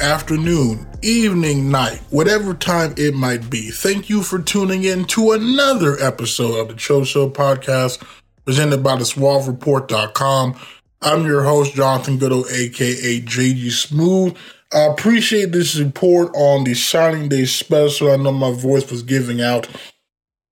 afternoon, 0.00 0.86
evening, 1.02 1.70
night, 1.70 2.00
whatever 2.10 2.54
time 2.54 2.94
it 2.96 3.14
might 3.14 3.50
be. 3.50 3.70
Thank 3.70 4.08
you 4.08 4.22
for 4.22 4.38
tuning 4.38 4.84
in 4.84 5.04
to 5.06 5.32
another 5.32 5.98
episode 6.00 6.58
of 6.58 6.68
the 6.68 6.74
Cho 6.74 7.04
Show 7.04 7.28
podcast 7.28 8.02
presented 8.44 8.82
by 8.82 8.96
the 8.96 9.04
SuaveReport.com. 9.04 10.58
I'm 11.02 11.24
your 11.26 11.42
host, 11.42 11.74
Jonathan 11.74 12.18
Goudeau, 12.18 12.50
aka 12.50 13.20
JG 13.20 13.70
Smooth. 13.70 14.36
I 14.72 14.86
appreciate 14.86 15.52
this 15.52 15.72
support 15.72 16.30
on 16.34 16.64
the 16.64 16.74
Signing 16.74 17.28
Day 17.28 17.44
special. 17.44 18.10
I 18.10 18.16
know 18.16 18.32
my 18.32 18.52
voice 18.52 18.90
was 18.90 19.02
giving 19.02 19.40
out. 19.40 19.68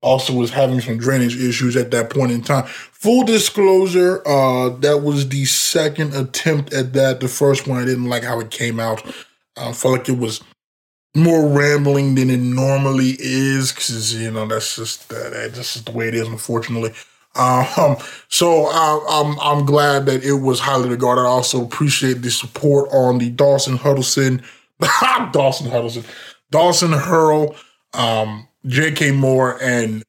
Also 0.00 0.32
was 0.32 0.50
having 0.50 0.80
some 0.80 0.96
drainage 0.98 1.36
issues 1.36 1.76
at 1.76 1.90
that 1.90 2.10
point 2.10 2.32
in 2.32 2.40
time. 2.40 2.66
Full 2.66 3.24
disclosure, 3.24 4.22
uh, 4.26 4.70
that 4.78 5.02
was 5.02 5.28
the 5.28 5.44
second 5.44 6.14
attempt 6.14 6.72
at 6.72 6.92
that. 6.92 7.20
The 7.20 7.28
first 7.28 7.66
one 7.66 7.82
I 7.82 7.84
didn't 7.84 8.08
like 8.08 8.22
how 8.22 8.38
it 8.40 8.50
came 8.50 8.78
out. 8.78 9.02
I 9.58 9.72
felt 9.72 9.98
like 9.98 10.08
it 10.08 10.18
was 10.18 10.42
more 11.14 11.48
rambling 11.48 12.14
than 12.14 12.30
it 12.30 12.38
normally 12.38 13.16
is 13.18 13.72
because 13.72 14.14
you 14.14 14.30
know 14.30 14.46
that's 14.46 14.76
just 14.76 15.12
uh, 15.12 15.30
that's 15.30 15.54
just 15.54 15.86
the 15.86 15.92
way 15.92 16.08
it 16.08 16.14
is, 16.14 16.28
unfortunately. 16.28 16.92
Um, 17.34 17.96
so 18.28 18.66
uh, 18.66 19.00
I'm 19.08 19.38
I'm 19.40 19.66
glad 19.66 20.06
that 20.06 20.24
it 20.24 20.34
was 20.34 20.60
highly 20.60 20.88
regarded. 20.88 21.22
I 21.22 21.26
also 21.26 21.64
appreciate 21.64 22.22
the 22.22 22.30
support 22.30 22.88
on 22.92 23.18
the 23.18 23.30
Dawson 23.30 23.76
Huddleston, 23.76 24.42
Dawson 25.32 25.70
Huddleston, 25.70 26.04
Dawson 26.50 26.92
Hurl, 26.92 27.54
um, 27.94 28.48
J.K. 28.66 29.12
Moore, 29.12 29.58
and 29.62 30.02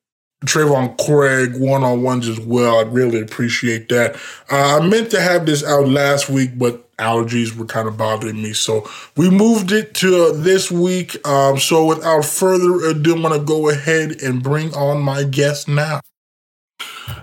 Trayvon 0.45 0.97
Craig 1.05 1.59
one 1.59 1.83
on 1.83 2.01
ones 2.01 2.27
as 2.27 2.39
well. 2.39 2.79
I 2.79 2.83
really 2.83 3.19
appreciate 3.19 3.89
that. 3.89 4.15
Uh, 4.49 4.79
I 4.79 4.87
meant 4.87 5.11
to 5.11 5.21
have 5.21 5.45
this 5.45 5.63
out 5.63 5.87
last 5.87 6.29
week, 6.29 6.57
but 6.57 6.88
allergies 6.99 7.55
were 7.55 7.65
kind 7.65 7.87
of 7.87 7.97
bothering 7.97 8.41
me, 8.41 8.53
so 8.53 8.89
we 9.17 9.29
moved 9.29 9.71
it 9.71 9.93
to 9.95 10.31
this 10.33 10.69
week. 10.69 11.25
Um, 11.27 11.57
so 11.57 11.85
without 11.85 12.25
further 12.25 12.89
ado, 12.89 13.15
I'm 13.15 13.21
going 13.21 13.39
to 13.39 13.45
go 13.45 13.69
ahead 13.69 14.21
and 14.21 14.43
bring 14.43 14.73
on 14.75 15.01
my 15.01 15.23
guest 15.23 15.67
now. 15.67 16.01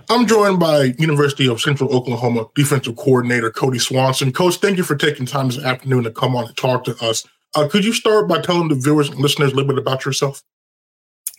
I'm 0.08 0.26
joined 0.26 0.58
by 0.58 0.94
University 0.98 1.48
of 1.48 1.60
Central 1.60 1.94
Oklahoma 1.94 2.46
defensive 2.54 2.96
coordinator 2.96 3.50
Cody 3.50 3.78
Swanson. 3.78 4.32
Coach, 4.32 4.56
thank 4.56 4.76
you 4.76 4.84
for 4.84 4.96
taking 4.96 5.26
time 5.26 5.48
this 5.48 5.62
afternoon 5.62 6.04
to 6.04 6.10
come 6.10 6.36
on 6.36 6.46
and 6.46 6.56
talk 6.56 6.84
to 6.84 6.96
us. 7.04 7.26
Uh, 7.54 7.68
could 7.68 7.84
you 7.84 7.92
start 7.92 8.28
by 8.28 8.40
telling 8.40 8.68
the 8.68 8.74
viewers 8.74 9.08
and 9.08 9.18
listeners 9.18 9.52
a 9.52 9.54
little 9.54 9.68
bit 9.68 9.78
about 9.78 10.04
yourself? 10.04 10.42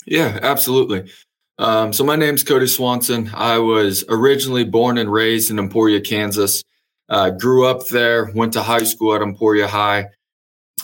Yeah, 0.06 0.40
absolutely. 0.42 1.12
Um, 1.60 1.92
so 1.92 2.04
my 2.04 2.16
name's 2.16 2.44
Cody 2.44 2.68
Swanson. 2.68 3.32
I 3.34 3.60
was 3.60 4.06
originally 4.10 4.64
born 4.64 4.98
and 4.98 5.12
raised 5.12 5.50
in 5.50 5.60
Emporia, 5.60 6.02
Kansas. 6.02 6.64
Uh, 7.10 7.30
grew 7.30 7.66
up 7.66 7.88
there. 7.88 8.32
Went 8.34 8.54
to 8.54 8.62
high 8.62 8.84
school 8.84 9.16
at 9.16 9.22
Emporia 9.22 9.68
High. 9.68 10.08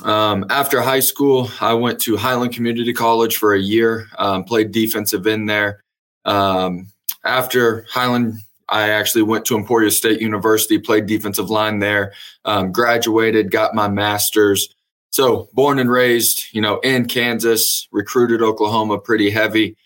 Um, 0.04 0.46
after 0.50 0.82
high 0.82 1.02
school, 1.02 1.50
I 1.62 1.74
went 1.74 2.00
to 2.02 2.18
Highland 2.18 2.54
Community 2.54 2.94
College 2.94 3.38
for 3.38 3.54
a 3.54 3.60
year. 3.60 4.08
Um, 4.18 4.44
played 4.44 4.72
defensive 4.72 5.28
in 5.28 5.46
there. 5.46 5.84
Um, 6.26 6.88
after 7.24 7.86
Highland, 7.90 8.36
I 8.70 8.90
actually 8.90 9.22
went 9.24 9.46
to 9.46 9.56
Emporia 9.56 9.92
State 9.92 10.22
University, 10.22 10.80
played 10.80 11.06
defensive 11.06 11.50
line 11.50 11.80
there, 11.80 12.14
um, 12.46 12.72
graduated, 12.72 13.52
got 13.52 13.76
my 13.76 13.88
master's. 13.88 14.74
So 15.12 15.48
born 15.54 15.78
and 15.78 15.92
raised, 15.92 16.46
you 16.54 16.62
know, 16.62 16.80
in 16.80 17.08
Kansas, 17.08 17.88
recruited 17.92 18.42
Oklahoma 18.42 18.98
pretty 18.98 19.30
heavy. 19.30 19.78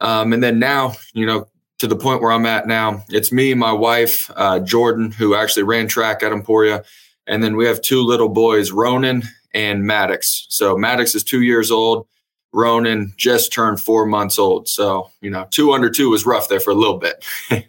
Um, 0.00 0.32
and 0.32 0.42
then 0.42 0.60
now, 0.60 0.94
you 1.14 1.26
know, 1.26 1.48
to 1.78 1.86
the 1.86 1.96
point 1.96 2.20
where 2.20 2.32
I'm 2.32 2.46
at 2.46 2.66
now, 2.66 3.04
it's 3.08 3.32
me, 3.32 3.54
my 3.54 3.72
wife, 3.72 4.30
uh, 4.36 4.58
Jordan, 4.60 5.10
who 5.12 5.34
actually 5.34 5.62
ran 5.62 5.86
track 5.86 6.22
at 6.22 6.32
Emporia. 6.32 6.84
And 7.26 7.42
then 7.42 7.56
we 7.56 7.66
have 7.66 7.80
two 7.80 8.02
little 8.02 8.28
boys, 8.28 8.72
Ronan 8.72 9.22
and 9.54 9.84
Maddox. 9.84 10.46
So 10.48 10.76
Maddox 10.76 11.14
is 11.14 11.22
two 11.22 11.42
years 11.42 11.70
old. 11.70 12.06
Ronan 12.52 13.12
just 13.16 13.52
turned 13.52 13.80
four 13.80 14.06
months 14.06 14.38
old. 14.38 14.68
So, 14.68 15.10
you 15.20 15.30
know, 15.30 15.46
two 15.50 15.72
under 15.72 15.90
two 15.90 16.10
was 16.10 16.26
rough 16.26 16.48
there 16.48 16.60
for 16.60 16.70
a 16.70 16.74
little 16.74 16.98
bit. 16.98 17.24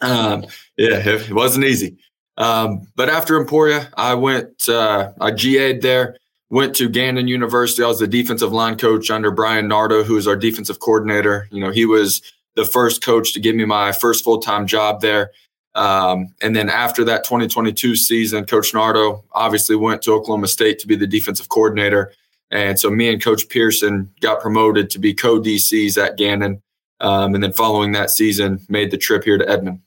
um, 0.00 0.46
yeah, 0.76 0.98
it 0.98 1.32
wasn't 1.32 1.66
easy. 1.66 1.98
Um, 2.36 2.88
but 2.96 3.08
after 3.08 3.38
Emporia, 3.38 3.88
I 3.96 4.14
went, 4.14 4.68
uh, 4.68 5.12
I 5.20 5.30
GA'd 5.30 5.82
there, 5.82 6.16
went 6.50 6.74
to 6.76 6.88
Gannon 6.88 7.28
University. 7.28 7.82
I 7.82 7.86
was 7.86 8.00
the 8.00 8.08
defensive 8.08 8.52
line 8.52 8.76
coach 8.76 9.10
under 9.10 9.30
Bryan 9.30 9.68
Nardo, 9.68 10.02
who 10.02 10.16
is 10.16 10.26
our 10.26 10.36
defensive 10.36 10.80
coordinator. 10.80 11.46
You 11.52 11.60
know, 11.60 11.70
he 11.70 11.86
was 11.86 12.22
the 12.56 12.64
first 12.64 13.02
coach 13.02 13.32
to 13.32 13.40
give 13.40 13.56
me 13.56 13.64
my 13.64 13.92
first 13.92 14.24
full 14.24 14.38
time 14.38 14.66
job 14.66 15.00
there. 15.00 15.30
Um, 15.74 16.28
and 16.40 16.54
then 16.54 16.68
after 16.68 17.04
that 17.04 17.24
2022 17.24 17.96
season, 17.96 18.44
Coach 18.44 18.72
Nardo 18.72 19.24
obviously 19.32 19.74
went 19.74 20.02
to 20.02 20.12
Oklahoma 20.12 20.46
State 20.46 20.78
to 20.80 20.86
be 20.86 20.94
the 20.94 21.06
defensive 21.06 21.48
coordinator. 21.48 22.12
And 22.50 22.78
so 22.78 22.90
me 22.90 23.12
and 23.12 23.22
Coach 23.22 23.48
Pearson 23.48 24.12
got 24.20 24.40
promoted 24.40 24.88
to 24.90 24.98
be 24.98 25.12
co 25.12 25.40
DCs 25.40 26.02
at 26.02 26.16
Gannon. 26.16 26.62
Um, 27.00 27.34
and 27.34 27.42
then 27.42 27.52
following 27.52 27.92
that 27.92 28.10
season, 28.10 28.64
made 28.68 28.92
the 28.92 28.96
trip 28.96 29.24
here 29.24 29.36
to 29.36 29.48
Edmond. 29.48 29.80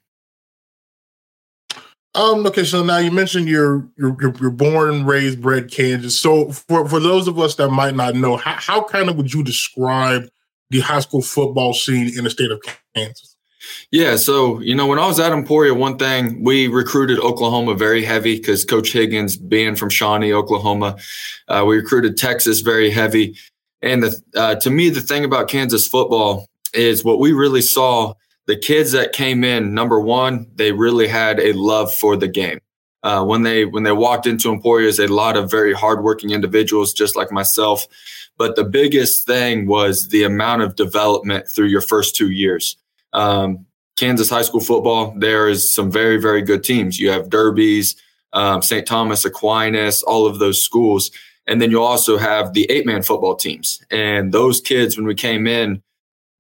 Um, 2.14 2.46
okay, 2.48 2.64
so 2.64 2.84
now 2.84 2.98
you 2.98 3.12
mentioned 3.12 3.48
you're 3.48 3.88
you're, 3.96 4.18
you're 4.20 4.50
born 4.50 5.06
raised, 5.06 5.42
bred 5.42 5.72
Kansas. 5.72 6.20
So 6.20 6.52
for, 6.52 6.88
for 6.90 7.00
those 7.00 7.28
of 7.28 7.40
us 7.40 7.56
that 7.56 7.70
might 7.70 7.96
not 7.96 8.16
know, 8.16 8.38
how, 8.38 8.54
how 8.54 8.84
kind 8.84 9.10
of 9.10 9.16
would 9.18 9.34
you 9.34 9.44
describe 9.44 10.28
the 10.70 10.80
high 10.82 11.00
school 11.00 11.22
football 11.22 11.74
scene 11.74 12.12
in 12.18 12.24
the 12.24 12.30
state 12.30 12.52
of 12.52 12.62
Kansas? 12.96 13.36
Yeah, 13.92 14.16
so 14.16 14.60
you 14.60 14.76
know, 14.76 14.88
when 14.88 15.00
I 15.00 15.08
was 15.08 15.20
at 15.20 15.32
Emporia, 15.32 15.74
one 15.74 15.98
thing 15.98 16.44
we 16.44 16.68
recruited 16.68 17.20
Oklahoma 17.20 17.74
very 17.74 18.04
heavy 18.04 18.38
because 18.38 18.66
Coach 18.66 18.92
Higgins, 18.92 19.38
being 19.38 19.76
from 19.76 19.90
Shawnee, 19.90 20.34
Oklahoma, 20.34 20.98
uh, 21.48 21.64
we 21.66 21.78
recruited 21.78 22.18
Texas 22.18 22.62
very 22.62 22.90
heavy. 22.90 23.36
And 23.82 24.04
the, 24.04 24.22
uh, 24.36 24.56
to 24.56 24.70
me, 24.70 24.90
the 24.90 25.02
thing 25.02 25.24
about 25.24 25.48
Kansas 25.48 25.88
football 25.88 26.48
is 26.74 27.04
what 27.04 27.20
we 27.20 27.32
really 27.32 27.62
saw. 27.62 28.14
The 28.48 28.58
kids 28.58 28.94
that 28.94 29.12
came 29.12 29.44
in, 29.44 29.74
number 29.74 30.00
one, 30.00 30.48
they 30.56 30.72
really 30.72 31.08
had 31.08 31.40
a 31.40 31.52
love 31.54 31.94
for 31.94 32.16
the 32.16 32.30
game. 32.30 32.60
Uh, 33.04 33.24
when 33.24 33.44
they 33.44 33.66
when 33.66 33.84
they 33.84 33.92
walked 33.92 34.26
into 34.26 34.52
Emporia, 34.52 34.88
is 34.88 35.00
a 35.00 35.08
lot 35.08 35.38
of 35.38 35.52
very 35.52 35.74
hardworking 35.74 36.32
individuals, 36.32 36.94
just 36.94 37.16
like 37.16 37.32
myself. 37.32 37.88
But 38.38 38.56
the 38.56 38.64
biggest 38.64 39.26
thing 39.26 39.68
was 39.68 40.10
the 40.10 40.24
amount 40.24 40.62
of 40.62 40.76
development 40.76 41.50
through 41.50 41.68
your 41.68 41.82
first 41.82 42.16
two 42.16 42.30
years. 42.30 42.78
Um, 43.14 43.66
Kansas 43.98 44.30
high 44.30 44.44
school 44.44 44.62
football, 44.62 45.14
there 45.18 45.50
is 45.50 45.74
some 45.74 45.92
very, 45.92 46.18
very 46.18 46.44
good 46.44 46.64
teams. 46.64 47.00
You 47.00 47.10
have 47.10 47.30
Derbies, 47.30 47.96
um, 48.34 48.62
St. 48.62 48.86
Thomas 48.86 49.26
Aquinas, 49.26 50.04
all 50.04 50.28
of 50.28 50.38
those 50.38 50.64
schools. 50.64 51.10
And 51.48 51.62
then 51.62 51.72
you 51.72 51.82
also 51.82 52.18
have 52.18 52.54
the 52.54 52.70
eight 52.70 52.86
man 52.86 53.02
football 53.02 53.36
teams. 53.36 53.82
And 53.90 54.34
those 54.34 54.62
kids, 54.62 54.98
when 54.98 55.08
we 55.08 55.16
came 55.16 55.48
in, 55.48 55.82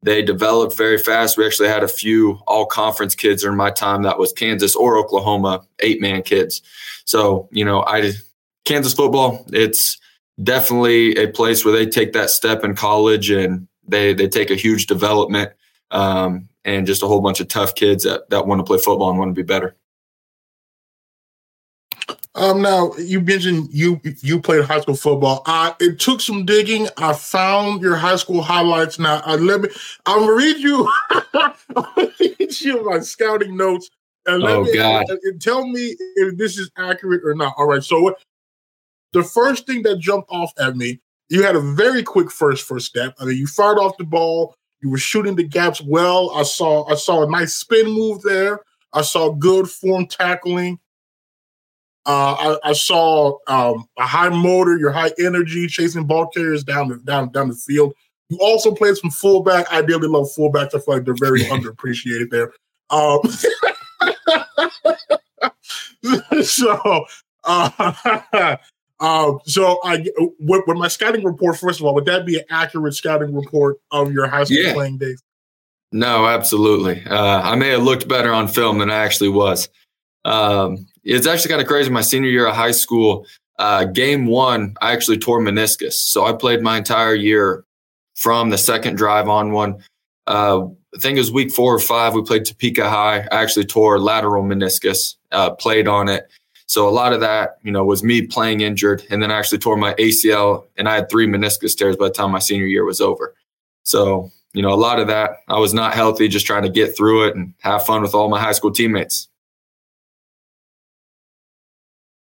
they 0.03 0.21
developed 0.21 0.77
very 0.77 0.99
fast. 0.99 1.37
We 1.37 1.45
actually 1.45 1.69
had 1.69 1.83
a 1.83 1.87
few 1.87 2.39
all 2.45 2.67
conference 2.67 3.15
kids 3.15 3.41
during 3.41 3.57
my 3.57 3.71
time 3.71 4.03
that 4.03 4.19
was 4.19 4.31
Kansas 4.31 4.75
or 4.75 4.97
Oklahoma 4.97 5.65
eight 5.79 5.99
man 5.99 6.21
kids. 6.21 6.61
So, 7.05 7.49
you 7.51 7.65
know, 7.65 7.83
I 7.83 8.11
Kansas 8.65 8.93
football, 8.93 9.43
it's 9.51 9.97
definitely 10.41 11.15
a 11.15 11.27
place 11.27 11.65
where 11.65 11.73
they 11.73 11.85
take 11.85 12.13
that 12.13 12.29
step 12.29 12.63
in 12.63 12.75
college 12.75 13.29
and 13.29 13.67
they 13.87 14.13
they 14.13 14.27
take 14.27 14.51
a 14.51 14.55
huge 14.55 14.87
development 14.87 15.51
um, 15.91 16.47
and 16.65 16.85
just 16.85 17.03
a 17.03 17.07
whole 17.07 17.21
bunch 17.21 17.39
of 17.39 17.47
tough 17.47 17.75
kids 17.75 18.03
that, 18.03 18.29
that 18.29 18.45
want 18.45 18.59
to 18.59 18.63
play 18.63 18.77
football 18.77 19.09
and 19.09 19.19
want 19.19 19.29
to 19.29 19.33
be 19.33 19.45
better. 19.45 19.75
Um, 22.35 22.61
now 22.61 22.93
you 22.97 23.19
mentioned 23.19 23.69
you 23.71 23.99
you 24.21 24.39
played 24.39 24.63
high 24.63 24.81
school 24.81 24.95
football. 24.95 25.41
I 25.47 25.73
it 25.79 25.99
took 25.99 26.21
some 26.21 26.45
digging. 26.45 26.87
I 26.97 27.13
found 27.13 27.81
your 27.81 27.95
high 27.95 28.15
school 28.15 28.43
highlights. 28.43 28.99
Now 28.99 29.21
I 29.25 29.35
let 29.35 29.61
me. 29.61 29.69
I'm 30.05 30.19
gonna 30.19 30.33
read 30.33 30.57
you. 30.57 30.91
read 32.19 32.61
you 32.61 32.85
my 32.85 32.99
scouting 32.99 33.57
notes. 33.57 33.89
And 34.27 34.43
let 34.43 34.57
oh 34.57 34.63
me, 34.63 34.73
God! 34.73 35.05
And 35.23 35.41
tell 35.41 35.65
me 35.67 35.95
if 36.15 36.37
this 36.37 36.59
is 36.59 36.69
accurate 36.77 37.21
or 37.23 37.33
not. 37.33 37.55
All 37.57 37.65
right. 37.65 37.83
So 37.83 38.01
what? 38.01 38.19
The 39.13 39.23
first 39.23 39.65
thing 39.65 39.83
that 39.83 39.99
jumped 39.99 40.29
off 40.29 40.51
at 40.59 40.75
me, 40.75 40.99
you 41.29 41.43
had 41.43 41.55
a 41.55 41.61
very 41.61 42.03
quick 42.03 42.31
first 42.31 42.65
first 42.65 42.85
step. 42.85 43.15
I 43.19 43.25
mean, 43.25 43.37
you 43.37 43.47
fired 43.47 43.77
off 43.77 43.97
the 43.97 44.03
ball. 44.03 44.55
You 44.81 44.89
were 44.89 44.97
shooting 44.97 45.35
the 45.35 45.43
gaps 45.43 45.81
well. 45.81 46.31
I 46.35 46.43
saw 46.43 46.85
I 46.85 46.95
saw 46.95 47.23
a 47.23 47.29
nice 47.29 47.55
spin 47.55 47.87
move 47.87 48.21
there. 48.21 48.59
I 48.93 49.01
saw 49.01 49.31
good 49.31 49.69
form 49.69 50.07
tackling. 50.07 50.79
Uh, 52.05 52.55
I, 52.63 52.69
I, 52.69 52.73
saw 52.73 53.37
um, 53.47 53.85
a 53.99 54.07
high 54.07 54.29
motor, 54.29 54.77
your 54.77 54.91
high 54.91 55.11
energy, 55.19 55.67
chasing 55.67 56.05
ball 56.05 56.27
carriers 56.27 56.63
down 56.63 56.87
the 56.87 56.97
down 56.99 57.33
down 57.33 57.49
the 57.49 57.55
field. 57.55 57.93
You 58.29 58.37
also 58.39 58.73
played 58.73 58.95
some 58.95 59.11
fullback. 59.11 59.67
I 59.69 59.79
really 59.79 60.07
love 60.07 60.27
fullbacks. 60.37 60.73
I 60.73 60.79
feel 60.79 60.95
like 60.95 61.03
they're 61.03 61.15
very 61.19 61.41
underappreciated 61.43 62.29
there. 62.29 62.53
Um, 62.89 63.19
so, 66.43 67.05
uh, 67.43 68.55
uh, 68.99 69.33
so 69.45 69.79
I 69.83 70.05
with, 70.39 70.63
with, 70.65 70.77
my 70.77 70.87
scouting 70.87 71.23
report, 71.23 71.57
first 71.57 71.79
of 71.79 71.85
all, 71.85 71.93
would 71.95 72.05
that 72.05 72.25
be 72.25 72.39
an 72.39 72.45
accurate 72.49 72.95
scouting 72.95 73.33
report 73.33 73.77
of 73.91 74.11
your 74.11 74.27
high 74.27 74.43
school 74.43 74.57
yeah. 74.57 74.73
playing 74.73 74.97
days? 74.97 75.21
No, 75.91 76.25
absolutely. 76.25 77.03
Uh, 77.05 77.41
I 77.41 77.55
may 77.55 77.69
have 77.69 77.83
looked 77.83 78.07
better 78.07 78.33
on 78.33 78.47
film 78.47 78.79
than 78.79 78.89
I 78.89 78.95
actually 78.95 79.29
was. 79.29 79.69
Um, 80.25 80.87
it's 81.03 81.27
actually 81.27 81.49
kind 81.49 81.61
of 81.61 81.67
crazy. 81.67 81.89
My 81.89 82.01
senior 82.01 82.29
year 82.29 82.47
of 82.47 82.55
high 82.55 82.71
school, 82.71 83.25
uh, 83.59 83.85
game 83.85 84.25
one, 84.25 84.75
I 84.81 84.91
actually 84.91 85.19
tore 85.19 85.39
meniscus. 85.39 85.93
So 85.93 86.25
I 86.25 86.33
played 86.33 86.61
my 86.61 86.77
entire 86.77 87.15
year 87.15 87.63
from 88.15 88.49
the 88.49 88.57
second 88.57 88.97
drive 88.97 89.29
on 89.29 89.51
one. 89.51 89.83
Uh, 90.25 90.65
I 90.93 90.99
think 90.99 91.15
it 91.15 91.21
was 91.21 91.31
week 91.31 91.51
four 91.51 91.73
or 91.73 91.79
five. 91.79 92.13
We 92.13 92.23
played 92.23 92.45
Topeka 92.45 92.89
High. 92.89 93.19
I 93.31 93.41
actually 93.41 93.65
tore 93.65 93.99
lateral 93.99 94.43
meniscus, 94.43 95.15
uh, 95.31 95.51
played 95.51 95.87
on 95.87 96.09
it. 96.09 96.27
So 96.67 96.87
a 96.87 96.91
lot 96.91 97.13
of 97.13 97.21
that, 97.21 97.57
you 97.63 97.71
know, 97.71 97.85
was 97.85 98.03
me 98.03 98.27
playing 98.27 98.61
injured, 98.61 99.03
and 99.09 99.23
then 99.23 99.31
I 99.31 99.37
actually 99.37 99.59
tore 99.59 99.77
my 99.77 99.93
ACL, 99.95 100.65
and 100.77 100.87
I 100.89 100.95
had 100.95 101.09
three 101.09 101.27
meniscus 101.27 101.75
tears 101.75 101.95
by 101.95 102.09
the 102.09 102.13
time 102.13 102.31
my 102.31 102.39
senior 102.39 102.65
year 102.65 102.83
was 102.83 102.99
over. 102.99 103.33
So 103.83 104.31
you 104.53 104.61
know, 104.61 104.73
a 104.73 104.75
lot 104.75 104.99
of 104.99 105.05
that, 105.05 105.43
I 105.49 105.59
was 105.59 105.73
not 105.73 105.93
healthy, 105.93 106.27
just 106.27 106.47
trying 106.47 106.63
to 106.63 106.69
get 106.69 106.97
through 106.97 107.27
it 107.27 107.35
and 107.35 107.53
have 107.59 107.85
fun 107.85 108.01
with 108.01 108.15
all 108.15 108.27
my 108.27 108.39
high 108.39 108.53
school 108.53 108.71
teammates. 108.71 109.27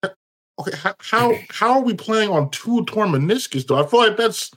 Okay, 0.03 0.77
how 0.99 1.33
how 1.49 1.73
are 1.73 1.81
we 1.81 1.93
playing 1.93 2.29
on 2.29 2.49
two 2.49 2.83
torn 2.85 3.09
meniscus 3.09 3.65
though? 3.65 3.83
I 3.83 3.87
feel 3.87 3.99
like 3.99 4.17
that's. 4.17 4.51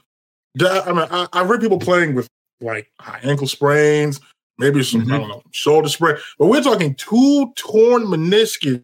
I 0.59 0.91
mean, 0.91 1.07
I, 1.09 1.27
I've 1.33 1.47
heard 1.47 1.61
people 1.61 1.79
playing 1.79 2.13
with 2.15 2.27
like 2.59 2.91
high 2.99 3.19
ankle 3.23 3.47
sprains, 3.47 4.19
maybe 4.57 4.83
some 4.83 5.01
mm-hmm. 5.01 5.13
I 5.13 5.17
don't 5.17 5.29
know 5.29 5.43
shoulder 5.51 5.89
sprain, 5.89 6.17
but 6.37 6.47
we're 6.47 6.61
talking 6.61 6.95
two 6.95 7.51
torn 7.55 8.03
meniscus. 8.03 8.83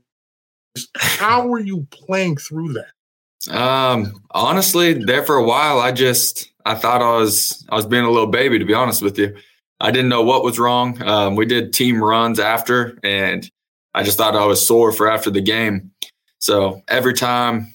How 0.97 1.47
were 1.47 1.59
you 1.59 1.87
playing 1.91 2.37
through 2.37 2.73
that? 2.73 3.55
Um, 3.55 4.21
honestly, 4.31 4.93
there 4.93 5.23
for 5.23 5.35
a 5.35 5.43
while, 5.43 5.79
I 5.79 5.91
just 5.91 6.51
I 6.65 6.75
thought 6.75 7.01
I 7.01 7.17
was 7.17 7.65
I 7.69 7.75
was 7.75 7.85
being 7.85 8.03
a 8.03 8.11
little 8.11 8.27
baby 8.27 8.59
to 8.59 8.65
be 8.65 8.73
honest 8.73 9.01
with 9.01 9.17
you. 9.17 9.35
I 9.79 9.91
didn't 9.91 10.09
know 10.09 10.23
what 10.23 10.43
was 10.43 10.59
wrong. 10.59 11.01
Um, 11.03 11.35
we 11.35 11.45
did 11.45 11.73
team 11.73 12.03
runs 12.03 12.39
after, 12.39 12.97
and 13.03 13.49
I 13.93 14.03
just 14.03 14.17
thought 14.17 14.35
I 14.35 14.45
was 14.45 14.65
sore 14.65 14.91
for 14.91 15.09
after 15.09 15.29
the 15.29 15.41
game. 15.41 15.91
So 16.39 16.81
every 16.87 17.13
time 17.13 17.73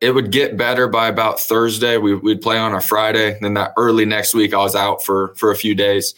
it 0.00 0.12
would 0.12 0.30
get 0.30 0.56
better 0.56 0.88
by 0.88 1.08
about 1.08 1.40
Thursday, 1.40 1.96
we, 1.96 2.14
would 2.14 2.40
play 2.40 2.58
on 2.58 2.74
a 2.74 2.80
Friday. 2.80 3.38
Then 3.40 3.54
that 3.54 3.72
early 3.76 4.04
next 4.04 4.34
week, 4.34 4.54
I 4.54 4.58
was 4.58 4.76
out 4.76 5.02
for 5.02 5.34
for 5.36 5.50
a 5.50 5.56
few 5.56 5.74
days. 5.74 6.14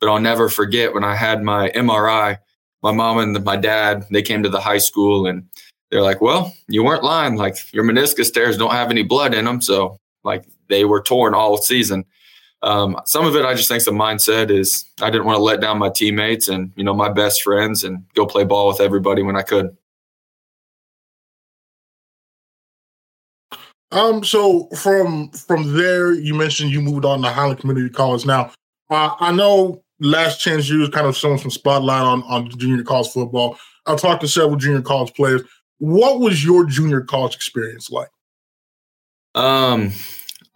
But 0.00 0.08
I'll 0.08 0.20
never 0.20 0.48
forget 0.48 0.94
when 0.94 1.04
I 1.04 1.14
had 1.14 1.42
my 1.42 1.70
MRI. 1.70 2.38
My 2.82 2.92
mom 2.92 3.18
and 3.18 3.44
my 3.44 3.56
dad 3.56 4.06
they 4.10 4.22
came 4.22 4.42
to 4.42 4.48
the 4.48 4.60
high 4.60 4.78
school 4.78 5.26
and 5.26 5.46
they're 5.90 6.02
like, 6.02 6.20
"Well, 6.20 6.54
you 6.68 6.82
weren't 6.84 7.04
lying. 7.04 7.36
Like 7.36 7.56
your 7.72 7.84
meniscus 7.84 8.32
tears 8.32 8.56
don't 8.56 8.72
have 8.72 8.90
any 8.90 9.02
blood 9.02 9.34
in 9.34 9.44
them, 9.44 9.60
so 9.60 9.98
like 10.24 10.44
they 10.68 10.84
were 10.84 11.02
torn 11.02 11.34
all 11.34 11.58
season. 11.58 12.04
Um, 12.62 13.00
some 13.06 13.24
of 13.24 13.34
it, 13.36 13.44
I 13.44 13.54
just 13.54 13.68
think 13.68 13.84
the 13.84 13.90
mindset 13.90 14.50
is 14.50 14.84
I 15.00 15.10
didn't 15.10 15.24
want 15.24 15.36
to 15.36 15.42
let 15.42 15.60
down 15.60 15.78
my 15.78 15.88
teammates 15.88 16.48
and 16.48 16.72
you 16.76 16.84
know 16.84 16.94
my 16.94 17.08
best 17.08 17.42
friends 17.42 17.84
and 17.84 18.04
go 18.14 18.26
play 18.26 18.44
ball 18.44 18.68
with 18.68 18.80
everybody 18.80 19.22
when 19.22 19.36
I 19.36 19.42
could. 19.42 19.76
Um. 23.92 24.22
So 24.22 24.68
from 24.76 25.30
from 25.30 25.76
there, 25.76 26.12
you 26.12 26.34
mentioned 26.34 26.70
you 26.70 26.80
moved 26.80 27.04
on 27.04 27.22
to 27.22 27.28
Highland 27.28 27.60
Community 27.60 27.88
College. 27.88 28.24
Now, 28.24 28.52
uh, 28.90 29.14
I 29.18 29.32
know 29.32 29.82
last 30.00 30.40
chance 30.40 30.68
you 30.68 30.88
kind 30.90 31.06
of 31.06 31.16
showing 31.16 31.38
some 31.38 31.50
spotlight 31.50 32.02
on 32.02 32.22
on 32.24 32.48
junior 32.50 32.82
college 32.82 33.08
football. 33.08 33.58
I 33.86 33.96
talked 33.96 34.22
to 34.22 34.28
several 34.28 34.56
junior 34.56 34.82
college 34.82 35.14
players. 35.14 35.42
What 35.78 36.20
was 36.20 36.44
your 36.44 36.64
junior 36.64 37.00
college 37.00 37.34
experience 37.34 37.90
like? 37.90 38.08
Um, 39.34 39.92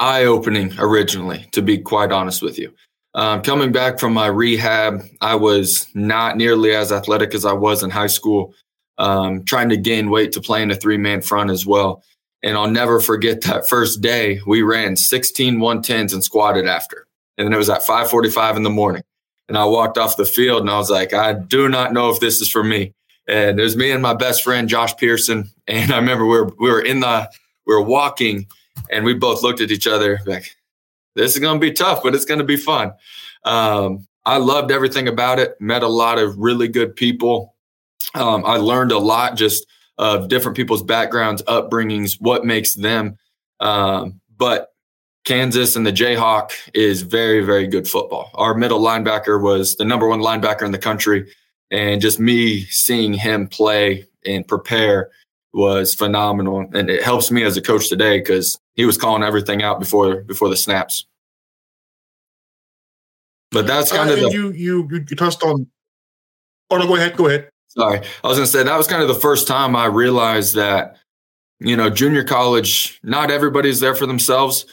eye 0.00 0.24
opening 0.24 0.74
originally, 0.78 1.46
to 1.52 1.62
be 1.62 1.78
quite 1.78 2.12
honest 2.12 2.42
with 2.42 2.58
you. 2.58 2.74
Um, 3.14 3.42
coming 3.42 3.70
back 3.70 4.00
from 4.00 4.12
my 4.12 4.26
rehab, 4.26 5.02
I 5.20 5.36
was 5.36 5.86
not 5.94 6.36
nearly 6.36 6.74
as 6.74 6.90
athletic 6.90 7.34
as 7.34 7.44
I 7.44 7.52
was 7.52 7.82
in 7.82 7.90
high 7.90 8.08
school, 8.08 8.54
um, 8.98 9.44
trying 9.44 9.68
to 9.68 9.76
gain 9.76 10.10
weight 10.10 10.32
to 10.32 10.40
play 10.40 10.62
in 10.62 10.70
a 10.70 10.74
three 10.74 10.98
man 10.98 11.22
front 11.22 11.50
as 11.50 11.64
well. 11.64 12.02
And 12.42 12.58
I'll 12.58 12.70
never 12.70 13.00
forget 13.00 13.42
that 13.42 13.68
first 13.68 14.02
day 14.02 14.40
we 14.46 14.62
ran 14.62 14.96
16 14.96 15.58
110s 15.58 16.12
and 16.12 16.22
squatted 16.22 16.66
after. 16.66 17.06
And 17.38 17.46
then 17.46 17.54
it 17.54 17.56
was 17.56 17.70
at 17.70 17.82
545 17.82 18.56
in 18.56 18.62
the 18.64 18.70
morning. 18.70 19.02
And 19.48 19.58
I 19.58 19.64
walked 19.64 19.98
off 19.98 20.16
the 20.16 20.24
field 20.24 20.62
and 20.62 20.70
I 20.70 20.78
was 20.78 20.90
like, 20.90 21.12
I 21.12 21.34
do 21.34 21.68
not 21.68 21.92
know 21.92 22.10
if 22.10 22.20
this 22.20 22.40
is 22.40 22.50
for 22.50 22.64
me. 22.64 22.94
And 23.26 23.58
was 23.58 23.76
me 23.76 23.90
and 23.90 24.02
my 24.02 24.14
best 24.14 24.42
friend, 24.42 24.68
Josh 24.68 24.96
Pearson. 24.96 25.50
And 25.66 25.92
I 25.92 25.96
remember 25.96 26.26
we 26.26 26.36
were, 26.36 26.52
we 26.60 26.70
were 26.70 26.82
in 26.82 27.00
the, 27.00 27.26
we 27.66 27.74
were 27.74 27.80
walking 27.80 28.46
and 28.90 29.02
we 29.02 29.14
both 29.14 29.42
looked 29.42 29.62
at 29.62 29.70
each 29.70 29.86
other 29.86 30.20
like, 30.26 30.54
this 31.14 31.32
is 31.32 31.38
going 31.38 31.58
to 31.58 31.66
be 31.66 31.72
tough, 31.72 32.02
but 32.02 32.14
it's 32.14 32.26
going 32.26 32.40
to 32.40 32.44
be 32.44 32.58
fun. 32.58 32.92
Um, 33.44 34.06
I 34.26 34.36
loved 34.36 34.70
everything 34.70 35.08
about 35.08 35.38
it. 35.38 35.58
Met 35.60 35.82
a 35.82 35.88
lot 35.88 36.18
of 36.18 36.36
really 36.36 36.68
good 36.68 36.96
people. 36.96 37.54
Um, 38.14 38.44
I 38.44 38.56
learned 38.56 38.92
a 38.92 38.98
lot 38.98 39.36
just 39.36 39.66
of 39.96 40.28
different 40.28 40.56
people's 40.56 40.82
backgrounds, 40.82 41.42
upbringings, 41.44 42.18
what 42.20 42.44
makes 42.44 42.74
them. 42.74 43.16
Um, 43.60 44.20
but 44.36 44.73
Kansas 45.24 45.74
and 45.74 45.86
the 45.86 45.92
Jayhawk 45.92 46.52
is 46.74 47.02
very, 47.02 47.42
very 47.44 47.66
good 47.66 47.88
football. 47.88 48.30
Our 48.34 48.54
middle 48.54 48.80
linebacker 48.80 49.42
was 49.42 49.76
the 49.76 49.84
number 49.84 50.06
one 50.06 50.20
linebacker 50.20 50.62
in 50.62 50.72
the 50.72 50.78
country. 50.78 51.32
And 51.70 52.00
just 52.00 52.20
me 52.20 52.64
seeing 52.66 53.14
him 53.14 53.48
play 53.48 54.06
and 54.26 54.46
prepare 54.46 55.10
was 55.54 55.94
phenomenal. 55.94 56.66
And 56.74 56.90
it 56.90 57.02
helps 57.02 57.30
me 57.30 57.42
as 57.42 57.56
a 57.56 57.62
coach 57.62 57.88
today 57.88 58.18
because 58.18 58.58
he 58.74 58.84
was 58.84 58.98
calling 58.98 59.22
everything 59.22 59.62
out 59.62 59.80
before 59.80 60.22
before 60.22 60.50
the 60.50 60.56
snaps. 60.56 61.06
But 63.50 63.66
that's 63.66 63.90
kind 63.90 64.10
uh, 64.10 64.14
of 64.14 64.20
the, 64.20 64.30
you 64.30 64.50
you 64.50 64.88
you 64.90 65.16
touched 65.16 65.42
on. 65.42 65.66
Oh 66.70 66.76
no, 66.76 66.86
go 66.86 66.96
ahead. 66.96 67.16
Go 67.16 67.28
ahead. 67.28 67.48
Sorry, 67.68 68.00
I 68.22 68.28
was 68.28 68.36
going 68.36 68.46
to 68.46 68.52
say 68.52 68.62
that 68.62 68.76
was 68.76 68.86
kind 68.86 69.02
of 69.02 69.08
the 69.08 69.14
first 69.14 69.46
time 69.46 69.74
I 69.74 69.86
realized 69.86 70.54
that 70.56 70.96
you 71.60 71.76
know 71.76 71.88
junior 71.88 72.24
college, 72.24 73.00
not 73.02 73.30
everybody's 73.30 73.80
there 73.80 73.94
for 73.94 74.06
themselves, 74.06 74.66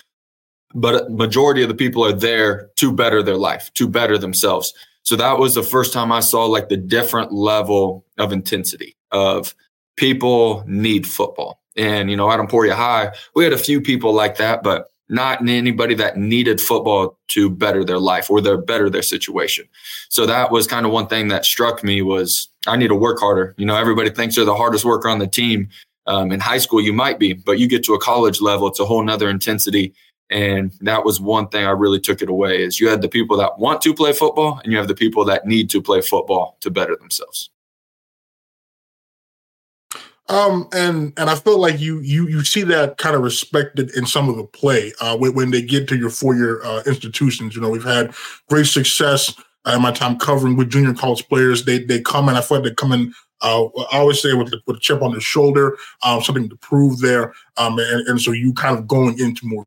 but 0.73 1.11
majority 1.11 1.61
of 1.63 1.69
the 1.69 1.75
people 1.75 2.03
are 2.05 2.13
there 2.13 2.69
to 2.77 2.91
better 2.91 3.21
their 3.21 3.37
life, 3.37 3.71
to 3.75 3.87
better 3.87 4.17
themselves. 4.17 4.73
So 5.03 5.15
that 5.15 5.39
was 5.39 5.55
the 5.55 5.63
first 5.63 5.93
time 5.93 6.11
I 6.11 6.19
saw 6.19 6.45
like 6.45 6.69
the 6.69 6.77
different 6.77 7.31
level 7.31 8.05
of 8.17 8.31
intensity 8.31 8.95
of 9.11 9.55
people 9.97 10.63
need 10.67 11.07
football. 11.07 11.59
And, 11.75 12.09
you 12.09 12.17
know, 12.17 12.29
at 12.31 12.39
Emporia 12.39 12.75
High, 12.75 13.13
we 13.35 13.43
had 13.43 13.53
a 13.53 13.57
few 13.57 13.81
people 13.81 14.13
like 14.13 14.37
that, 14.37 14.61
but 14.61 14.87
not 15.09 15.47
anybody 15.47 15.93
that 15.95 16.17
needed 16.17 16.61
football 16.61 17.17
to 17.27 17.49
better 17.49 17.83
their 17.83 17.99
life 17.99 18.29
or 18.29 18.39
their 18.39 18.57
better 18.57 18.89
their 18.89 19.01
situation. 19.01 19.65
So 20.09 20.25
that 20.25 20.51
was 20.51 20.67
kind 20.67 20.85
of 20.85 20.91
one 20.91 21.07
thing 21.07 21.27
that 21.27 21.45
struck 21.45 21.83
me 21.83 22.01
was 22.01 22.47
I 22.65 22.77
need 22.77 22.87
to 22.87 22.95
work 22.95 23.19
harder. 23.19 23.53
You 23.57 23.65
know, 23.65 23.75
everybody 23.75 24.09
thinks 24.09 24.35
they're 24.35 24.45
the 24.45 24.55
hardest 24.55 24.85
worker 24.85 25.09
on 25.09 25.19
the 25.19 25.27
team. 25.27 25.69
Um, 26.07 26.31
in 26.31 26.39
high 26.39 26.57
school, 26.57 26.81
you 26.81 26.93
might 26.93 27.19
be, 27.19 27.33
but 27.33 27.59
you 27.59 27.67
get 27.67 27.83
to 27.83 27.93
a 27.93 27.99
college 27.99 28.41
level, 28.41 28.67
it's 28.67 28.79
a 28.79 28.85
whole 28.85 29.03
nother 29.03 29.29
intensity. 29.29 29.93
And 30.31 30.71
that 30.79 31.03
was 31.03 31.19
one 31.19 31.49
thing 31.49 31.65
I 31.65 31.71
really 31.71 31.99
took 31.99 32.21
it 32.21 32.29
away 32.29 32.63
is 32.63 32.79
you 32.79 32.87
had 32.87 33.01
the 33.01 33.09
people 33.09 33.35
that 33.37 33.59
want 33.59 33.81
to 33.81 33.93
play 33.93 34.13
football 34.13 34.61
and 34.63 34.71
you 34.71 34.77
have 34.77 34.87
the 34.87 34.95
people 34.95 35.25
that 35.25 35.45
need 35.45 35.69
to 35.71 35.81
play 35.81 36.01
football 36.01 36.57
to 36.61 36.71
better 36.71 36.95
themselves. 36.95 37.49
Um, 40.29 40.69
and 40.71 41.11
and 41.17 41.29
I 41.29 41.35
feel 41.35 41.59
like 41.59 41.81
you 41.81 41.99
you 41.99 42.29
you 42.29 42.45
see 42.45 42.61
that 42.63 42.97
kind 42.97 43.17
of 43.17 43.21
respected 43.21 43.93
in 43.97 44.05
some 44.05 44.29
of 44.29 44.37
the 44.37 44.45
play 44.45 44.93
uh, 45.01 45.17
when, 45.17 45.33
when 45.33 45.51
they 45.51 45.61
get 45.61 45.89
to 45.89 45.97
your 45.97 46.09
four 46.09 46.35
year 46.35 46.63
uh, 46.63 46.83
institutions. 46.85 47.53
You 47.53 47.61
know, 47.61 47.69
we've 47.69 47.83
had 47.83 48.13
great 48.49 48.67
success 48.67 49.37
uh, 49.65 49.73
in 49.75 49.81
my 49.81 49.91
time 49.91 50.17
covering 50.17 50.55
with 50.55 50.69
junior 50.69 50.93
college 50.93 51.27
players. 51.27 51.65
They 51.65 51.79
they 51.79 51.99
come 51.99 52.29
and 52.29 52.37
I 52.37 52.41
feel 52.41 52.59
like 52.59 52.69
they 52.69 52.75
come 52.75 52.93
in. 52.93 53.13
Uh, 53.41 53.65
I 53.91 53.97
always 53.97 54.21
say 54.21 54.33
with, 54.33 54.53
with 54.67 54.77
a 54.77 54.79
chip 54.79 55.01
on 55.01 55.11
their 55.11 55.19
shoulder, 55.19 55.75
um, 56.03 56.21
something 56.21 56.47
to 56.47 56.55
prove 56.57 56.99
there, 56.99 57.33
um, 57.57 57.79
and, 57.79 58.07
and 58.07 58.21
so 58.21 58.31
you 58.31 58.53
kind 58.53 58.77
of 58.77 58.87
going 58.87 59.19
into 59.19 59.45
more 59.47 59.65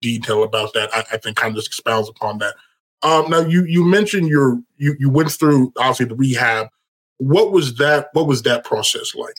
detail 0.00 0.42
about 0.42 0.72
that. 0.74 0.90
I, 0.94 1.04
I 1.12 1.16
think 1.16 1.36
kind 1.36 1.50
of 1.50 1.56
just 1.56 1.68
expounds 1.68 2.08
upon 2.08 2.38
that. 2.38 2.54
Um, 3.02 3.30
now 3.30 3.40
you 3.40 3.64
you 3.64 3.84
mentioned 3.84 4.28
your 4.28 4.60
you 4.76 4.96
you 4.98 5.08
went 5.08 5.30
through 5.30 5.72
obviously 5.76 6.06
the 6.06 6.16
rehab 6.16 6.68
what 7.18 7.52
was 7.52 7.74
that? 7.74 8.08
What 8.12 8.26
was 8.26 8.42
that 8.42 8.64
process 8.64 9.14
like? 9.14 9.36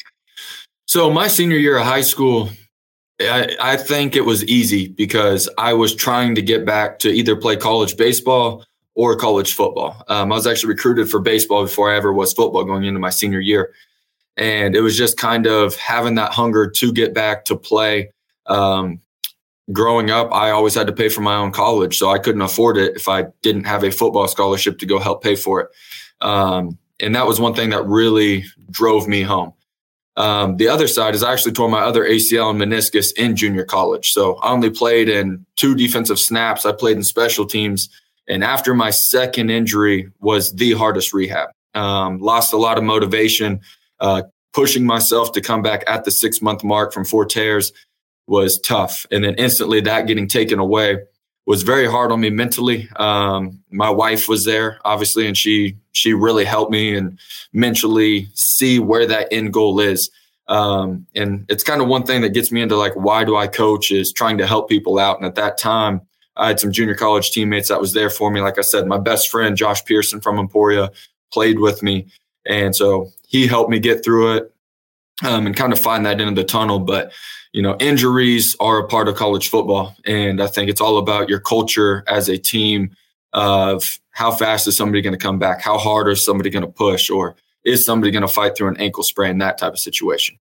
So 0.85 1.09
my 1.09 1.27
senior 1.27 1.57
year 1.57 1.77
of 1.77 1.85
high 1.85 2.01
school, 2.01 2.49
I, 3.19 3.55
I 3.59 3.77
think 3.77 4.15
it 4.15 4.25
was 4.25 4.43
easy 4.45 4.89
because 4.89 5.49
I 5.57 5.73
was 5.73 5.95
trying 5.95 6.35
to 6.35 6.41
get 6.41 6.65
back 6.65 6.99
to 6.99 7.09
either 7.09 7.35
play 7.35 7.55
college 7.55 7.97
baseball 7.97 8.65
or 8.95 9.15
college 9.15 9.53
football. 9.53 10.03
Um, 10.07 10.31
I 10.31 10.35
was 10.35 10.47
actually 10.47 10.69
recruited 10.73 11.09
for 11.09 11.19
baseball 11.19 11.63
before 11.63 11.91
I 11.91 11.97
ever 11.97 12.11
was 12.11 12.33
football 12.33 12.65
going 12.65 12.83
into 12.83 12.99
my 12.99 13.11
senior 13.11 13.39
year. 13.39 13.73
And 14.35 14.75
it 14.75 14.81
was 14.81 14.97
just 14.97 15.17
kind 15.17 15.45
of 15.47 15.75
having 15.75 16.15
that 16.15 16.31
hunger 16.31 16.69
to 16.69 16.93
get 16.93 17.13
back 17.13 17.45
to 17.45 17.55
play. 17.55 18.11
Um, 18.45 19.01
growing 19.71 20.09
up, 20.09 20.33
I 20.33 20.51
always 20.51 20.75
had 20.75 20.87
to 20.87 20.93
pay 20.93 21.09
for 21.09 21.21
my 21.21 21.35
own 21.35 21.51
college. 21.51 21.97
So 21.97 22.09
I 22.09 22.19
couldn't 22.19 22.41
afford 22.41 22.77
it 22.77 22.95
if 22.95 23.07
I 23.07 23.25
didn't 23.41 23.65
have 23.65 23.83
a 23.83 23.91
football 23.91 24.27
scholarship 24.27 24.79
to 24.79 24.85
go 24.85 24.99
help 24.99 25.23
pay 25.23 25.35
for 25.35 25.61
it. 25.61 25.69
Um, 26.21 26.77
and 26.99 27.15
that 27.15 27.27
was 27.27 27.39
one 27.39 27.53
thing 27.53 27.69
that 27.69 27.85
really 27.85 28.45
drove 28.71 29.07
me 29.07 29.21
home. 29.21 29.53
Um, 30.17 30.57
the 30.57 30.67
other 30.67 30.87
side 30.87 31.15
is 31.15 31.23
I 31.23 31.31
actually 31.31 31.53
tore 31.53 31.69
my 31.69 31.79
other 31.79 32.03
ACL 32.03 32.49
and 32.49 32.59
meniscus 32.59 33.13
in 33.17 33.35
junior 33.35 33.63
college. 33.63 34.11
So 34.11 34.35
I 34.37 34.51
only 34.51 34.69
played 34.69 35.07
in 35.07 35.45
two 35.55 35.75
defensive 35.75 36.19
snaps. 36.19 36.65
I 36.65 36.73
played 36.73 36.97
in 36.97 37.03
special 37.03 37.45
teams. 37.45 37.89
And 38.27 38.43
after 38.43 38.73
my 38.73 38.89
second 38.89 39.49
injury 39.49 40.11
was 40.19 40.53
the 40.53 40.73
hardest 40.73 41.13
rehab. 41.13 41.49
Um, 41.73 42.19
lost 42.19 42.51
a 42.51 42.57
lot 42.57 42.77
of 42.77 42.83
motivation. 42.83 43.61
Uh, 43.99 44.23
pushing 44.53 44.85
myself 44.85 45.31
to 45.33 45.41
come 45.41 45.61
back 45.61 45.83
at 45.87 46.03
the 46.03 46.11
six 46.11 46.41
month 46.41 46.63
mark 46.63 46.91
from 46.91 47.05
four 47.05 47.23
tears 47.23 47.71
was 48.29 48.59
tough. 48.59 49.05
And 49.11 49.23
then 49.23 49.35
instantly 49.35 49.81
that 49.81 50.07
getting 50.07 50.27
taken 50.27 50.59
away 50.59 50.99
was 51.45 51.63
very 51.63 51.87
hard 51.87 52.11
on 52.11 52.21
me 52.21 52.29
mentally. 52.29 52.87
Um, 52.97 53.63
my 53.71 53.89
wife 53.89 54.29
was 54.29 54.45
there, 54.45 54.79
obviously, 54.85 55.25
and 55.25 55.35
she 55.35 55.77
she 55.93 56.13
really 56.13 56.45
helped 56.45 56.71
me 56.71 56.95
and 56.95 57.19
mentally 57.53 58.27
see 58.35 58.79
where 58.79 59.07
that 59.07 59.27
end 59.31 59.51
goal 59.51 59.79
is. 59.79 60.11
Um, 60.47 61.07
and 61.15 61.45
it's 61.49 61.63
kind 61.63 61.81
of 61.81 61.87
one 61.87 62.03
thing 62.03 62.21
that 62.21 62.33
gets 62.33 62.51
me 62.51 62.61
into 62.61 62.75
like 62.75 62.93
why 62.93 63.23
do 63.23 63.35
I 63.35 63.47
coach 63.47 63.91
is 63.91 64.13
trying 64.13 64.37
to 64.37 64.47
help 64.47 64.69
people 64.69 64.99
out. 64.99 65.17
And 65.17 65.25
at 65.25 65.35
that 65.35 65.57
time, 65.57 66.01
I 66.35 66.47
had 66.47 66.59
some 66.59 66.71
junior 66.71 66.95
college 66.95 67.31
teammates 67.31 67.69
that 67.69 67.81
was 67.81 67.93
there 67.93 68.09
for 68.09 68.29
me. 68.31 68.41
Like 68.41 68.59
I 68.59 68.61
said, 68.61 68.85
my 68.85 68.99
best 68.99 69.29
friend 69.29 69.57
Josh 69.57 69.83
Pearson 69.85 70.21
from 70.21 70.37
Emporia 70.37 70.91
played 71.33 71.59
with 71.59 71.81
me, 71.81 72.07
and 72.45 72.75
so 72.75 73.09
he 73.27 73.47
helped 73.47 73.71
me 73.71 73.79
get 73.79 74.03
through 74.03 74.35
it 74.35 74.53
um, 75.23 75.47
and 75.47 75.55
kind 75.55 75.73
of 75.73 75.79
find 75.79 76.05
that 76.05 76.21
end 76.21 76.29
of 76.29 76.35
the 76.35 76.43
tunnel. 76.43 76.79
But 76.79 77.11
you 77.51 77.61
know, 77.61 77.75
injuries 77.79 78.55
are 78.59 78.79
a 78.79 78.87
part 78.87 79.07
of 79.07 79.15
college 79.15 79.49
football. 79.49 79.95
And 80.05 80.41
I 80.41 80.47
think 80.47 80.69
it's 80.69 80.81
all 80.81 80.97
about 80.97 81.29
your 81.29 81.39
culture 81.39 82.03
as 82.07 82.29
a 82.29 82.37
team 82.37 82.95
of 83.33 83.99
how 84.11 84.31
fast 84.31 84.67
is 84.67 84.77
somebody 84.77 85.01
going 85.01 85.17
to 85.17 85.23
come 85.23 85.39
back? 85.39 85.61
How 85.61 85.77
hard 85.77 86.09
is 86.09 86.23
somebody 86.23 86.49
going 86.49 86.65
to 86.65 86.71
push? 86.71 87.09
Or 87.09 87.35
is 87.63 87.85
somebody 87.85 88.11
going 88.11 88.21
to 88.21 88.27
fight 88.27 88.55
through 88.55 88.69
an 88.69 88.77
ankle 88.77 89.03
sprain? 89.03 89.37
That 89.39 89.57
type 89.57 89.73
of 89.73 89.79
situation. 89.79 90.37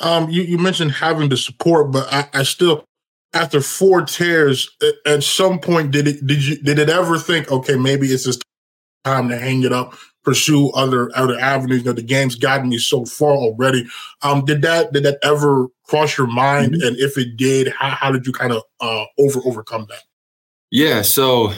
Um, 0.00 0.30
you, 0.30 0.42
you 0.42 0.58
mentioned 0.58 0.92
having 0.92 1.28
the 1.28 1.36
support, 1.36 1.90
but 1.90 2.12
I, 2.12 2.28
I 2.32 2.42
still, 2.44 2.84
after 3.32 3.60
four 3.60 4.02
tears, 4.02 4.70
at 5.04 5.24
some 5.24 5.58
point, 5.58 5.90
did 5.90 6.06
it 6.06 6.24
did 6.24 6.44
you 6.44 6.56
did 6.62 6.78
it 6.78 6.88
ever 6.88 7.18
think, 7.18 7.50
okay, 7.50 7.76
maybe 7.76 8.06
it's 8.06 8.24
just 8.24 8.42
time 9.04 9.28
to 9.28 9.36
hang 9.36 9.64
it 9.64 9.72
up 9.72 9.94
pursue 10.28 10.68
other 10.72 11.10
other 11.16 11.40
avenues. 11.40 11.78
You 11.78 11.84
know, 11.86 11.92
the 11.92 12.02
game's 12.02 12.34
gotten 12.34 12.68
me 12.68 12.76
so 12.76 13.06
far 13.06 13.30
already. 13.30 13.86
Um, 14.20 14.44
did 14.44 14.60
that 14.60 14.92
did 14.92 15.04
that 15.04 15.18
ever 15.22 15.68
cross 15.84 16.18
your 16.18 16.26
mind? 16.26 16.74
Mm-hmm. 16.74 16.86
And 16.86 16.96
if 16.98 17.16
it 17.16 17.38
did, 17.38 17.68
how, 17.68 17.88
how 17.88 18.12
did 18.12 18.26
you 18.26 18.32
kind 18.32 18.52
of 18.52 18.62
uh, 18.80 19.04
over 19.18 19.40
overcome 19.46 19.86
that? 19.88 20.02
Yeah. 20.70 21.00
So 21.00 21.54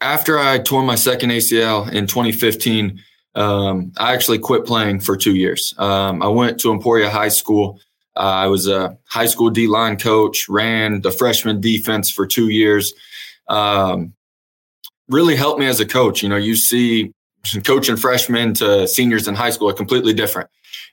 after 0.00 0.38
I 0.38 0.58
tore 0.58 0.84
my 0.84 0.94
second 0.94 1.30
ACL 1.30 1.90
in 1.92 2.06
2015, 2.06 3.02
um, 3.34 3.92
I 3.98 4.14
actually 4.14 4.38
quit 4.38 4.64
playing 4.64 5.00
for 5.00 5.16
two 5.16 5.34
years. 5.34 5.74
Um, 5.78 6.22
I 6.22 6.28
went 6.28 6.60
to 6.60 6.70
Emporia 6.70 7.10
High 7.10 7.30
School. 7.30 7.80
Uh, 8.14 8.20
I 8.20 8.46
was 8.46 8.68
a 8.68 8.96
high 9.06 9.26
school 9.26 9.50
D 9.50 9.66
line 9.66 9.96
coach, 9.96 10.48
ran 10.48 11.00
the 11.00 11.10
freshman 11.10 11.60
defense 11.60 12.10
for 12.10 12.28
two 12.28 12.48
years. 12.48 12.94
Um, 13.48 14.14
really 15.08 15.34
helped 15.34 15.58
me 15.58 15.66
as 15.66 15.80
a 15.80 15.86
coach. 15.86 16.22
You 16.22 16.28
know, 16.28 16.36
you 16.36 16.54
see 16.54 17.12
coaching 17.64 17.96
freshmen 17.96 18.54
to 18.54 18.86
seniors 18.88 19.28
in 19.28 19.34
high 19.34 19.50
school 19.50 19.68
are 19.68 19.74
completely 19.74 20.12
different. 20.12 20.48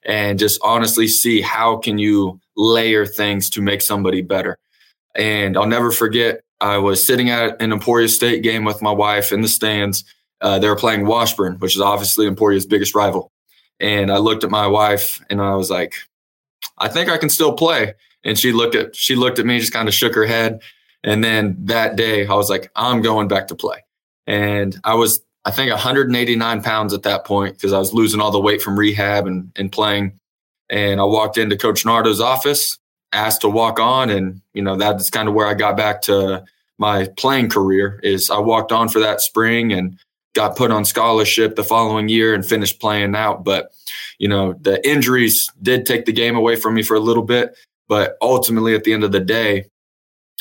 And 0.06 0.40
just 0.40 0.60
honestly 0.64 1.08
see 1.08 1.42
how 1.42 1.78
can 1.78 1.98
you 1.98 2.40
layer 2.56 3.06
things 3.06 3.50
to 3.52 3.62
make 3.62 3.82
somebody 3.82 4.22
better. 4.22 4.58
And 5.16 5.58
i'll 5.58 5.68
never 5.68 5.92
forget 5.92 6.42
i 6.62 6.78
was 6.78 7.06
sitting 7.06 7.30
at 7.30 7.62
an 7.62 7.74
emporia 7.74 8.08
state 8.08 8.44
game 8.44 8.64
with 8.64 8.82
my 8.82 8.92
wife 8.92 9.32
in 9.32 9.42
the 9.42 9.48
stands. 9.48 10.04
Uh, 10.40 10.58
they 10.58 10.68
were 10.68 10.76
playing 10.76 11.06
washburn 11.06 11.56
which 11.60 11.76
is 11.76 11.82
obviously 11.82 12.28
emporia's 12.28 12.66
biggest 12.66 12.96
rival. 12.96 13.32
And 13.80 14.12
i 14.12 14.18
looked 14.18 14.44
at 14.44 14.50
my 14.50 14.68
wife 14.68 15.22
and 15.30 15.42
i 15.42 15.56
was 15.56 15.70
like 15.70 15.96
i 16.78 16.88
think 16.88 17.10
i 17.10 17.18
can 17.18 17.30
still 17.30 17.54
play. 17.54 17.94
And 18.24 18.38
she 18.38 18.54
looked 18.54 18.76
at 18.76 18.96
she 18.96 19.16
looked 19.16 19.40
at 19.40 19.46
me 19.46 19.60
just 19.60 19.74
kind 19.74 19.88
of 19.88 19.94
shook 19.94 20.16
her 20.16 20.26
head. 20.26 20.62
And 21.04 21.24
then 21.24 21.58
that 21.66 21.96
day 21.96 22.26
i 22.28 22.34
was 22.34 22.50
like 22.50 22.72
i'm 22.76 23.02
going 23.02 23.28
back 23.28 23.48
to 23.50 23.56
play. 23.56 23.84
And 24.28 24.80
i 24.84 24.94
was 24.94 25.22
I 25.44 25.52
think 25.52 25.72
189 25.72 26.62
pounds 26.62 26.94
at 26.94 27.04
that 27.04 27.26
point 27.26 27.56
because 27.56 27.74
I 27.74 27.80
was 27.80 27.94
losing 27.94 28.22
all 28.22 28.32
the 28.32 28.40
weight 28.40 28.62
from 28.62 28.78
rehab 28.78 29.26
and, 29.26 29.52
and 29.56 29.72
playing. 29.72 30.20
And 30.70 31.02
I 31.02 31.04
walked 31.04 31.38
into 31.38 31.58
Coach 31.58 31.84
Nardo's 31.84 32.22
office, 32.22 32.78
asked 33.12 33.42
to 33.42 33.50
walk 33.50 33.80
on, 33.80 34.10
and 34.10 34.42
you 34.54 34.62
know 34.62 34.78
that's 34.78 35.10
kind 35.10 35.28
of 35.28 35.34
where 35.34 35.48
I 35.48 35.54
got 35.54 35.76
back 35.76 36.02
to 36.04 36.46
my 36.78 37.08
playing 37.18 37.50
career. 37.50 38.00
Is 38.04 38.30
I 38.30 38.40
walked 38.40 38.72
on 38.72 38.88
for 38.88 39.00
that 39.00 39.22
spring 39.22 39.74
and 39.74 40.00
got 40.34 40.56
put 40.56 40.72
on 40.72 40.86
scholarship 40.86 41.56
the 41.56 41.64
following 41.64 42.08
year 42.08 42.34
and 42.34 42.46
finished 42.46 42.80
playing 42.80 43.16
out. 43.16 43.44
But 43.44 43.72
you 44.18 44.30
know 44.30 44.54
the 44.62 44.88
injuries 44.88 45.50
did 45.62 45.86
take 45.86 46.06
the 46.06 46.14
game 46.14 46.36
away 46.36 46.56
from 46.56 46.76
me 46.76 46.84
for 46.84 46.96
a 46.96 47.02
little 47.02 47.24
bit, 47.24 47.58
but 47.90 48.16
ultimately 48.22 48.76
at 48.76 48.86
the 48.86 48.94
end 48.94 49.04
of 49.04 49.12
the 49.12 49.20
day, 49.20 49.66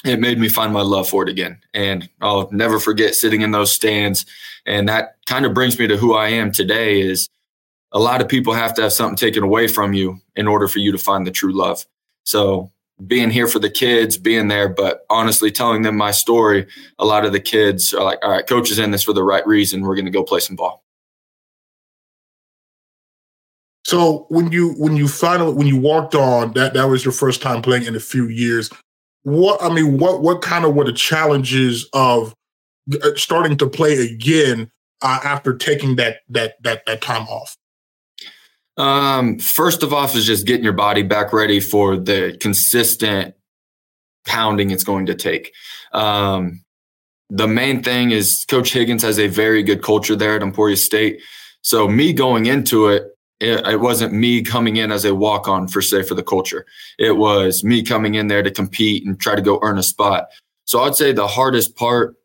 it 0.05 0.19
made 0.19 0.39
me 0.39 0.49
find 0.49 0.73
my 0.73 0.83
love 0.83 1.09
for 1.09 1.23
it 1.23 1.29
again. 1.29 1.61
And 1.75 2.09
I'll 2.21 2.51
never 2.53 2.81
forget 2.81 3.15
sitting 3.15 3.43
in 3.43 3.51
those 3.51 3.73
stands. 3.73 4.25
And 4.67 4.89
that 4.89 5.17
kind 5.27 5.45
of 5.45 5.55
brings 5.55 5.79
me 5.79 5.87
to 5.89 5.97
who 5.97 6.15
I 6.15 6.29
am 6.29 6.53
today 6.53 7.01
is 7.01 7.29
a 7.93 7.99
lot 7.99 8.21
of 8.21 8.29
people 8.29 8.55
have 8.55 8.75
to 8.75 8.83
have 8.83 8.93
something 8.93 9.17
taken 9.17 9.43
away 9.43 9.69
from 9.69 9.93
you 9.93 10.21
in 10.37 10.47
order 10.47 10.69
for 10.69 10.79
you 10.79 10.93
to 10.93 10.99
find 10.99 11.27
the 11.27 11.31
true 11.31 11.53
love. 11.53 11.85
So 12.25 12.71
being 13.07 13.31
here 13.31 13.47
for 13.47 13.59
the 13.59 13.71
kids, 13.71 14.17
being 14.17 14.49
there, 14.49 14.69
but 14.69 15.05
honestly 15.11 15.51
telling 15.51 15.83
them 15.83 15.97
my 15.97 16.11
story, 16.11 16.67
a 16.99 17.05
lot 17.05 17.25
of 17.25 17.33
the 17.33 17.41
kids 17.41 17.93
are 17.93 18.05
like, 18.05 18.19
all 18.23 18.31
right, 18.31 18.47
coach 18.47 18.71
is 18.71 18.79
in 18.79 18.91
this 18.91 19.03
for 19.03 19.13
the 19.13 19.25
right 19.25 19.47
reason. 19.47 19.83
We're 19.83 19.97
going 19.97 20.05
to 20.07 20.11
go 20.11 20.23
play 20.23 20.41
some 20.41 20.57
ball. 20.57 20.85
So 23.85 24.27
when 24.29 24.53
you 24.53 24.75
when 24.75 24.95
you 24.95 25.09
finally 25.09 25.53
when 25.55 25.67
you 25.67 25.77
walked 25.77 26.15
on 26.15 26.53
that 26.53 26.75
that 26.75 26.85
was 26.85 27.05
your 27.05 27.13
first 27.13 27.43
time 27.43 27.61
playing 27.63 27.87
in 27.87 27.97
a 27.97 28.01
few 28.01 28.29
years 28.29 28.71
what 29.23 29.63
I 29.63 29.73
mean, 29.73 29.99
what 29.99 30.23
what 30.23 30.43
kind 30.43 30.65
of 30.65 30.75
were 30.75 30.85
the 30.85 30.93
challenges 30.93 31.89
of 31.93 32.35
uh, 33.03 33.11
starting 33.17 33.57
to 33.59 33.69
play 33.69 33.99
again 33.99 34.71
uh, 35.03 35.21
after 35.23 35.55
taking 35.55 35.97
that 35.97 36.19
that 36.29 36.63
that 36.63 36.85
that 36.87 37.03
time 37.03 37.27
off? 37.29 37.57
Um, 38.77 39.39
first 39.39 39.83
of 39.83 39.93
all, 39.93 40.05
is 40.05 40.27
just 40.27 40.47
getting 40.47 40.65
your 40.65 40.73
body 40.73 41.03
back 41.03 41.33
ready 41.33 41.61
for 41.61 41.97
the 41.97 42.37
consistent 42.41 43.35
pounding 44.27 44.71
it's 44.71 44.85
going 44.85 45.07
to 45.07 45.15
take. 45.15 45.53
Um, 45.93 46.65
the 47.29 47.47
main 47.47 47.83
thing 47.83 48.11
is 48.11 48.45
Coach 48.49 48.73
Higgins 48.73 49.03
has 49.03 49.19
a 49.19 49.29
very 49.29 49.63
good 49.63 49.83
culture 49.83 50.17
there 50.17 50.37
at 50.37 50.43
Emporia 50.43 50.77
State. 50.77 51.21
So 51.63 51.89
me 51.89 52.13
going 52.13 52.47
into 52.47 52.89
it, 52.89 53.05
it, 53.41 53.67
it 53.67 53.81
wasn't 53.81 54.13
me 54.13 54.43
coming 54.43 54.77
in 54.77 54.93
as 54.93 55.05
a 55.05 55.15
walk 55.15 55.49
on 55.49 55.67
for 55.67 55.83
say 55.83 56.03
for 56.03 56.15
the 56.15 56.23
culture. 56.23 56.67
It 56.99 57.17
was 57.17 57.65
me 57.65 57.83
coming 57.83 58.15
in 58.15 58.29
there 58.29 58.43
to 58.43 58.51
compete 58.51 59.05
and 59.05 59.19
try 59.19 59.35
to 59.35 59.43
go 59.43 59.59
earn 59.63 59.79
a 59.79 59.83
spot. 59.83 60.29
So 60.67 60.81
I'd 60.83 60.95
say 60.95 61.13
the 61.13 61.27
hardest 61.27 61.75
part 61.77 62.17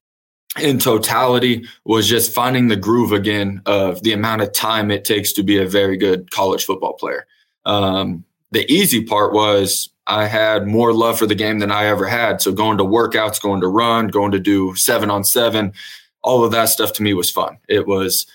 in 0.61 0.77
totality 0.79 1.65
was 1.83 2.07
just 2.07 2.33
finding 2.33 2.67
the 2.67 2.75
groove 2.75 3.11
again 3.11 3.61
of 3.65 4.03
the 4.03 4.13
amount 4.13 4.41
of 4.41 4.53
time 4.53 4.91
it 4.91 5.03
takes 5.03 5.33
to 5.33 5.43
be 5.43 5.57
a 5.57 5.67
very 5.67 5.97
good 5.97 6.31
college 6.31 6.65
football 6.65 6.93
player. 6.93 7.25
Um, 7.65 8.23
the 8.51 8.69
easy 8.71 9.03
part 9.03 9.33
was 9.33 9.89
I 10.07 10.27
had 10.27 10.67
more 10.67 10.93
love 10.93 11.17
for 11.17 11.25
the 11.25 11.35
game 11.35 11.59
than 11.59 11.71
I 11.71 11.85
ever 11.85 12.05
had. 12.05 12.41
So 12.41 12.51
going 12.51 12.77
to 12.77 12.83
workouts, 12.83 13.41
going 13.41 13.61
to 13.61 13.67
run, 13.67 14.07
going 14.07 14.31
to 14.31 14.39
do 14.39 14.75
seven 14.75 15.09
on 15.09 15.23
seven, 15.23 15.73
all 16.21 16.43
of 16.43 16.51
that 16.51 16.69
stuff 16.69 16.93
to 16.93 17.03
me 17.03 17.13
was 17.13 17.29
fun. 17.29 17.57
It 17.67 17.87
was 17.87 18.25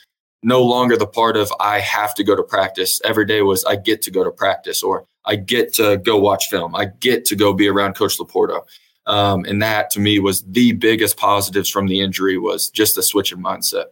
no 0.42 0.62
longer 0.62 0.96
the 0.96 1.06
part 1.06 1.36
of 1.36 1.52
I 1.60 1.80
have 1.80 2.14
to 2.14 2.24
go 2.24 2.34
to 2.34 2.42
practice. 2.42 3.00
Every 3.04 3.26
day 3.26 3.42
was 3.42 3.64
I 3.64 3.76
get 3.76 4.02
to 4.02 4.10
go 4.10 4.24
to 4.24 4.30
practice 4.30 4.82
or 4.82 5.06
I 5.24 5.36
get 5.36 5.74
to 5.74 5.98
go 5.98 6.18
watch 6.18 6.48
film. 6.48 6.74
I 6.74 6.86
get 6.86 7.24
to 7.26 7.36
go 7.36 7.52
be 7.52 7.68
around 7.68 7.94
Coach 7.94 8.18
Laporto. 8.18 8.62
Um, 9.06 9.44
and 9.44 9.60
that 9.62 9.90
to 9.90 10.00
me 10.00 10.18
was 10.18 10.42
the 10.42 10.72
biggest 10.72 11.16
positives 11.16 11.68
from 11.68 11.86
the 11.86 12.00
injury 12.00 12.38
was 12.38 12.70
just 12.70 12.94
the 12.94 13.02
switch 13.02 13.32
in 13.32 13.42
mindset. 13.42 13.86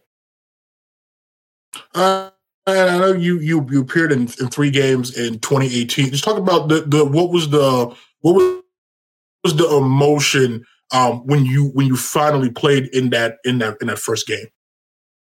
Uh, 1.93 2.29
I 2.65 2.97
know 2.97 3.13
you 3.13 3.39
you 3.39 3.65
you 3.69 3.81
appeared 3.81 4.11
in, 4.11 4.21
in 4.39 4.47
three 4.47 4.71
games 4.71 5.17
in 5.17 5.39
2018. 5.39 6.11
Just 6.11 6.23
talk 6.23 6.37
about 6.37 6.69
the 6.69 6.81
the 6.81 7.05
what 7.05 7.31
was 7.31 7.49
the 7.49 7.93
what 8.21 8.35
was, 8.35 8.63
was 9.43 9.55
the 9.55 9.69
emotion 9.75 10.65
um, 10.91 11.25
when 11.25 11.45
you 11.45 11.69
when 11.69 11.87
you 11.87 11.95
finally 11.95 12.49
played 12.49 12.87
in 12.87 13.09
that 13.11 13.37
in 13.43 13.59
that 13.59 13.77
in 13.81 13.87
that 13.87 13.99
first 13.99 14.27
game. 14.27 14.47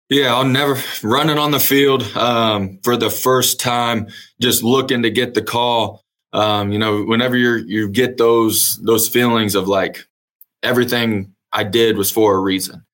Yeah, 0.08 0.34
I'll 0.34 0.44
never 0.44 0.80
running 1.02 1.38
on 1.38 1.50
the 1.50 1.58
field 1.58 2.02
um, 2.16 2.78
for 2.84 2.96
the 2.96 3.10
first 3.10 3.58
time, 3.58 4.06
just 4.40 4.62
looking 4.62 5.02
to 5.02 5.10
get 5.10 5.34
the 5.34 5.42
call. 5.42 6.02
Um, 6.32 6.70
you 6.70 6.78
know, 6.78 7.02
whenever 7.02 7.36
you 7.36 7.56
you 7.66 7.88
get 7.88 8.16
those 8.16 8.78
those 8.82 9.08
feelings 9.08 9.54
of 9.54 9.66
like 9.66 10.06
everything 10.62 11.34
I 11.52 11.64
did 11.64 11.96
was 11.96 12.10
for 12.10 12.34
a 12.34 12.38
reason. 12.38 12.84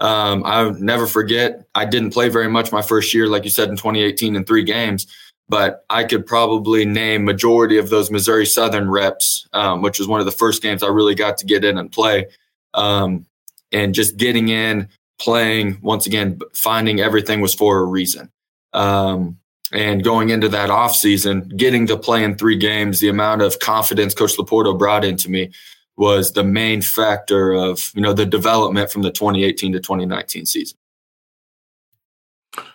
Um, 0.00 0.42
I'll 0.44 0.74
never 0.74 1.06
forget. 1.06 1.64
I 1.74 1.84
didn't 1.84 2.12
play 2.12 2.28
very 2.28 2.48
much 2.48 2.72
my 2.72 2.82
first 2.82 3.12
year, 3.12 3.28
like 3.28 3.44
you 3.44 3.50
said 3.50 3.68
in 3.68 3.76
2018, 3.76 4.34
in 4.34 4.44
three 4.44 4.64
games. 4.64 5.06
But 5.48 5.84
I 5.90 6.04
could 6.04 6.26
probably 6.26 6.84
name 6.84 7.24
majority 7.24 7.76
of 7.76 7.90
those 7.90 8.10
Missouri 8.10 8.46
Southern 8.46 8.90
reps, 8.90 9.46
um, 9.52 9.82
which 9.82 9.98
was 9.98 10.08
one 10.08 10.20
of 10.20 10.26
the 10.26 10.32
first 10.32 10.62
games 10.62 10.82
I 10.82 10.88
really 10.88 11.14
got 11.14 11.36
to 11.38 11.46
get 11.46 11.64
in 11.64 11.76
and 11.76 11.92
play. 11.92 12.26
Um, 12.74 13.26
and 13.70 13.94
just 13.94 14.16
getting 14.16 14.48
in, 14.48 14.88
playing 15.22 15.78
once 15.82 16.06
again 16.06 16.38
finding 16.54 17.00
everything 17.00 17.40
was 17.40 17.54
for 17.54 17.78
a 17.78 17.84
reason 17.84 18.30
um, 18.72 19.38
and 19.72 20.02
going 20.02 20.30
into 20.30 20.48
that 20.48 20.70
off 20.70 20.94
season 20.96 21.48
getting 21.56 21.86
to 21.86 21.96
play 21.96 22.24
in 22.24 22.36
three 22.36 22.56
games 22.56 23.00
the 23.00 23.08
amount 23.08 23.40
of 23.40 23.58
confidence 23.60 24.14
coach 24.14 24.36
laporto 24.36 24.76
brought 24.76 25.04
into 25.04 25.30
me 25.30 25.50
was 25.96 26.32
the 26.32 26.44
main 26.44 26.82
factor 26.82 27.52
of 27.52 27.92
you 27.94 28.02
know 28.02 28.12
the 28.12 28.26
development 28.26 28.90
from 28.90 29.02
the 29.02 29.10
2018 29.10 29.72
to 29.72 29.80
2019 29.80 30.46
season 30.46 30.76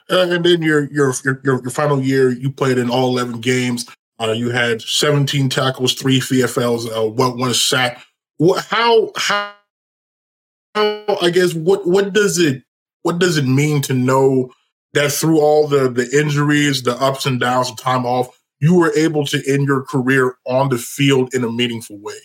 Uh, 0.09 0.27
and 0.29 0.45
then 0.45 0.61
your, 0.61 0.85
your 0.91 1.13
your 1.25 1.41
your 1.43 1.69
final 1.69 2.01
year, 2.01 2.31
you 2.31 2.49
played 2.49 2.77
in 2.77 2.89
all 2.89 3.09
eleven 3.09 3.41
games. 3.41 3.85
Uh, 4.19 4.31
you 4.31 4.49
had 4.49 4.81
seventeen 4.81 5.49
tackles, 5.49 5.93
three 5.93 6.19
TFLs, 6.19 6.87
uh, 6.97 7.07
one, 7.09 7.37
one 7.37 7.53
sack. 7.53 8.03
How 8.69 9.11
how 9.17 9.56
I 11.21 11.29
guess 11.31 11.53
what 11.53 11.87
what 11.87 12.13
does 12.13 12.37
it 12.37 12.63
what 13.03 13.19
does 13.19 13.37
it 13.37 13.45
mean 13.45 13.81
to 13.83 13.93
know 13.93 14.51
that 14.93 15.11
through 15.11 15.39
all 15.39 15.67
the 15.67 15.89
the 15.89 16.09
injuries, 16.19 16.83
the 16.83 16.95
ups 17.01 17.25
and 17.25 17.39
downs, 17.39 17.69
the 17.69 17.81
time 17.81 18.05
off, 18.05 18.27
you 18.59 18.75
were 18.75 18.91
able 18.95 19.25
to 19.25 19.41
end 19.51 19.67
your 19.67 19.83
career 19.83 20.35
on 20.45 20.69
the 20.69 20.77
field 20.77 21.33
in 21.33 21.43
a 21.43 21.51
meaningful 21.51 21.97
way? 21.99 22.19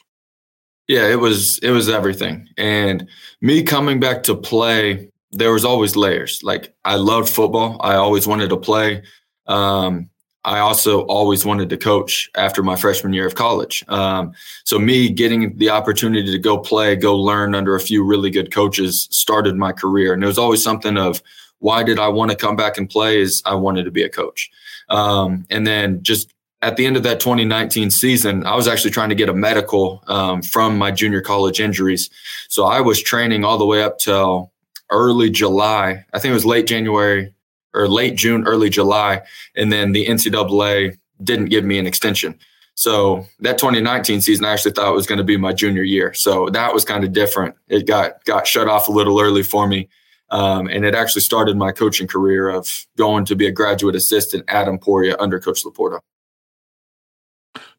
Yeah, 0.88 1.09
it 1.09 1.21
was 1.21 1.59
it 1.59 1.71
was 1.71 1.88
everything. 1.88 2.49
And 2.56 3.09
me 3.40 3.62
coming 3.62 4.00
back 4.00 4.23
to 4.25 4.35
play, 4.35 5.11
there 5.30 5.52
was 5.52 5.64
always 5.64 5.97
layers. 5.97 6.40
Like 6.42 6.75
I 6.85 6.97
loved 6.97 7.28
football. 7.28 7.76
I 7.80 7.94
always 7.94 8.26
wanted 8.26 8.50
to 8.50 8.56
play. 8.56 9.02
Um, 9.47 10.11
I 10.44 10.58
also 10.58 11.02
always 11.02 11.44
wanted 11.44 11.70
to 11.70 11.76
coach 11.76 12.28
after 12.34 12.62
my 12.62 12.75
freshman 12.75 13.12
year 13.12 13.26
of 13.26 13.34
college. 13.34 13.84
Um, 13.88 14.32
so 14.64 14.78
me 14.78 15.08
getting 15.08 15.56
the 15.56 15.70
opportunity 15.70 16.30
to 16.32 16.38
go 16.38 16.58
play, 16.58 16.96
go 16.96 17.16
learn 17.16 17.54
under 17.54 17.76
a 17.76 17.80
few 17.80 18.04
really 18.04 18.30
good 18.30 18.52
coaches 18.52 19.06
started 19.11 19.56
my 19.56 19.72
career. 19.72 20.12
And 20.12 20.22
it 20.22 20.26
was 20.26 20.38
always 20.38 20.62
something 20.62 20.96
of 20.96 21.22
why 21.61 21.84
did 21.84 22.00
I 22.00 22.08
want 22.08 22.32
to 22.32 22.37
come 22.37 22.56
back 22.56 22.76
and 22.76 22.90
play 22.90 23.20
is 23.20 23.40
I 23.46 23.54
wanted 23.54 23.84
to 23.84 23.92
be 23.92 24.02
a 24.02 24.08
coach. 24.08 24.50
Um, 24.88 25.46
and 25.49 25.64
then 25.64 26.02
just 26.02 26.32
at 26.61 26.76
the 26.76 26.87
end 26.87 26.96
of 26.96 27.04
that 27.04 27.20
2019 27.20 27.90
season, 27.90 28.44
I 28.44 28.56
was 28.56 28.66
actually 28.66 28.90
trying 28.90 29.11
to 29.11 29.14
get 29.14 29.28
a 29.28 29.34
medical 29.34 30.02
um, 30.08 30.42
from 30.42 30.76
my 30.76 30.90
junior 30.90 31.20
college 31.20 31.61
injuries. 31.61 32.11
So 32.49 32.64
I 32.64 32.80
was 32.80 33.00
training 33.00 33.44
all 33.44 33.58
the 33.58 33.66
way 33.66 33.82
up 33.82 33.99
till 33.99 34.50
early 34.90 35.30
July. 35.30 36.04
I 36.12 36.18
think 36.18 36.30
it 36.30 36.34
was 36.34 36.44
late 36.44 36.66
January 36.66 37.32
or 37.75 37.88
late 37.88 38.17
June, 38.17 38.47
early 38.47 38.71
July. 38.71 39.23
And 39.57 39.73
then 39.73 39.93
the 39.93 40.07
NCAA 40.07 40.99
didn't 41.23 41.47
give 41.47 41.64
me 41.64 41.79
an 41.79 41.87
extension. 41.87 42.38
So 42.75 43.26
that 43.41 43.59
2019 43.59 44.21
season, 44.21 44.45
I 44.45 44.52
actually 44.52 44.73
thought 44.73 44.95
was 44.95 45.07
going 45.07 45.19
to 45.19 45.25
be 45.25 45.37
my 45.37 45.52
junior 45.52 45.83
year. 45.83 46.14
So 46.14 46.49
that 46.50 46.73
was 46.73 46.85
kind 46.85 47.05
of 47.05 47.12
different. 47.12 47.55
It 47.69 47.87
got 47.87 48.25
got 48.25 48.47
shut 48.47 48.69
off 48.69 48.88
a 48.88 48.93
little 48.93 49.21
early 49.21 49.43
for 49.43 49.67
me. 49.67 49.88
Um, 50.31 50.67
and 50.69 50.87
it 50.87 50.95
actually 50.95 51.21
started 51.21 51.59
my 51.59 51.73
coaching 51.73 52.07
career 52.07 52.49
of 52.49 52.87
going 52.97 53.26
to 53.26 53.37
be 53.37 53.47
a 53.47 53.52
graduate 53.52 53.95
assistant 53.95 54.45
at 54.49 54.67
Emporia 54.67 55.14
under 55.19 55.38
Coach 55.38 55.62
Laporta. 55.62 56.00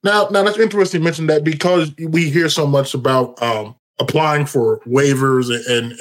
Now, 0.03 0.27
now 0.29 0.43
that's 0.43 0.59
interesting 0.59 1.01
you 1.01 1.05
mentioned 1.05 1.29
that 1.29 1.43
because 1.43 1.91
we 1.97 2.29
hear 2.29 2.49
so 2.49 2.67
much 2.67 2.93
about 2.93 3.41
um, 3.41 3.75
applying 3.99 4.45
for 4.45 4.81
waivers 4.81 5.49
and 5.67 5.99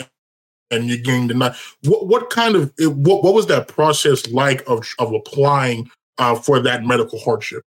and 0.72 0.88
you 0.88 0.98
getting 0.98 1.28
denied. 1.28 1.54
What 1.84 2.06
what 2.06 2.30
kind 2.30 2.56
of 2.56 2.72
what 2.78 3.22
what 3.22 3.34
was 3.34 3.46
that 3.46 3.68
process 3.68 4.26
like 4.28 4.66
of 4.68 4.88
of 4.98 5.12
applying 5.12 5.90
uh, 6.18 6.34
for 6.34 6.60
that 6.60 6.84
medical 6.84 7.18
hardship? 7.20 7.62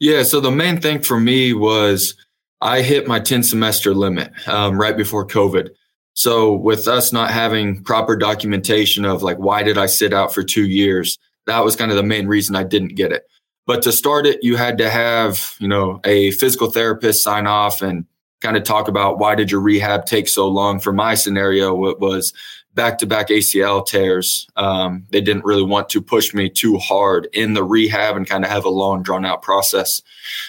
Yeah, 0.00 0.22
so 0.22 0.40
the 0.40 0.50
main 0.50 0.80
thing 0.80 1.02
for 1.02 1.20
me 1.20 1.52
was 1.52 2.14
I 2.60 2.82
hit 2.82 3.06
my 3.06 3.20
10 3.20 3.42
semester 3.42 3.94
limit 3.94 4.32
um, 4.48 4.80
right 4.80 4.96
before 4.96 5.26
COVID. 5.26 5.70
So 6.14 6.52
with 6.52 6.88
us 6.88 7.12
not 7.12 7.30
having 7.30 7.82
proper 7.84 8.16
documentation 8.16 9.04
of 9.04 9.22
like 9.22 9.36
why 9.38 9.62
did 9.62 9.78
I 9.78 9.86
sit 9.86 10.12
out 10.12 10.34
for 10.34 10.42
two 10.42 10.66
years, 10.66 11.18
that 11.46 11.64
was 11.64 11.76
kind 11.76 11.90
of 11.90 11.96
the 11.96 12.02
main 12.02 12.26
reason 12.26 12.56
I 12.56 12.64
didn't 12.64 12.96
get 12.96 13.12
it. 13.12 13.24
But 13.66 13.82
to 13.82 13.92
start 13.92 14.26
it, 14.26 14.38
you 14.42 14.56
had 14.56 14.78
to 14.78 14.90
have 14.90 15.54
you 15.58 15.68
know 15.68 16.00
a 16.04 16.32
physical 16.32 16.70
therapist 16.70 17.22
sign 17.22 17.46
off 17.46 17.82
and 17.82 18.06
kind 18.40 18.56
of 18.56 18.62
talk 18.64 18.88
about 18.88 19.18
why 19.18 19.34
did 19.34 19.50
your 19.50 19.60
rehab 19.60 20.06
take 20.06 20.28
so 20.28 20.48
long. 20.48 20.78
For 20.78 20.92
my 20.92 21.14
scenario, 21.14 21.86
it 21.86 21.98
was 21.98 22.32
back 22.74 22.98
to 22.98 23.06
back 23.06 23.28
ACL 23.28 23.84
tears. 23.84 24.46
Um, 24.56 25.04
they 25.10 25.20
didn't 25.20 25.44
really 25.44 25.64
want 25.64 25.88
to 25.90 26.00
push 26.00 26.32
me 26.32 26.48
too 26.48 26.78
hard 26.78 27.28
in 27.32 27.54
the 27.54 27.64
rehab 27.64 28.16
and 28.16 28.28
kind 28.28 28.44
of 28.44 28.50
have 28.50 28.64
a 28.64 28.70
long, 28.70 29.02
drawn 29.02 29.24
out 29.24 29.42
process. 29.42 30.00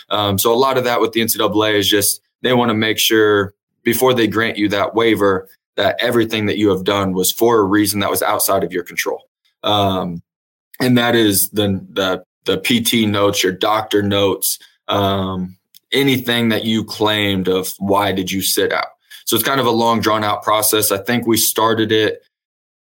Um, 0.10 0.38
so 0.38 0.54
a 0.54 0.56
lot 0.56 0.78
of 0.78 0.84
that 0.84 1.02
with 1.02 1.14
the 1.14 1.22
NCAA 1.22 1.74
is 1.74 1.90
just 1.90 2.22
they 2.42 2.54
want 2.54 2.70
to 2.70 2.76
make 2.76 3.00
sure 3.00 3.54
before 3.84 4.14
they 4.14 4.28
grant 4.28 4.58
you 4.58 4.70
that 4.70 4.94
waiver 4.94 5.50
that 5.76 5.98
everything 6.02 6.46
that 6.46 6.58
you 6.58 6.70
have 6.70 6.84
done 6.84 7.14
was 7.14 7.32
for 7.32 7.60
a 7.60 7.64
reason 7.64 8.02
that 8.02 8.10
was 8.10 8.22
outside 8.22 8.64
of 8.64 8.74
your 8.74 8.84
control. 8.84 9.30
Um, 9.64 10.22
and 10.80 10.98
that 10.98 11.16
is 11.16 11.50
the, 11.50 11.86
the, 11.90 12.24
the 12.46 12.58
PT 12.58 13.08
notes, 13.08 13.44
your 13.44 13.54
doctor 13.54 14.04
notes, 14.04 14.60
um, 14.88 15.58
anything 15.92 16.50
that 16.50 16.66
you 16.66 16.84
claimed 16.84 17.48
of 17.48 17.74
why 17.80 18.12
did 18.12 18.32
you 18.32 18.42
sit 18.42 18.72
out. 18.72 18.88
So 19.26 19.36
it's 19.36 19.46
kind 19.46 19.60
of 19.60 19.66
a 19.66 19.72
long 19.72 20.02
drawn 20.02 20.24
out 20.24 20.44
process. 20.44 20.92
I 20.92 20.98
think 20.98 21.28
we 21.28 21.38
started 21.38 21.92
it 21.92 22.22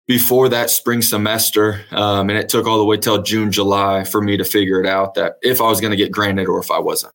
before 0.08 0.50
that 0.50 0.70
spring 0.70 1.02
semester, 1.02 1.86
um, 1.92 2.30
and 2.30 2.38
it 2.38 2.50
took 2.50 2.68
all 2.68 2.78
the 2.78 2.86
way 2.86 2.98
till 2.98 3.22
June, 3.22 3.52
July 3.52 4.04
for 4.04 4.22
me 4.22 4.36
to 4.38 4.44
figure 4.44 4.82
it 4.82 4.88
out 4.88 5.14
that 5.16 5.38
if 5.42 5.62
I 5.62 5.66
was 5.66 5.80
going 5.80 5.92
to 5.92 5.98
get 5.98 6.12
granted 6.12 6.48
or 6.48 6.60
if 6.60 6.72
I 6.72 6.80
wasn't. 6.80 7.14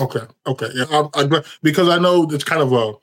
Okay. 0.00 0.22
Okay. 0.46 0.68
Yeah. 0.74 0.84
I, 0.90 1.08
I, 1.14 1.42
because 1.62 1.88
I 1.88 1.98
know 1.98 2.26
it's 2.30 2.44
kind 2.44 2.62
of 2.62 2.72
a 2.72 2.94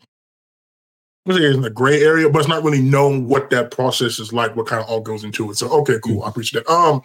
it's 1.26 1.56
in 1.56 1.62
the 1.62 1.70
gray 1.70 2.02
area, 2.02 2.30
but 2.30 2.40
it's 2.40 2.48
not 2.48 2.64
really 2.64 2.82
known 2.82 3.28
what 3.28 3.50
that 3.52 3.72
process 3.72 4.20
is 4.20 4.34
like, 4.34 4.56
what 4.56 4.68
kind 4.68 4.82
of 4.82 4.90
all 4.90 5.02
goes 5.02 5.24
into 5.24 5.52
it. 5.52 5.58
So, 5.58 5.70
okay, 5.82 6.00
cool. 6.04 6.24
I 6.24 6.30
appreciate 6.30 6.66
that. 6.66 6.74
Um, 6.74 7.02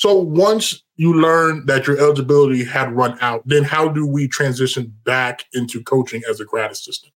so 0.00 0.14
once 0.14 0.82
you 0.96 1.12
learn 1.12 1.66
that 1.66 1.86
your 1.86 1.98
eligibility 1.98 2.64
had 2.64 2.90
run 2.90 3.18
out, 3.20 3.42
then 3.44 3.64
how 3.64 3.86
do 3.86 4.06
we 4.06 4.26
transition 4.26 4.96
back 5.04 5.44
into 5.52 5.82
coaching 5.82 6.22
as 6.26 6.40
a 6.40 6.46
grad 6.46 6.70
assistant? 6.70 7.12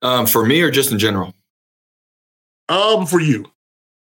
Um, 0.00 0.26
for 0.26 0.46
me 0.46 0.62
or 0.62 0.70
just 0.70 0.92
in 0.92 1.00
general? 1.00 1.34
Um, 2.68 3.06
for 3.06 3.18
you. 3.18 3.44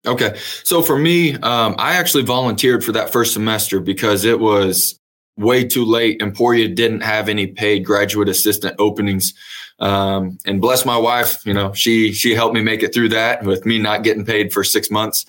Okay. 0.07 0.39
So 0.63 0.81
for 0.81 0.99
me, 0.99 1.35
um, 1.35 1.75
I 1.77 1.97
actually 1.97 2.23
volunteered 2.23 2.83
for 2.83 2.93
that 2.93 3.13
first 3.13 3.35
semester 3.35 3.79
because 3.79 4.25
it 4.25 4.41
was 4.41 4.99
way 5.37 5.65
too 5.65 5.85
late. 5.85 6.23
Emporia 6.23 6.67
didn't 6.67 7.03
have 7.03 7.29
any 7.29 7.47
paid 7.47 7.85
graduate 7.85 8.31
assistant 8.31 8.75
openings. 8.79 9.35
Um, 9.81 10.39
and 10.47 10.63
bless 10.63 10.87
my 10.87 10.97
wife, 10.97 11.45
you 11.45 11.53
know, 11.53 11.75
she 11.75 12.13
she 12.13 12.35
helped 12.35 12.55
me 12.55 12.63
make 12.63 12.83
it 12.83 12.95
through 12.95 13.11
that 13.11 13.43
with 13.43 13.67
me 13.67 13.79
not 13.79 14.03
getting 14.03 14.25
paid 14.25 14.51
for 14.51 14.65
six 14.65 14.91
months. 14.91 15.27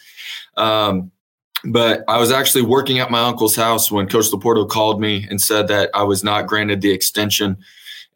Um, 0.56 1.12
but 1.66 2.04
I 2.08 2.18
was 2.18 2.32
actually 2.32 2.62
working 2.62 3.00
at 3.00 3.12
my 3.12 3.22
uncle's 3.22 3.56
house 3.56 3.92
when 3.92 4.08
Coach 4.08 4.32
Laporta 4.32 4.68
called 4.68 5.02
me 5.02 5.28
and 5.30 5.42
said 5.42 5.68
that 5.68 5.90
I 5.94 6.04
was 6.04 6.24
not 6.24 6.48
granted 6.48 6.82
the 6.82 6.92
extension. 6.92 7.58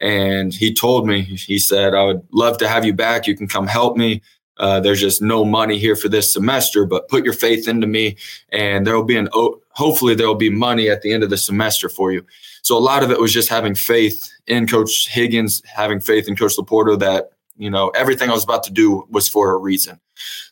And 0.00 0.54
he 0.54 0.72
told 0.72 1.06
me, 1.06 1.22
he 1.22 1.58
said, 1.58 1.94
I 1.94 2.04
would 2.04 2.26
love 2.32 2.58
to 2.58 2.68
have 2.68 2.84
you 2.84 2.94
back. 2.94 3.26
You 3.26 3.36
can 3.36 3.48
come 3.48 3.66
help 3.66 3.96
me. 3.96 4.22
Uh, 4.56 4.78
there's 4.78 5.00
just 5.00 5.22
no 5.22 5.44
money 5.44 5.78
here 5.78 5.96
for 5.96 6.08
this 6.08 6.32
semester, 6.32 6.84
but 6.84 7.08
put 7.08 7.24
your 7.24 7.32
faith 7.32 7.66
into 7.66 7.86
me, 7.86 8.16
and 8.50 8.86
there 8.86 8.94
will 8.94 9.04
be 9.04 9.16
an 9.16 9.28
hopefully 9.70 10.14
there 10.14 10.26
will 10.26 10.34
be 10.34 10.50
money 10.50 10.90
at 10.90 11.00
the 11.00 11.12
end 11.12 11.22
of 11.22 11.30
the 11.30 11.38
semester 11.38 11.88
for 11.88 12.12
you. 12.12 12.24
So 12.62 12.76
a 12.76 12.78
lot 12.78 13.02
of 13.02 13.10
it 13.10 13.18
was 13.18 13.32
just 13.32 13.48
having 13.48 13.74
faith 13.74 14.30
in 14.46 14.66
Coach 14.66 15.08
Higgins, 15.08 15.62
having 15.64 15.98
faith 15.98 16.28
in 16.28 16.36
Coach 16.36 16.56
Laporta 16.56 16.98
that 16.98 17.30
you 17.60 17.70
know 17.70 17.90
everything 17.90 18.30
I 18.30 18.32
was 18.32 18.44
about 18.44 18.64
to 18.64 18.72
do 18.72 19.06
was 19.10 19.28
for 19.28 19.52
a 19.52 19.58
reason. 19.58 20.00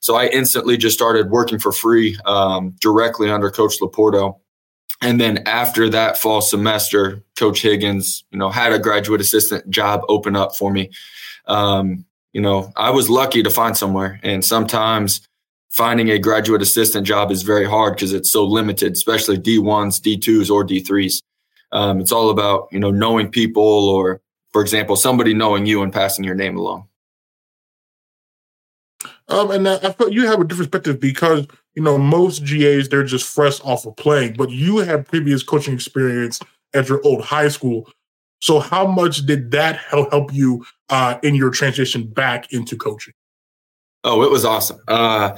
So 0.01 0.15
I 0.15 0.27
instantly 0.27 0.77
just 0.77 0.97
started 0.97 1.31
working 1.31 1.59
for 1.59 1.73
free 1.73 2.17
um, 2.25 2.75
directly 2.81 3.31
under 3.31 3.51
Coach 3.51 3.81
Laporta. 3.81 4.35
And 5.01 5.21
then 5.21 5.47
after 5.47 5.89
that 5.91 6.19
fall 6.19 6.41
semester, 6.41 7.23
Coach 7.37 7.63
Higgins, 7.63 8.25
you 8.31 8.39
know, 8.39 8.51
had 8.51 8.73
a 8.73 8.79
graduate 8.79 9.21
assistant 9.21 9.69
job 9.71 10.03
open 10.09 10.35
up 10.35 10.57
for 10.57 10.73
me. 10.73 10.91
Um, 11.47 12.05
you 12.33 12.41
know, 12.41 12.73
I 12.77 12.91
was 12.91 13.09
lucky 13.09 13.43
to 13.43 13.51
find 13.51 13.77
somewhere. 13.77 14.21
And 14.23 14.45
sometimes 14.45 15.21
finding 15.71 16.11
a 16.11 16.19
graduate 16.19 16.63
assistant 16.63 17.07
job 17.07 17.31
is 17.31 17.43
very 17.43 17.65
hard 17.65 17.95
because 17.95 18.13
it's 18.13 18.31
so 18.33 18.45
limited, 18.45 18.93
especially 18.93 19.39
D1s, 19.39 20.01
D2s, 20.01 20.51
or 20.51 20.67
D3s. 20.67 21.23
Um, 21.71 22.01
it's 22.01 22.13
all 22.13 22.31
about, 22.31 22.69
you 22.73 22.81
know, 22.81 22.91
knowing 22.91 23.31
people 23.31 23.89
or, 23.89 24.21
for 24.53 24.63
example, 24.63 24.97
somebody 24.97 25.35
knowing 25.35 25.67
you 25.67 25.83
and 25.83 25.93
passing 25.93 26.25
your 26.25 26.35
name 26.35 26.57
along. 26.57 26.88
Um, 29.29 29.51
and 29.51 29.69
I 29.69 29.93
feel 29.93 30.11
you 30.11 30.27
have 30.27 30.41
a 30.41 30.45
different 30.45 30.71
perspective 30.71 31.01
because 31.01 31.47
you 31.75 31.83
know 31.83 31.99
most 31.99 32.45
GAs 32.45 32.89
they're 32.89 33.05
just 33.05 33.27
fresh 33.27 33.61
off 33.61 33.87
of 33.87 33.97
playing, 33.97 34.35
but 34.35 34.51
you 34.51 34.79
had 34.79 35.07
previous 35.07 35.43
coaching 35.43 35.75
experience 35.75 36.41
at 36.75 36.89
your 36.89 37.01
old 37.05 37.23
high 37.23 37.49
school. 37.49 37.91
So 38.41 38.61
how 38.61 38.87
much 38.87 39.27
did 39.27 39.51
that 39.51 39.77
help 39.79 40.33
you 40.33 40.65
uh, 40.91 41.19
in 41.23 41.35
your 41.35 41.51
transition 41.51 42.07
back 42.07 42.53
into 42.53 42.77
coaching? 42.77 43.15
Oh, 44.05 44.23
it 44.23 44.31
was 44.31 44.45
awesome. 44.45 44.81
Uh, 44.87 45.37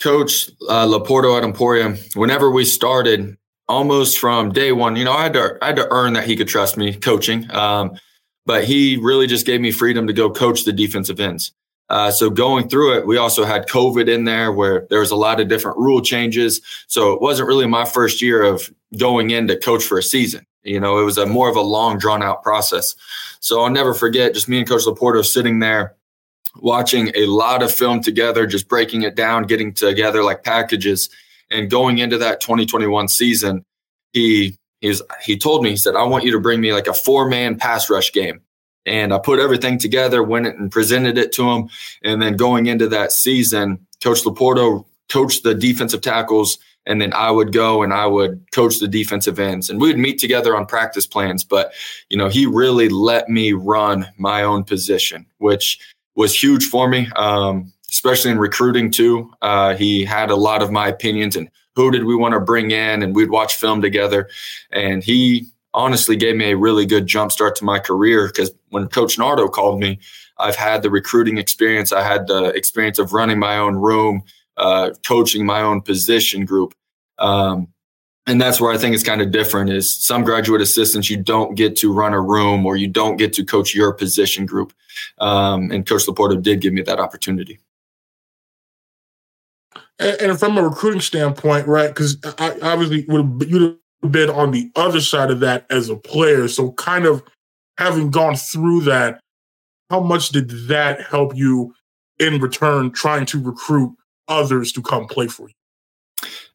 Coach 0.00 0.48
uh, 0.68 0.86
Laporta 0.86 1.36
at 1.36 1.44
Emporia, 1.44 1.96
whenever 2.14 2.50
we 2.50 2.64
started, 2.64 3.36
almost 3.68 4.18
from 4.18 4.52
day 4.52 4.72
one, 4.72 4.96
you 4.96 5.04
know, 5.04 5.12
I 5.12 5.24
had 5.24 5.32
to 5.34 5.58
I 5.60 5.66
had 5.66 5.76
to 5.76 5.88
earn 5.90 6.14
that 6.14 6.24
he 6.24 6.36
could 6.36 6.48
trust 6.48 6.76
me 6.76 6.94
coaching. 6.94 7.50
Um, 7.54 7.98
but 8.46 8.64
he 8.64 8.96
really 8.96 9.26
just 9.26 9.44
gave 9.44 9.60
me 9.60 9.70
freedom 9.70 10.06
to 10.06 10.12
go 10.12 10.30
coach 10.30 10.64
the 10.64 10.72
defensive 10.72 11.20
ends. 11.20 11.52
Uh, 11.90 12.10
so 12.10 12.28
going 12.28 12.68
through 12.68 12.98
it, 12.98 13.06
we 13.06 13.16
also 13.16 13.44
had 13.44 13.66
COVID 13.66 14.08
in 14.08 14.24
there 14.24 14.52
where 14.52 14.86
there 14.90 15.00
was 15.00 15.10
a 15.10 15.16
lot 15.16 15.40
of 15.40 15.48
different 15.48 15.78
rule 15.78 16.02
changes. 16.02 16.60
So 16.86 17.12
it 17.12 17.22
wasn't 17.22 17.48
really 17.48 17.66
my 17.66 17.84
first 17.84 18.20
year 18.20 18.42
of 18.42 18.70
going 18.98 19.30
in 19.30 19.48
to 19.48 19.56
coach 19.56 19.84
for 19.84 19.98
a 19.98 20.02
season. 20.02 20.46
You 20.64 20.80
know, 20.80 20.98
it 20.98 21.04
was 21.04 21.16
a 21.16 21.26
more 21.26 21.48
of 21.48 21.56
a 21.56 21.62
long, 21.62 21.98
drawn 21.98 22.22
out 22.22 22.42
process. 22.42 22.94
So 23.40 23.62
I'll 23.62 23.70
never 23.70 23.94
forget 23.94 24.34
just 24.34 24.48
me 24.48 24.58
and 24.58 24.68
Coach 24.68 24.84
Laporta 24.84 25.24
sitting 25.24 25.60
there 25.60 25.94
watching 26.56 27.10
a 27.14 27.26
lot 27.26 27.62
of 27.62 27.72
film 27.72 28.02
together, 28.02 28.46
just 28.46 28.68
breaking 28.68 29.02
it 29.02 29.14
down, 29.14 29.44
getting 29.44 29.72
together 29.72 30.22
like 30.22 30.44
packages. 30.44 31.08
And 31.50 31.70
going 31.70 31.98
into 31.98 32.18
that 32.18 32.40
2021 32.40 33.08
season, 33.08 33.64
he 34.12 34.56
he's 34.80 35.00
he 35.22 35.38
told 35.38 35.62
me 35.62 35.70
he 35.70 35.76
said 35.76 35.96
I 35.96 36.02
want 36.04 36.24
you 36.24 36.32
to 36.32 36.40
bring 36.40 36.60
me 36.60 36.72
like 36.72 36.86
a 36.86 36.94
four 36.94 37.28
man 37.28 37.56
pass 37.56 37.88
rush 37.88 38.12
game. 38.12 38.40
And 38.88 39.12
I 39.12 39.18
put 39.18 39.38
everything 39.38 39.78
together, 39.78 40.22
went 40.22 40.46
and 40.46 40.70
presented 40.70 41.18
it 41.18 41.32
to 41.32 41.48
him. 41.50 41.68
And 42.02 42.20
then 42.20 42.36
going 42.36 42.66
into 42.66 42.88
that 42.88 43.12
season, 43.12 43.86
Coach 44.02 44.22
Laporto 44.24 44.84
coached 45.08 45.42
the 45.42 45.54
defensive 45.54 46.00
tackles, 46.00 46.58
and 46.86 47.00
then 47.00 47.12
I 47.12 47.30
would 47.30 47.52
go 47.52 47.82
and 47.82 47.92
I 47.92 48.06
would 48.06 48.50
coach 48.52 48.78
the 48.78 48.88
defensive 48.88 49.38
ends. 49.38 49.68
And 49.68 49.80
we 49.80 49.88
would 49.88 49.98
meet 49.98 50.18
together 50.18 50.56
on 50.56 50.66
practice 50.66 51.06
plans. 51.06 51.44
But, 51.44 51.72
you 52.08 52.16
know, 52.16 52.28
he 52.28 52.46
really 52.46 52.88
let 52.88 53.28
me 53.28 53.52
run 53.52 54.08
my 54.16 54.42
own 54.42 54.64
position, 54.64 55.26
which 55.36 55.78
was 56.14 56.34
huge 56.34 56.64
for 56.64 56.88
me, 56.88 57.08
um, 57.16 57.72
especially 57.90 58.30
in 58.30 58.38
recruiting 58.38 58.90
too. 58.90 59.30
Uh, 59.42 59.74
he 59.74 60.04
had 60.04 60.30
a 60.30 60.36
lot 60.36 60.62
of 60.62 60.70
my 60.70 60.88
opinions 60.88 61.36
and 61.36 61.50
who 61.76 61.90
did 61.92 62.04
we 62.04 62.16
want 62.16 62.34
to 62.34 62.40
bring 62.40 62.72
in, 62.72 63.02
and 63.02 63.14
we'd 63.14 63.30
watch 63.30 63.54
film 63.54 63.80
together. 63.80 64.28
And 64.72 65.04
he 65.04 65.46
honestly 65.74 66.16
gave 66.16 66.34
me 66.34 66.50
a 66.50 66.56
really 66.56 66.84
good 66.84 67.06
jump 67.06 67.30
start 67.30 67.54
to 67.56 67.64
my 67.64 67.78
career 67.78 68.26
because 68.26 68.50
when 68.70 68.88
Coach 68.88 69.18
Nardo 69.18 69.48
called 69.48 69.80
me, 69.80 69.98
I've 70.38 70.56
had 70.56 70.82
the 70.82 70.90
recruiting 70.90 71.38
experience. 71.38 71.92
I 71.92 72.02
had 72.02 72.26
the 72.26 72.46
experience 72.54 72.98
of 72.98 73.12
running 73.12 73.38
my 73.38 73.58
own 73.58 73.76
room, 73.76 74.22
uh, 74.56 74.90
coaching 75.06 75.44
my 75.44 75.60
own 75.60 75.82
position 75.82 76.44
group. 76.44 76.74
Um, 77.18 77.68
and 78.28 78.40
that's 78.40 78.60
where 78.60 78.70
I 78.70 78.76
think 78.76 78.94
it's 78.94 79.02
kind 79.02 79.22
of 79.22 79.30
different 79.30 79.70
is 79.70 79.92
some 79.92 80.22
graduate 80.22 80.60
assistants, 80.60 81.08
you 81.08 81.16
don't 81.16 81.54
get 81.54 81.76
to 81.76 81.92
run 81.92 82.12
a 82.12 82.20
room 82.20 82.66
or 82.66 82.76
you 82.76 82.86
don't 82.86 83.16
get 83.16 83.32
to 83.34 83.44
coach 83.44 83.74
your 83.74 83.92
position 83.92 84.44
group. 84.44 84.74
Um, 85.18 85.70
and 85.70 85.86
Coach 85.86 86.04
Laporto 86.06 86.40
did 86.40 86.60
give 86.60 86.74
me 86.74 86.82
that 86.82 87.00
opportunity. 87.00 87.58
And, 89.98 90.38
from 90.38 90.58
a 90.58 90.62
recruiting 90.62 91.00
standpoint, 91.00 91.66
right? 91.66 91.88
Because 91.88 92.18
I 92.38 92.56
obviously 92.62 93.04
would 93.08 93.22
have 94.02 94.12
been 94.12 94.30
on 94.30 94.52
the 94.52 94.70
other 94.76 95.00
side 95.00 95.30
of 95.30 95.40
that 95.40 95.66
as 95.70 95.88
a 95.88 95.96
player. 95.96 96.46
So 96.46 96.72
kind 96.72 97.04
of 97.06 97.22
having 97.78 98.10
gone 98.10 98.36
through 98.36 98.82
that, 98.82 99.20
how 99.88 100.00
much 100.00 100.30
did 100.30 100.50
that 100.68 101.00
help 101.02 101.34
you 101.34 101.74
in 102.18 102.40
return 102.40 102.90
trying 102.90 103.24
to 103.26 103.40
recruit 103.40 103.96
others 104.26 104.72
to 104.72 104.82
come 104.82 105.06
play 105.06 105.28
for 105.28 105.48
you? 105.48 105.54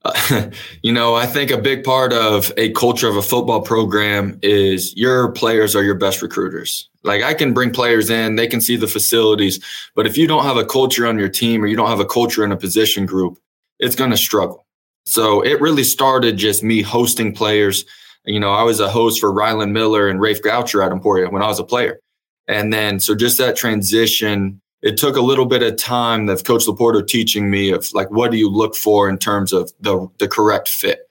you 0.82 0.92
know, 0.92 1.16
I 1.16 1.26
think 1.26 1.50
a 1.50 1.58
big 1.58 1.86
part 1.86 2.12
of 2.12 2.52
a 2.58 2.72
culture 2.74 3.08
of 3.08 3.16
a 3.16 3.22
football 3.22 3.62
program 3.62 4.38
is 4.44 4.94
your 4.98 5.32
players 5.32 5.78
are 5.78 5.84
your 5.84 5.96
best 5.96 6.22
recruiters. 6.22 6.90
Like 7.04 7.24
I 7.24 7.34
can 7.34 7.54
bring 7.54 7.72
players 7.72 8.10
in, 8.10 8.36
they 8.36 8.48
can 8.48 8.60
see 8.60 8.76
the 8.76 8.88
facilities, 8.88 9.64
but 9.96 10.06
if 10.06 10.18
you 10.18 10.28
don't 10.28 10.44
have 10.44 10.58
a 10.58 10.66
culture 10.66 11.08
on 11.08 11.18
your 11.18 11.30
team 11.30 11.64
or 11.64 11.68
you 11.68 11.78
don't 11.78 11.90
have 11.90 12.02
a 12.02 12.06
culture 12.06 12.44
in 12.44 12.52
a 12.52 12.58
position 12.58 13.06
group, 13.06 13.40
it's 13.80 13.96
going 13.96 14.12
to 14.12 14.18
struggle. 14.18 14.66
So 15.06 15.42
it 15.42 15.62
really 15.62 15.84
started 15.84 16.36
just 16.36 16.64
me 16.64 16.82
hosting 16.82 17.34
players. 17.34 17.86
You 18.26 18.40
know, 18.40 18.52
I 18.52 18.64
was 18.64 18.80
a 18.80 18.90
host 18.90 19.20
for 19.20 19.32
Rylan 19.32 19.72
Miller 19.72 20.08
and 20.08 20.20
Rafe 20.20 20.42
Goucher 20.42 20.86
at 20.86 20.92
Emporia 20.92 21.30
when 21.30 21.42
I 21.42 21.48
was 21.48 21.60
a 21.60 21.64
player. 21.64 22.00
And 22.48 22.72
then, 22.72 23.00
so 23.00 23.16
just 23.16 23.38
that 23.38 23.56
transition 23.56 24.62
it 24.84 24.98
took 24.98 25.16
a 25.16 25.22
little 25.22 25.46
bit 25.46 25.64
of 25.64 25.78
time 25.78 26.28
of 26.28 26.44
Coach 26.44 26.66
Laporto 26.66 27.06
teaching 27.08 27.50
me 27.50 27.72
of 27.72 27.92
like 27.94 28.12
what 28.12 28.32
do 28.32 28.38
you 28.38 28.50
look 28.50 28.76
for 28.76 29.10
in 29.10 29.18
terms 29.18 29.54
of 29.54 29.72
the 29.80 30.08
the 30.20 30.28
correct 30.28 30.68
fit. 30.68 31.10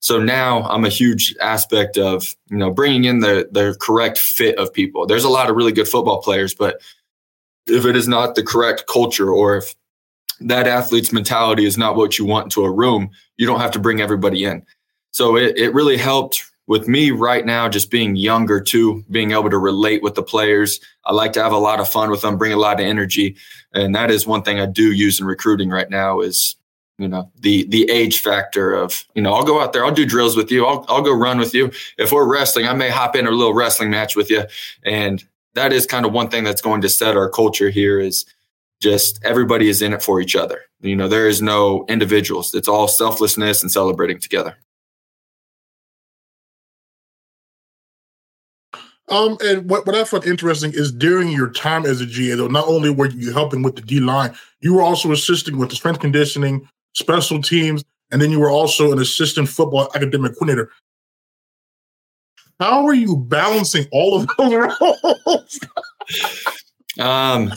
So 0.00 0.20
now 0.20 0.64
I'm 0.64 0.84
a 0.84 0.88
huge 0.88 1.34
aspect 1.40 1.96
of 1.96 2.34
you 2.50 2.58
know 2.58 2.72
bringing 2.72 3.04
in 3.04 3.20
the 3.20 3.48
the 3.50 3.76
correct 3.80 4.18
fit 4.18 4.58
of 4.58 4.72
people. 4.72 5.06
There's 5.06 5.24
a 5.24 5.30
lot 5.30 5.48
of 5.48 5.56
really 5.56 5.72
good 5.72 5.88
football 5.88 6.20
players, 6.20 6.52
but 6.52 6.82
if 7.66 7.86
it 7.86 7.94
is 7.96 8.08
not 8.08 8.34
the 8.34 8.42
correct 8.42 8.84
culture 8.92 9.30
or 9.30 9.56
if 9.56 9.74
that 10.40 10.66
athlete's 10.66 11.12
mentality 11.12 11.64
is 11.64 11.78
not 11.78 11.94
what 11.94 12.18
you 12.18 12.24
want 12.24 12.46
into 12.46 12.64
a 12.64 12.70
room, 12.72 13.08
you 13.36 13.46
don't 13.46 13.60
have 13.60 13.70
to 13.70 13.78
bring 13.78 14.00
everybody 14.00 14.42
in. 14.42 14.66
So 15.12 15.36
it, 15.36 15.56
it 15.56 15.72
really 15.72 15.96
helped 15.96 16.42
with 16.66 16.88
me 16.88 17.10
right 17.10 17.44
now, 17.44 17.68
just 17.68 17.90
being 17.90 18.16
younger 18.16 18.60
too, 18.60 19.04
being 19.10 19.32
able 19.32 19.50
to 19.50 19.58
relate 19.58 20.02
with 20.02 20.14
the 20.14 20.22
players. 20.22 20.80
I 21.04 21.12
like 21.12 21.32
to 21.34 21.42
have 21.42 21.52
a 21.52 21.58
lot 21.58 21.80
of 21.80 21.88
fun 21.88 22.10
with 22.10 22.22
them, 22.22 22.38
bring 22.38 22.52
a 22.52 22.56
lot 22.56 22.80
of 22.80 22.86
energy. 22.86 23.36
And 23.74 23.94
that 23.94 24.10
is 24.10 24.26
one 24.26 24.42
thing 24.42 24.60
I 24.60 24.66
do 24.66 24.92
use 24.92 25.20
in 25.20 25.26
recruiting 25.26 25.70
right 25.70 25.90
now 25.90 26.20
is, 26.20 26.56
you 26.98 27.08
know, 27.08 27.30
the 27.40 27.66
the 27.68 27.90
age 27.90 28.20
factor 28.20 28.72
of, 28.74 29.04
you 29.14 29.22
know, 29.22 29.32
I'll 29.32 29.44
go 29.44 29.60
out 29.60 29.72
there, 29.72 29.84
I'll 29.84 29.92
do 29.92 30.06
drills 30.06 30.36
with 30.36 30.50
you, 30.50 30.64
I'll 30.64 30.84
I'll 30.88 31.02
go 31.02 31.14
run 31.14 31.38
with 31.38 31.54
you. 31.54 31.72
If 31.98 32.12
we're 32.12 32.30
wrestling, 32.30 32.66
I 32.66 32.74
may 32.74 32.90
hop 32.90 33.16
in 33.16 33.26
a 33.26 33.30
little 33.30 33.54
wrestling 33.54 33.90
match 33.90 34.14
with 34.14 34.30
you. 34.30 34.44
And 34.84 35.24
that 35.54 35.72
is 35.72 35.84
kind 35.84 36.06
of 36.06 36.12
one 36.12 36.28
thing 36.28 36.44
that's 36.44 36.62
going 36.62 36.80
to 36.82 36.88
set 36.88 37.16
our 37.16 37.28
culture 37.28 37.70
here 37.70 37.98
is 37.98 38.24
just 38.80 39.20
everybody 39.24 39.68
is 39.68 39.82
in 39.82 39.92
it 39.92 40.02
for 40.02 40.20
each 40.20 40.36
other. 40.36 40.60
You 40.80 40.96
know, 40.96 41.08
there 41.08 41.28
is 41.28 41.40
no 41.42 41.84
individuals. 41.88 42.54
It's 42.54 42.68
all 42.68 42.88
selflessness 42.88 43.62
and 43.62 43.70
celebrating 43.70 44.18
together. 44.18 44.56
Um, 49.12 49.36
and 49.44 49.68
what, 49.68 49.86
what 49.86 49.94
I 49.94 50.04
found 50.04 50.24
interesting 50.24 50.72
is 50.74 50.90
during 50.90 51.28
your 51.28 51.50
time 51.50 51.84
as 51.84 52.00
a 52.00 52.06
GA, 52.06 52.34
though, 52.34 52.48
not 52.48 52.66
only 52.66 52.88
were 52.88 53.10
you 53.10 53.30
helping 53.30 53.62
with 53.62 53.76
the 53.76 53.82
D 53.82 54.00
line, 54.00 54.34
you 54.60 54.72
were 54.74 54.80
also 54.80 55.12
assisting 55.12 55.58
with 55.58 55.68
the 55.68 55.76
strength 55.76 56.00
conditioning, 56.00 56.66
special 56.94 57.42
teams, 57.42 57.84
and 58.10 58.22
then 58.22 58.30
you 58.30 58.40
were 58.40 58.50
also 58.50 58.90
an 58.90 58.98
assistant 58.98 59.50
football 59.50 59.90
academic 59.94 60.32
coordinator. 60.32 60.70
How 62.58 62.86
are 62.86 62.94
you 62.94 63.18
balancing 63.18 63.86
all 63.92 64.18
of 64.18 64.28
those 64.38 64.70
roles? 64.80 65.60
um, 66.98 67.52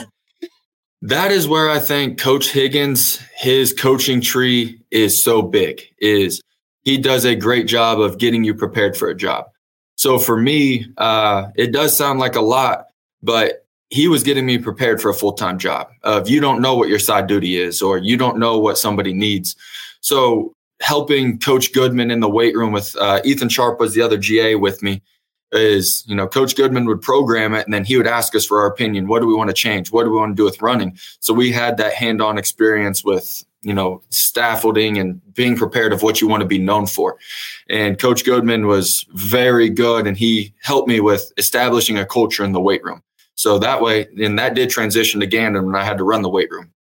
that 1.04 1.32
is 1.32 1.48
where 1.48 1.70
I 1.70 1.80
think 1.80 2.20
Coach 2.20 2.50
Higgins, 2.50 3.22
his 3.38 3.72
coaching 3.72 4.20
tree 4.20 4.82
is 4.92 5.24
so 5.24 5.42
big. 5.42 5.82
Is 6.00 6.42
he 6.82 6.98
does 6.98 7.24
a 7.24 7.36
great 7.36 7.68
job 7.68 8.02
of 8.02 8.18
getting 8.18 8.44
you 8.44 8.54
prepared 8.54 8.98
for 8.98 9.10
a 9.10 9.16
job. 9.16 9.46
So 10.06 10.20
for 10.20 10.38
me, 10.38 10.86
uh, 11.00 11.48
it 11.56 11.72
does 11.72 11.98
sound 11.98 12.20
like 12.20 12.36
a 12.36 12.42
lot, 12.42 12.90
but 13.24 13.66
he 13.90 14.08
was 14.08 14.22
getting 14.22 14.46
me 14.46 14.60
prepared 14.60 15.02
for 15.02 15.10
a 15.10 15.16
full 15.16 15.34
time 15.34 15.58
job. 15.58 15.90
If 16.04 16.30
you 16.30 16.40
don't 16.40 16.62
know 16.62 16.76
what 16.76 16.90
your 16.90 17.00
side 17.00 17.26
duty 17.26 17.58
is, 17.58 17.82
or 17.82 17.98
you 17.98 18.16
don't 18.16 18.38
know 18.38 18.60
what 18.60 18.78
somebody 18.78 19.14
needs, 19.14 19.56
so 20.02 20.54
helping 20.80 21.40
Coach 21.40 21.74
Goodman 21.74 22.12
in 22.12 22.20
the 22.20 22.30
weight 22.30 22.56
room 22.56 22.72
with 22.72 22.96
uh, 22.98 23.20
Ethan 23.26 23.50
Sharp 23.50 23.80
was 23.80 23.96
the 23.96 24.04
other 24.04 24.16
GA 24.16 24.54
with 24.54 24.84
me. 24.84 25.02
Is 25.54 26.04
you 26.06 26.16
know 26.16 26.28
Coach 26.28 26.56
Goodman 26.56 26.86
would 26.86 27.02
program 27.02 27.56
it, 27.56 27.66
and 27.66 27.74
then 27.74 27.84
he 27.84 27.98
would 27.98 28.06
ask 28.06 28.36
us 28.36 28.46
for 28.46 28.62
our 28.62 28.68
opinion. 28.68 29.08
What 29.08 29.22
do 29.22 29.28
we 29.28 29.34
want 29.34 29.50
to 29.50 29.56
change? 29.56 29.92
What 29.92 30.04
do 30.04 30.12
we 30.12 30.18
want 30.18 30.34
to 30.34 30.36
do 30.36 30.44
with 30.44 30.62
running? 30.62 31.00
So 31.20 31.34
we 31.34 31.52
had 31.52 31.78
that 31.78 31.94
hand 31.94 32.22
on 32.22 32.38
experience 32.38 33.04
with 33.04 33.44
you 33.66 33.74
know, 33.74 34.02
scaffolding 34.10 35.00
and 35.00 35.20
being 35.34 35.58
prepared 35.58 35.92
of 35.92 36.04
what 36.04 36.22
you 36.22 36.28
want 36.28 36.42
to 36.42 36.48
be 36.48 36.60
known 36.60 36.86
for. 36.86 37.18
And 37.68 38.00
Coach 38.00 38.24
Goodman 38.24 38.68
was 38.68 39.06
very 39.14 39.70
good 39.70 40.06
and 40.06 40.16
he 40.16 40.54
helped 40.62 40.88
me 40.88 41.00
with 41.00 41.34
establishing 41.38 41.98
a 41.98 42.06
culture 42.06 42.46
in 42.46 42.52
the 42.52 42.62
weight 42.62 42.84
room. 42.84 43.02
So 43.34 43.58
that 43.58 43.82
way, 43.82 44.08
and 44.22 44.38
that 44.38 44.54
did 44.54 44.70
transition 44.70 45.20
to 45.20 45.26
Gannon 45.26 45.66
when 45.66 45.76
I 45.76 45.84
had 45.84 45.98
to 45.98 46.04
run 46.04 46.22
the 46.22 46.30
weight 46.30 46.52
room. 46.52 46.72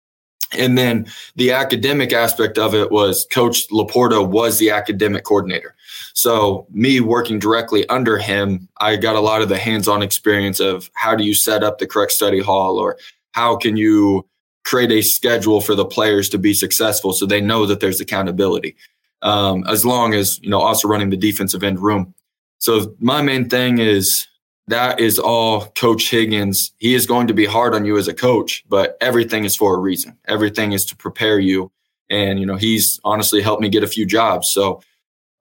And 0.53 0.77
then 0.77 1.07
the 1.37 1.53
academic 1.53 2.12
aspect 2.12 2.59
of 2.59 2.75
it 2.75 2.92
was 2.92 3.27
Coach 3.33 3.66
Laporta 3.70 4.25
was 4.25 4.59
the 4.59 4.70
academic 4.70 5.25
coordinator. 5.25 5.75
So 6.12 6.66
me 6.70 7.01
working 7.01 7.38
directly 7.38 7.88
under 7.88 8.18
him, 8.18 8.68
I 8.79 8.97
got 8.97 9.16
a 9.16 9.20
lot 9.20 9.40
of 9.40 9.49
the 9.49 9.59
hands-on 9.59 10.03
experience 10.03 10.61
of 10.61 10.90
how 10.94 11.16
do 11.16 11.25
you 11.25 11.35
set 11.35 11.64
up 11.64 11.79
the 11.79 11.87
correct 11.87 12.12
study 12.12 12.40
hall 12.40 12.79
or 12.79 12.99
how 13.33 13.57
can 13.57 13.77
you 13.77 14.27
create 14.64 14.90
a 14.90 15.03
schedule 15.03 15.61
for 15.61 15.74
the 15.74 15.85
players 15.85 16.29
to 16.31 16.38
be 16.38 16.55
successful 16.55 17.12
so 17.12 17.27
they 17.27 17.40
know 17.40 17.66
that 17.66 17.81
there's 17.81 18.00
accountability 18.00 18.74
um, 19.22 19.64
as 19.66 19.85
long 19.85 20.14
as 20.14 20.38
you 20.42 20.50
know 20.50 20.61
also 20.61 20.87
running 20.87 21.11
the 21.11 21.16
defensive 21.16 21.64
end 21.64 21.81
room. 21.81 22.14
So 22.59 22.94
my 23.00 23.22
main 23.22 23.48
thing 23.48 23.79
is 23.79 24.27
that 24.68 25.00
is 25.00 25.18
all 25.18 25.66
coach 25.77 26.11
higgins. 26.11 26.72
He 26.79 26.94
is 26.94 27.07
going 27.07 27.27
to 27.27 27.35
be 27.35 27.44
hard 27.44 27.74
on 27.74 27.85
you 27.85 27.98
as 27.98 28.09
a 28.09 28.14
coach 28.14 28.64
but 28.68 28.96
everything 29.00 29.44
is 29.44 29.57
for 29.57 29.74
a 29.74 29.79
reason. 29.79 30.16
Everything 30.27 30.72
is 30.72 30.85
to 30.87 30.96
prepare 30.96 31.38
you. 31.38 31.70
And 32.11 32.38
you 32.38 32.46
know 32.46 32.57
he's 32.57 33.00
honestly 33.05 33.40
helped 33.40 33.62
me 33.62 33.68
get 33.68 33.83
a 33.83 33.88
few 33.88 34.07
jobs. 34.07 34.50
So 34.50 34.83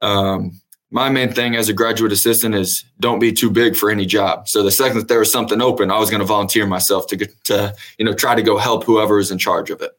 um, 0.01 0.61
my 0.93 1.09
main 1.09 1.33
thing 1.33 1.55
as 1.55 1.69
a 1.69 1.73
graduate 1.73 2.11
assistant 2.11 2.53
is 2.53 2.85
don't 2.99 3.17
be 3.17 3.33
too 3.33 3.49
big 3.49 3.75
for 3.75 3.89
any 3.89 4.05
job. 4.05 4.47
So 4.47 4.61
the 4.61 4.71
second 4.71 4.99
that 4.99 5.07
there 5.07 5.17
was 5.17 5.31
something 5.31 5.59
open, 5.59 5.89
I 5.89 5.97
was 5.97 6.11
going 6.11 6.19
to 6.19 6.25
volunteer 6.25 6.67
myself 6.67 7.07
to 7.07 7.15
get 7.15 7.43
to, 7.45 7.73
you 7.97 8.05
know, 8.05 8.13
try 8.13 8.35
to 8.35 8.43
go 8.43 8.59
help 8.59 8.83
whoever 8.83 9.17
is 9.17 9.31
in 9.31 9.39
charge 9.39 9.71
of 9.71 9.81
it. 9.81 9.91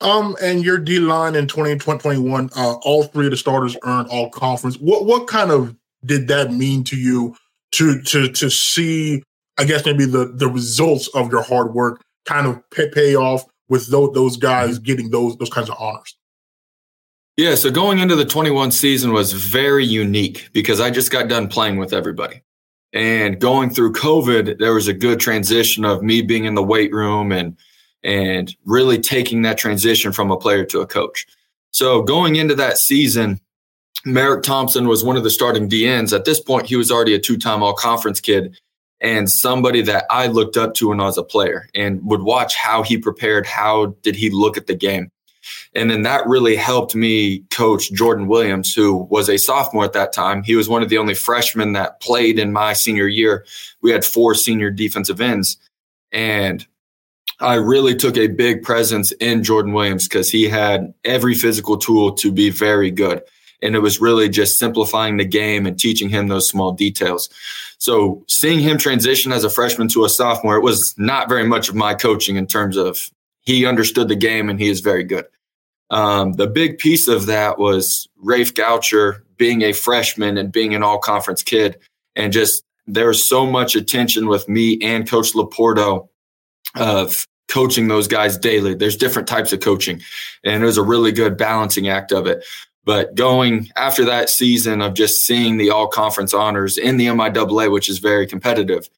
Um, 0.00 0.34
and 0.42 0.64
your 0.64 0.78
D 0.78 0.98
line 0.98 1.34
in 1.34 1.46
2021, 1.46 2.48
uh, 2.56 2.72
all 2.82 3.04
three 3.04 3.26
of 3.26 3.32
the 3.32 3.36
starters 3.36 3.76
earned 3.84 4.08
all 4.08 4.30
conference. 4.30 4.78
What 4.78 5.04
what 5.04 5.28
kind 5.28 5.50
of 5.50 5.76
did 6.06 6.28
that 6.28 6.52
mean 6.52 6.82
to 6.84 6.96
you 6.96 7.36
to 7.72 8.00
to 8.02 8.28
to 8.32 8.50
see? 8.50 9.22
I 9.58 9.64
guess 9.64 9.84
maybe 9.84 10.06
the 10.06 10.32
the 10.34 10.48
results 10.48 11.08
of 11.08 11.30
your 11.30 11.42
hard 11.42 11.74
work 11.74 12.02
kind 12.24 12.46
of 12.46 12.68
pay, 12.70 12.88
pay 12.88 13.14
off 13.14 13.44
with 13.68 13.90
those, 13.90 14.14
those 14.14 14.36
guys 14.38 14.78
getting 14.78 15.10
those 15.10 15.36
those 15.36 15.50
kinds 15.50 15.68
of 15.68 15.76
honors. 15.78 16.16
Yeah, 17.36 17.54
so 17.54 17.70
going 17.70 17.98
into 17.98 18.14
the 18.14 18.26
21 18.26 18.72
season 18.72 19.12
was 19.12 19.32
very 19.32 19.86
unique 19.86 20.50
because 20.52 20.80
I 20.80 20.90
just 20.90 21.10
got 21.10 21.28
done 21.28 21.48
playing 21.48 21.78
with 21.78 21.94
everybody. 21.94 22.42
And 22.92 23.40
going 23.40 23.70
through 23.70 23.94
COVID, 23.94 24.58
there 24.58 24.74
was 24.74 24.86
a 24.86 24.92
good 24.92 25.18
transition 25.18 25.84
of 25.84 26.02
me 26.02 26.20
being 26.20 26.44
in 26.44 26.54
the 26.54 26.62
weight 26.62 26.92
room 26.92 27.32
and 27.32 27.56
and 28.04 28.54
really 28.64 28.98
taking 28.98 29.42
that 29.42 29.56
transition 29.56 30.10
from 30.10 30.30
a 30.30 30.36
player 30.36 30.64
to 30.64 30.80
a 30.80 30.86
coach. 30.86 31.24
So 31.70 32.02
going 32.02 32.34
into 32.34 32.56
that 32.56 32.76
season, 32.76 33.40
Merrick 34.04 34.42
Thompson 34.42 34.88
was 34.88 35.04
one 35.04 35.16
of 35.16 35.22
the 35.22 35.30
starting 35.30 35.68
DNs. 35.70 36.12
At 36.12 36.24
this 36.24 36.40
point, 36.40 36.66
he 36.66 36.74
was 36.74 36.90
already 36.90 37.14
a 37.14 37.20
two-time 37.20 37.62
all-conference 37.62 38.20
kid 38.20 38.58
and 39.00 39.30
somebody 39.30 39.82
that 39.82 40.04
I 40.10 40.26
looked 40.26 40.56
up 40.56 40.74
to 40.74 40.88
when 40.88 41.00
I 41.00 41.04
was 41.04 41.16
a 41.16 41.22
player 41.22 41.68
and 41.76 42.04
would 42.04 42.22
watch 42.22 42.56
how 42.56 42.82
he 42.82 42.98
prepared, 42.98 43.46
how 43.46 43.94
did 44.02 44.16
he 44.16 44.30
look 44.30 44.56
at 44.56 44.66
the 44.66 44.74
game. 44.74 45.11
And 45.74 45.90
then 45.90 46.02
that 46.02 46.26
really 46.26 46.56
helped 46.56 46.94
me 46.94 47.40
coach 47.50 47.92
Jordan 47.92 48.26
Williams, 48.28 48.74
who 48.74 49.04
was 49.10 49.28
a 49.28 49.38
sophomore 49.38 49.84
at 49.84 49.92
that 49.94 50.12
time. 50.12 50.42
He 50.42 50.56
was 50.56 50.68
one 50.68 50.82
of 50.82 50.88
the 50.88 50.98
only 50.98 51.14
freshmen 51.14 51.72
that 51.72 52.00
played 52.00 52.38
in 52.38 52.52
my 52.52 52.72
senior 52.72 53.08
year. 53.08 53.44
We 53.80 53.90
had 53.90 54.04
four 54.04 54.34
senior 54.34 54.70
defensive 54.70 55.20
ends. 55.20 55.56
And 56.12 56.66
I 57.40 57.54
really 57.54 57.94
took 57.94 58.16
a 58.16 58.28
big 58.28 58.62
presence 58.62 59.12
in 59.12 59.42
Jordan 59.42 59.72
Williams 59.72 60.06
because 60.06 60.30
he 60.30 60.48
had 60.48 60.94
every 61.04 61.34
physical 61.34 61.76
tool 61.76 62.12
to 62.12 62.30
be 62.30 62.50
very 62.50 62.90
good. 62.90 63.22
And 63.62 63.74
it 63.74 63.80
was 63.80 64.00
really 64.00 64.28
just 64.28 64.58
simplifying 64.58 65.16
the 65.16 65.24
game 65.24 65.66
and 65.66 65.78
teaching 65.78 66.08
him 66.08 66.28
those 66.28 66.48
small 66.48 66.72
details. 66.72 67.28
So 67.78 68.24
seeing 68.28 68.60
him 68.60 68.78
transition 68.78 69.32
as 69.32 69.42
a 69.42 69.50
freshman 69.50 69.88
to 69.88 70.04
a 70.04 70.08
sophomore, 70.08 70.56
it 70.56 70.62
was 70.62 70.96
not 70.98 71.28
very 71.28 71.46
much 71.46 71.68
of 71.68 71.74
my 71.74 71.94
coaching 71.94 72.36
in 72.36 72.46
terms 72.46 72.76
of 72.76 73.10
he 73.42 73.66
understood 73.66 74.08
the 74.08 74.16
game 74.16 74.48
and 74.48 74.58
he 74.58 74.68
is 74.68 74.80
very 74.80 75.04
good. 75.04 75.26
Um, 75.90 76.32
the 76.32 76.46
big 76.46 76.78
piece 76.78 77.06
of 77.06 77.26
that 77.26 77.58
was 77.58 78.08
Rafe 78.16 78.54
Goucher 78.54 79.22
being 79.36 79.62
a 79.62 79.72
freshman 79.72 80.38
and 80.38 80.50
being 80.50 80.74
an 80.74 80.82
all 80.82 80.98
conference 80.98 81.42
kid. 81.42 81.78
And 82.16 82.32
just 82.32 82.64
there 82.86 83.08
was 83.08 83.28
so 83.28 83.46
much 83.46 83.76
attention 83.76 84.26
with 84.26 84.48
me 84.48 84.78
and 84.82 85.08
Coach 85.08 85.34
Laporto 85.34 86.08
of 86.76 87.26
coaching 87.48 87.88
those 87.88 88.08
guys 88.08 88.38
daily. 88.38 88.74
There's 88.74 88.96
different 88.96 89.28
types 89.28 89.52
of 89.52 89.60
coaching, 89.60 90.00
and 90.42 90.62
it 90.62 90.66
was 90.66 90.78
a 90.78 90.82
really 90.82 91.12
good 91.12 91.36
balancing 91.36 91.88
act 91.88 92.12
of 92.12 92.26
it. 92.26 92.44
But 92.84 93.14
going 93.14 93.68
after 93.76 94.04
that 94.06 94.30
season 94.30 94.80
of 94.80 94.94
just 94.94 95.24
seeing 95.24 95.56
the 95.56 95.70
all 95.70 95.86
conference 95.86 96.34
honors 96.34 96.78
in 96.78 96.96
the 96.96 97.06
MIAA, 97.06 97.70
which 97.70 97.88
is 97.88 97.98
very 97.98 98.26
competitive, 98.26 98.88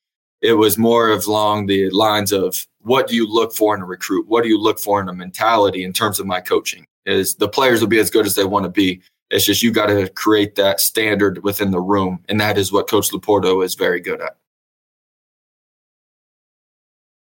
it 0.40 0.54
was 0.54 0.78
more 0.78 1.11
of 1.11 1.26
along 1.26 1.66
the 1.66 1.90
lines 1.90 2.33
of 2.33 2.66
what 2.85 3.09
do 3.09 3.16
you 3.16 3.27
look 3.27 3.55
for 3.55 3.75
in 3.75 3.83
a 3.83 3.87
recruit? 3.87 4.29
What 4.29 4.42
do 4.42 4.49
you 4.49 4.59
look 4.59 4.79
for 4.79 5.01
in 5.01 5.09
a 5.09 5.12
mentality 5.12 5.85
in 5.85 5.92
terms 5.92 6.20
of 6.20 6.27
my 6.27 6.40
coaching? 6.40 6.85
Is 7.07 7.35
the 7.35 7.49
players 7.49 7.81
will 7.81 7.88
be 7.88 7.99
as 7.99 8.11
good 8.11 8.27
as 8.27 8.35
they 8.35 8.44
want 8.44 8.64
to 8.64 8.70
be. 8.70 9.03
It's 9.31 9.44
just 9.44 9.62
you 9.62 9.73
got 9.73 9.87
to 9.87 10.09
create 10.11 10.55
that 10.57 10.81
standard 10.81 11.42
within 11.42 11.70
the 11.70 11.81
room. 11.81 12.20
And 12.29 12.40
that 12.40 12.57
is 12.57 12.70
what 12.70 12.88
Coach 12.88 13.11
Laporto 13.11 13.64
is 13.64 13.75
very 13.75 14.01
good 14.01 14.20
at. 14.20 14.37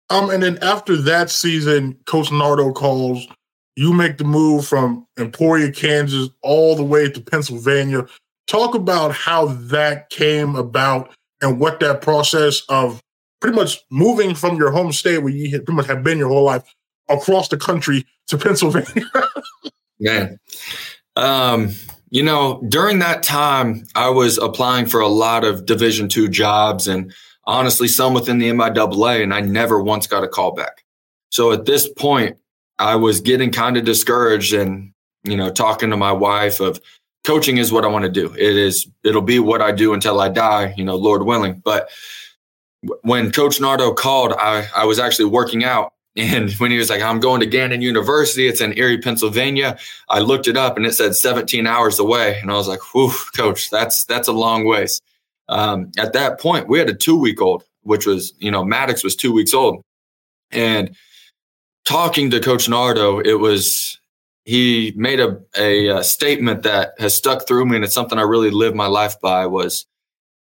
Um, 0.09 0.29
and 0.29 0.41
then 0.41 0.57
after 0.61 0.95
that 0.97 1.29
season, 1.29 1.97
Coach 2.05 2.31
Nardo 2.31 2.71
calls. 2.71 3.27
You 3.75 3.93
make 3.93 4.17
the 4.17 4.23
move 4.23 4.67
from 4.67 5.05
Emporia, 5.17 5.71
Kansas, 5.71 6.29
all 6.41 6.75
the 6.75 6.83
way 6.83 7.09
to 7.09 7.21
Pennsylvania. 7.21 8.07
Talk 8.47 8.75
about 8.75 9.13
how 9.13 9.45
that 9.45 10.09
came 10.09 10.55
about 10.55 11.11
and 11.41 11.59
what 11.59 11.79
that 11.79 12.01
process 12.01 12.61
of 12.67 12.99
pretty 13.39 13.55
much 13.55 13.79
moving 13.89 14.35
from 14.35 14.57
your 14.57 14.71
home 14.71 14.91
state 14.91 15.19
where 15.19 15.33
you 15.33 15.49
pretty 15.49 15.73
much 15.73 15.87
have 15.87 16.03
been 16.03 16.17
your 16.17 16.29
whole 16.29 16.43
life 16.43 16.63
across 17.09 17.47
the 17.47 17.57
country 17.57 18.05
to 18.27 18.37
Pennsylvania. 18.37 19.05
Man, 19.99 20.39
um, 21.15 21.71
you 22.09 22.23
know, 22.23 22.63
during 22.69 22.99
that 22.99 23.23
time, 23.23 23.85
I 23.95 24.09
was 24.09 24.37
applying 24.37 24.85
for 24.85 24.99
a 24.99 25.07
lot 25.07 25.43
of 25.43 25.65
Division 25.65 26.07
two 26.09 26.27
jobs 26.27 26.87
and 26.87 27.13
honestly, 27.45 27.87
some 27.87 28.13
within 28.13 28.37
the 28.37 28.49
MIAA, 28.49 29.23
and 29.23 29.33
I 29.33 29.41
never 29.41 29.81
once 29.81 30.07
got 30.07 30.23
a 30.23 30.27
call 30.27 30.53
back. 30.53 30.83
So 31.31 31.51
at 31.51 31.65
this 31.65 31.87
point, 31.87 32.37
I 32.77 32.95
was 32.95 33.21
getting 33.21 33.51
kind 33.51 33.75
of 33.75 33.85
discouraged 33.85 34.53
and, 34.53 34.93
you 35.23 35.35
know, 35.35 35.49
talking 35.49 35.89
to 35.89 35.97
my 35.97 36.11
wife 36.11 36.59
of 36.59 36.79
coaching 37.25 37.57
is 37.57 37.71
what 37.71 37.83
I 37.83 37.87
want 37.87 38.05
to 38.05 38.11
do. 38.11 38.33
It 38.33 38.55
is, 38.55 38.87
it'll 39.03 39.21
be 39.21 39.39
what 39.39 39.61
I 39.61 39.71
do 39.71 39.93
until 39.93 40.21
I 40.21 40.29
die, 40.29 40.73
you 40.77 40.85
know, 40.85 40.95
Lord 40.95 41.23
willing. 41.23 41.61
But 41.65 41.89
when 43.01 43.31
Coach 43.31 43.59
Nardo 43.59 43.93
called, 43.93 44.33
I, 44.33 44.67
I 44.75 44.85
was 44.85 44.99
actually 44.99 45.25
working 45.25 45.63
out. 45.63 45.93
And 46.15 46.51
when 46.57 46.71
he 46.71 46.77
was 46.77 46.89
like, 46.89 47.01
I'm 47.01 47.19
going 47.19 47.39
to 47.41 47.45
Gannon 47.45 47.81
University, 47.81 48.47
it's 48.47 48.61
in 48.61 48.77
Erie, 48.77 48.99
Pennsylvania. 48.99 49.77
I 50.09 50.19
looked 50.19 50.47
it 50.47 50.57
up 50.57 50.77
and 50.77 50.85
it 50.85 50.93
said 50.93 51.15
17 51.15 51.67
hours 51.67 51.99
away. 51.99 52.39
And 52.39 52.51
I 52.51 52.55
was 52.55 52.67
like, 52.67 52.79
whew, 52.93 53.11
coach, 53.35 53.69
that's 53.69 54.05
that's 54.05 54.27
a 54.27 54.33
long 54.33 54.65
ways. 54.65 55.01
Um, 55.47 55.91
at 55.97 56.13
that 56.13 56.39
point, 56.39 56.67
we 56.67 56.79
had 56.79 56.89
a 56.89 56.93
two 56.93 57.17
week 57.17 57.41
old, 57.41 57.63
which 57.81 58.05
was, 58.05 58.33
you 58.37 58.51
know, 58.51 58.63
Maddox 58.63 59.03
was 59.03 59.15
two 59.15 59.33
weeks 59.33 59.53
old. 59.53 59.83
And 60.51 60.95
talking 61.85 62.29
to 62.31 62.39
Coach 62.39 62.69
Nardo, 62.69 63.19
it 63.19 63.39
was 63.39 63.99
he 64.45 64.93
made 64.95 65.19
a, 65.19 65.39
a, 65.57 65.87
a 65.87 66.03
statement 66.03 66.63
that 66.63 66.93
has 66.97 67.15
stuck 67.15 67.47
through 67.47 67.65
me, 67.65 67.75
and 67.75 67.85
it's 67.85 67.93
something 67.93 68.17
I 68.17 68.23
really 68.23 68.49
live 68.49 68.73
my 68.73 68.87
life 68.87 69.19
by. 69.19 69.45
Was 69.45 69.85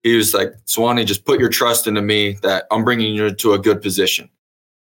he 0.04 0.16
was 0.16 0.34
like, 0.34 0.54
Swanee, 0.66 1.06
just 1.06 1.26
put 1.26 1.40
your 1.40 1.50
trust 1.50 1.88
into 1.88 2.02
me 2.02 2.34
that 2.42 2.66
I'm 2.72 2.84
bringing 2.84 3.14
you 3.14 3.34
to 3.34 3.54
a 3.54 3.60
good 3.60 3.82
position. 3.82 4.30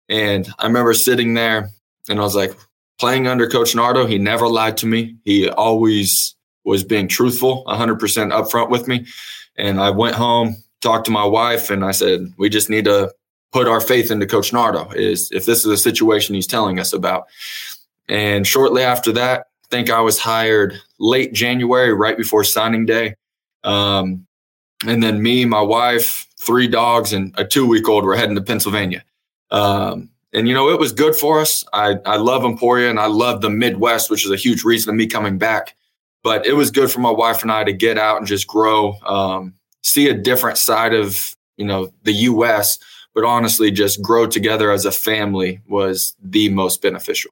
And 0.08 0.48
I 0.58 0.66
remember 0.66 0.94
sitting 0.94 1.34
there 1.34 1.70
and 2.08 2.18
I 2.18 2.22
was 2.22 2.36
like, 2.36 2.52
playing 2.98 3.26
under 3.26 3.48
Coach 3.48 3.74
Nardo, 3.74 4.06
he 4.06 4.18
never 4.18 4.48
lied 4.48 4.76
to 4.78 4.86
me. 4.86 5.16
He 5.24 5.48
always 5.48 6.34
was 6.64 6.84
being 6.84 7.08
truthful, 7.08 7.64
100% 7.66 7.98
upfront 7.98 8.70
with 8.70 8.88
me. 8.88 9.06
And 9.56 9.80
I 9.80 9.90
went 9.90 10.16
home, 10.16 10.56
talked 10.80 11.06
to 11.06 11.10
my 11.10 11.24
wife, 11.24 11.70
and 11.70 11.84
I 11.84 11.92
said, 11.92 12.32
we 12.38 12.48
just 12.48 12.68
need 12.68 12.84
to 12.84 13.12
put 13.52 13.68
our 13.68 13.80
faith 13.80 14.10
into 14.10 14.26
Coach 14.26 14.52
Nardo. 14.52 14.90
Is 14.90 15.30
if 15.32 15.46
this 15.46 15.60
is 15.60 15.66
a 15.66 15.76
situation 15.76 16.34
he's 16.34 16.46
telling 16.46 16.78
us 16.78 16.92
about. 16.92 17.26
And 18.08 18.46
shortly 18.46 18.82
after 18.82 19.12
that, 19.12 19.40
I 19.40 19.68
think 19.70 19.90
I 19.90 20.00
was 20.00 20.18
hired 20.18 20.74
late 20.98 21.32
January, 21.32 21.92
right 21.92 22.16
before 22.16 22.44
signing 22.44 22.86
day. 22.86 23.14
Um, 23.64 24.26
and 24.86 25.02
then 25.02 25.22
me, 25.22 25.44
my 25.44 25.60
wife, 25.60 26.26
three 26.44 26.68
dogs, 26.68 27.12
and 27.12 27.34
a 27.38 27.44
two 27.44 27.66
week 27.66 27.88
old 27.88 28.04
were 28.04 28.16
heading 28.16 28.36
to 28.36 28.42
Pennsylvania. 28.42 29.04
Um, 29.50 30.10
and 30.32 30.46
you 30.46 30.54
know, 30.54 30.68
it 30.68 30.78
was 30.78 30.92
good 30.92 31.16
for 31.16 31.40
us. 31.40 31.64
I, 31.72 31.96
I 32.04 32.16
love 32.16 32.44
Emporia 32.44 32.90
and 32.90 33.00
I 33.00 33.06
love 33.06 33.40
the 33.40 33.50
Midwest, 33.50 34.10
which 34.10 34.24
is 34.24 34.30
a 34.30 34.36
huge 34.36 34.62
reason 34.62 34.90
of 34.90 34.96
me 34.96 35.06
coming 35.06 35.38
back. 35.38 35.74
But 36.22 36.46
it 36.46 36.54
was 36.54 36.70
good 36.70 36.90
for 36.90 37.00
my 37.00 37.10
wife 37.10 37.42
and 37.42 37.50
I 37.50 37.64
to 37.64 37.72
get 37.72 37.96
out 37.96 38.18
and 38.18 38.26
just 38.26 38.46
grow, 38.46 38.94
um, 39.06 39.54
see 39.82 40.08
a 40.08 40.14
different 40.14 40.58
side 40.58 40.92
of 40.92 41.34
you 41.56 41.64
know 41.64 41.92
the 42.02 42.12
U.S. 42.12 42.78
But 43.14 43.24
honestly, 43.24 43.70
just 43.70 44.02
grow 44.02 44.26
together 44.26 44.70
as 44.70 44.84
a 44.84 44.92
family 44.92 45.60
was 45.68 46.14
the 46.22 46.50
most 46.50 46.82
beneficial. 46.82 47.30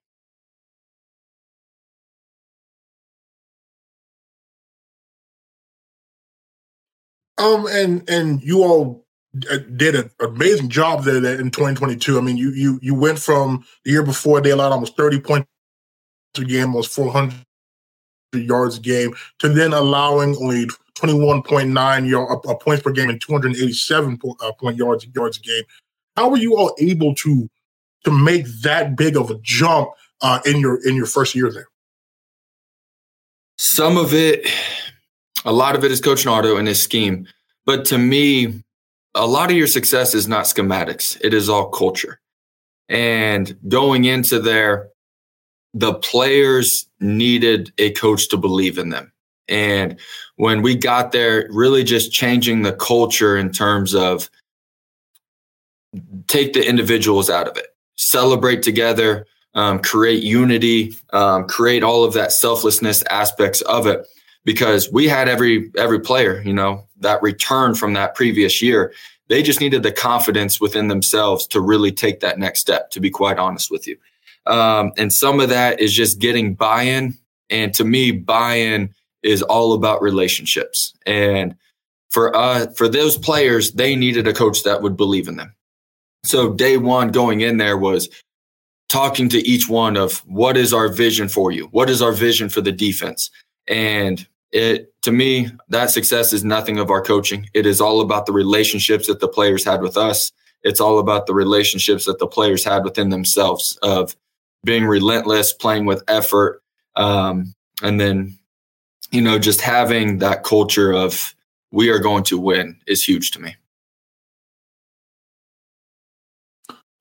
Um, 7.39 7.67
and 7.67 8.09
and 8.09 8.43
you 8.43 8.63
all 8.63 9.05
uh, 9.51 9.59
did 9.77 9.95
an 9.95 10.11
amazing 10.21 10.69
job 10.69 11.05
there 11.05 11.17
in 11.17 11.51
2022. 11.51 12.19
I 12.19 12.21
mean, 12.21 12.37
you 12.37 12.51
you 12.51 12.79
you 12.83 12.95
went 12.95 13.19
from 13.19 13.65
the 13.85 13.91
year 13.91 14.03
before 14.03 14.41
they 14.41 14.51
allowed 14.51 14.73
almost 14.73 14.97
30 14.97 15.21
points 15.21 15.49
a 16.39 16.45
game, 16.45 16.69
almost 16.69 16.93
400 16.93 17.35
yards 18.33 18.79
a 18.79 18.81
game, 18.81 19.15
to 19.39 19.49
then 19.49 19.73
allowing 19.73 20.37
only 20.37 20.67
21.9 20.97 22.09
yard, 22.09 22.39
uh, 22.47 22.55
points 22.55 22.83
per 22.83 22.91
game 22.91 23.11
and 23.11 23.21
287 23.21 24.19
po- 24.19 24.37
uh, 24.41 24.53
point 24.53 24.77
yards 24.77 25.07
yards 25.15 25.39
a 25.39 25.41
game. 25.41 25.63
How 26.17 26.31
were 26.31 26.39
you 26.39 26.57
all 26.57 26.75
able 26.79 27.15
to 27.17 27.49
to 28.05 28.11
make 28.11 28.47
that 28.63 28.97
big 28.97 29.17
of 29.17 29.31
a 29.31 29.39
jump 29.43 29.91
uh, 30.23 30.41
in 30.47 30.61
your 30.61 30.87
in 30.87 30.95
your 30.95 31.07
first 31.07 31.35
year 31.35 31.51
there? 31.53 31.69
Some 33.59 33.97
of 33.97 34.15
it 34.15 34.49
a 35.47 35.53
lot 35.53 35.77
of 35.77 35.85
it 35.85 35.93
is 35.93 36.01
Coach 36.01 36.27
Nardo 36.27 36.57
and 36.57 36.69
his 36.69 36.83
scheme. 36.83 37.27
But 37.65 37.85
to 37.87 37.99
me, 37.99 38.63
a 39.15 39.27
lot 39.27 39.51
of 39.51 39.57
your 39.57 39.69
success 39.69 40.15
is 40.15 40.29
not 40.29 40.45
schematics, 40.45 41.19
it 41.23 41.33
is 41.33 41.49
all 41.49 41.71
culture. 41.71 42.21
And 42.89 43.57
going 43.69 44.05
into 44.05 44.39
there, 44.39 44.89
the 45.73 45.95
players 45.95 46.89
needed 47.01 47.73
a 47.79 47.93
coach 47.93 48.29
to 48.29 48.37
believe 48.37 48.79
in 48.79 48.91
them. 48.91 49.13
And 49.49 49.99
when 50.37 50.63
we 50.63 50.75
got 50.75 51.13
there, 51.13 51.47
really 51.51 51.85
just 51.85 52.13
changing 52.13 52.63
the 52.63 52.73
culture 52.73 53.37
in 53.37 53.53
terms 53.53 53.95
of 53.95 54.29
take 56.27 56.53
the 56.53 56.69
individuals 56.69 57.31
out 57.31 57.49
of 57.49 57.57
it, 57.57 57.69
celebrate 57.97 58.63
together, 58.63 59.27
um, 59.55 59.81
create 59.81 60.23
unity, 60.23 60.95
um, 61.13 61.47
create 61.47 61.83
all 61.83 62.05
of 62.05 62.13
that 62.15 62.33
selflessness 62.33 63.03
aspects 63.05 63.61
of 63.63 63.87
it 63.87 64.07
because 64.47 64.91
we 64.91 65.07
had 65.09 65.29
every 65.29 65.71
every 65.77 66.01
player, 66.01 66.41
you 66.41 66.55
know, 66.55 66.87
that 67.01 67.21
return 67.21 67.75
from 67.75 67.93
that 67.93 68.15
previous 68.15 68.63
year. 68.63 68.95
They 69.29 69.43
just 69.43 69.61
needed 69.61 69.83
the 69.83 69.93
confidence 69.93 70.61
within 70.61 70.87
themselves 70.87 71.49
to 71.49 71.61
really 71.61 71.91
take 71.91 72.21
that 72.21 72.39
next 72.39 72.61
step. 72.61 72.91
To 72.93 73.01
be 73.01 73.11
quite 73.11 73.39
honest 73.39 73.71
with 73.71 73.87
you, 73.87 73.99
um, 74.47 74.93
and 74.97 75.13
some 75.13 75.41
of 75.41 75.51
that 75.51 75.81
is 75.81 75.93
just 75.93 76.19
getting 76.21 76.55
buy-in. 76.55 77.19
And 77.51 77.75
to 77.75 77.85
me, 77.85 78.13
buy-in 78.13 78.95
is 79.23 79.43
all 79.43 79.73
about 79.75 80.01
relationships. 80.01 80.95
And 81.05 81.55
for 82.09 82.35
uh 82.35 82.69
for 82.69 82.89
those 82.89 83.19
players, 83.19 83.73
they 83.73 83.97
needed 83.97 84.27
a 84.27 84.33
coach 84.33 84.63
that 84.63 84.81
would 84.81 84.97
believe 84.97 85.29
in 85.29 85.37
them. 85.37 85.53
So 86.25 86.53
day 86.53 86.77
one 86.77 87.11
going 87.11 87.41
in 87.41 87.57
there 87.57 87.77
was 87.77 88.09
talking 88.89 89.29
to 89.31 89.39
each 89.39 89.69
one 89.69 89.97
of 89.97 90.19
what 90.27 90.57
is 90.57 90.73
our 90.73 90.89
vision 90.89 91.29
for 91.29 91.51
you? 91.51 91.67
What 91.73 91.91
is 91.91 92.01
our 92.01 92.13
vision 92.13 92.49
for 92.49 92.61
the 92.61 92.73
defense? 92.73 93.31
And 93.67 94.25
it 94.53 94.93
to 95.03 95.13
me, 95.13 95.49
that 95.69 95.91
success 95.91 96.33
is 96.33 96.45
nothing 96.45 96.79
of 96.79 96.91
our 96.91 97.03
coaching. 97.03 97.49
It 97.55 97.67
is 97.67 97.81
all 97.81 98.01
about 98.01 98.27
the 98.27 98.33
relationships 98.33 99.07
that 99.07 99.21
the 99.21 99.29
players 99.29 99.65
had 99.65 99.83
with 99.83 99.97
us. 99.97 100.33
It's 100.63 100.81
all 100.81 100.99
about 100.99 101.27
the 101.27 101.35
relationships 101.35 102.07
that 102.07 102.19
the 102.19 102.27
players 102.27 102.65
had 102.65 102.85
within 102.85 103.11
themselves 103.11 103.79
of 103.83 104.17
being 104.65 104.85
relentless, 104.85 105.53
playing 105.53 105.87
with 105.87 106.03
effort, 106.09 106.63
um, 106.97 107.55
and 107.83 108.01
then 108.01 108.39
you 109.11 109.21
know 109.21 109.39
just 109.39 109.61
having 109.61 110.19
that 110.19 110.43
culture 110.43 110.93
of 110.93 111.35
we 111.71 111.91
are 111.91 111.99
going 111.99 112.25
to 112.25 112.39
win 112.39 112.79
is 112.87 113.05
huge 113.05 113.31
to 113.33 113.41
me. 113.41 113.55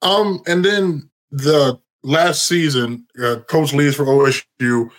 Um, 0.02 0.42
and 0.46 0.64
then 0.64 1.10
the 1.32 1.80
last 2.04 2.46
season, 2.46 3.08
uh, 3.22 3.38
Coach 3.48 3.74
leaves 3.74 3.96
for 3.96 4.06
OSU. 4.06 4.92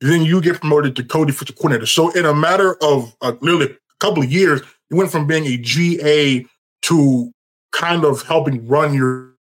Then 0.00 0.22
you 0.22 0.40
get 0.40 0.60
promoted 0.60 0.94
to 0.96 1.04
co-defensive 1.04 1.56
coordinator. 1.56 1.86
So 1.86 2.10
in 2.10 2.26
a 2.26 2.34
matter 2.34 2.76
of 2.82 3.14
uh, 3.22 3.32
nearly 3.40 3.66
a 3.66 3.76
couple 3.98 4.22
of 4.22 4.30
years, 4.30 4.60
you 4.90 4.96
went 4.96 5.10
from 5.10 5.26
being 5.26 5.46
a 5.46 5.56
GA 5.56 6.44
to 6.82 7.32
kind 7.72 8.04
of 8.04 8.22
helping 8.22 8.66
run 8.66 8.94
your 8.94 9.34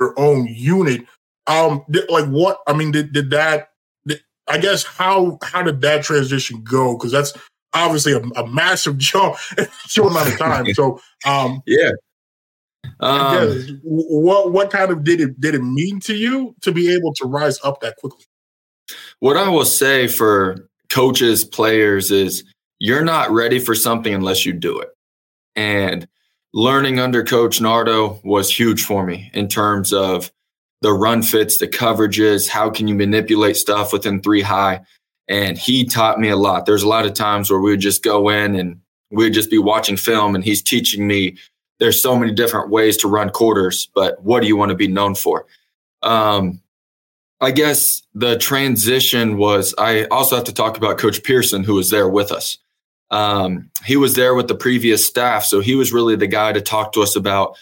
your 0.00 0.18
own 0.18 0.46
unit. 0.46 1.02
Um, 1.46 1.84
did, 1.90 2.08
like 2.08 2.26
what? 2.26 2.60
I 2.66 2.72
mean, 2.72 2.92
did 2.92 3.12
did 3.12 3.30
that? 3.30 3.70
Did, 4.06 4.22
I 4.48 4.58
guess 4.58 4.84
how 4.84 5.38
how 5.42 5.62
did 5.62 5.80
that 5.82 6.04
transition 6.04 6.62
go? 6.62 6.96
Because 6.96 7.12
that's 7.12 7.32
obviously 7.72 8.12
a, 8.12 8.20
a 8.20 8.46
massive 8.46 8.98
jump 8.98 9.36
in 9.58 9.64
a 9.64 9.88
short 9.88 10.12
amount 10.12 10.32
of 10.32 10.38
time. 10.38 10.74
So, 10.74 11.00
um, 11.26 11.62
yeah. 11.66 11.90
Um, 13.00 13.80
what 13.82 14.52
what 14.52 14.70
kind 14.70 14.90
of 14.90 15.04
did 15.04 15.20
it 15.20 15.40
did 15.40 15.54
it 15.54 15.62
mean 15.62 16.00
to 16.00 16.14
you 16.14 16.54
to 16.62 16.72
be 16.72 16.92
able 16.94 17.12
to 17.14 17.26
rise 17.26 17.58
up 17.62 17.80
that 17.80 17.96
quickly? 17.96 18.24
What 19.20 19.36
I 19.36 19.48
will 19.48 19.64
say 19.64 20.06
for 20.06 20.68
coaches, 20.88 21.44
players 21.44 22.10
is 22.10 22.44
you're 22.78 23.04
not 23.04 23.30
ready 23.30 23.58
for 23.58 23.74
something 23.74 24.12
unless 24.12 24.44
you 24.44 24.52
do 24.52 24.78
it. 24.80 24.88
And 25.54 26.08
learning 26.52 26.98
under 26.98 27.22
Coach 27.22 27.60
Nardo 27.60 28.20
was 28.24 28.50
huge 28.50 28.84
for 28.84 29.04
me 29.04 29.30
in 29.34 29.48
terms 29.48 29.92
of 29.92 30.30
the 30.80 30.92
run 30.92 31.22
fits, 31.22 31.58
the 31.58 31.68
coverages, 31.68 32.48
how 32.48 32.70
can 32.70 32.88
you 32.88 32.94
manipulate 32.94 33.56
stuff 33.56 33.92
within 33.92 34.22
three 34.22 34.40
high. 34.40 34.80
And 35.28 35.58
he 35.58 35.84
taught 35.84 36.18
me 36.18 36.28
a 36.28 36.36
lot. 36.36 36.66
There's 36.66 36.82
a 36.82 36.88
lot 36.88 37.06
of 37.06 37.14
times 37.14 37.50
where 37.50 37.60
we 37.60 37.70
would 37.70 37.80
just 37.80 38.02
go 38.02 38.28
in 38.30 38.56
and 38.56 38.80
we'd 39.10 39.34
just 39.34 39.50
be 39.50 39.58
watching 39.58 39.96
film 39.96 40.34
and 40.34 40.42
he's 40.42 40.62
teaching 40.62 41.06
me 41.06 41.36
there's 41.78 42.00
so 42.00 42.16
many 42.16 42.32
different 42.32 42.70
ways 42.70 42.96
to 42.98 43.08
run 43.08 43.30
quarters, 43.30 43.88
but 43.94 44.22
what 44.22 44.40
do 44.42 44.46
you 44.46 44.56
want 44.56 44.68
to 44.68 44.76
be 44.76 44.86
known 44.86 45.14
for? 45.14 45.46
Um, 46.02 46.60
I 47.40 47.50
guess 47.50 48.02
the 48.14 48.36
transition 48.36 49.38
was 49.38 49.74
I 49.78 50.04
also 50.04 50.36
have 50.36 50.44
to 50.44 50.54
talk 50.54 50.76
about 50.76 50.98
Coach 50.98 51.22
Pearson, 51.22 51.64
who 51.64 51.74
was 51.74 51.90
there 51.90 52.08
with 52.08 52.32
us. 52.32 52.58
Um, 53.10 53.70
he 53.84 53.96
was 53.96 54.14
there 54.14 54.34
with 54.34 54.48
the 54.48 54.54
previous 54.54 55.04
staff, 55.04 55.44
so 55.44 55.60
he 55.60 55.74
was 55.74 55.92
really 55.92 56.16
the 56.16 56.26
guy 56.26 56.52
to 56.52 56.60
talk 56.60 56.92
to 56.92 57.02
us 57.02 57.16
about 57.16 57.56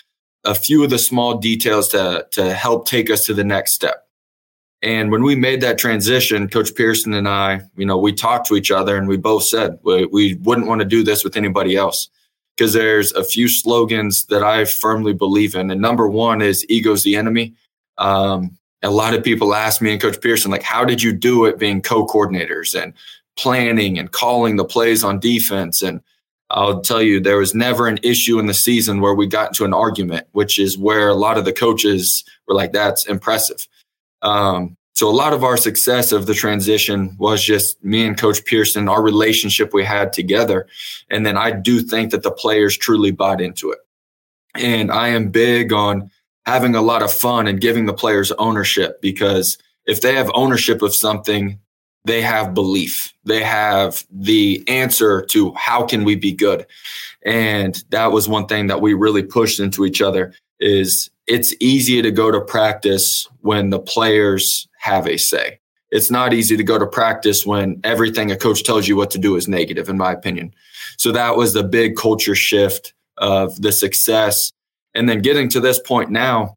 a 0.45 0.55
few 0.55 0.85
of 0.85 0.91
the 0.91 0.99
small 0.99 1.39
details 1.39 1.89
to 1.89 2.27
to 2.33 2.53
help 2.55 2.87
take 2.87 3.11
us 3.11 3.25
to 3.27 3.35
the 3.35 3.45
next 3.45 3.73
step. 3.73 4.09
And 4.83 5.11
when 5.11 5.23
we 5.23 5.35
made 5.35 5.61
that 5.63 5.79
transition, 5.79 6.49
Coach 6.49 6.75
Pearson 6.75 7.13
and 7.13 7.29
I, 7.29 7.63
you 7.77 7.85
know, 7.85 7.99
we 7.99 8.13
talked 8.13 8.47
to 8.49 8.57
each 8.57 8.71
other 8.71 8.97
and 8.97 9.09
we 9.09 9.17
both 9.17 9.45
said 9.45 9.79
we, 9.83 10.07
we 10.07 10.35
wouldn't 10.37 10.69
want 10.69 10.81
to 10.81 10.85
do 10.85 11.03
this 11.03 11.25
with 11.25 11.37
anybody 11.37 11.77
else 11.77 12.09
because 12.57 12.73
there's 12.73 13.13
a 13.13 13.25
few 13.25 13.49
slogans 13.49 14.27
that 14.27 14.45
I 14.45 14.65
firmly 14.65 15.15
believe 15.15 15.55
in. 15.55 15.71
And 15.71 15.81
number 15.81 16.09
one 16.09 16.43
is 16.43 16.65
ego's 16.69 17.03
the 17.03 17.17
enemy. 17.17 17.55
Um, 17.97 18.58
a 18.83 18.91
lot 18.91 19.15
of 19.15 19.25
people 19.25 19.55
ask 19.55 19.83
me 19.83 19.93
and 19.93 20.01
Coach 20.01 20.21
Pearson, 20.21 20.51
like, 20.51 20.63
how 20.63 20.85
did 20.85 21.03
you 21.03 21.13
do 21.13 21.45
it 21.45 21.59
being 21.59 21.83
co-coordinators 21.83 22.81
and 22.81 22.93
planning 23.37 23.99
and 23.99 24.13
calling 24.13 24.57
the 24.57 24.65
plays 24.65 25.03
on 25.03 25.19
defense? 25.19 25.83
And 25.83 26.01
I'll 26.51 26.81
tell 26.81 27.03
you, 27.03 27.21
there 27.21 27.39
was 27.39 27.55
never 27.55 27.89
an 27.89 27.99
issue 28.03 28.39
in 28.39 28.47
the 28.47 28.55
season 28.55 29.01
where 29.01 29.15
we 29.15 29.27
got 29.27 29.49
into 29.49 29.65
an 29.65 29.75
argument, 29.75 30.27
which 30.33 30.59
is 30.59 30.79
where 30.79 31.09
a 31.09 31.15
lot 31.15 31.39
of 31.39 31.45
the 31.45 31.53
coaches 31.53 32.25
were 32.47 32.55
like, 32.55 32.73
that's 32.73 33.07
impressive. 33.07 33.67
Um, 34.23 34.77
so 34.95 35.09
a 35.09 35.11
lot 35.11 35.33
of 35.33 35.45
our 35.45 35.57
success 35.57 36.11
of 36.11 36.27
the 36.27 36.35
transition 36.35 37.15
was 37.19 37.45
just 37.45 37.83
me 37.85 38.05
and 38.05 38.19
Coach 38.19 38.45
Pearson, 38.45 38.89
our 38.89 39.03
relationship 39.03 39.73
we 39.73 39.85
had 39.85 40.13
together. 40.13 40.67
And 41.09 41.25
then 41.25 41.37
I 41.37 41.53
do 41.53 41.81
think 41.81 42.11
that 42.11 42.25
the 42.25 42.33
players 42.33 42.77
truly 42.77 43.13
bought 43.13 43.41
into 43.41 43.71
it. 43.71 43.79
And 44.57 44.91
I 44.91 45.09
am 45.09 45.29
big 45.29 45.73
on 45.73 46.11
having 46.49 46.75
a 46.75 46.83
lot 46.83 47.03
of 47.03 47.13
fun 47.13 47.47
and 47.47 47.61
giving 47.61 47.85
the 47.85 47.93
players 47.93 48.33
ownership 48.33 49.03
because 49.03 49.59
if 49.85 50.01
they 50.01 50.15
have 50.15 50.31
ownership 50.35 50.81
of 50.81 50.95
something, 50.95 51.59
they 52.07 52.23
have 52.23 52.55
belief. 52.55 53.13
They 53.25 53.43
have 53.43 54.05
the 54.11 54.65
answer 54.67 55.21
to 55.27 55.53
how 55.53 55.85
can 55.85 56.05
we 56.05 56.17
be 56.17 56.33
good. 56.33 56.67
And 57.23 57.85
that 57.91 58.13
was 58.13 58.29
one 58.29 58.47
thing 58.47 58.69
that 58.69 58.81
we 58.81 58.95
really 58.95 59.23
pushed 59.23 59.61
into 59.61 59.85
each 59.85 60.01
other 60.01 60.33
is 60.59 61.11
it's 61.27 61.55
easy 61.61 62.01
to 62.01 62.11
go 62.11 62.31
to 62.31 62.41
practice 62.41 63.29
when 63.43 63.69
the 63.69 63.79
players 63.79 64.67
have 64.79 65.07
a 65.07 65.19
say. 65.19 65.61
It's 65.91 66.11
not 66.11 66.33
easy 66.33 66.57
to 66.57 66.65
go 66.65 66.79
to 66.79 66.87
practice 66.87 67.45
when 67.45 67.79
everything 67.85 68.31
a 68.31 68.37
coach 68.37 68.63
tells 68.63 68.89
you 68.89 68.97
what 68.97 69.11
to 69.11 69.19
do 69.19 69.37
is 69.37 69.49
negative, 69.49 69.91
in 69.91 69.99
my 69.99 70.13
opinion. 70.13 70.55
So 70.97 71.13
that 71.13 71.37
was 71.37 71.53
the 71.53 71.63
big 71.63 71.97
culture 71.97 72.35
shift 72.35 72.95
of 73.19 73.61
the 73.61 73.73
success. 73.73 74.51
And 74.99 75.09
then 75.09 75.23
getting 75.23 75.49
to 75.51 75.61
this 75.61 75.79
point 75.79 76.11
now, 76.11 76.57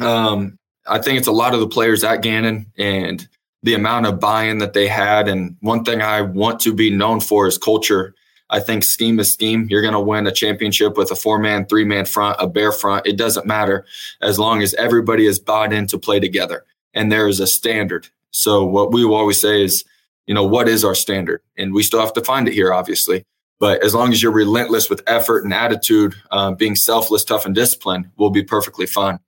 um, 0.00 0.58
I 0.88 0.98
think 0.98 1.18
it's 1.18 1.28
a 1.28 1.32
lot 1.32 1.54
of 1.54 1.60
the 1.60 1.68
players 1.68 2.02
at 2.02 2.20
Gannon 2.20 2.66
and 2.76 3.28
the 3.62 3.74
amount 3.74 4.06
of 4.06 4.18
buy 4.18 4.42
in 4.44 4.58
that 4.58 4.72
they 4.72 4.88
had. 4.88 5.28
And 5.28 5.56
one 5.60 5.84
thing 5.84 6.02
I 6.02 6.22
want 6.22 6.58
to 6.60 6.74
be 6.74 6.90
known 6.90 7.20
for 7.20 7.46
is 7.46 7.58
culture. 7.58 8.12
I 8.50 8.58
think 8.58 8.82
scheme 8.82 9.20
is 9.20 9.32
scheme. 9.32 9.68
You're 9.70 9.82
going 9.82 9.94
to 9.94 10.00
win 10.00 10.26
a 10.26 10.32
championship 10.32 10.96
with 10.96 11.12
a 11.12 11.14
four 11.14 11.38
man, 11.38 11.64
three 11.66 11.84
man 11.84 12.06
front, 12.06 12.38
a 12.40 12.48
bear 12.48 12.72
front. 12.72 13.06
It 13.06 13.16
doesn't 13.16 13.46
matter 13.46 13.86
as 14.20 14.36
long 14.36 14.62
as 14.62 14.74
everybody 14.74 15.26
is 15.26 15.38
bought 15.38 15.72
in 15.72 15.86
to 15.88 15.98
play 15.98 16.18
together 16.18 16.64
and 16.92 17.12
there 17.12 17.28
is 17.28 17.38
a 17.38 17.46
standard. 17.46 18.08
So 18.32 18.64
what 18.64 18.92
we 18.92 19.04
will 19.04 19.14
always 19.14 19.40
say 19.40 19.62
is, 19.62 19.84
you 20.26 20.34
know, 20.34 20.44
what 20.44 20.68
is 20.68 20.84
our 20.84 20.96
standard? 20.96 21.40
And 21.56 21.72
we 21.72 21.84
still 21.84 22.00
have 22.00 22.14
to 22.14 22.24
find 22.24 22.48
it 22.48 22.54
here, 22.54 22.72
obviously. 22.72 23.24
But 23.60 23.84
as 23.84 23.94
long 23.94 24.10
as 24.10 24.22
you're 24.22 24.32
relentless 24.32 24.88
with 24.88 25.02
effort 25.06 25.44
and 25.44 25.52
attitude, 25.52 26.14
um, 26.30 26.56
being 26.56 26.74
selfless, 26.74 27.22
tough, 27.22 27.44
and 27.44 27.54
disciplined, 27.54 28.10
we'll 28.16 28.30
be 28.30 28.42
perfectly 28.42 28.86
fine. 28.86 29.20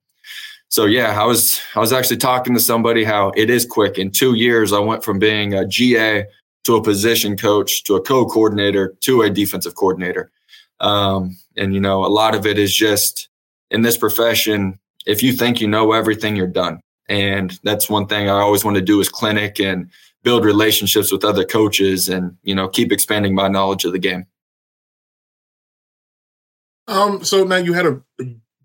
So 0.69 0.85
yeah, 0.85 1.21
I 1.21 1.25
was 1.25 1.61
I 1.75 1.79
was 1.79 1.93
actually 1.93 2.17
talking 2.17 2.55
to 2.55 2.59
somebody 2.59 3.03
how 3.03 3.31
it 3.37 3.51
is 3.51 3.63
quick. 3.63 3.99
In 3.99 4.09
two 4.09 4.33
years, 4.33 4.73
I 4.73 4.79
went 4.79 5.03
from 5.03 5.19
being 5.19 5.53
a 5.53 5.67
GA 5.67 6.25
to 6.63 6.75
a 6.75 6.81
position 6.81 7.37
coach 7.37 7.83
to 7.83 7.95
a 7.95 8.01
co-coordinator 8.01 8.95
to 9.01 9.21
a 9.21 9.29
defensive 9.29 9.75
coordinator. 9.75 10.31
Um, 10.79 11.37
and 11.55 11.75
you 11.75 11.79
know, 11.79 12.03
a 12.03 12.07
lot 12.07 12.33
of 12.33 12.47
it 12.47 12.57
is 12.57 12.75
just 12.75 13.29
in 13.69 13.83
this 13.83 13.97
profession. 13.97 14.79
If 15.05 15.21
you 15.21 15.33
think 15.33 15.61
you 15.61 15.67
know 15.67 15.91
everything, 15.91 16.35
you're 16.35 16.47
done. 16.47 16.79
And 17.07 17.59
that's 17.63 17.87
one 17.87 18.07
thing 18.07 18.27
I 18.27 18.39
always 18.39 18.65
want 18.65 18.75
to 18.75 18.81
do 18.81 18.99
is 18.99 19.09
clinic 19.09 19.59
and 19.59 19.91
build 20.23 20.45
relationships 20.45 21.11
with 21.11 21.23
other 21.23 21.45
coaches 21.45 22.09
and, 22.09 22.37
you 22.43 22.55
know, 22.55 22.67
keep 22.67 22.91
expanding 22.91 23.35
my 23.35 23.47
knowledge 23.47 23.85
of 23.85 23.91
the 23.91 23.99
game. 23.99 24.25
Um, 26.87 27.23
so 27.23 27.43
now 27.43 27.57
you 27.57 27.73
had 27.73 27.85
a 27.85 28.01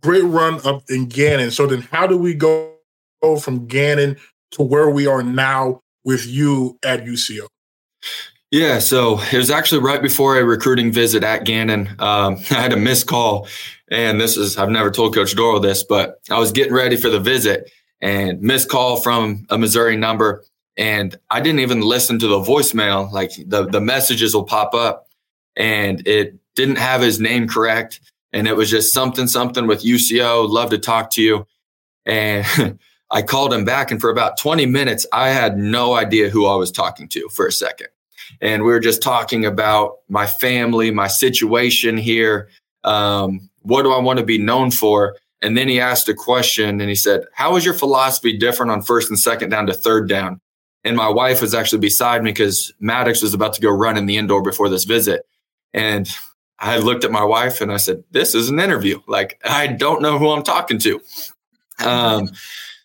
great 0.00 0.24
run 0.24 0.60
up 0.64 0.84
in 0.88 1.06
Gannon. 1.06 1.50
So 1.50 1.66
then 1.66 1.82
how 1.82 2.06
do 2.06 2.16
we 2.16 2.34
go, 2.34 2.74
from 3.40 3.66
Gannon 3.66 4.16
to 4.52 4.62
where 4.62 4.88
we 4.88 5.08
are 5.08 5.24
now 5.24 5.82
with 6.04 6.24
you 6.24 6.78
at 6.84 7.04
UCO? 7.04 7.48
Yeah, 8.52 8.78
so 8.78 9.20
it 9.32 9.36
was 9.36 9.50
actually 9.50 9.82
right 9.82 10.00
before 10.00 10.38
a 10.38 10.44
recruiting 10.44 10.92
visit 10.92 11.24
at 11.24 11.44
Gannon. 11.44 11.88
Um, 11.98 12.36
I 12.50 12.54
had 12.54 12.72
a 12.72 12.76
missed 12.76 13.08
call, 13.08 13.48
and 13.90 14.20
this 14.20 14.36
is, 14.36 14.56
I've 14.56 14.70
never 14.70 14.92
told 14.92 15.14
Coach 15.14 15.34
Dorrel 15.34 15.60
this, 15.60 15.82
but 15.82 16.20
I 16.30 16.38
was 16.38 16.52
getting 16.52 16.72
ready 16.72 16.96
for 16.96 17.10
the 17.10 17.18
visit 17.18 17.70
and 18.00 18.40
missed 18.40 18.68
call 18.68 18.98
from 19.00 19.44
a 19.50 19.58
Missouri 19.58 19.96
number. 19.96 20.44
And 20.78 21.18
I 21.28 21.40
didn't 21.40 21.60
even 21.60 21.80
listen 21.80 22.20
to 22.20 22.28
the 22.28 22.38
voicemail. 22.38 23.10
Like 23.10 23.32
the, 23.36 23.66
the 23.66 23.80
messages 23.80 24.32
will 24.32 24.44
pop 24.44 24.74
up 24.74 25.08
and 25.56 26.06
it 26.06 26.38
didn't 26.54 26.76
have 26.76 27.02
his 27.02 27.18
name 27.18 27.48
correct. 27.48 28.00
And 28.32 28.46
it 28.46 28.56
was 28.56 28.70
just 28.70 28.94
something, 28.94 29.26
something 29.26 29.66
with 29.66 29.82
UCO. 29.82 30.48
Love 30.48 30.70
to 30.70 30.78
talk 30.78 31.10
to 31.10 31.22
you. 31.22 31.46
And 32.06 32.78
I 33.10 33.22
called 33.22 33.52
him 33.52 33.64
back. 33.64 33.90
And 33.90 34.00
for 34.00 34.08
about 34.08 34.38
20 34.38 34.66
minutes, 34.66 35.04
I 35.12 35.30
had 35.30 35.58
no 35.58 35.94
idea 35.94 36.28
who 36.28 36.46
I 36.46 36.54
was 36.54 36.70
talking 36.70 37.08
to 37.08 37.28
for 37.30 37.46
a 37.46 37.52
second. 37.52 37.88
And 38.40 38.62
we 38.62 38.70
were 38.70 38.80
just 38.80 39.02
talking 39.02 39.44
about 39.44 39.96
my 40.08 40.26
family, 40.26 40.90
my 40.92 41.08
situation 41.08 41.96
here. 41.96 42.50
Um, 42.84 43.50
what 43.62 43.82
do 43.82 43.92
I 43.92 43.98
want 43.98 44.20
to 44.20 44.24
be 44.24 44.38
known 44.38 44.70
for? 44.70 45.16
And 45.42 45.56
then 45.56 45.68
he 45.68 45.80
asked 45.80 46.08
a 46.08 46.14
question 46.14 46.80
and 46.80 46.88
he 46.88 46.94
said, 46.94 47.24
How 47.32 47.56
is 47.56 47.64
your 47.64 47.74
philosophy 47.74 48.36
different 48.36 48.70
on 48.70 48.82
first 48.82 49.08
and 49.08 49.18
second 49.18 49.50
down 49.50 49.66
to 49.66 49.74
third 49.74 50.08
down? 50.08 50.40
And 50.84 50.96
my 50.96 51.08
wife 51.08 51.42
was 51.42 51.54
actually 51.54 51.80
beside 51.80 52.22
me 52.22 52.30
because 52.30 52.72
Maddox 52.80 53.20
was 53.22 53.34
about 53.34 53.52
to 53.54 53.60
go 53.60 53.70
run 53.70 53.96
in 53.96 54.06
the 54.06 54.16
indoor 54.16 54.42
before 54.42 54.68
this 54.68 54.84
visit. 54.84 55.26
And 55.74 56.08
I 56.60 56.78
looked 56.78 57.04
at 57.04 57.10
my 57.10 57.24
wife 57.24 57.60
and 57.60 57.72
I 57.72 57.76
said, 57.76 58.04
"This 58.10 58.34
is 58.34 58.48
an 58.48 58.60
interview. 58.60 59.00
Like 59.06 59.40
I 59.44 59.66
don't 59.66 60.02
know 60.02 60.18
who 60.18 60.30
I'm 60.30 60.42
talking 60.42 60.78
to." 60.80 61.00
Um, 61.84 62.30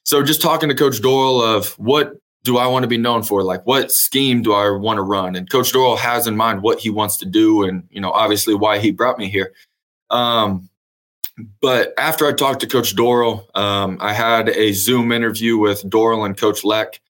so 0.03 0.21
just 0.23 0.41
talking 0.41 0.69
to 0.69 0.75
Coach 0.75 1.01
Dorrel 1.01 1.41
of 1.41 1.69
what 1.79 2.13
do 2.43 2.57
I 2.57 2.67
want 2.67 2.83
to 2.83 2.87
be 2.87 2.97
known 2.97 3.23
for? 3.23 3.41
Like 3.43 3.65
what 3.65 3.91
scheme 3.91 4.41
do 4.41 4.53
I 4.53 4.69
want 4.71 4.97
to 4.97 5.01
run? 5.01 5.35
And 5.35 5.49
Coach 5.49 5.71
Dorrel 5.71 5.95
has 5.95 6.27
in 6.27 6.35
mind 6.35 6.61
what 6.61 6.79
he 6.79 6.89
wants 6.89 7.17
to 7.17 7.25
do, 7.25 7.63
and 7.63 7.87
you 7.89 8.01
know, 8.01 8.11
obviously 8.11 8.53
why 8.53 8.79
he 8.79 8.91
brought 8.91 9.17
me 9.17 9.29
here. 9.29 9.53
Um, 10.09 10.69
but 11.61 11.93
after 11.97 12.27
I 12.27 12.33
talked 12.33 12.59
to 12.59 12.67
Coach 12.67 12.95
Dorrel, 12.95 13.49
um, 13.55 13.97
I 13.99 14.13
had 14.13 14.49
a 14.49 14.73
Zoom 14.73 15.11
interview 15.11 15.57
with 15.57 15.89
Dorrel 15.89 16.25
and 16.25 16.37
Coach 16.37 16.63
Leck 16.63 17.01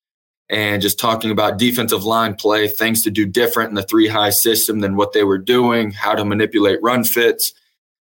and 0.49 0.81
just 0.81 0.99
talking 0.99 1.31
about 1.31 1.57
defensive 1.57 2.03
line 2.03 2.35
play, 2.35 2.67
things 2.67 3.01
to 3.03 3.11
do 3.11 3.25
different 3.25 3.69
in 3.69 3.75
the 3.75 3.83
three 3.83 4.07
high 4.07 4.29
system 4.29 4.79
than 4.79 4.95
what 4.95 5.13
they 5.13 5.23
were 5.23 5.37
doing, 5.37 5.91
how 5.91 6.13
to 6.13 6.25
manipulate 6.25 6.81
run 6.81 7.03
fits. 7.03 7.53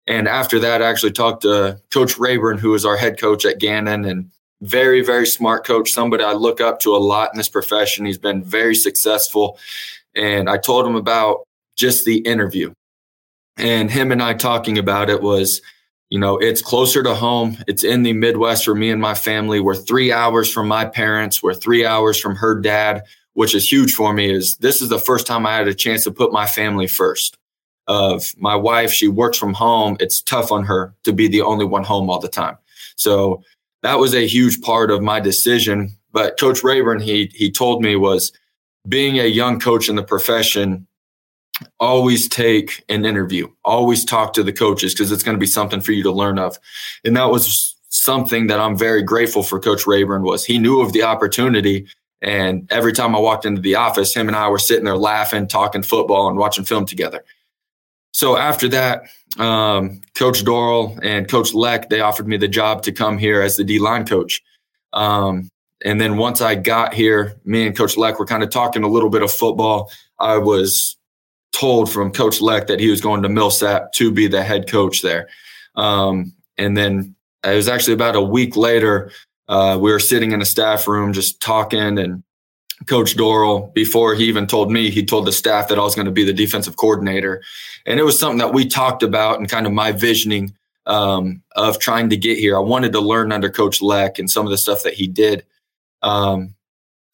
And 0.08 0.28
after 0.28 0.58
that, 0.60 0.82
I 0.82 0.90
actually 0.90 1.12
talked 1.12 1.44
to 1.44 1.80
Coach 1.92 2.18
Rayburn, 2.18 2.58
who 2.58 2.74
is 2.74 2.86
our 2.86 2.98
head 2.98 3.20
coach 3.20 3.46
at 3.46 3.60
Gannon, 3.60 4.06
and 4.06 4.32
very, 4.62 5.02
very 5.02 5.28
smart 5.28 5.66
coach, 5.66 5.92
somebody 5.92 6.24
I 6.24 6.34
look 6.34 6.60
up 6.60 6.80
to 6.82 6.96
a 6.96 6.98
lot 6.98 7.30
in 7.34 7.38
this 7.38 7.50
profession. 7.50 8.06
He's 8.06 8.18
been 8.18 8.44
very 8.44 8.76
successful. 8.76 9.58
And 10.16 10.50
I 10.50 10.58
told 10.58 10.86
him 10.86 10.96
about 10.96 11.44
just 11.76 12.06
the 12.06 12.18
interview. 12.20 12.74
And 13.58 13.92
him 13.92 14.12
and 14.12 14.22
I 14.22 14.34
talking 14.34 14.78
about 14.78 15.10
it 15.10 15.22
was, 15.22 15.62
you 16.10 16.20
know, 16.20 16.38
it's 16.38 16.62
closer 16.62 17.03
to 17.03 17.14
home. 17.14 17.57
It's 17.68 17.84
in 17.84 18.03
the 18.03 18.14
Midwest 18.14 18.66
for 18.66 18.74
me 18.74 18.89
and 18.89 19.01
my 19.01 19.14
family. 19.14 19.60
We're 19.60 19.76
three 19.76 20.12
hours 20.12 20.51
from 20.51 20.68
my 20.68 20.86
parents. 20.86 21.43
We're 21.43 21.53
three 21.53 21.86
hours 21.86 22.20
from 22.20 22.36
her 22.36 22.60
dad, 22.60 23.03
which 23.34 23.53
is 23.53 23.72
huge 23.72 23.93
for 23.93 24.12
me. 24.14 24.32
Is 24.32 24.57
this 24.57 24.82
is 24.82 24.89
the 24.89 24.99
first 24.99 25.28
time 25.28 25.45
I 25.45 25.55
had 25.55 25.68
a 25.68 25.74
chance 25.74 26.03
to 26.05 26.12
put 26.12 26.34
my 26.34 26.47
family 26.47 26.88
first. 26.88 27.38
Of 27.88 28.36
my 28.38 28.55
wife, 28.55 28.91
she 28.91 29.07
works 29.07 29.38
from 29.38 29.53
home. 29.53 29.97
It's 29.99 30.22
tough 30.22 30.51
on 30.51 30.64
her 30.66 30.93
to 31.05 31.12
be 31.12 31.28
the 31.28 31.41
only 31.41 31.66
one 31.66 31.84
home 31.84 32.07
all 32.07 32.20
the 32.20 32.28
time. 32.28 32.55
So 32.95 33.43
that 33.82 33.97
was 33.97 34.14
a 34.14 34.28
huge 34.28 34.62
part 34.62 34.91
of 34.91 35.01
my 35.01 35.20
decision. 35.20 35.95
But 36.12 36.39
Coach 36.39 36.64
Rayburn, 36.64 36.99
he 36.99 37.32
he 37.34 37.51
told 37.51 37.82
me 37.82 37.95
was 37.95 38.32
being 38.88 39.20
a 39.20 39.26
young 39.26 39.60
coach 39.60 39.89
in 39.89 39.95
the 39.95 40.03
profession 40.03 40.88
always 41.80 42.28
take 42.28 42.84
an 42.89 43.05
interview, 43.05 43.47
always 43.64 44.05
talk 44.05 44.34
to 44.34 44.43
the 44.43 44.53
coaches 44.53 44.93
because 44.93 45.12
it's 45.12 45.24
going 45.24 45.36
to 45.36 45.39
be 45.39 45.45
something 45.47 45.82
for 45.82 45.91
you 45.91 46.03
to 46.03 46.12
learn 46.12 46.39
of. 46.39 46.57
And 47.03 47.16
that 47.18 47.30
was 47.30 47.76
something 47.89 48.47
that 48.47 48.60
I'm 48.60 48.78
very 48.78 49.03
grateful 49.03 49.43
for 49.43 49.60
Coach 49.60 49.86
Rayburn 49.86 50.24
was 50.24 50.45
he 50.45 50.57
knew 50.57 50.82
of 50.82 50.93
the 50.93 51.03
opportunity. 51.03 51.88
And 52.22 52.68
every 52.72 52.93
time 52.93 53.16
I 53.16 53.20
walked 53.20 53.45
into 53.45 53.62
the 53.62 53.76
office, 53.76 54.14
him 54.14 54.28
and 54.28 54.36
I 54.36 54.49
were 54.49 54.60
sitting 54.60 54.86
there 54.86 54.97
laughing, 54.97 55.47
talking 55.47 55.84
football 55.84 56.28
and 56.28 56.38
watching 56.38 56.66
film 56.66 56.86
together. 56.86 57.24
So 58.12 58.38
after 58.38 58.68
that, 58.70 59.03
um, 59.38 60.01
Coach 60.16 60.43
Dorrel 60.43 60.97
and 61.03 61.30
Coach 61.30 61.53
Leck, 61.53 61.89
they 61.89 62.01
offered 62.01 62.28
me 62.28 62.38
the 62.38 62.47
job 62.47 62.84
to 62.84 62.91
come 62.91 63.18
here 63.18 63.41
as 63.41 63.55
the 63.55 63.64
D 63.64 63.80
line 63.80 64.05
coach. 64.05 64.41
Um, 64.93 65.49
and 65.86 66.01
then 66.01 66.18
once 66.18 66.41
I 66.41 66.55
got 66.55 66.93
here, 66.93 67.39
me 67.45 67.66
and 67.66 67.78
Coach 67.78 67.95
Leck 67.95 68.20
were 68.20 68.26
kind 68.26 68.43
of 68.43 68.49
talking 68.49 68.84
a 68.84 68.88
little 68.89 69.10
bit 69.10 69.22
of 69.22 69.32
football. 69.32 69.91
I 70.20 70.38
was 70.38 70.97
told 71.52 71.91
from 71.91 72.12
Coach 72.12 72.41
Leck 72.41 72.68
that 72.68 72.80
he 72.80 72.89
was 72.89 73.02
going 73.02 73.24
to 73.24 73.30
Millsap 73.30 73.91
to 73.93 74.12
be 74.12 74.28
the 74.28 74.43
head 74.43 74.70
coach 74.70 75.02
there. 75.02 75.28
Um, 75.76 76.34
and 76.58 76.78
then 76.78 77.16
it 77.43 77.56
was 77.56 77.68
actually 77.68 77.93
about 77.93 78.16
a 78.16 78.22
week 78.22 78.56
later, 78.56 79.12
uh, 79.47 79.78
we 79.82 79.91
were 79.91 80.00
sitting 80.00 80.32
in 80.32 80.41
a 80.41 80.45
staff 80.45 80.88
room 80.88 81.14
just 81.14 81.41
talking 81.41 81.97
and 81.97 82.24
Coach 82.86 83.18
Dorrel, 83.18 83.72
before 83.76 84.16
he 84.16 84.26
even 84.26 84.47
told 84.47 84.72
me, 84.72 84.89
he 84.89 85.04
told 85.04 85.28
the 85.28 85.32
staff 85.32 85.68
that 85.68 85.78
I 85.78 85.82
was 85.82 85.95
going 85.95 86.06
to 86.06 86.12
be 86.12 86.24
the 86.24 86.34
defensive 86.34 86.78
coordinator. 86.78 87.41
And 87.86 88.00
it 88.00 88.04
was 88.04 88.18
something 88.18 88.38
that 88.38 88.54
we 88.54 88.66
talked 88.66 89.04
about 89.04 89.39
and 89.39 89.50
kind 89.50 89.66
of 89.66 89.74
my 89.74 89.91
visioning 89.91 90.56
um, 90.86 91.43
of 91.56 91.80
trying 91.80 92.10
to 92.10 92.18
get 92.18 92.38
here. 92.38 92.56
I 92.56 92.62
wanted 92.62 92.93
to 92.93 93.02
learn 93.02 93.32
under 93.32 93.50
Coach 93.50 93.82
Leck 93.82 94.18
and 94.18 94.32
some 94.32 94.45
of 94.45 94.52
the 94.52 94.58
stuff 94.58 94.84
that 94.84 94.93
he 94.93 95.08
did. 95.08 95.45
Um, 96.02 96.56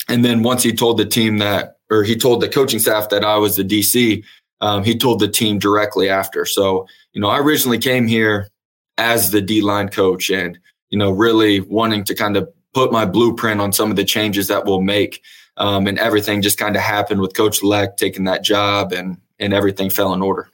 and 0.07 0.23
then 0.23 0.43
once 0.43 0.61
he 0.61 0.71
told 0.71 0.97
the 0.97 1.05
team 1.05 1.39
that 1.39 1.74
or 1.89 2.03
he 2.03 2.15
told 2.15 2.41
the 2.41 2.49
coaching 2.49 2.79
staff 2.79 3.09
that 3.09 3.23
I 3.23 3.37
was 3.37 3.55
the 3.55 3.63
DC. 3.63 4.23
Um, 4.61 4.83
he 4.83 4.97
told 4.97 5.19
the 5.19 5.27
team 5.27 5.59
directly 5.59 6.09
after. 6.09 6.45
So, 6.45 6.87
you 7.13 7.21
know, 7.21 7.27
I 7.27 7.39
originally 7.39 7.77
came 7.77 8.07
here 8.07 8.49
as 8.97 9.31
the 9.31 9.41
D 9.41 9.61
line 9.61 9.89
coach 9.89 10.29
and, 10.29 10.57
you 10.89 10.97
know, 10.97 11.11
really 11.11 11.59
wanting 11.61 12.03
to 12.05 12.15
kind 12.15 12.37
of 12.37 12.51
put 12.73 12.91
my 12.91 13.05
blueprint 13.05 13.61
on 13.61 13.73
some 13.73 13.89
of 13.89 13.95
the 13.95 14.03
changes 14.05 14.47
that 14.47 14.65
we'll 14.65 14.81
make. 14.81 15.21
Um, 15.57 15.87
and 15.87 15.97
everything 15.99 16.41
just 16.41 16.57
kind 16.57 16.75
of 16.75 16.81
happened 16.81 17.21
with 17.21 17.35
Coach 17.35 17.63
Leck 17.63 17.97
taking 17.97 18.25
that 18.25 18.43
job 18.43 18.91
and, 18.91 19.17
and 19.39 19.53
everything 19.53 19.89
fell 19.89 20.13
in 20.13 20.21
order. 20.21 20.49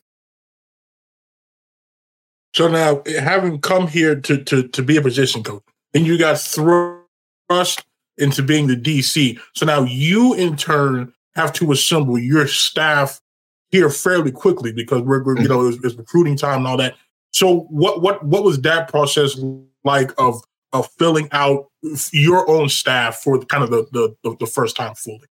So 2.54 2.68
now, 2.68 3.02
having 3.20 3.62
come 3.62 3.88
here 3.88 4.16
to, 4.16 4.44
to, 4.44 4.68
to 4.68 4.84
be 4.84 4.98
a 4.98 5.02
position 5.02 5.42
coach, 5.42 5.64
and 5.94 6.06
you 6.06 6.18
got 6.18 6.40
thrust 6.40 7.86
into 8.18 8.44
being 8.44 8.68
the 8.68 8.76
DC. 8.76 9.40
So 9.56 9.66
now 9.66 9.84
you, 9.84 10.34
in 10.34 10.58
turn, 10.58 11.14
have 11.36 11.54
to 11.54 11.72
assemble 11.72 12.18
your 12.18 12.48
staff 12.48 13.22
here 13.70 13.90
fairly 13.90 14.32
quickly 14.32 14.72
because 14.74 15.02
we're, 15.02 15.24
we're 15.24 15.38
you 15.38 15.48
mm. 15.48 15.50
know 15.50 15.68
it's, 15.68 15.84
it's, 15.84 15.96
recruiting 15.96 16.38
time 16.38 16.60
and 16.60 16.68
all 16.68 16.78
that. 16.78 16.96
So 17.32 17.62
what 17.70 18.02
what 18.02 18.24
what 18.24 18.44
was 18.44 18.62
that 18.62 18.90
process 18.90 19.40
like 19.84 20.12
of 20.18 20.42
of 20.74 20.90
filling 20.98 21.30
out 21.32 21.68
your 22.12 22.50
own 22.50 22.70
staff 22.70 23.18
for 23.18 23.40
kind 23.40 23.64
of 23.64 23.72
the 23.72 24.16
the, 24.24 24.36
the 24.40 24.46
first 24.46 24.76
time 24.76 24.96
fully? 24.96 25.28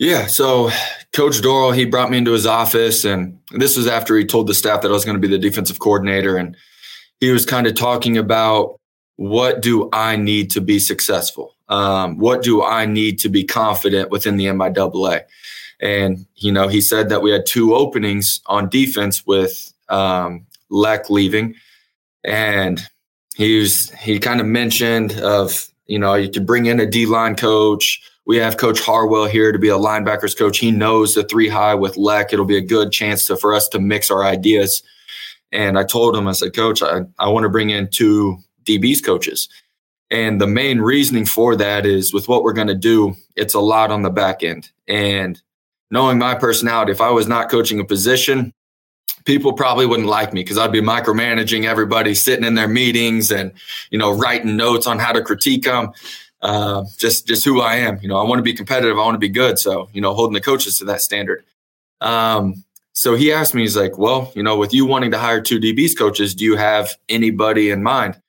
Yeah, 0.00 0.26
so 0.26 0.70
Coach 1.12 1.40
Dorrel 1.40 1.70
he 1.70 1.84
brought 1.84 2.10
me 2.10 2.18
into 2.18 2.32
his 2.32 2.46
office, 2.46 3.04
and 3.04 3.38
this 3.52 3.76
was 3.76 3.86
after 3.86 4.16
he 4.16 4.24
told 4.24 4.48
the 4.48 4.54
staff 4.54 4.82
that 4.82 4.88
I 4.88 4.92
was 4.92 5.04
going 5.04 5.16
to 5.16 5.20
be 5.20 5.28
the 5.28 5.38
defensive 5.38 5.78
coordinator, 5.78 6.36
and 6.36 6.56
he 7.20 7.30
was 7.30 7.46
kind 7.46 7.66
of 7.68 7.74
talking 7.74 8.18
about 8.18 8.80
what 9.16 9.62
do 9.62 9.88
I 9.92 10.16
need 10.16 10.50
to 10.50 10.60
be 10.60 10.80
successful 10.80 11.53
um, 11.68 12.18
what 12.18 12.42
do 12.42 12.62
I 12.62 12.86
need 12.86 13.18
to 13.20 13.28
be 13.28 13.44
confident 13.44 14.10
within 14.10 14.36
the 14.36 14.46
MIAA? 14.46 15.22
And, 15.80 16.26
you 16.36 16.52
know, 16.52 16.68
he 16.68 16.80
said 16.80 17.08
that 17.08 17.22
we 17.22 17.30
had 17.30 17.46
two 17.46 17.74
openings 17.74 18.40
on 18.46 18.68
defense 18.68 19.26
with 19.26 19.72
um, 19.88 20.46
Leck 20.70 21.10
leaving. 21.10 21.54
And 22.24 22.80
he 23.34 23.60
was, 23.60 23.90
he 23.90 24.18
kind 24.18 24.40
of 24.40 24.46
mentioned 24.46 25.12
of, 25.20 25.68
you 25.86 25.98
know, 25.98 26.14
you 26.14 26.30
could 26.30 26.46
bring 26.46 26.66
in 26.66 26.80
a 26.80 26.86
D 26.86 27.06
line 27.06 27.36
coach. 27.36 28.00
We 28.26 28.38
have 28.38 28.56
Coach 28.56 28.80
Harwell 28.80 29.26
here 29.26 29.52
to 29.52 29.58
be 29.58 29.68
a 29.68 29.76
linebackers 29.76 30.36
coach. 30.36 30.58
He 30.58 30.70
knows 30.70 31.14
the 31.14 31.24
three 31.24 31.48
high 31.48 31.74
with 31.74 31.98
Leck. 31.98 32.32
It'll 32.32 32.46
be 32.46 32.56
a 32.56 32.62
good 32.62 32.90
chance 32.90 33.26
to, 33.26 33.36
for 33.36 33.54
us 33.54 33.68
to 33.68 33.78
mix 33.78 34.10
our 34.10 34.24
ideas. 34.24 34.82
And 35.52 35.78
I 35.78 35.84
told 35.84 36.16
him, 36.16 36.26
I 36.26 36.32
said, 36.32 36.54
Coach, 36.54 36.82
I, 36.82 37.02
I 37.18 37.28
want 37.28 37.44
to 37.44 37.50
bring 37.50 37.70
in 37.70 37.88
two 37.88 38.38
DBs 38.64 39.04
coaches. 39.04 39.48
And 40.14 40.40
the 40.40 40.46
main 40.46 40.80
reasoning 40.80 41.26
for 41.26 41.56
that 41.56 41.84
is 41.84 42.14
with 42.14 42.28
what 42.28 42.44
we're 42.44 42.52
going 42.52 42.68
to 42.68 42.74
do, 42.76 43.16
it's 43.34 43.54
a 43.54 43.60
lot 43.60 43.90
on 43.90 44.02
the 44.02 44.10
back 44.10 44.44
end. 44.44 44.70
And 44.86 45.42
knowing 45.90 46.18
my 46.18 46.36
personality, 46.36 46.92
if 46.92 47.00
I 47.00 47.10
was 47.10 47.26
not 47.26 47.50
coaching 47.50 47.80
a 47.80 47.84
position, 47.84 48.54
people 49.24 49.54
probably 49.54 49.86
wouldn't 49.86 50.08
like 50.08 50.32
me 50.32 50.44
because 50.44 50.56
I'd 50.56 50.70
be 50.70 50.80
micromanaging 50.80 51.64
everybody, 51.64 52.14
sitting 52.14 52.44
in 52.44 52.54
their 52.54 52.68
meetings 52.68 53.32
and, 53.32 53.50
you 53.90 53.98
know, 53.98 54.16
writing 54.16 54.56
notes 54.56 54.86
on 54.86 55.00
how 55.00 55.10
to 55.10 55.20
critique 55.20 55.64
them. 55.64 55.90
Uh, 56.40 56.84
just, 56.96 57.26
just 57.26 57.44
who 57.44 57.60
I 57.60 57.74
am. 57.76 57.98
You 58.00 58.06
know, 58.06 58.16
I 58.16 58.22
want 58.22 58.38
to 58.38 58.44
be 58.44 58.52
competitive. 58.52 58.96
I 58.96 59.00
want 59.02 59.16
to 59.16 59.18
be 59.18 59.28
good. 59.28 59.58
So, 59.58 59.88
you 59.92 60.00
know, 60.00 60.14
holding 60.14 60.34
the 60.34 60.40
coaches 60.40 60.78
to 60.78 60.84
that 60.84 61.00
standard. 61.00 61.44
Um, 62.00 62.62
so 62.92 63.16
he 63.16 63.32
asked 63.32 63.52
me, 63.52 63.62
he's 63.62 63.76
like, 63.76 63.98
well, 63.98 64.30
you 64.36 64.44
know, 64.44 64.56
with 64.56 64.72
you 64.72 64.86
wanting 64.86 65.10
to 65.10 65.18
hire 65.18 65.40
two 65.40 65.58
DBs 65.58 65.98
coaches, 65.98 66.36
do 66.36 66.44
you 66.44 66.54
have 66.54 66.94
anybody 67.08 67.70
in 67.70 67.82
mind? 67.82 68.20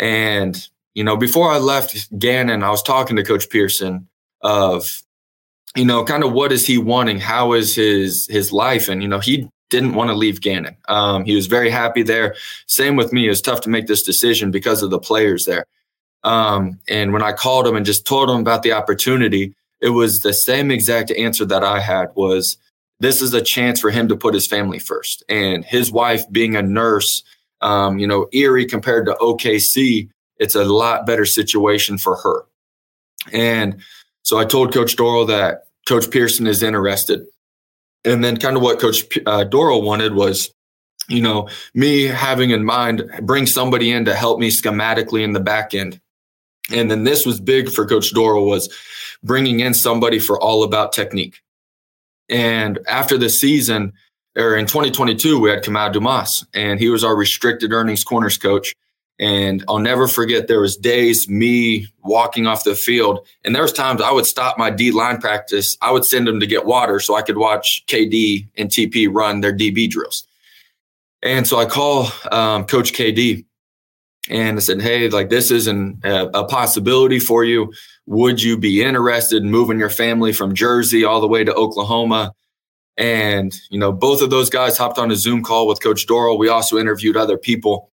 And 0.00 0.66
you 0.94 1.04
know, 1.04 1.16
before 1.16 1.50
I 1.50 1.58
left 1.58 2.18
Gannon, 2.18 2.62
I 2.62 2.70
was 2.70 2.82
talking 2.82 3.16
to 3.16 3.24
Coach 3.24 3.48
Pearson 3.48 4.08
of, 4.42 5.02
you 5.74 5.84
know, 5.84 6.04
kind 6.04 6.24
of 6.24 6.32
what 6.32 6.52
is 6.52 6.66
he 6.66 6.78
wanting? 6.78 7.18
How 7.18 7.52
is 7.52 7.74
his 7.74 8.26
his 8.28 8.52
life? 8.52 8.88
And 8.88 9.02
you 9.02 9.08
know, 9.08 9.20
he 9.20 9.48
didn't 9.70 9.94
want 9.94 10.10
to 10.10 10.14
leave 10.14 10.42
Gannon. 10.42 10.76
Um, 10.88 11.24
he 11.24 11.34
was 11.34 11.46
very 11.46 11.70
happy 11.70 12.02
there. 12.02 12.34
Same 12.66 12.94
with 12.94 13.12
me. 13.12 13.26
It 13.26 13.30
was 13.30 13.40
tough 13.40 13.62
to 13.62 13.70
make 13.70 13.86
this 13.86 14.02
decision 14.02 14.50
because 14.50 14.82
of 14.82 14.90
the 14.90 14.98
players 14.98 15.46
there. 15.46 15.64
Um, 16.24 16.78
and 16.88 17.12
when 17.12 17.22
I 17.22 17.32
called 17.32 17.66
him 17.66 17.74
and 17.74 17.86
just 17.86 18.06
told 18.06 18.28
him 18.28 18.40
about 18.40 18.62
the 18.62 18.72
opportunity, 18.72 19.54
it 19.80 19.88
was 19.88 20.20
the 20.20 20.34
same 20.34 20.70
exact 20.70 21.10
answer 21.10 21.44
that 21.46 21.64
I 21.64 21.80
had 21.80 22.08
was 22.14 22.58
this 23.00 23.20
is 23.20 23.34
a 23.34 23.42
chance 23.42 23.80
for 23.80 23.90
him 23.90 24.08
to 24.08 24.16
put 24.16 24.34
his 24.34 24.46
family 24.46 24.78
first. 24.78 25.24
And 25.28 25.64
his 25.64 25.90
wife 25.90 26.30
being 26.30 26.54
a 26.54 26.62
nurse, 26.62 27.24
um, 27.60 27.98
you 27.98 28.06
know, 28.06 28.28
Erie 28.32 28.66
compared 28.66 29.06
to 29.06 29.14
OKC, 29.14 30.08
it's 30.42 30.56
a 30.56 30.64
lot 30.64 31.06
better 31.06 31.24
situation 31.24 31.96
for 31.96 32.16
her. 32.16 32.44
And 33.32 33.80
so 34.22 34.38
I 34.38 34.44
told 34.44 34.74
Coach 34.74 34.96
Dorrel 34.96 35.24
that 35.26 35.64
Coach 35.86 36.10
Pearson 36.10 36.46
is 36.46 36.62
interested. 36.62 37.24
And 38.04 38.24
then 38.24 38.36
kind 38.36 38.56
of 38.56 38.62
what 38.62 38.80
Coach 38.80 39.04
uh, 39.26 39.44
Dorrel 39.44 39.82
wanted 39.82 40.14
was, 40.14 40.52
you 41.08 41.22
know, 41.22 41.48
me 41.74 42.02
having 42.04 42.50
in 42.50 42.64
mind, 42.64 43.08
bring 43.22 43.46
somebody 43.46 43.92
in 43.92 44.04
to 44.06 44.14
help 44.14 44.40
me 44.40 44.50
schematically 44.50 45.22
in 45.22 45.32
the 45.32 45.40
back 45.40 45.74
end. 45.74 46.00
And 46.72 46.90
then 46.90 47.04
this 47.04 47.24
was 47.24 47.40
big 47.40 47.68
for 47.68 47.86
Coach 47.86 48.12
Dorrel 48.12 48.46
was 48.46 48.68
bringing 49.22 49.60
in 49.60 49.74
somebody 49.74 50.18
for 50.18 50.40
all 50.40 50.64
about 50.64 50.92
technique. 50.92 51.40
And 52.28 52.80
after 52.88 53.16
the 53.16 53.28
season, 53.28 53.92
or 54.36 54.56
in 54.56 54.66
2022, 54.66 55.38
we 55.38 55.50
had 55.50 55.62
Kamal 55.62 55.90
Dumas, 55.90 56.44
and 56.54 56.80
he 56.80 56.88
was 56.88 57.04
our 57.04 57.14
restricted 57.14 57.72
earnings 57.72 58.02
corners 58.02 58.38
coach. 58.38 58.74
And 59.22 59.64
I'll 59.68 59.78
never 59.78 60.08
forget 60.08 60.48
there 60.48 60.60
was 60.60 60.76
days 60.76 61.28
me 61.28 61.86
walking 62.02 62.48
off 62.48 62.64
the 62.64 62.74
field, 62.74 63.24
and 63.44 63.54
there 63.54 63.62
was 63.62 63.72
times 63.72 64.02
I 64.02 64.10
would 64.10 64.26
stop 64.26 64.58
my 64.58 64.68
D 64.68 64.90
line 64.90 65.20
practice. 65.20 65.78
I 65.80 65.92
would 65.92 66.04
send 66.04 66.26
them 66.26 66.40
to 66.40 66.46
get 66.46 66.66
water 66.66 66.98
so 66.98 67.14
I 67.14 67.22
could 67.22 67.38
watch 67.38 67.84
KD 67.86 68.48
and 68.56 68.68
TP 68.68 69.08
run 69.08 69.40
their 69.40 69.56
DB 69.56 69.88
drills. 69.88 70.26
And 71.22 71.46
so 71.46 71.56
I 71.56 71.66
call 71.66 72.08
um, 72.32 72.64
Coach 72.64 72.92
KD, 72.94 73.44
and 74.28 74.56
I 74.56 74.60
said, 74.60 74.82
"Hey, 74.82 75.08
like 75.08 75.30
this 75.30 75.52
is 75.52 75.68
an, 75.68 76.00
a, 76.02 76.24
a 76.34 76.44
possibility 76.44 77.20
for 77.20 77.44
you. 77.44 77.72
Would 78.06 78.42
you 78.42 78.58
be 78.58 78.82
interested 78.82 79.40
in 79.40 79.52
moving 79.52 79.78
your 79.78 79.88
family 79.88 80.32
from 80.32 80.52
Jersey 80.52 81.04
all 81.04 81.20
the 81.20 81.28
way 81.28 81.44
to 81.44 81.54
Oklahoma?" 81.54 82.34
And, 82.96 83.56
you 83.70 83.78
know, 83.78 83.92
both 83.92 84.20
of 84.20 84.30
those 84.30 84.50
guys 84.50 84.76
hopped 84.76 84.98
on 84.98 85.12
a 85.12 85.16
Zoom 85.16 85.44
call 85.44 85.68
with 85.68 85.80
Coach 85.80 86.06
Dorrel. 86.06 86.38
We 86.38 86.48
also 86.48 86.76
interviewed 86.76 87.16
other 87.16 87.38
people. 87.38 87.91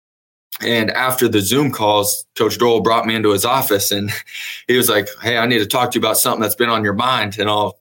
And 0.60 0.90
after 0.90 1.28
the 1.28 1.40
Zoom 1.40 1.72
calls, 1.72 2.26
Coach 2.36 2.58
Dorrel 2.58 2.80
brought 2.80 3.06
me 3.06 3.14
into 3.14 3.32
his 3.32 3.44
office 3.44 3.90
and 3.90 4.10
he 4.68 4.76
was 4.76 4.88
like, 4.88 5.08
Hey, 5.22 5.36
I 5.36 5.46
need 5.46 5.58
to 5.58 5.66
talk 5.66 5.90
to 5.90 5.98
you 5.98 6.00
about 6.00 6.16
something 6.16 6.40
that's 6.40 6.54
been 6.54 6.70
on 6.70 6.84
your 6.84 6.94
mind. 6.94 7.38
And 7.38 7.48
I'll, 7.48 7.78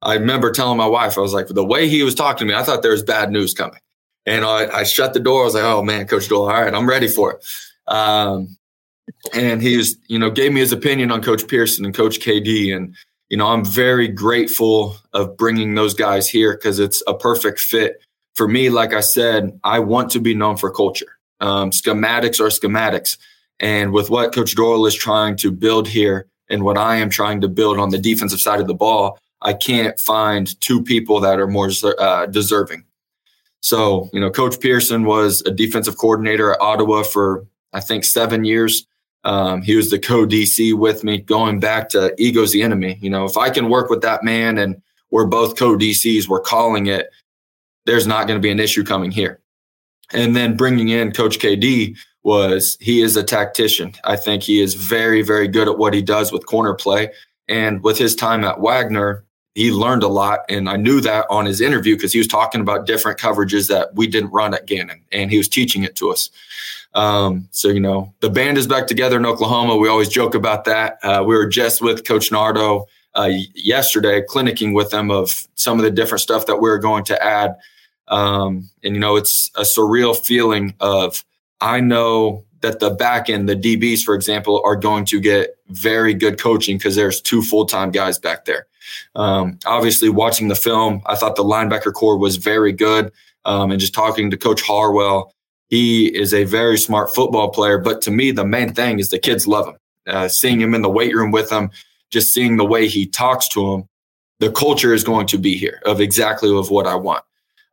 I 0.00 0.14
remember 0.14 0.50
telling 0.50 0.78
my 0.78 0.86
wife, 0.86 1.16
I 1.16 1.20
was 1.20 1.32
like, 1.32 1.46
the 1.46 1.64
way 1.64 1.88
he 1.88 2.02
was 2.02 2.14
talking 2.14 2.46
to 2.46 2.52
me, 2.52 2.58
I 2.58 2.64
thought 2.64 2.82
there 2.82 2.90
was 2.90 3.04
bad 3.04 3.30
news 3.30 3.54
coming. 3.54 3.78
And 4.26 4.44
I, 4.44 4.78
I 4.78 4.82
shut 4.84 5.14
the 5.14 5.20
door. 5.20 5.42
I 5.42 5.44
was 5.44 5.54
like, 5.54 5.64
oh 5.64 5.82
man, 5.82 6.06
Coach 6.06 6.28
Dorrel, 6.28 6.46
all 6.46 6.62
right, 6.62 6.74
I'm 6.74 6.88
ready 6.88 7.08
for 7.08 7.34
it. 7.34 7.44
Um, 7.92 8.56
and 9.32 9.62
he 9.62 9.76
was, 9.76 9.96
you 10.08 10.18
know, 10.18 10.30
gave 10.30 10.52
me 10.52 10.60
his 10.60 10.72
opinion 10.72 11.10
on 11.10 11.22
Coach 11.22 11.46
Pearson 11.46 11.84
and 11.84 11.94
Coach 11.94 12.20
KD. 12.20 12.74
And, 12.74 12.94
you 13.28 13.36
know, 13.36 13.48
I'm 13.48 13.64
very 13.64 14.08
grateful 14.08 14.96
of 15.12 15.36
bringing 15.36 15.74
those 15.74 15.94
guys 15.94 16.28
here 16.28 16.54
because 16.54 16.78
it's 16.78 17.02
a 17.06 17.14
perfect 17.14 17.60
fit 17.60 18.00
for 18.34 18.48
me. 18.48 18.70
Like 18.70 18.92
I 18.92 19.00
said, 19.00 19.58
I 19.64 19.80
want 19.80 20.10
to 20.12 20.20
be 20.20 20.34
known 20.34 20.56
for 20.56 20.70
culture. 20.70 21.11
Um, 21.42 21.70
schematics 21.70 22.40
are 22.40 22.48
schematics. 22.48 23.18
And 23.60 23.92
with 23.92 24.08
what 24.08 24.32
Coach 24.32 24.54
Dorrel 24.54 24.86
is 24.86 24.94
trying 24.94 25.36
to 25.36 25.50
build 25.50 25.86
here 25.86 26.26
and 26.48 26.64
what 26.64 26.78
I 26.78 26.96
am 26.96 27.10
trying 27.10 27.40
to 27.42 27.48
build 27.48 27.78
on 27.78 27.90
the 27.90 27.98
defensive 27.98 28.40
side 28.40 28.60
of 28.60 28.66
the 28.66 28.74
ball, 28.74 29.18
I 29.42 29.52
can't 29.52 29.98
find 29.98 30.58
two 30.60 30.82
people 30.82 31.20
that 31.20 31.40
are 31.40 31.48
more 31.48 31.70
uh, 31.98 32.26
deserving. 32.26 32.84
So, 33.60 34.08
you 34.12 34.20
know, 34.20 34.30
Coach 34.30 34.60
Pearson 34.60 35.04
was 35.04 35.42
a 35.42 35.50
defensive 35.50 35.98
coordinator 35.98 36.52
at 36.52 36.60
Ottawa 36.60 37.02
for, 37.02 37.46
I 37.72 37.80
think, 37.80 38.04
seven 38.04 38.44
years. 38.44 38.86
Um, 39.24 39.62
he 39.62 39.76
was 39.76 39.90
the 39.90 39.98
co 39.98 40.26
DC 40.26 40.76
with 40.76 41.04
me 41.04 41.18
going 41.18 41.60
back 41.60 41.88
to 41.90 42.12
ego's 42.18 42.52
the 42.52 42.62
enemy. 42.62 42.98
You 43.00 43.10
know, 43.10 43.24
if 43.24 43.36
I 43.36 43.50
can 43.50 43.68
work 43.68 43.88
with 43.88 44.02
that 44.02 44.24
man 44.24 44.58
and 44.58 44.80
we're 45.10 45.26
both 45.26 45.56
co 45.56 45.76
DCs, 45.76 46.28
we're 46.28 46.40
calling 46.40 46.86
it, 46.86 47.08
there's 47.86 48.06
not 48.06 48.26
going 48.26 48.38
to 48.38 48.42
be 48.42 48.50
an 48.50 48.60
issue 48.60 48.84
coming 48.84 49.12
here. 49.12 49.41
And 50.12 50.36
then 50.36 50.56
bringing 50.56 50.88
in 50.88 51.12
Coach 51.12 51.38
KD 51.38 51.96
was 52.22 52.76
he 52.80 53.00
is 53.00 53.16
a 53.16 53.22
tactician. 53.22 53.94
I 54.04 54.16
think 54.16 54.42
he 54.42 54.60
is 54.60 54.74
very, 54.74 55.22
very 55.22 55.48
good 55.48 55.68
at 55.68 55.78
what 55.78 55.94
he 55.94 56.02
does 56.02 56.32
with 56.32 56.46
corner 56.46 56.74
play. 56.74 57.10
And 57.48 57.82
with 57.82 57.98
his 57.98 58.14
time 58.14 58.44
at 58.44 58.60
Wagner, 58.60 59.24
he 59.54 59.72
learned 59.72 60.02
a 60.02 60.08
lot. 60.08 60.40
And 60.48 60.68
I 60.68 60.76
knew 60.76 61.00
that 61.00 61.26
on 61.28 61.44
his 61.44 61.60
interview 61.60 61.96
because 61.96 62.12
he 62.12 62.18
was 62.18 62.28
talking 62.28 62.60
about 62.60 62.86
different 62.86 63.18
coverages 63.18 63.68
that 63.68 63.94
we 63.94 64.06
didn't 64.06 64.30
run 64.30 64.54
at 64.54 64.66
Gannon 64.66 65.02
and 65.12 65.30
he 65.30 65.38
was 65.38 65.48
teaching 65.48 65.82
it 65.82 65.96
to 65.96 66.10
us. 66.10 66.30
Um, 66.94 67.48
so, 67.50 67.68
you 67.68 67.80
know, 67.80 68.14
the 68.20 68.30
band 68.30 68.58
is 68.58 68.66
back 68.66 68.86
together 68.86 69.16
in 69.16 69.26
Oklahoma. 69.26 69.76
We 69.76 69.88
always 69.88 70.08
joke 70.08 70.34
about 70.34 70.64
that. 70.66 70.98
Uh, 71.02 71.24
we 71.26 71.34
were 71.34 71.46
just 71.46 71.80
with 71.82 72.04
Coach 72.04 72.30
Nardo 72.30 72.86
uh, 73.14 73.30
yesterday, 73.54 74.22
clinicking 74.22 74.74
with 74.74 74.90
them 74.90 75.10
of 75.10 75.46
some 75.54 75.78
of 75.78 75.84
the 75.84 75.90
different 75.90 76.20
stuff 76.20 76.46
that 76.46 76.56
we 76.56 76.70
are 76.70 76.78
going 76.78 77.04
to 77.04 77.22
add. 77.22 77.56
Um, 78.08 78.68
and, 78.82 78.94
you 78.94 79.00
know, 79.00 79.16
it's 79.16 79.50
a 79.56 79.62
surreal 79.62 80.16
feeling 80.16 80.74
of, 80.80 81.24
I 81.60 81.80
know 81.80 82.44
that 82.60 82.80
the 82.80 82.90
back 82.90 83.28
end, 83.28 83.48
the 83.48 83.56
DBs, 83.56 84.00
for 84.00 84.14
example, 84.14 84.62
are 84.64 84.76
going 84.76 85.04
to 85.06 85.20
get 85.20 85.56
very 85.68 86.14
good 86.14 86.38
coaching 86.38 86.78
because 86.78 86.96
there's 86.96 87.20
two 87.20 87.42
full 87.42 87.66
time 87.66 87.90
guys 87.90 88.18
back 88.18 88.44
there. 88.44 88.66
Um, 89.14 89.58
obviously, 89.66 90.08
watching 90.08 90.48
the 90.48 90.54
film, 90.54 91.02
I 91.06 91.16
thought 91.16 91.36
the 91.36 91.44
linebacker 91.44 91.92
corps 91.92 92.18
was 92.18 92.36
very 92.36 92.72
good. 92.72 93.12
Um, 93.44 93.70
and 93.70 93.80
just 93.80 93.94
talking 93.94 94.30
to 94.30 94.36
Coach 94.36 94.62
Harwell, 94.62 95.34
he 95.68 96.06
is 96.06 96.32
a 96.32 96.44
very 96.44 96.78
smart 96.78 97.14
football 97.14 97.50
player. 97.50 97.78
But 97.78 98.00
to 98.02 98.10
me, 98.10 98.30
the 98.30 98.44
main 98.44 98.72
thing 98.72 98.98
is 98.98 99.10
the 99.10 99.18
kids 99.18 99.46
love 99.46 99.68
him. 99.68 99.76
Uh, 100.06 100.28
seeing 100.28 100.60
him 100.60 100.74
in 100.74 100.82
the 100.82 100.90
weight 100.90 101.14
room 101.14 101.30
with 101.30 101.48
them, 101.50 101.70
just 102.10 102.32
seeing 102.32 102.56
the 102.56 102.64
way 102.64 102.88
he 102.88 103.06
talks 103.06 103.48
to 103.48 103.70
them, 103.70 103.88
the 104.38 104.50
culture 104.50 104.92
is 104.92 105.04
going 105.04 105.26
to 105.28 105.38
be 105.38 105.56
here 105.56 105.80
of 105.86 106.00
exactly 106.00 106.54
of 106.56 106.70
what 106.70 106.86
I 106.86 106.94
want. 106.94 107.24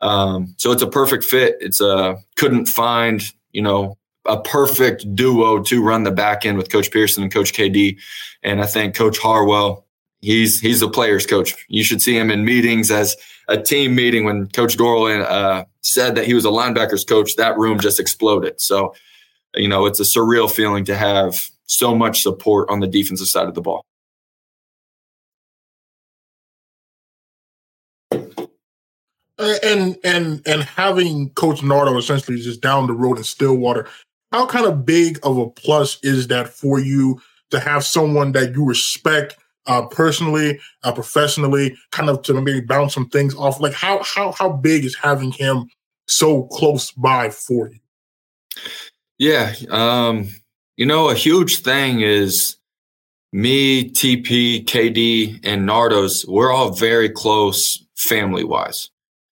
Um, 0.02 0.56
so 0.58 0.72
it's 0.72 0.82
a 0.82 0.88
perfect 0.88 1.24
fit. 1.24 1.58
It's 1.60 1.82
a 1.82 2.18
couldn't 2.36 2.68
find 2.68 3.22
you 3.52 3.62
know 3.62 3.97
a 4.26 4.39
perfect 4.39 5.16
duo 5.16 5.62
to 5.64 5.84
run 5.84 6.04
the 6.04 6.12
back 6.12 6.45
end 6.45 6.58
with 6.58 6.70
Coach 6.70 6.91
Pearson 6.91 7.24
and 7.24 7.34
Coach 7.34 7.54
KD, 7.54 7.97
and 8.43 8.62
I 8.62 8.66
think 8.66 8.95
Coach 8.95 9.18
Harwell 9.18 9.86
he's 10.22 10.60
he's 10.60 10.82
a 10.82 10.88
players 10.88 11.26
coach. 11.26 11.66
You 11.68 11.84
should 11.84 12.02
see 12.02 12.18
him 12.18 12.32
in 12.32 12.45
meetings 12.45 12.91
as 12.91 13.16
a 13.47 13.62
team 13.62 13.95
meeting 13.95 14.26
when 14.26 14.47
Coach 14.47 14.78
Dorrel 14.78 15.24
uh, 15.24 15.66
said 15.82 16.16
that 16.16 16.26
he 16.26 16.34
was 16.34 16.45
a 16.45 16.50
linebackers 16.50 17.08
coach. 17.08 17.36
That 17.36 17.58
room 17.58 17.80
just 17.80 18.00
exploded. 18.00 18.62
So, 18.62 18.93
you 19.56 19.68
know, 19.68 19.86
it's 19.86 20.00
a 20.00 20.04
surreal 20.04 20.50
feeling 20.50 20.86
to 20.86 20.95
have 20.95 21.50
so 21.66 21.95
much 21.95 22.22
support 22.22 22.70
on 22.70 22.80
the 22.80 22.88
defensive 22.88 23.28
side 23.28 23.47
of 23.47 23.56
the 23.56 23.62
ball. 23.62 23.86
And 29.40 29.98
and 30.04 30.42
and 30.46 30.64
having 30.64 31.30
Coach 31.32 31.64
Nardo 31.64 31.98
essentially 31.98 32.42
just 32.42 32.62
down 32.62 32.88
the 32.88 32.94
road 32.94 33.18
in 33.18 33.24
Stillwater, 33.24 33.88
how 34.32 34.46
kind 34.46 34.66
of 34.66 34.86
big 34.86 35.20
of 35.24 35.38
a 35.38 35.50
plus 35.50 35.98
is 36.04 36.28
that 36.28 36.50
for 36.50 36.80
you 36.80 37.22
to 37.52 37.60
have 37.60 37.86
someone 37.86 38.34
that 38.34 38.54
you 38.54 38.66
respect 38.66 39.38
uh, 39.66 39.86
personally, 39.88 40.60
uh, 40.84 40.92
professionally, 40.92 41.78
kind 41.92 42.10
of 42.10 42.22
to 42.24 42.34
maybe 42.42 42.62
bounce 42.62 42.94
some 42.94 43.08
things 43.10 43.34
off? 43.36 43.62
Like 43.62 43.74
how 43.74 44.04
how 44.04 44.34
how 44.34 44.50
big 44.50 44.84
is 44.84 44.96
having 44.96 45.32
him 45.32 45.70
so 46.08 46.44
close 46.44 46.92
by 46.92 47.30
for 47.30 47.70
you? 47.70 47.80
Yeah, 49.18 49.54
um, 49.70 50.30
you 50.76 50.86
know, 50.86 51.10
a 51.10 51.16
huge 51.16 51.60
thing 51.60 52.02
is 52.02 52.58
me, 53.32 53.90
TP, 53.90 54.66
KD, 54.66 55.40
and 55.44 55.68
Nardos. 55.68 56.28
We're 56.28 56.52
all 56.52 56.72
very 56.74 57.10
close 57.10 57.86
family 57.96 58.44
wise. 58.44 58.89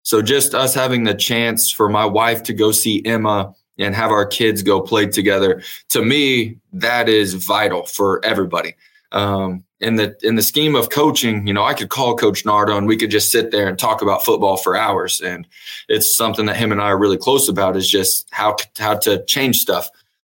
So 0.06 0.22
just 0.22 0.54
us 0.54 0.76
having 0.76 1.04
the 1.04 1.16
chance 1.16 1.72
for 1.72 1.90
my 1.90 2.06
wife 2.06 2.44
to 2.44 2.54
go 2.54 2.72
see 2.72 3.04
Emma 3.04 3.56
and 3.80 3.96
have 3.96 4.12
our 4.12 4.26
kids 4.26 4.62
go 4.62 4.80
play 4.80 5.08
together, 5.08 5.64
to 5.90 6.06
me, 6.06 6.58
that 6.74 7.10
is 7.10 7.34
vital 7.34 7.88
for 7.88 8.24
everybody. 8.24 8.76
Um, 9.12 9.64
in 9.80 9.96
the 9.96 10.16
in 10.22 10.36
the 10.36 10.44
scheme 10.44 10.76
of 10.76 10.92
coaching, 10.92 11.48
you 11.48 11.54
know, 11.54 11.64
I 11.64 11.74
could 11.74 11.90
call 11.90 12.16
Coach 12.16 12.46
Nardo 12.46 12.78
and 12.78 12.86
we 12.86 12.98
could 12.98 13.10
just 13.10 13.32
sit 13.32 13.50
there 13.50 13.68
and 13.68 13.80
talk 13.80 14.04
about 14.04 14.24
football 14.24 14.58
for 14.58 14.78
hours. 14.78 15.22
And 15.22 15.48
it's 15.90 16.16
something 16.16 16.46
that 16.46 16.56
him 16.56 16.72
and 16.72 16.82
I 16.82 16.90
are 16.90 17.00
really 17.00 17.18
close 17.18 17.50
about 17.50 17.76
is 17.76 17.90
just 17.90 18.28
how 18.30 18.58
how 18.78 18.96
to 19.00 19.26
change 19.26 19.58
stuff. 19.58 19.90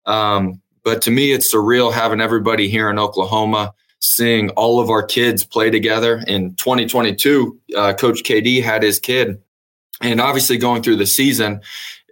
Um, 0.07 0.61
but 0.85 1.03
to 1.03 1.11
me, 1.11 1.33
it's 1.33 1.53
surreal 1.53 1.93
having 1.93 2.21
everybody 2.21 2.69
here 2.69 2.89
in 2.89 3.01
Oklahoma, 3.01 3.75
seeing 3.99 4.51
all 4.51 4.79
of 4.79 4.91
our 4.91 5.03
kids 5.03 5.45
play 5.45 5.71
together. 5.71 6.23
In 6.29 6.55
2022, 6.55 7.59
uh, 7.77 7.95
Coach 7.95 8.23
KD 8.23 8.62
had 8.62 8.85
his 8.85 9.01
kid, 9.01 9.43
and 10.01 10.20
obviously 10.20 10.59
going 10.59 10.82
through 10.82 10.97
the 10.97 11.07
season, 11.07 11.61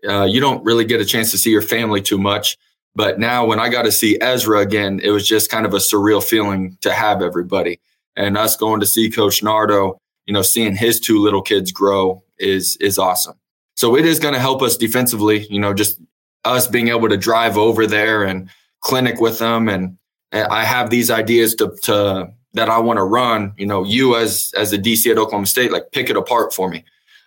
uh, 0.08 0.24
you 0.24 0.40
don't 0.40 0.64
really 0.64 0.84
get 0.84 1.00
a 1.00 1.04
chance 1.04 1.30
to 1.30 1.38
see 1.38 1.50
your 1.50 1.62
family 1.62 2.00
too 2.00 2.18
much. 2.18 2.56
But 2.94 3.18
now 3.18 3.44
when 3.44 3.58
I 3.58 3.68
got 3.68 3.82
to 3.82 3.92
see 3.92 4.18
Ezra 4.20 4.60
again, 4.60 5.00
it 5.02 5.10
was 5.10 5.26
just 5.26 5.50
kind 5.50 5.66
of 5.66 5.74
a 5.74 5.78
surreal 5.78 6.22
feeling 6.22 6.78
to 6.82 6.92
have 6.92 7.22
everybody. 7.22 7.80
And 8.16 8.38
us 8.38 8.56
going 8.56 8.80
to 8.80 8.86
see 8.86 9.10
Coach 9.10 9.42
Nardo, 9.42 9.98
you 10.26 10.34
know, 10.34 10.42
seeing 10.42 10.76
his 10.76 11.00
two 11.00 11.18
little 11.18 11.42
kids 11.42 11.72
grow 11.72 12.22
is 12.38 12.76
is 12.76 12.98
awesome. 12.98 13.34
So 13.76 13.96
it 13.96 14.04
is 14.04 14.20
going 14.20 14.34
to 14.34 14.40
help 14.40 14.62
us 14.62 14.76
defensively, 14.76 15.46
you 15.50 15.58
know, 15.58 15.74
just 15.74 16.00
us 16.44 16.68
being 16.68 16.88
able 16.88 17.08
to 17.08 17.16
drive 17.16 17.58
over 17.58 17.86
there 17.86 18.22
and 18.22 18.48
clinic 18.80 19.20
with 19.20 19.38
them 19.38 19.68
and 19.68 19.96
I 20.34 20.64
have 20.64 20.90
these 20.90 21.10
ideas 21.10 21.54
to, 21.56 21.76
to 21.82 22.32
that 22.54 22.68
I 22.68 22.78
want 22.78 22.98
to 22.98 23.04
run, 23.04 23.52
you 23.56 23.66
know, 23.66 23.84
you 23.84 24.16
as 24.16 24.52
as 24.56 24.72
a 24.72 24.78
DC 24.78 25.10
at 25.10 25.18
Oklahoma 25.18 25.46
State, 25.46 25.72
like 25.72 25.92
pick 25.92 26.10
it 26.10 26.16
apart 26.16 26.52
for 26.52 26.68
me. 26.68 26.84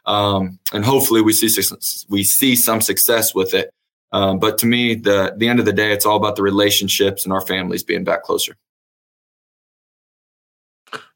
Um, 0.07 0.57
and 0.73 0.85
hopefully 0.85 1.21
we 1.21 1.33
see 1.33 1.49
we 2.09 2.23
see 2.23 2.55
some 2.55 2.81
success 2.81 3.35
with 3.35 3.53
it. 3.53 3.69
Um, 4.13 4.39
but 4.39 4.57
to 4.59 4.65
me, 4.65 4.95
the 4.95 5.33
the 5.37 5.49
end 5.49 5.59
of 5.59 5.65
the 5.65 5.73
day, 5.73 5.91
it's 5.91 6.05
all 6.05 6.15
about 6.15 6.37
the 6.37 6.43
relationships 6.43 7.25
and 7.25 7.33
our 7.33 7.41
families 7.41 7.83
being 7.83 8.05
back 8.05 8.23
closer. 8.23 8.55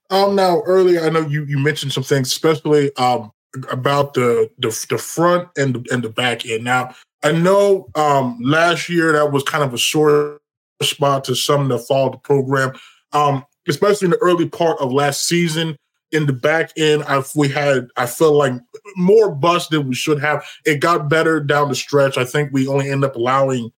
Um, 0.09 0.35
now 0.35 0.61
earlier, 0.65 1.01
I 1.01 1.09
know 1.09 1.21
you 1.21 1.45
you 1.45 1.57
mentioned 1.57 1.93
some 1.93 2.03
things, 2.03 2.27
especially 2.27 2.93
um 2.97 3.31
about 3.69 4.13
the 4.13 4.49
the, 4.59 4.85
the 4.89 4.97
front 4.97 5.47
and 5.57 5.75
the, 5.75 5.93
and 5.93 6.03
the 6.03 6.09
back 6.09 6.45
end. 6.45 6.65
Now, 6.65 6.93
I 7.23 7.31
know 7.31 7.87
um 7.95 8.37
last 8.41 8.89
year 8.89 9.13
that 9.13 9.31
was 9.31 9.43
kind 9.43 9.63
of 9.63 9.73
a 9.73 9.77
sore 9.77 10.41
spot 10.81 11.23
to 11.25 11.35
some 11.35 11.69
that 11.69 11.79
followed 11.79 12.13
the 12.13 12.17
program. 12.17 12.73
Um, 13.13 13.45
especially 13.67 14.07
in 14.07 14.11
the 14.11 14.17
early 14.17 14.49
part 14.49 14.79
of 14.79 14.91
last 14.91 15.27
season, 15.27 15.77
in 16.11 16.25
the 16.25 16.33
back 16.33 16.71
end, 16.77 17.03
I 17.03 17.23
we 17.35 17.49
had 17.49 17.87
I 17.97 18.05
feel 18.05 18.33
like 18.33 18.53
more 18.97 19.33
bust 19.33 19.69
than 19.69 19.87
we 19.87 19.95
should 19.95 20.19
have. 20.19 20.45
It 20.65 20.79
got 20.79 21.09
better 21.09 21.39
down 21.39 21.69
the 21.69 21.75
stretch. 21.75 22.17
I 22.17 22.25
think 22.25 22.51
we 22.51 22.67
only 22.67 22.89
end 22.89 23.03
up 23.03 23.15
allowing 23.15 23.71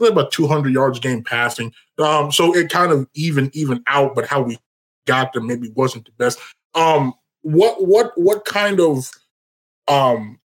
about 0.00 0.32
200 0.32 0.72
yards 0.72 0.98
game 0.98 1.22
passing. 1.22 1.72
Um, 1.98 2.32
so 2.32 2.54
it 2.54 2.70
kind 2.70 2.92
of 2.92 3.06
even 3.14 3.50
even 3.54 3.82
out, 3.86 4.14
but 4.14 4.26
how 4.26 4.42
we 4.42 4.58
got 5.06 5.32
there 5.32 5.42
maybe 5.42 5.70
wasn't 5.74 6.06
the 6.06 6.12
best. 6.12 6.38
Um, 6.74 7.14
what 7.42 7.86
what 7.86 8.12
what 8.16 8.44
kind 8.44 8.80
of 8.80 9.10
um 9.88 10.38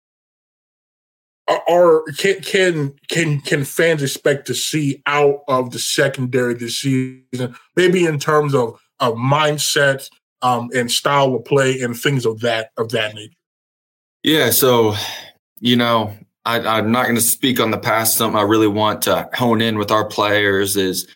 are 1.48 2.02
can 2.18 2.40
can 2.40 2.94
can 3.08 3.40
can 3.40 3.64
fans 3.64 4.02
expect 4.02 4.46
to 4.46 4.54
see 4.54 5.02
out 5.06 5.42
of 5.48 5.70
the 5.70 5.78
secondary 5.78 6.54
this 6.54 6.80
season? 6.80 7.54
Maybe 7.76 8.04
in 8.04 8.18
terms 8.18 8.54
of 8.54 8.80
of 9.00 9.14
mindset 9.14 10.08
um, 10.42 10.70
and 10.74 10.90
style 10.90 11.34
of 11.34 11.44
play 11.44 11.80
and 11.80 11.96
things 11.96 12.26
of 12.26 12.40
that 12.40 12.70
of 12.76 12.90
that 12.90 13.14
nature. 13.14 13.32
Yeah, 14.22 14.50
so 14.50 14.94
you 15.60 15.76
know, 15.76 16.14
I, 16.44 16.78
am 16.78 16.92
not 16.92 17.04
going 17.04 17.16
to 17.16 17.20
speak 17.20 17.60
on 17.60 17.70
the 17.70 17.78
past. 17.78 18.16
Something 18.16 18.38
I 18.38 18.42
really 18.42 18.68
want 18.68 19.02
to 19.02 19.28
hone 19.34 19.60
in 19.60 19.78
with 19.78 19.90
our 19.90 20.04
players 20.04 20.76
is, 20.76 21.06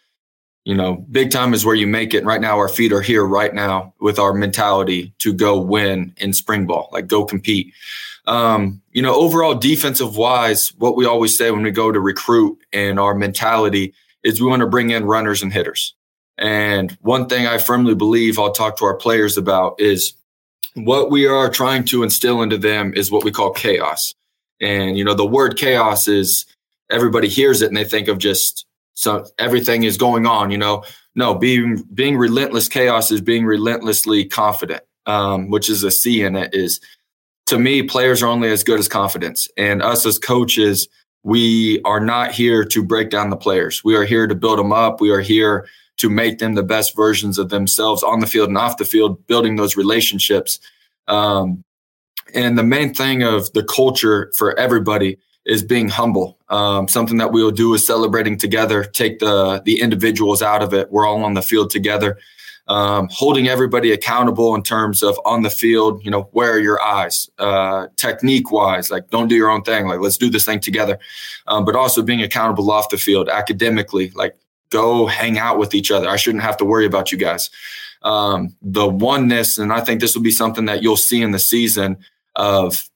you 0.65 0.75
know, 0.75 0.97
big 1.11 1.31
time 1.31 1.55
is 1.55 1.65
where 1.65 1.75
you 1.75 1.87
make 1.87 2.15
it. 2.15 2.25
Right 2.25 2.41
now, 2.41 2.59
our 2.59 2.69
feet 2.69 2.93
are 2.93 3.01
here 3.01 3.25
right 3.25 3.55
now 3.55 3.95
with 4.01 4.19
our 4.19 4.33
mentality 4.33 5.15
to 5.19 5.33
go 5.33 5.61
win 5.61 6.13
in 6.17 6.33
spring 6.33 6.67
ball, 6.67 6.89
like 6.93 7.07
go 7.07 7.25
compete. 7.25 7.73
Um, 8.27 8.83
you 8.93 9.03
know, 9.03 9.15
overall 9.15 9.55
defensive 9.55 10.17
wise, 10.17 10.69
what 10.79 10.97
we 10.97 11.07
always 11.07 11.37
say 11.37 11.51
when 11.51 11.63
we 11.63 11.71
go 11.71 11.91
to 11.91 12.01
recruit 12.01 12.59
and 12.73 13.01
our 13.01 13.15
mentality 13.15 13.95
is 14.23 14.41
we 14.41 14.49
want 14.49 14.61
to 14.61 14.67
bring 14.67 14.91
in 14.91 15.05
runners 15.05 15.43
and 15.43 15.53
hitters. 15.53 15.95
And 16.41 16.97
one 17.03 17.29
thing 17.29 17.47
I 17.47 17.59
firmly 17.59 17.95
believe 17.95 18.39
I'll 18.39 18.51
talk 18.51 18.79
to 18.79 18.87
our 18.87 18.97
players 18.97 19.37
about 19.37 19.79
is 19.79 20.15
what 20.75 21.11
we 21.11 21.27
are 21.27 21.51
trying 21.51 21.85
to 21.85 22.03
instill 22.03 22.43
into 22.43 22.57
them 22.57 22.93
is 22.95 23.11
what 23.11 23.25
we 23.25 23.31
call 23.31 23.53
chaos. 23.53 24.15
And, 24.61 24.97
you 24.97 25.05
know, 25.05 25.15
the 25.15 25.27
word 25.27 25.57
chaos 25.57 26.09
is 26.09 26.47
everybody 26.91 27.29
hears 27.29 27.63
it 27.63 27.69
and 27.69 27.77
they 27.77 27.85
think 27.85 28.09
of 28.09 28.19
just 28.19 28.67
so 28.95 29.27
everything 29.39 29.85
is 29.85 29.97
going 29.97 30.27
on, 30.27 30.51
you 30.51 30.59
know. 30.59 30.85
No, 31.17 31.35
being 31.35 31.83
being 31.93 32.17
relentless 32.17 32.69
chaos 32.69 33.11
is 33.11 33.21
being 33.21 33.45
relentlessly 33.45 34.25
confident, 34.25 34.83
um, 35.07 35.51
which 35.51 35.69
is 35.69 35.83
a 35.83 35.91
C 35.91 36.23
in 36.23 36.37
it 36.37 36.55
is 36.55 36.81
to 37.47 37.59
me, 37.59 37.83
players 37.83 38.23
are 38.23 38.29
only 38.29 38.49
as 38.49 38.63
good 38.63 38.79
as 38.79 38.87
confidence. 38.87 39.49
And 39.57 39.83
us 39.83 40.07
as 40.07 40.21
coaches, 40.21 40.89
we 41.25 41.81
are 41.83 41.99
not 41.99 42.31
here 42.31 42.65
to 42.65 42.83
break 42.83 43.11
down 43.11 43.31
the 43.31 43.37
players. 43.37 43.83
We 43.83 43.97
are 43.97 44.05
here 44.05 44.29
to 44.29 44.37
build 44.37 44.61
them 44.61 44.73
up. 44.73 45.01
We 45.01 45.11
are 45.11 45.21
here 45.21 45.67
to 46.01 46.09
make 46.09 46.39
them 46.39 46.55
the 46.55 46.63
best 46.63 46.97
versions 46.97 47.39
of 47.39 47.51
themselves 47.51 48.03
on 48.03 48.21
the 48.21 48.27
field 48.27 48.49
and 48.49 48.57
off 48.57 48.79
the 48.79 48.85
field, 48.87 49.27
building 49.27 49.57
those 49.57 49.77
relationships. 49.77 50.59
Um, 51.09 51.63
and 52.35 52.57
the 52.57 52.63
main 52.63 52.95
thing 52.95 53.23
of 53.23 53.53
the 53.53 53.63
culture 53.63 54.33
for 54.35 54.59
everybody 54.59 55.19
is 55.45 55.63
being 55.63 55.89
humble. 55.89 56.39
Um, 56.49 56.89
something 56.89 57.19
that 57.19 57.33
we 57.33 57.43
will 57.43 57.51
do 57.51 57.75
is 57.75 57.87
celebrating 57.87 58.39
together, 58.39 58.85
take 58.85 59.19
the 59.19 59.61
the 59.65 59.81
individuals 59.81 60.41
out 60.43 60.63
of 60.63 60.73
it. 60.73 60.91
We're 60.91 61.07
all 61.07 61.23
on 61.23 61.35
the 61.35 61.43
field 61.43 61.71
together. 61.71 62.19
Um, 62.69 63.09
holding 63.11 63.49
everybody 63.49 63.91
accountable 63.91 64.55
in 64.55 64.63
terms 64.63 65.03
of 65.03 65.19
on 65.25 65.43
the 65.43 65.51
field, 65.51 66.05
you 66.05 66.11
know, 66.11 66.29
where 66.33 66.53
are 66.53 66.61
your 66.61 66.81
eyes, 66.81 67.29
uh, 67.39 67.89
technique 67.97 68.53
wise, 68.53 68.93
like 68.93 69.11
don't 69.11 69.27
do 69.27 69.35
your 69.35 69.51
own 69.51 69.63
thing, 69.63 69.89
like 69.89 69.99
let's 69.99 70.17
do 70.17 70.31
this 70.31 70.45
thing 70.45 70.61
together. 70.61 70.99
Um, 71.49 71.65
but 71.65 71.75
also 71.75 72.01
being 72.01 72.23
accountable 72.23 72.71
off 72.71 72.89
the 72.89 72.97
field, 72.97 73.29
academically, 73.29 74.11
like 74.15 74.37
go 74.71 75.07
hang 75.07 75.39
out 75.39 75.59
with 75.59 75.75
each 75.75 75.91
other. 75.91 76.09
I 76.09 76.17
shouldn't 76.17 76.45
have 76.45 76.57
to 76.59 76.65
worry 76.65 76.87
about 76.87 77.13
you 77.13 77.19
guys. 77.19 77.51
Um, 78.03 78.57
the 78.63 78.89
oneness, 78.89 79.59
and 79.59 79.73
I 79.73 79.81
think 79.81 80.01
this 80.01 80.15
will 80.15 80.23
be 80.23 80.31
something 80.31 80.65
that 80.65 80.83
you'll 80.83 80.97
see 80.97 81.23
in 81.23 81.33
the 81.33 81.39
season 81.39 81.99
of 82.35 82.89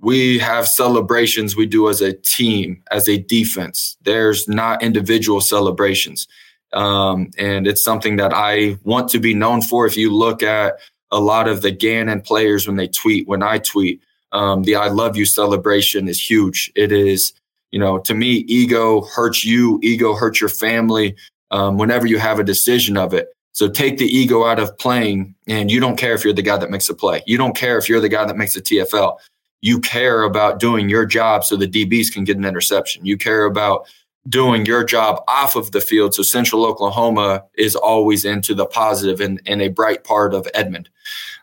we 0.00 0.38
have 0.38 0.68
celebrations 0.68 1.56
we 1.56 1.66
do 1.66 1.88
as 1.88 2.00
a 2.00 2.12
team, 2.12 2.82
as 2.90 3.08
a 3.08 3.18
defense. 3.18 3.96
There's 4.02 4.46
not 4.46 4.82
individual 4.82 5.40
celebrations. 5.40 6.28
Um, 6.74 7.30
and 7.38 7.66
it's 7.66 7.82
something 7.82 8.16
that 8.16 8.32
I 8.34 8.78
want 8.84 9.08
to 9.10 9.18
be 9.18 9.32
known 9.32 9.62
for. 9.62 9.86
If 9.86 9.96
you 9.96 10.12
look 10.12 10.42
at 10.42 10.74
a 11.10 11.20
lot 11.20 11.48
of 11.48 11.62
the 11.62 11.70
Gannon 11.70 12.20
players 12.20 12.66
when 12.66 12.76
they 12.76 12.88
tweet, 12.88 13.26
when 13.26 13.42
I 13.42 13.58
tweet, 13.58 14.02
um, 14.32 14.64
the 14.64 14.74
I 14.74 14.88
love 14.88 15.16
you 15.16 15.24
celebration 15.24 16.08
is 16.08 16.20
huge. 16.20 16.70
It 16.74 16.92
is 16.92 17.32
you 17.74 17.80
know, 17.80 17.98
to 17.98 18.14
me, 18.14 18.44
ego 18.46 19.00
hurts 19.00 19.44
you, 19.44 19.80
ego 19.82 20.14
hurts 20.14 20.40
your 20.40 20.48
family 20.48 21.16
um, 21.50 21.76
whenever 21.76 22.06
you 22.06 22.20
have 22.20 22.38
a 22.38 22.44
decision 22.44 22.96
of 22.96 23.12
it. 23.12 23.30
So 23.50 23.68
take 23.68 23.98
the 23.98 24.06
ego 24.06 24.46
out 24.46 24.60
of 24.60 24.78
playing, 24.78 25.34
and 25.48 25.72
you 25.72 25.80
don't 25.80 25.96
care 25.96 26.14
if 26.14 26.22
you're 26.22 26.32
the 26.32 26.40
guy 26.40 26.56
that 26.56 26.70
makes 26.70 26.88
a 26.88 26.94
play. 26.94 27.24
You 27.26 27.36
don't 27.36 27.56
care 27.56 27.76
if 27.76 27.88
you're 27.88 28.00
the 28.00 28.08
guy 28.08 28.26
that 28.26 28.36
makes 28.36 28.54
a 28.54 28.62
TFL. 28.62 29.16
You 29.60 29.80
care 29.80 30.22
about 30.22 30.60
doing 30.60 30.88
your 30.88 31.04
job 31.04 31.42
so 31.42 31.56
the 31.56 31.66
DBs 31.66 32.12
can 32.12 32.22
get 32.22 32.36
an 32.36 32.44
interception. 32.44 33.04
You 33.04 33.18
care 33.18 33.44
about 33.44 33.88
doing 34.28 34.64
your 34.66 34.84
job 34.84 35.24
off 35.26 35.56
of 35.56 35.72
the 35.72 35.80
field. 35.80 36.14
So 36.14 36.22
Central 36.22 36.64
Oklahoma 36.64 37.42
is 37.58 37.74
always 37.74 38.24
into 38.24 38.54
the 38.54 38.66
positive 38.66 39.20
and, 39.20 39.42
and 39.46 39.60
a 39.60 39.66
bright 39.66 40.04
part 40.04 40.32
of 40.32 40.46
Edmond. 40.54 40.90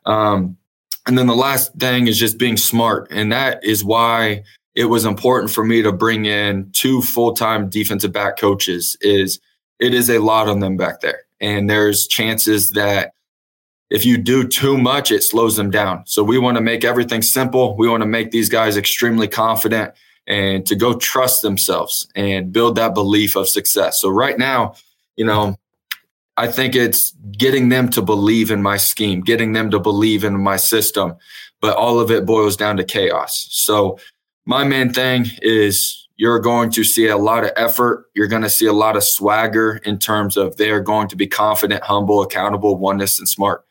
Um, 0.05 0.55
and 1.05 1.17
then 1.17 1.27
the 1.27 1.35
last 1.35 1.73
thing 1.73 2.07
is 2.07 2.17
just 2.17 2.37
being 2.37 2.55
smart. 2.55 3.09
And 3.11 3.33
that 3.33 3.61
is 3.65 3.83
why 3.83 4.43
it 4.75 4.85
was 4.85 5.05
important 5.05 5.51
for 5.51 5.63
me 5.63 5.81
to 5.81 5.91
bring 5.91 6.25
in 6.25 6.71
two 6.71 7.01
full-time 7.01 7.69
defensive 7.69 8.11
back 8.11 8.37
coaches 8.37 8.97
is 9.01 9.39
it 9.79 9.93
is 9.93 10.09
a 10.09 10.19
lot 10.19 10.47
on 10.47 10.59
them 10.59 10.77
back 10.77 11.01
there. 11.01 11.21
And 11.39 11.69
there's 11.69 12.07
chances 12.07 12.71
that 12.71 13.13
if 13.89 14.05
you 14.05 14.17
do 14.17 14.47
too 14.47 14.77
much 14.77 15.11
it 15.11 15.23
slows 15.23 15.57
them 15.57 15.71
down. 15.71 16.03
So 16.05 16.23
we 16.23 16.37
want 16.37 16.55
to 16.57 16.61
make 16.61 16.85
everything 16.85 17.21
simple. 17.21 17.75
We 17.75 17.89
want 17.89 18.01
to 18.01 18.07
make 18.07 18.31
these 18.31 18.49
guys 18.49 18.77
extremely 18.77 19.27
confident 19.27 19.93
and 20.27 20.65
to 20.67 20.75
go 20.75 20.93
trust 20.93 21.41
themselves 21.41 22.07
and 22.15 22.53
build 22.53 22.75
that 22.75 22.93
belief 22.93 23.35
of 23.35 23.49
success. 23.49 23.99
So 23.99 24.09
right 24.09 24.37
now 24.37 24.75
you 25.17 25.25
know 25.25 25.57
i 26.37 26.47
think 26.47 26.73
it's 26.73 27.11
getting 27.37 27.67
them 27.67 27.89
to 27.89 28.01
believe 28.01 28.49
in 28.49 28.61
my 28.61 28.77
scheme 28.77 29.19
getting 29.19 29.51
them 29.51 29.69
to 29.69 29.77
believe 29.77 30.23
in 30.23 30.41
my 30.41 30.55
system 30.55 31.13
but 31.61 31.77
all 31.77 31.99
of 31.99 32.11
it 32.11 32.25
boils 32.25 32.57
down 32.57 32.75
to 32.77 32.83
chaos. 32.83 33.47
So 33.51 33.99
my 34.45 34.63
main 34.63 34.91
thing 34.91 35.25
is 35.41 36.07
you're 36.17 36.39
going 36.39 36.69
to 36.71 36.83
see 36.83 37.07
a 37.07 37.17
lot 37.17 37.43
of 37.43 37.51
effort. 37.55 38.05
You're 38.13 38.27
going 38.27 38.41
to 38.43 38.49
see 38.49 38.65
a 38.65 38.73
lot 38.73 38.95
of 38.95 39.03
swagger 39.03 39.79
in 39.83 39.97
terms 39.97 40.37
of 40.37 40.57
they 40.57 40.69
are 40.69 40.79
going 40.79 41.07
to 41.09 41.15
be 41.15 41.27
confident, 41.27 41.83
humble, 41.83 42.21
accountable, 42.21 42.77
oneness, 42.77 43.17
and 43.17 43.27
smart. 43.27 43.65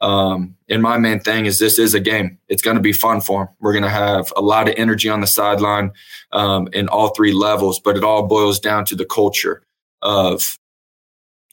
Um, 0.00 0.56
and 0.68 0.82
my 0.82 0.98
main 0.98 1.20
thing 1.20 1.46
is 1.46 1.58
this 1.58 1.78
is 1.78 1.94
a 1.94 2.00
game. 2.00 2.38
It's 2.48 2.62
going 2.62 2.76
to 2.76 2.82
be 2.82 2.92
fun 2.92 3.20
for 3.20 3.46
them. 3.46 3.54
We're 3.60 3.72
going 3.72 3.84
to 3.84 3.90
have 3.90 4.32
a 4.36 4.42
lot 4.42 4.68
of 4.68 4.74
energy 4.76 5.08
on 5.08 5.20
the 5.20 5.26
sideline 5.26 5.90
um, 6.32 6.68
in 6.72 6.88
all 6.88 7.08
three 7.08 7.32
levels, 7.32 7.80
but 7.80 7.96
it 7.96 8.04
all 8.04 8.26
boils 8.26 8.60
down 8.60 8.84
to 8.86 8.94
the 8.94 9.06
culture 9.06 9.62
of 10.02 10.58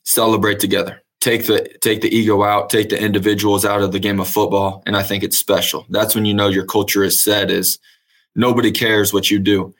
celebrate 0.03 0.59
together. 0.59 1.01
Take 1.21 1.45
the 1.45 1.69
take 1.79 2.01
the 2.01 2.13
ego 2.13 2.43
out, 2.43 2.69
take 2.69 2.89
the 2.89 3.01
individuals 3.01 3.63
out 3.63 3.81
of 3.81 3.93
the 3.93 3.99
game 3.99 4.19
of 4.19 4.27
football, 4.27 4.83
and 4.85 4.97
I 4.97 5.03
think 5.03 5.23
it's 5.23 5.37
special. 5.37 5.85
That's 5.89 6.13
when 6.13 6.25
you 6.25 6.33
know 6.33 6.49
your 6.49 6.65
culture 6.65 7.01
is 7.01 7.23
set. 7.23 7.49
Is 7.49 7.79
nobody 8.35 8.71
cares 8.71 9.13
what 9.13 9.29
you 9.29 9.39
do. 9.39 9.73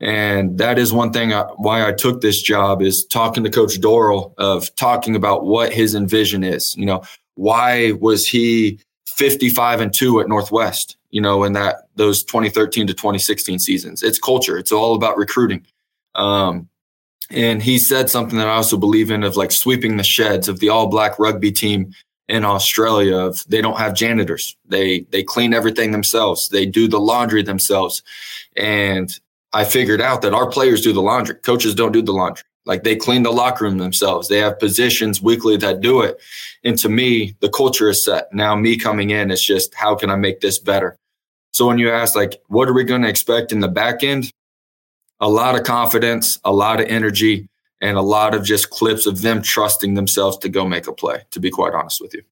And 0.00 0.58
that 0.58 0.78
is 0.78 0.92
one 0.92 1.12
thing 1.12 1.32
I, 1.32 1.42
why 1.56 1.86
I 1.86 1.92
took 1.92 2.20
this 2.20 2.42
job 2.42 2.82
is 2.82 3.06
talking 3.06 3.42
to 3.44 3.50
Coach 3.50 3.80
Dorrel 3.80 4.34
of 4.36 4.74
talking 4.76 5.16
about 5.16 5.46
what 5.46 5.72
his 5.72 5.94
envision 5.94 6.44
is. 6.44 6.74
You 6.76 6.86
know, 6.86 7.02
why 7.34 7.92
was 7.92 8.26
he 8.26 8.78
55 9.06 9.80
and 9.80 9.94
2 9.94 10.20
at 10.20 10.28
Northwest, 10.28 10.96
you 11.10 11.20
know, 11.20 11.44
in 11.44 11.54
that 11.54 11.88
those 11.96 12.22
2013 12.24 12.86
to 12.88 12.94
2016 12.94 13.58
seasons? 13.58 14.02
It's 14.02 14.18
culture. 14.18 14.58
It's 14.58 14.72
all 14.72 14.94
about 14.94 15.16
recruiting. 15.16 15.66
Um, 16.14 16.68
and 17.30 17.62
he 17.62 17.78
said 17.78 18.10
something 18.10 18.38
that 18.38 18.48
I 18.48 18.54
also 18.54 18.76
believe 18.76 19.10
in 19.10 19.24
of 19.24 19.36
like 19.36 19.50
sweeping 19.50 19.96
the 19.96 20.04
sheds 20.04 20.48
of 20.48 20.60
the 20.60 20.68
all 20.68 20.88
black 20.88 21.18
rugby 21.18 21.50
team 21.50 21.92
in 22.28 22.44
Australia 22.44 23.16
of 23.16 23.44
they 23.48 23.60
don't 23.60 23.78
have 23.78 23.94
janitors. 23.94 24.56
They 24.66 25.00
they 25.10 25.22
clean 25.22 25.54
everything 25.54 25.92
themselves. 25.92 26.48
They 26.48 26.66
do 26.66 26.88
the 26.88 27.00
laundry 27.00 27.42
themselves. 27.42 28.02
And 28.56 29.18
I 29.52 29.64
figured 29.64 30.00
out 30.00 30.22
that 30.22 30.34
our 30.34 30.48
players 30.48 30.82
do 30.82 30.92
the 30.92 31.02
laundry. 31.02 31.36
Coaches 31.36 31.74
don't 31.74 31.92
do 31.92 32.02
the 32.02 32.12
laundry. 32.12 32.44
Like 32.64 32.82
they 32.82 32.96
clean 32.96 33.22
the 33.22 33.30
locker 33.30 33.64
room 33.64 33.78
themselves. 33.78 34.28
They 34.28 34.38
have 34.38 34.58
positions 34.58 35.22
weekly 35.22 35.56
that 35.58 35.80
do 35.80 36.00
it. 36.00 36.20
And 36.64 36.76
to 36.78 36.88
me, 36.88 37.36
the 37.38 37.48
culture 37.48 37.88
is 37.88 38.04
set. 38.04 38.32
Now 38.32 38.56
me 38.56 38.76
coming 38.76 39.10
in 39.10 39.30
is 39.30 39.42
just 39.42 39.74
how 39.74 39.94
can 39.94 40.10
I 40.10 40.16
make 40.16 40.40
this 40.40 40.58
better? 40.58 40.98
So 41.52 41.66
when 41.66 41.78
you 41.78 41.90
ask 41.90 42.16
like 42.16 42.42
what 42.48 42.68
are 42.68 42.74
we 42.74 42.84
going 42.84 43.02
to 43.02 43.08
expect 43.08 43.52
in 43.52 43.60
the 43.60 43.68
back 43.68 44.02
end? 44.02 44.32
A 45.20 45.28
lot 45.28 45.54
of 45.54 45.64
confidence, 45.64 46.38
a 46.44 46.52
lot 46.52 46.80
of 46.80 46.86
energy, 46.88 47.48
and 47.80 47.96
a 47.96 48.02
lot 48.02 48.34
of 48.34 48.44
just 48.44 48.70
clips 48.70 49.06
of 49.06 49.22
them 49.22 49.42
trusting 49.42 49.94
themselves 49.94 50.36
to 50.38 50.48
go 50.48 50.66
make 50.66 50.86
a 50.86 50.92
play, 50.92 51.22
to 51.30 51.40
be 51.40 51.50
quite 51.50 51.74
honest 51.74 52.00
with 52.00 52.14
you. 52.14 52.22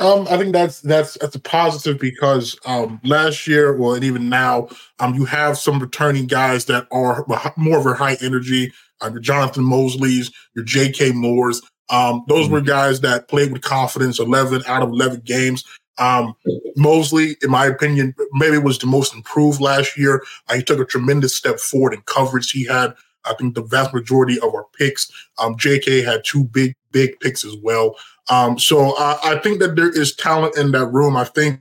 Um, 0.00 0.26
I 0.30 0.38
think 0.38 0.54
that's 0.54 0.80
that's 0.80 1.18
that's 1.18 1.36
a 1.36 1.40
positive 1.40 2.00
because 2.00 2.58
um, 2.64 3.00
last 3.04 3.46
year, 3.46 3.76
well, 3.76 3.92
and 3.92 4.02
even 4.02 4.30
now, 4.30 4.68
um, 4.98 5.14
you 5.14 5.26
have 5.26 5.58
some 5.58 5.78
returning 5.78 6.26
guys 6.26 6.64
that 6.66 6.86
are 6.90 7.26
more 7.56 7.78
of 7.78 7.86
a 7.86 7.92
high 7.92 8.16
energy. 8.22 8.72
Uh, 9.02 9.10
your 9.10 9.20
Jonathan 9.20 9.64
Mosley's, 9.64 10.30
your 10.54 10.64
J.K. 10.64 11.12
Moore's. 11.12 11.60
Um, 11.90 12.24
those 12.28 12.46
mm-hmm. 12.46 12.54
were 12.54 12.60
guys 12.62 13.00
that 13.00 13.28
played 13.28 13.52
with 13.52 13.60
confidence. 13.60 14.18
Eleven 14.18 14.62
out 14.66 14.82
of 14.82 14.88
eleven 14.88 15.20
games. 15.20 15.64
Um, 16.00 16.34
Mosley, 16.76 17.36
in 17.42 17.50
my 17.50 17.66
opinion, 17.66 18.14
maybe 18.32 18.58
was 18.58 18.78
the 18.78 18.86
most 18.86 19.14
improved 19.14 19.60
last 19.60 19.96
year. 19.96 20.22
Uh, 20.48 20.54
he 20.56 20.62
took 20.62 20.80
a 20.80 20.84
tremendous 20.84 21.36
step 21.36 21.60
forward 21.60 21.94
in 21.94 22.00
coverage. 22.02 22.50
He 22.50 22.66
had, 22.66 22.94
I 23.24 23.34
think, 23.34 23.54
the 23.54 23.62
vast 23.62 23.94
majority 23.94 24.38
of 24.40 24.54
our 24.54 24.66
picks. 24.76 25.10
Um, 25.38 25.56
J.K. 25.58 26.02
had 26.02 26.22
two 26.24 26.44
big, 26.44 26.74
big 26.90 27.20
picks 27.20 27.44
as 27.44 27.54
well. 27.62 27.96
Um, 28.30 28.58
so 28.58 28.92
uh, 28.96 29.18
I 29.22 29.36
think 29.38 29.60
that 29.60 29.76
there 29.76 29.90
is 29.90 30.14
talent 30.16 30.56
in 30.56 30.72
that 30.72 30.86
room. 30.86 31.16
I 31.16 31.24
think 31.24 31.60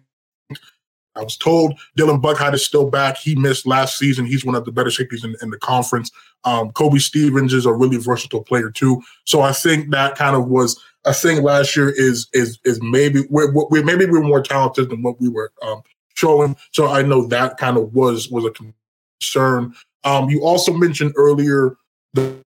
I 1.19 1.23
was 1.23 1.37
told 1.37 1.79
Dylan 1.97 2.21
Buckheit 2.21 2.53
is 2.53 2.65
still 2.65 2.89
back. 2.89 3.17
He 3.17 3.35
missed 3.35 3.67
last 3.67 3.97
season. 3.97 4.25
He's 4.25 4.45
one 4.45 4.55
of 4.55 4.65
the 4.65 4.71
better 4.71 4.91
safeties 4.91 5.23
in, 5.23 5.35
in 5.41 5.49
the 5.49 5.57
conference. 5.57 6.09
Um, 6.45 6.71
Kobe 6.71 6.99
Stevens 6.99 7.53
is 7.53 7.65
a 7.65 7.73
really 7.73 7.97
versatile 7.97 8.43
player 8.43 8.71
too. 8.71 9.01
So 9.25 9.41
I 9.41 9.51
think 9.51 9.91
that 9.91 10.15
kind 10.15 10.35
of 10.35 10.47
was 10.47 10.81
a 11.05 11.13
thing 11.13 11.43
last 11.43 11.75
year. 11.75 11.89
Is 11.89 12.27
is 12.33 12.59
is 12.63 12.79
maybe 12.81 13.23
we're, 13.29 13.51
we're 13.53 13.83
maybe 13.83 14.05
we're 14.05 14.21
more 14.21 14.41
talented 14.41 14.89
than 14.89 15.01
what 15.01 15.19
we 15.19 15.27
were 15.29 15.51
um, 15.61 15.81
showing. 16.15 16.55
So 16.71 16.87
I 16.87 17.01
know 17.01 17.27
that 17.27 17.57
kind 17.57 17.77
of 17.77 17.93
was 17.93 18.29
was 18.29 18.45
a 18.45 18.51
concern. 18.51 19.75
Um, 20.03 20.29
you 20.29 20.41
also 20.43 20.71
mentioned 20.73 21.13
earlier 21.17 21.75
the, 22.13 22.37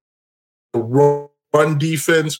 the 0.74 0.80
run 0.80 1.78
defense, 1.78 2.40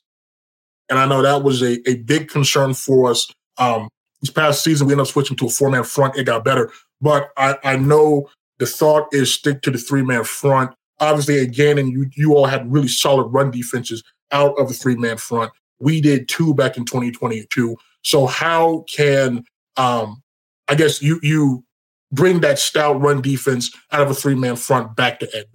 and 0.90 0.98
I 0.98 1.06
know 1.06 1.22
that 1.22 1.44
was 1.44 1.62
a, 1.62 1.88
a 1.88 1.98
big 1.98 2.30
concern 2.30 2.74
for 2.74 3.12
us. 3.12 3.32
Um, 3.58 3.90
this 4.24 4.32
past 4.32 4.64
season, 4.64 4.88
we 4.88 4.94
ended 4.94 5.06
up 5.06 5.12
switching 5.12 5.36
to 5.36 5.48
a 5.48 5.50
four 5.50 5.70
man 5.70 5.84
front. 5.84 6.16
It 6.16 6.24
got 6.24 6.46
better. 6.46 6.72
But 7.02 7.32
I, 7.36 7.58
I 7.66 7.76
know 7.76 8.30
the 8.58 8.66
thought 8.66 9.08
is 9.12 9.34
stick 9.34 9.62
to 9.64 9.72
the 9.72 9.78
three 9.78 10.02
man 10.02 10.24
front. 10.24 10.74
Obviously, 11.02 11.40
again, 11.40 11.78
and 11.78 11.92
you, 11.92 12.10
you 12.16 12.34
all 12.34 12.46
had 12.46 12.72
really 12.72 12.88
solid 12.88 13.26
run 13.26 13.52
defenses 13.52 14.02
out 14.32 14.58
of 14.58 14.70
the 14.70 14.74
three 14.74 14.96
man 14.96 15.18
front. 15.18 15.52
We 15.80 16.00
did 16.00 16.30
two 16.30 16.54
back 16.54 16.78
in 16.78 16.86
2022. 16.86 17.76
So 18.04 18.26
how 18.26 18.86
can 18.88 19.44
um, 19.76 20.24
I 20.70 20.76
guess 20.76 21.02
you 21.02 21.20
you 21.22 21.66
bring 22.14 22.40
that 22.42 22.60
stout 22.60 23.02
run 23.02 23.22
defense 23.22 23.76
out 23.92 24.02
of 24.02 24.10
a 24.10 24.14
three 24.14 24.36
man 24.36 24.56
front 24.56 24.96
back 24.96 25.20
to 25.20 25.28
Edmond? 25.28 25.50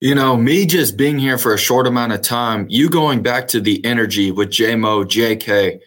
You 0.00 0.16
know, 0.16 0.36
me 0.36 0.66
just 0.66 0.96
being 0.96 1.20
here 1.20 1.38
for 1.38 1.54
a 1.54 1.58
short 1.58 1.86
amount 1.86 2.14
of 2.14 2.22
time, 2.22 2.66
you 2.68 2.88
going 2.88 3.22
back 3.22 3.46
to 3.48 3.60
the 3.60 3.84
energy 3.84 4.32
with 4.32 4.48
JMO, 4.48 5.04
JK, 5.04 5.78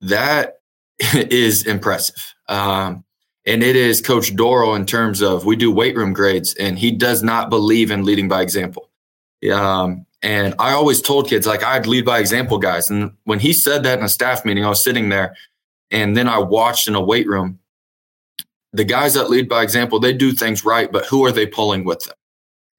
that 0.00 0.60
is 1.14 1.66
impressive. 1.66 2.34
Um, 2.48 3.04
and 3.46 3.62
it 3.62 3.76
is 3.76 4.00
Coach 4.02 4.36
Dorrel 4.36 4.74
in 4.74 4.84
terms 4.84 5.22
of 5.22 5.46
we 5.46 5.56
do 5.56 5.72
weight 5.72 5.96
room 5.96 6.12
grades, 6.12 6.54
and 6.54 6.78
he 6.78 6.90
does 6.90 7.22
not 7.22 7.48
believe 7.48 7.90
in 7.90 8.04
leading 8.04 8.28
by 8.28 8.42
example. 8.42 8.90
Um, 9.52 10.04
and 10.22 10.54
I 10.58 10.72
always 10.72 11.00
told 11.00 11.28
kids 11.28 11.46
like 11.46 11.62
I'd 11.62 11.86
lead 11.86 12.04
by 12.04 12.18
example, 12.18 12.58
guys. 12.58 12.90
And 12.90 13.12
when 13.24 13.38
he 13.38 13.52
said 13.52 13.84
that 13.84 13.98
in 13.98 14.04
a 14.04 14.08
staff 14.08 14.44
meeting, 14.44 14.64
I 14.64 14.68
was 14.68 14.82
sitting 14.82 15.08
there, 15.08 15.34
and 15.90 16.16
then 16.16 16.28
I 16.28 16.38
watched 16.38 16.88
in 16.88 16.94
a 16.94 17.00
weight 17.00 17.26
room. 17.26 17.58
The 18.72 18.84
guys 18.84 19.14
that 19.14 19.30
lead 19.30 19.48
by 19.48 19.62
example, 19.62 19.98
they 19.98 20.12
do 20.12 20.32
things 20.32 20.64
right, 20.64 20.92
but 20.92 21.06
who 21.06 21.24
are 21.24 21.32
they 21.32 21.46
pulling 21.46 21.84
with 21.84 22.04
them? 22.04 22.16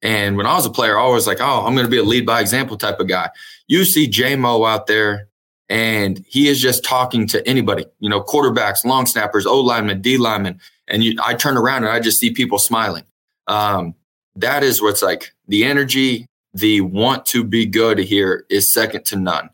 And 0.01 0.38
when 0.38 0.45
I 0.45 0.53
was 0.53 0.67
a 0.67 0.70
player, 0.70 0.99
I 0.99 1.07
was 1.07 1.26
like, 1.26 1.41
oh, 1.41 1.65
I'm 1.65 1.74
going 1.74 1.86
to 1.86 1.91
be 1.91 1.97
a 1.97 2.03
lead 2.03 2.26
by 2.26 2.41
example 2.41 2.78
type 2.78 2.99
of 2.99 3.07
guy. 3.07 3.32
You 3.67 3.86
see 3.86 4.07
JMO 4.07 4.70
out 4.70 4.86
there 4.86 5.29
and 5.70 6.26
he 6.28 6.47
is 6.47 6.59
just 6.59 6.84
talking 6.84 7.28
to 7.28 7.47
anybody, 7.47 7.86
you 7.99 8.09
know, 8.09 8.22
quarterbacks, 8.22 8.84
long 8.84 9.05
snappers, 9.05 9.45
O 9.45 9.59
linemen, 9.59 10.01
D 10.01 10.17
linemen. 10.17 10.59
And 10.88 11.03
you, 11.03 11.17
I 11.24 11.36
turn 11.36 11.57
around 11.57 11.84
and 11.84 11.91
I 11.91 11.99
just 11.99 12.20
see 12.20 12.32
people 12.32 12.57
smiling. 12.57 13.03
Um, 13.47 13.93
that 14.36 14.63
is 14.63 14.82
what's 14.82 15.03
like 15.03 15.34
the 15.47 15.63
energy, 15.63 16.26
the 16.53 16.82
want 16.82 17.26
to 17.28 17.43
be 17.43 17.65
good 17.65 17.99
here 17.99 18.45
is 18.49 18.74
second 18.74 19.05
to 19.05 19.15
none. 19.15 19.49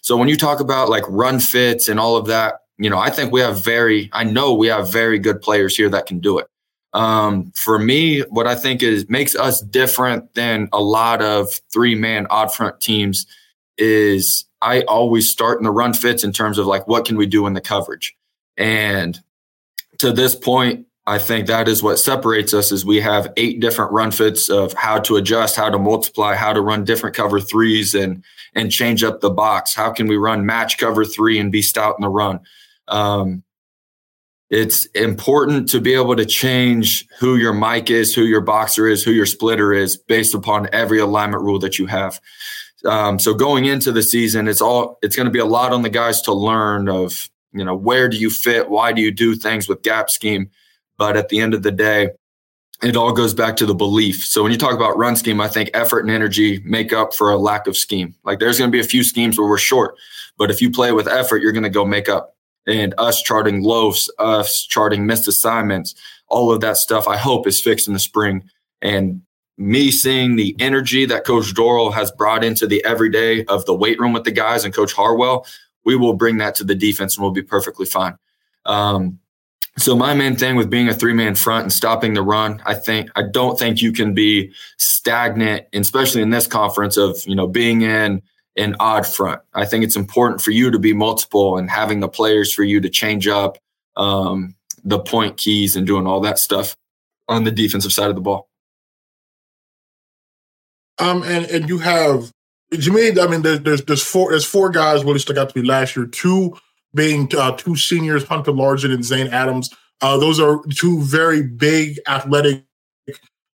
So 0.00 0.16
when 0.16 0.28
you 0.28 0.36
talk 0.36 0.60
about 0.60 0.88
like 0.88 1.04
run 1.08 1.38
fits 1.38 1.88
and 1.88 2.00
all 2.00 2.16
of 2.16 2.26
that, 2.26 2.62
you 2.78 2.88
know, 2.88 2.98
I 2.98 3.10
think 3.10 3.32
we 3.32 3.40
have 3.40 3.62
very, 3.62 4.08
I 4.12 4.24
know 4.24 4.54
we 4.54 4.68
have 4.68 4.90
very 4.90 5.18
good 5.18 5.42
players 5.42 5.76
here 5.76 5.90
that 5.90 6.06
can 6.06 6.20
do 6.20 6.38
it. 6.38 6.46
Um, 6.94 7.52
for 7.54 7.78
me, 7.78 8.20
what 8.22 8.46
I 8.46 8.54
think 8.54 8.82
is 8.82 9.08
makes 9.10 9.36
us 9.36 9.60
different 9.60 10.34
than 10.34 10.68
a 10.72 10.80
lot 10.80 11.20
of 11.20 11.60
three 11.70 11.94
man 11.94 12.26
odd 12.30 12.54
front 12.54 12.80
teams 12.80 13.26
is 13.78 14.44
I 14.60 14.82
always 14.82 15.30
start 15.30 15.58
in 15.58 15.64
the 15.64 15.70
run 15.70 15.94
fits 15.94 16.24
in 16.24 16.32
terms 16.32 16.58
of 16.58 16.66
like 16.66 16.86
what 16.88 17.04
can 17.04 17.16
we 17.16 17.26
do 17.26 17.46
in 17.46 17.54
the 17.54 17.60
coverage. 17.60 18.16
And 18.56 19.18
to 19.98 20.12
this 20.12 20.34
point, 20.34 20.86
I 21.06 21.18
think 21.18 21.46
that 21.46 21.68
is 21.68 21.82
what 21.82 21.98
separates 21.98 22.52
us 22.52 22.70
is 22.70 22.84
we 22.84 23.00
have 23.00 23.32
eight 23.38 23.60
different 23.60 23.92
run 23.92 24.10
fits 24.10 24.50
of 24.50 24.74
how 24.74 24.98
to 25.00 25.16
adjust, 25.16 25.56
how 25.56 25.70
to 25.70 25.78
multiply, 25.78 26.34
how 26.34 26.52
to 26.52 26.60
run 26.60 26.84
different 26.84 27.16
cover 27.16 27.40
threes 27.40 27.94
and 27.94 28.22
and 28.54 28.70
change 28.70 29.02
up 29.04 29.20
the 29.20 29.30
box. 29.30 29.74
How 29.74 29.90
can 29.90 30.06
we 30.06 30.16
run 30.16 30.44
match 30.44 30.76
cover 30.76 31.04
three 31.04 31.38
and 31.38 31.52
be 31.52 31.62
stout 31.62 31.94
in 31.98 32.02
the 32.02 32.08
run? 32.08 32.40
Um, 32.88 33.42
it's 34.50 34.86
important 34.86 35.68
to 35.70 35.80
be 35.80 35.94
able 35.94 36.16
to 36.16 36.24
change 36.24 37.06
who 37.18 37.36
your 37.36 37.52
mic 37.52 37.90
is, 37.90 38.14
who 38.14 38.24
your 38.24 38.40
boxer 38.40 38.86
is, 38.86 39.02
who 39.02 39.12
your 39.12 39.26
splitter 39.26 39.72
is 39.72 39.96
based 39.96 40.34
upon 40.34 40.68
every 40.72 40.98
alignment 40.98 41.42
rule 41.42 41.58
that 41.58 41.78
you 41.78 41.86
have. 41.86 42.20
Um, 42.84 43.18
so 43.18 43.34
going 43.34 43.64
into 43.64 43.92
the 43.92 44.02
season, 44.02 44.48
it's 44.48 44.60
all 44.60 44.98
it's 45.02 45.16
going 45.16 45.26
to 45.26 45.32
be 45.32 45.38
a 45.38 45.44
lot 45.44 45.72
on 45.72 45.82
the 45.82 45.90
guys 45.90 46.20
to 46.22 46.32
learn 46.32 46.88
of 46.88 47.28
you 47.52 47.64
know 47.64 47.74
where 47.74 48.08
do 48.08 48.16
you 48.16 48.30
fit, 48.30 48.70
why 48.70 48.92
do 48.92 49.02
you 49.02 49.10
do 49.10 49.34
things 49.34 49.68
with 49.68 49.82
gap 49.82 50.10
scheme, 50.10 50.50
but 50.96 51.16
at 51.16 51.28
the 51.28 51.40
end 51.40 51.54
of 51.54 51.62
the 51.62 51.72
day, 51.72 52.10
it 52.82 52.96
all 52.96 53.12
goes 53.12 53.34
back 53.34 53.56
to 53.56 53.66
the 53.66 53.74
belief. 53.74 54.24
So 54.24 54.42
when 54.42 54.52
you 54.52 54.58
talk 54.58 54.74
about 54.74 54.96
run 54.96 55.16
scheme, 55.16 55.40
I 55.40 55.48
think 55.48 55.70
effort 55.74 56.00
and 56.00 56.10
energy 56.10 56.60
make 56.64 56.92
up 56.92 57.14
for 57.14 57.30
a 57.30 57.36
lack 57.36 57.66
of 57.66 57.76
scheme. 57.76 58.14
Like 58.24 58.38
there's 58.38 58.58
going 58.58 58.70
to 58.70 58.76
be 58.76 58.80
a 58.80 58.88
few 58.88 59.02
schemes 59.02 59.38
where 59.38 59.48
we're 59.48 59.58
short, 59.58 59.96
but 60.36 60.50
if 60.50 60.62
you 60.62 60.70
play 60.70 60.92
with 60.92 61.08
effort, 61.08 61.42
you're 61.42 61.52
going 61.52 61.64
to 61.64 61.70
go 61.70 61.84
make 61.84 62.08
up. 62.08 62.34
And 62.66 62.94
us 62.98 63.22
charting 63.22 63.62
loafs, 63.62 64.10
us 64.18 64.64
charting 64.66 65.06
missed 65.06 65.26
assignments, 65.26 65.94
all 66.28 66.52
of 66.52 66.60
that 66.60 66.76
stuff, 66.76 67.08
I 67.08 67.16
hope 67.16 67.46
is 67.46 67.62
fixed 67.62 67.88
in 67.88 67.94
the 67.94 67.98
spring. 67.98 68.44
And 68.82 69.22
me 69.58 69.90
seeing 69.90 70.36
the 70.36 70.56
energy 70.60 71.04
that 71.04 71.24
Coach 71.24 71.52
Dorrel 71.52 71.90
has 71.90 72.10
brought 72.12 72.44
into 72.44 72.66
the 72.66 72.84
everyday 72.84 73.44
of 73.46 73.66
the 73.66 73.74
weight 73.74 73.98
room 73.98 74.12
with 74.12 74.24
the 74.24 74.30
guys 74.30 74.64
and 74.64 74.72
Coach 74.72 74.92
Harwell, 74.92 75.46
we 75.84 75.96
will 75.96 76.14
bring 76.14 76.38
that 76.38 76.54
to 76.56 76.64
the 76.64 76.74
defense 76.74 77.16
and 77.16 77.22
we'll 77.22 77.32
be 77.32 77.42
perfectly 77.42 77.86
fine. 77.86 78.16
Um, 78.64 79.18
so 79.76 79.96
my 79.96 80.14
main 80.14 80.36
thing 80.36 80.56
with 80.56 80.70
being 80.70 80.88
a 80.88 80.94
three 80.94 81.12
man 81.12 81.34
front 81.34 81.64
and 81.64 81.72
stopping 81.72 82.14
the 82.14 82.22
run, 82.22 82.62
I 82.66 82.74
think 82.74 83.10
I 83.16 83.22
don't 83.22 83.58
think 83.58 83.80
you 83.80 83.92
can 83.92 84.14
be 84.14 84.52
stagnant, 84.76 85.66
especially 85.72 86.22
in 86.22 86.30
this 86.30 86.46
conference 86.46 86.96
of 86.96 87.22
you 87.26 87.34
know 87.34 87.46
being 87.46 87.82
in 87.82 88.22
an 88.56 88.74
odd 88.80 89.06
front. 89.06 89.40
I 89.54 89.64
think 89.64 89.84
it's 89.84 89.96
important 89.96 90.40
for 90.40 90.50
you 90.50 90.70
to 90.70 90.78
be 90.78 90.92
multiple 90.92 91.56
and 91.56 91.70
having 91.70 92.00
the 92.00 92.08
players 92.08 92.52
for 92.52 92.64
you 92.64 92.80
to 92.80 92.88
change 92.88 93.28
up 93.28 93.58
um, 93.96 94.56
the 94.82 94.98
point 94.98 95.36
keys 95.36 95.76
and 95.76 95.86
doing 95.86 96.06
all 96.06 96.20
that 96.20 96.38
stuff 96.38 96.76
on 97.28 97.44
the 97.44 97.52
defensive 97.52 97.92
side 97.92 98.10
of 98.10 98.16
the 98.16 98.20
ball. 98.20 98.47
Um, 101.00 101.22
and 101.22 101.46
and 101.46 101.68
you 101.68 101.78
have 101.78 102.32
to 102.72 103.18
I 103.18 103.26
mean, 103.26 103.42
there's 103.42 103.60
there's 103.60 103.84
there's 103.84 104.02
four 104.02 104.30
there's 104.30 104.44
four 104.44 104.70
guys 104.70 105.04
really 105.04 105.18
stuck 105.18 105.36
out 105.36 105.50
to 105.50 105.60
me 105.60 105.66
last 105.66 105.96
year. 105.96 106.06
Two 106.06 106.56
being 106.94 107.30
uh, 107.36 107.52
two 107.52 107.76
seniors, 107.76 108.24
Hunter 108.24 108.52
Largent 108.52 108.92
and 108.92 109.04
Zane 109.04 109.28
Adams. 109.28 109.74
Uh, 110.00 110.16
those 110.16 110.38
are 110.38 110.60
two 110.74 111.00
very 111.02 111.42
big, 111.42 111.98
athletic, 112.06 112.64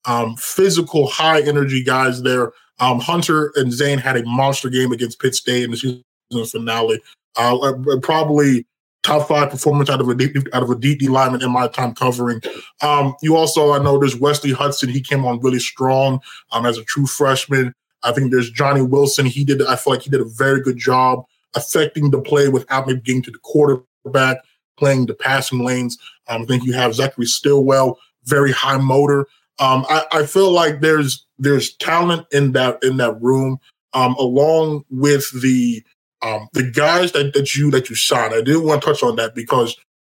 um, 0.06 0.36
physical, 0.38 1.08
high 1.08 1.42
energy 1.42 1.84
guys 1.84 2.24
there. 2.24 2.52
Um, 2.80 3.00
Hunter 3.00 3.52
and 3.56 3.72
Zane 3.72 4.00
had 4.00 4.18
a 4.18 4.26
monster 4.26 4.70
game 4.70 4.92
against 4.92 5.20
Pitt 5.20 5.36
State 5.36 5.64
in 5.64 5.72
the 5.72 5.78
season 5.78 6.04
finale. 6.46 7.00
Uh, 7.38 7.58
uh 7.60 8.00
probably 8.02 8.66
top 9.04 9.28
five 9.28 9.49
performance 9.49 9.89
out 9.89 10.02
of 10.02 10.08
a 10.08 10.34
out 10.54 10.64
of 10.64 10.70
a 10.70 10.76
D 10.76 11.08
lineman 11.08 11.41
in 11.41 11.52
my 11.52 11.68
time 11.68 11.93
covering. 11.93 12.41
Um, 12.82 13.16
you 13.22 13.36
also, 13.36 13.74
I 13.74 13.80
know 13.80 13.99
there's 13.99 14.16
Wesley 14.16 14.52
Hudson. 14.52 14.89
He 14.89 15.02
came 15.02 15.26
on 15.26 15.39
really 15.39 15.60
strong 15.60 16.20
um, 16.52 16.66
as 16.66 16.78
a 16.78 16.84
true 16.84 17.06
freshman. 17.06 17.74
I 18.04 18.12
think 18.12 18.32
there's 18.32 18.49
Johnny 18.49 18.82
Wilson. 18.82 19.26
He 19.26 19.43
did. 19.43 19.62
I 19.66 19.76
feel 19.76 19.93
like 19.93 20.04
he 20.04 20.10
did 20.10 20.22
a 20.22 20.26
very 20.26 20.62
good 20.62 20.78
job 20.78 21.26
affecting 21.56 22.12
the 22.12 22.22
play 22.22 22.47
without 22.47 22.88
maybe 22.88 23.02
getting 23.02 23.22
to 23.24 23.32
the 23.32 23.39
quarterback, 23.39 24.38
playing 24.78 25.06
the 25.06 25.14
passing 25.14 25.64
lanes. 25.64 25.97
Um, 26.28 26.43
I 26.43 26.45
think 26.45 26.64
you 26.64 26.74
have 26.74 26.95
Zachary 26.95 27.26
Stillwell, 27.26 27.99
very 28.26 28.52
high 28.52 28.78
motor. 28.78 29.28
Um, 29.60 29.86
I, 29.89 30.06
I, 30.12 30.26
feel 30.26 30.52
like 30.52 30.80
there's 30.80 31.26
there's 31.38 31.76
talent 31.76 32.26
in 32.32 32.54
that 32.54 32.80
in 32.84 32.97
that 32.97 33.22
room, 33.22 33.60
um, 33.93 34.16
along 34.16 34.86
with 34.89 35.30
the 35.41 35.84
um, 36.22 36.48
the 36.54 36.64
guys 36.64 37.12
that, 37.14 37.34
that 37.34 37.56
you 37.56 37.72
that 37.72 37.90
you 37.90 37.96
signed, 37.96 38.34
I 38.34 38.42
didn't 38.42 38.64
want 38.64 38.82
to 38.82 38.88
touch 38.88 39.04
on 39.04 39.16
that 39.18 39.36
because 39.36 39.76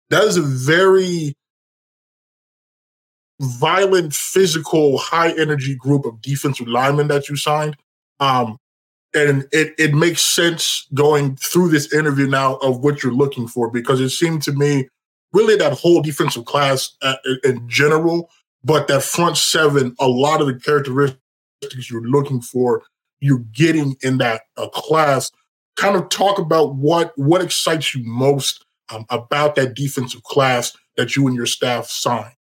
that 0.09 0.23
is 0.23 0.37
a 0.37 0.41
very 0.41 1.35
violent, 3.39 4.13
physical, 4.13 4.97
high 4.97 5.31
energy 5.37 5.75
group 5.75 6.05
of 6.05 6.21
defensive 6.21 6.67
linemen 6.67 7.07
that 7.07 7.29
you 7.29 7.35
signed. 7.35 7.75
Um, 8.19 8.57
and 9.15 9.47
it, 9.51 9.73
it 9.77 9.93
makes 9.93 10.21
sense 10.21 10.87
going 10.93 11.35
through 11.35 11.69
this 11.69 11.93
interview 11.93 12.27
now 12.27 12.55
of 12.57 12.79
what 12.79 13.03
you're 13.03 13.13
looking 13.13 13.47
for 13.47 13.69
because 13.69 13.99
it 13.99 14.09
seemed 14.09 14.41
to 14.43 14.51
me 14.53 14.87
really 15.33 15.55
that 15.57 15.73
whole 15.73 16.01
defensive 16.01 16.45
class 16.45 16.95
uh, 17.01 17.15
in 17.43 17.67
general, 17.69 18.29
but 18.63 18.87
that 18.87 19.03
front 19.03 19.37
seven, 19.37 19.95
a 19.99 20.07
lot 20.07 20.41
of 20.41 20.47
the 20.47 20.59
characteristics 20.59 21.89
you're 21.89 22.07
looking 22.07 22.41
for 22.41 22.83
you're 23.23 23.45
getting 23.53 23.95
in 24.01 24.17
that 24.17 24.41
uh, 24.57 24.67
class. 24.67 25.31
Kind 25.75 25.95
of 25.95 26.09
talk 26.09 26.37
about 26.39 26.75
what 26.75 27.13
what 27.15 27.41
excites 27.41 27.95
you 27.95 28.03
most 28.05 28.65
um, 28.89 29.05
about 29.09 29.55
that 29.55 29.73
defensive 29.73 30.23
class 30.23 30.75
that 30.97 31.15
you 31.15 31.27
and 31.27 31.35
your 31.35 31.45
staff 31.45 31.87
signed. 31.87 32.35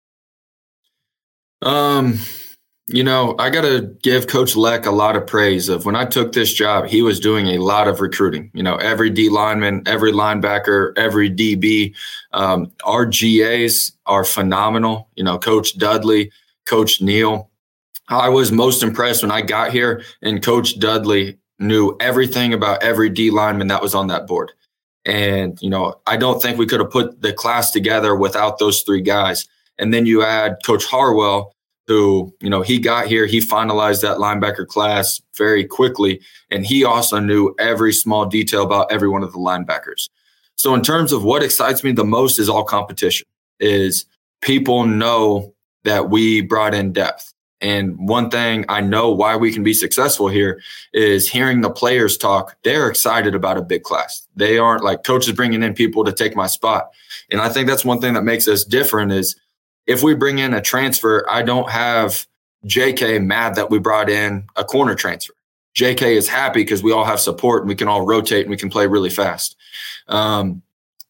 Um, 1.61 2.19
you 2.87 3.03
know, 3.03 3.35
I 3.39 3.49
got 3.49 3.61
to 3.61 3.95
give 4.01 4.27
Coach 4.27 4.55
Leck 4.55 4.85
a 4.85 4.91
lot 4.91 5.15
of 5.15 5.25
praise 5.25 5.69
of 5.69 5.85
when 5.85 5.95
I 5.95 6.05
took 6.05 6.33
this 6.33 6.53
job, 6.53 6.85
he 6.85 7.01
was 7.01 7.19
doing 7.19 7.47
a 7.47 7.59
lot 7.59 7.87
of 7.87 8.01
recruiting. 8.01 8.51
You 8.53 8.61
know, 8.61 8.75
every 8.75 9.09
D 9.09 9.29
lineman, 9.29 9.83
every 9.85 10.11
linebacker, 10.11 10.97
every 10.97 11.29
DB. 11.29 11.95
Um, 12.33 12.71
our 12.83 13.05
GAs 13.05 13.93
are 14.05 14.25
phenomenal. 14.25 15.07
You 15.15 15.23
know, 15.23 15.39
Coach 15.39 15.77
Dudley, 15.77 16.31
Coach 16.65 17.01
Neal. 17.01 17.49
I 18.09 18.27
was 18.27 18.51
most 18.51 18.83
impressed 18.83 19.23
when 19.23 19.31
I 19.31 19.41
got 19.41 19.71
here, 19.71 20.03
and 20.21 20.43
Coach 20.43 20.77
Dudley 20.77 21.37
knew 21.63 21.95
everything 21.99 22.53
about 22.53 22.83
every 22.83 23.09
D 23.09 23.31
lineman 23.31 23.67
that 23.67 23.81
was 23.81 23.95
on 23.95 24.07
that 24.07 24.27
board. 24.27 24.51
And, 25.05 25.57
you 25.61 25.69
know, 25.69 25.95
I 26.07 26.17
don't 26.17 26.41
think 26.41 26.57
we 26.57 26.65
could 26.65 26.79
have 26.79 26.91
put 26.91 27.21
the 27.21 27.33
class 27.33 27.71
together 27.71 28.15
without 28.15 28.59
those 28.59 28.81
three 28.81 29.01
guys. 29.01 29.47
And 29.77 29.93
then 29.93 30.05
you 30.05 30.23
add 30.23 30.57
Coach 30.65 30.85
Harwell, 30.85 31.55
who, 31.87 32.33
you 32.39 32.49
know, 32.49 32.61
he 32.61 32.79
got 32.79 33.07
here, 33.07 33.25
he 33.25 33.39
finalized 33.39 34.01
that 34.01 34.17
linebacker 34.17 34.65
class 34.65 35.21
very 35.37 35.65
quickly. 35.65 36.21
And 36.49 36.65
he 36.65 36.85
also 36.85 37.19
knew 37.19 37.53
every 37.59 37.91
small 37.91 38.25
detail 38.25 38.63
about 38.63 38.91
every 38.91 39.09
one 39.09 39.23
of 39.23 39.33
the 39.33 39.39
linebackers. 39.39 40.09
So, 40.55 40.73
in 40.75 40.81
terms 40.81 41.11
of 41.11 41.23
what 41.23 41.43
excites 41.43 41.83
me 41.83 41.91
the 41.91 42.05
most 42.05 42.39
is 42.39 42.47
all 42.47 42.63
competition, 42.63 43.27
is 43.59 44.05
people 44.41 44.85
know 44.85 45.53
that 45.83 46.09
we 46.09 46.41
brought 46.41 46.73
in 46.73 46.93
depth. 46.93 47.32
And 47.63 47.97
one 47.97 48.29
thing 48.29 48.65
I 48.67 48.81
know 48.81 49.09
why 49.09 49.37
we 49.37 49.53
can 49.53 49.63
be 49.63 49.73
successful 49.73 50.27
here 50.27 50.61
is 50.91 51.29
hearing 51.29 51.61
the 51.61 51.69
players 51.69 52.17
talk. 52.17 52.57
They're 52.63 52.89
excited 52.89 53.33
about 53.33 53.57
a 53.57 53.61
big 53.61 53.83
class. 53.83 54.27
They 54.35 54.57
aren't 54.57 54.83
like 54.83 55.05
coaches 55.05 55.33
bringing 55.33 55.63
in 55.63 55.73
people 55.73 56.03
to 56.03 56.11
take 56.11 56.35
my 56.35 56.47
spot. 56.47 56.91
And 57.31 57.39
I 57.39 57.47
think 57.47 57.69
that's 57.69 57.85
one 57.85 58.01
thing 58.01 58.15
that 58.15 58.23
makes 58.23 58.49
us 58.49 58.65
different 58.65 59.13
is 59.13 59.37
if 59.87 60.03
we 60.03 60.13
bring 60.13 60.39
in 60.39 60.53
a 60.53 60.61
transfer, 60.61 61.25
I 61.29 61.41
don't 61.41 61.69
have 61.69 62.27
JK 62.65 63.23
mad 63.23 63.55
that 63.55 63.69
we 63.69 63.79
brought 63.79 64.09
in 64.09 64.45
a 64.57 64.65
corner 64.65 64.93
transfer. 64.93 65.33
JK 65.73 66.17
is 66.17 66.27
happy 66.27 66.61
because 66.61 66.83
we 66.83 66.91
all 66.91 67.05
have 67.05 67.21
support 67.21 67.63
and 67.63 67.69
we 67.69 67.75
can 67.75 67.87
all 67.87 68.05
rotate 68.05 68.41
and 68.41 68.49
we 68.49 68.57
can 68.57 68.69
play 68.69 68.87
really 68.87 69.09
fast. 69.09 69.55
Um, 70.09 70.61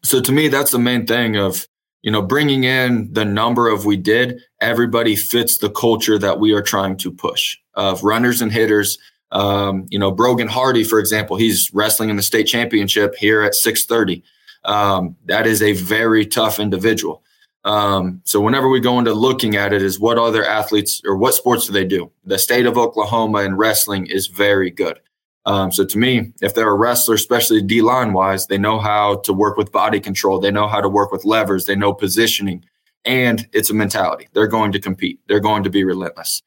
so 0.03 0.21
to 0.21 0.31
me, 0.31 0.49
that's 0.49 0.71
the 0.71 0.79
main 0.79 1.07
thing 1.07 1.35
of 1.35 1.67
you 2.03 2.11
know 2.11 2.21
bringing 2.21 2.63
in 2.65 3.11
the 3.11 3.25
number 3.25 3.67
of 3.67 3.85
we 3.85 3.97
did. 3.97 4.39
Everybody 4.61 5.15
fits 5.15 5.57
the 5.57 5.71
culture 5.71 6.19
that 6.19 6.39
we 6.39 6.53
are 6.53 6.61
trying 6.61 6.97
to 6.97 7.11
push 7.11 7.57
of 7.73 8.03
runners 8.03 8.41
and 8.41 8.51
hitters. 8.51 8.99
Um, 9.31 9.87
you 9.89 9.97
know, 9.97 10.11
Brogan 10.11 10.47
Hardy, 10.47 10.83
for 10.83 10.99
example, 10.99 11.37
he's 11.37 11.71
wrestling 11.73 12.09
in 12.09 12.17
the 12.17 12.23
state 12.23 12.45
championship 12.45 13.15
here 13.15 13.41
at 13.41 13.55
6:30. 13.55 14.21
Um, 14.65 15.15
that 15.25 15.47
is 15.47 15.61
a 15.61 15.73
very 15.73 16.25
tough 16.25 16.59
individual. 16.59 17.23
Um, 17.65 18.21
so 18.25 18.41
whenever 18.41 18.69
we 18.69 18.81
go 18.81 18.99
into 18.99 19.13
looking 19.13 19.55
at 19.55 19.73
it, 19.73 19.81
is 19.81 19.99
what 19.99 20.17
other 20.17 20.45
athletes 20.45 21.01
or 21.05 21.15
what 21.15 21.33
sports 21.33 21.65
do 21.65 21.73
they 21.73 21.85
do? 21.85 22.11
The 22.25 22.37
state 22.37 22.65
of 22.65 22.77
Oklahoma 22.77 23.39
in 23.39 23.55
wrestling 23.55 24.07
is 24.07 24.27
very 24.27 24.69
good. 24.69 24.99
Um, 25.45 25.71
so 25.71 25.85
to 25.85 25.97
me, 25.97 26.33
if 26.41 26.53
they're 26.53 26.69
a 26.69 26.75
wrestler, 26.75 27.15
especially 27.15 27.61
D 27.61 27.81
line 27.81 28.13
wise, 28.13 28.47
they 28.47 28.57
know 28.57 28.79
how 28.79 29.17
to 29.21 29.33
work 29.33 29.57
with 29.57 29.71
body 29.71 29.99
control. 29.99 30.39
They 30.39 30.51
know 30.51 30.67
how 30.67 30.81
to 30.81 30.89
work 30.89 31.11
with 31.11 31.25
levers. 31.25 31.65
They 31.65 31.75
know 31.75 31.93
positioning, 31.93 32.63
and 33.03 33.47
it's 33.51 33.69
a 33.69 33.73
mentality. 33.73 34.29
They're 34.33 34.47
going 34.47 34.71
to 34.71 34.79
compete. 34.79 35.19
They're 35.27 35.39
going 35.39 35.63
to 35.63 35.69
be 35.69 35.83
relentless. 35.83 36.41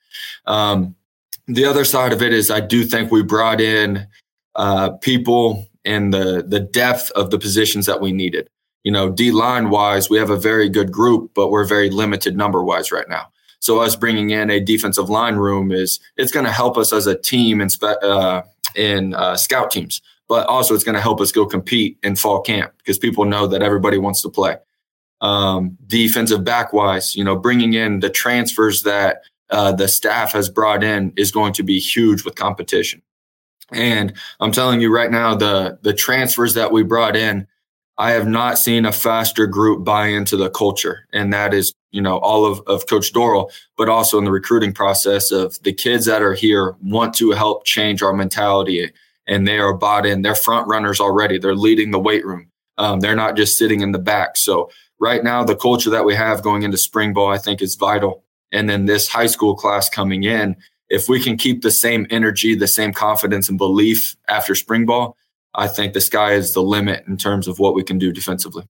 Um, 0.47 0.97
the 1.47 1.65
other 1.65 1.85
side 1.85 2.13
of 2.13 2.23
it 2.23 2.33
is, 2.33 2.51
I 2.51 2.61
do 2.61 2.85
think 2.85 3.11
we 3.11 3.23
brought 3.23 3.61
in 3.61 4.07
uh, 4.55 4.91
people 5.03 5.69
and 5.85 6.13
the 6.13 6.45
the 6.47 6.61
depth 6.61 7.11
of 7.13 7.31
the 7.31 7.39
positions 7.39 7.87
that 7.87 8.01
we 8.01 8.13
needed 8.13 8.49
you 8.87 8.93
know, 8.93 9.11
D 9.11 9.33
line 9.33 9.71
wise, 9.71 10.09
we 10.09 10.17
have 10.17 10.31
a 10.31 10.37
very 10.37 10.69
good 10.69 10.93
group, 10.93 11.33
but 11.35 11.49
we're 11.49 11.65
very 11.65 11.91
limited 11.91 12.37
number 12.37 12.63
wise 12.63 12.93
right 12.93 13.09
now. 13.09 13.33
So 13.59 13.81
us 13.81 13.97
bringing 13.97 14.31
in 14.31 14.49
a 14.49 14.61
defensive 14.61 15.11
line 15.11 15.35
room 15.35 15.73
is 15.73 15.99
it's 16.17 16.31
going 16.31 16.47
to 16.47 16.53
help 16.53 16.79
us 16.79 16.93
as 16.93 17.09
a 17.09 17.21
team 17.21 17.61
and 17.61 17.73
spe- 17.73 18.01
uh, 18.01 18.43
in 18.77 19.15
uh, 19.15 19.37
scout 19.37 19.71
teams, 19.71 20.01
but 20.29 20.47
also 20.47 20.75
it's 20.75 20.85
going 20.85 20.95
to 20.95 21.01
help 21.01 21.21
us 21.21 21.33
go 21.33 21.47
compete 21.47 21.99
in 22.03 22.17
fall 22.17 22.41
camp 22.41 22.73
because 22.79 22.99
people 22.99 23.25
know 23.25 23.47
that 23.47 23.63
everybody 23.63 23.99
wants 23.99 24.23
to 24.23 24.29
play. 24.29 24.57
Um, 25.21 25.79
defensive 25.87 26.45
back 26.45 26.73
wise, 26.73 27.17
you 27.17 27.25
know, 27.25 27.37
bringing 27.37 27.73
in 27.73 28.01
the 28.01 28.11
transfers 28.11 28.83
that 28.83 29.23
uh, 29.51 29.73
the 29.73 29.89
staff 29.89 30.33
has 30.33 30.49
brought 30.49 30.85
in 30.85 31.13
is 31.17 31.31
going 31.31 31.53
to 31.55 31.63
be 31.63 31.79
huge 31.79 32.25
with 32.25 32.35
competition. 32.35 33.01
And 33.73 34.13
I'm 34.41 34.53
telling 34.53 34.81
you 34.81 34.95
right 34.95 35.11
now, 35.11 35.35
the 35.35 35.79
the 35.83 35.93
transfers 35.93 36.55
that 36.55 36.71
we 36.71 36.83
brought 36.83 37.17
in 37.17 37.47
I 37.99 38.13
have 38.13 38.27
not 38.27 38.59
seen 38.59 38.85
a 38.85 38.93
faster 38.93 39.47
group 39.47 39.85
buy 39.85 40.09
into 40.09 40.37
the 40.37 40.51
culture. 40.51 41.07
And 41.13 41.33
that 41.33 41.55
is, 41.55 41.73
you 41.93 42.03
know, 42.03 42.19
all 42.19 42.45
of, 42.45 42.61
of 42.67 42.87
Coach 42.87 43.13
Dorrel, 43.13 43.51
but 43.77 43.89
also 43.89 44.19
in 44.19 44.25
the 44.25 44.31
recruiting 44.31 44.73
process 44.73 45.31
of 45.31 45.61
the 45.63 45.73
kids 45.73 46.05
that 46.05 46.23
are 46.23 46.35
here 46.35 46.77
want 46.83 47.15
to 47.15 47.31
help 47.31 47.65
change 47.65 48.03
our 48.03 48.13
mentality 48.13 48.91
and 49.27 49.49
they 49.49 49.59
are 49.59 49.75
bought 49.75 50.07
in. 50.07 50.23
They're 50.23 50.35
front 50.35 50.69
runners 50.69 51.01
already. 51.01 51.39
They're 51.39 51.55
leading 51.55 51.91
the 51.91 51.99
weight 51.99 52.25
room. 52.25 52.51
Um, 52.79 53.01
they're 53.01 53.17
not 53.17 53.37
just 53.37 53.57
sitting 53.57 53.81
in 53.81 53.93
the 53.93 53.99
back. 53.99 54.37
So 54.37 54.71
right 55.01 55.25
now, 55.25 55.43
the 55.43 55.57
culture 55.57 55.91
that 55.91 56.05
we 56.05 56.15
have 56.15 56.43
going 56.43 56.63
into 56.63 56.77
spring 56.77 57.13
ball, 57.13 57.31
I 57.31 57.39
think 57.39 57.63
is 57.63 57.75
vital. 57.75 58.23
And 58.53 58.69
then 58.69 58.85
this 58.87 59.09
high 59.09 59.27
school 59.27 59.57
class 59.57 59.89
coming 59.89 60.23
in, 60.23 60.57
if 60.89 61.09
we 61.09 61.21
can 61.21 61.37
keep 61.37 61.63
the 61.63 61.71
same 61.71 62.07
energy, 62.11 62.55
the 62.55 62.69
same 62.69 62.93
confidence 62.93 63.49
and 63.49 63.59
belief 63.59 64.17
after 64.29 64.55
spring 64.55 64.87
ball, 64.87 65.17
I 65.57 65.69
think 65.69 65.95
the 65.95 66.01
sky 66.01 66.33
is 66.33 66.53
the 66.53 66.63
limit 66.63 67.05
in 67.07 67.17
terms 67.17 67.49
of 67.49 67.59
what 67.59 67.75
we 67.75 67.83
can 67.83 67.99
do 67.99 68.13
defensively. 68.13 68.65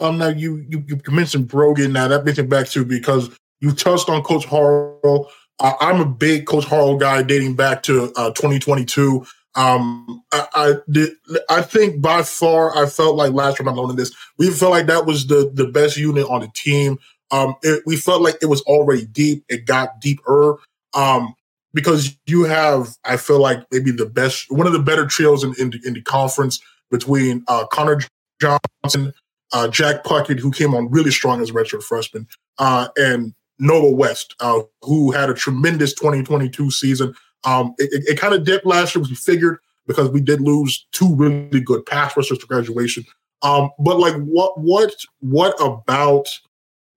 Um, 0.00 0.18
now 0.18 0.28
you 0.28 0.64
you, 0.68 0.84
you 0.88 0.98
mentioned 1.10 1.48
Brogan. 1.48 1.92
Now 1.92 2.08
that 2.08 2.22
brings 2.22 2.38
me 2.38 2.46
back 2.46 2.68
to 2.68 2.84
because 2.84 3.30
you 3.60 3.72
touched 3.72 4.08
on 4.08 4.22
Coach 4.22 4.46
Harrell. 4.46 5.26
I'm 5.60 6.00
a 6.00 6.06
big 6.06 6.46
Coach 6.46 6.64
Harrell 6.64 6.98
guy, 6.98 7.22
dating 7.22 7.54
back 7.54 7.82
to 7.82 8.10
uh, 8.16 8.30
2022. 8.30 9.26
Um, 9.56 10.22
I, 10.32 10.46
I, 10.54 10.74
did. 10.90 11.10
I 11.50 11.60
think 11.60 12.00
by 12.00 12.22
far, 12.22 12.74
I 12.76 12.86
felt 12.86 13.16
like 13.16 13.32
last 13.32 13.58
time 13.58 13.68
I'm 13.68 13.78
on 13.78 13.94
this, 13.96 14.12
we 14.38 14.50
felt 14.50 14.70
like 14.70 14.86
that 14.86 15.06
was 15.06 15.26
the 15.26 15.50
the 15.52 15.66
best 15.66 15.96
unit 15.96 16.26
on 16.28 16.40
the 16.40 16.50
team. 16.54 16.98
Um, 17.30 17.56
it, 17.62 17.82
we 17.84 17.96
felt 17.96 18.22
like 18.22 18.36
it 18.40 18.46
was 18.46 18.62
already 18.62 19.04
deep. 19.06 19.44
It 19.48 19.66
got 19.66 20.00
deeper. 20.00 20.58
Um, 20.94 21.34
because 21.72 22.16
you 22.26 22.44
have, 22.44 22.96
I 23.04 23.16
feel 23.16 23.40
like 23.40 23.64
maybe 23.70 23.90
the 23.90 24.06
best, 24.06 24.50
one 24.50 24.66
of 24.66 24.72
the 24.72 24.82
better 24.82 25.06
trios 25.06 25.44
in, 25.44 25.54
in, 25.58 25.70
the, 25.70 25.80
in 25.84 25.94
the 25.94 26.02
conference 26.02 26.60
between 26.90 27.44
uh, 27.48 27.66
Connor 27.66 28.00
Johnson, 28.40 29.12
uh, 29.52 29.68
Jack 29.68 30.04
Puckett, 30.04 30.40
who 30.40 30.50
came 30.50 30.74
on 30.74 30.90
really 30.90 31.10
strong 31.10 31.40
as 31.40 31.50
a 31.50 31.52
redshirt 31.52 31.82
freshman, 31.82 32.26
uh, 32.58 32.88
and 32.96 33.34
Noah 33.58 33.92
West, 33.92 34.34
uh, 34.40 34.60
who 34.82 35.12
had 35.12 35.30
a 35.30 35.34
tremendous 35.34 35.92
2022 35.94 36.70
season. 36.70 37.14
Um, 37.44 37.74
it, 37.78 37.92
it, 37.92 38.12
it 38.12 38.18
kind 38.18 38.34
of 38.34 38.44
dipped 38.44 38.66
last 38.66 38.94
year, 38.94 39.04
we 39.04 39.14
figured, 39.14 39.58
because 39.86 40.10
we 40.10 40.20
did 40.20 40.40
lose 40.40 40.86
two 40.92 41.14
really 41.14 41.60
good 41.60 41.84
pass 41.86 42.16
rushers 42.16 42.38
to 42.38 42.46
graduation. 42.46 43.04
Um, 43.42 43.70
but 43.78 43.98
like, 43.98 44.14
what, 44.16 44.58
what, 44.58 44.94
what 45.20 45.54
about 45.60 46.28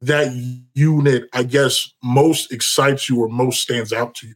that 0.02 0.34
unit? 0.74 1.30
I 1.34 1.44
guess 1.44 1.92
most 2.04 2.52
excites 2.52 3.10
you 3.10 3.20
or 3.20 3.30
most 3.30 3.62
stands 3.62 3.94
out 3.94 4.16
to 4.16 4.28
you. 4.28 4.36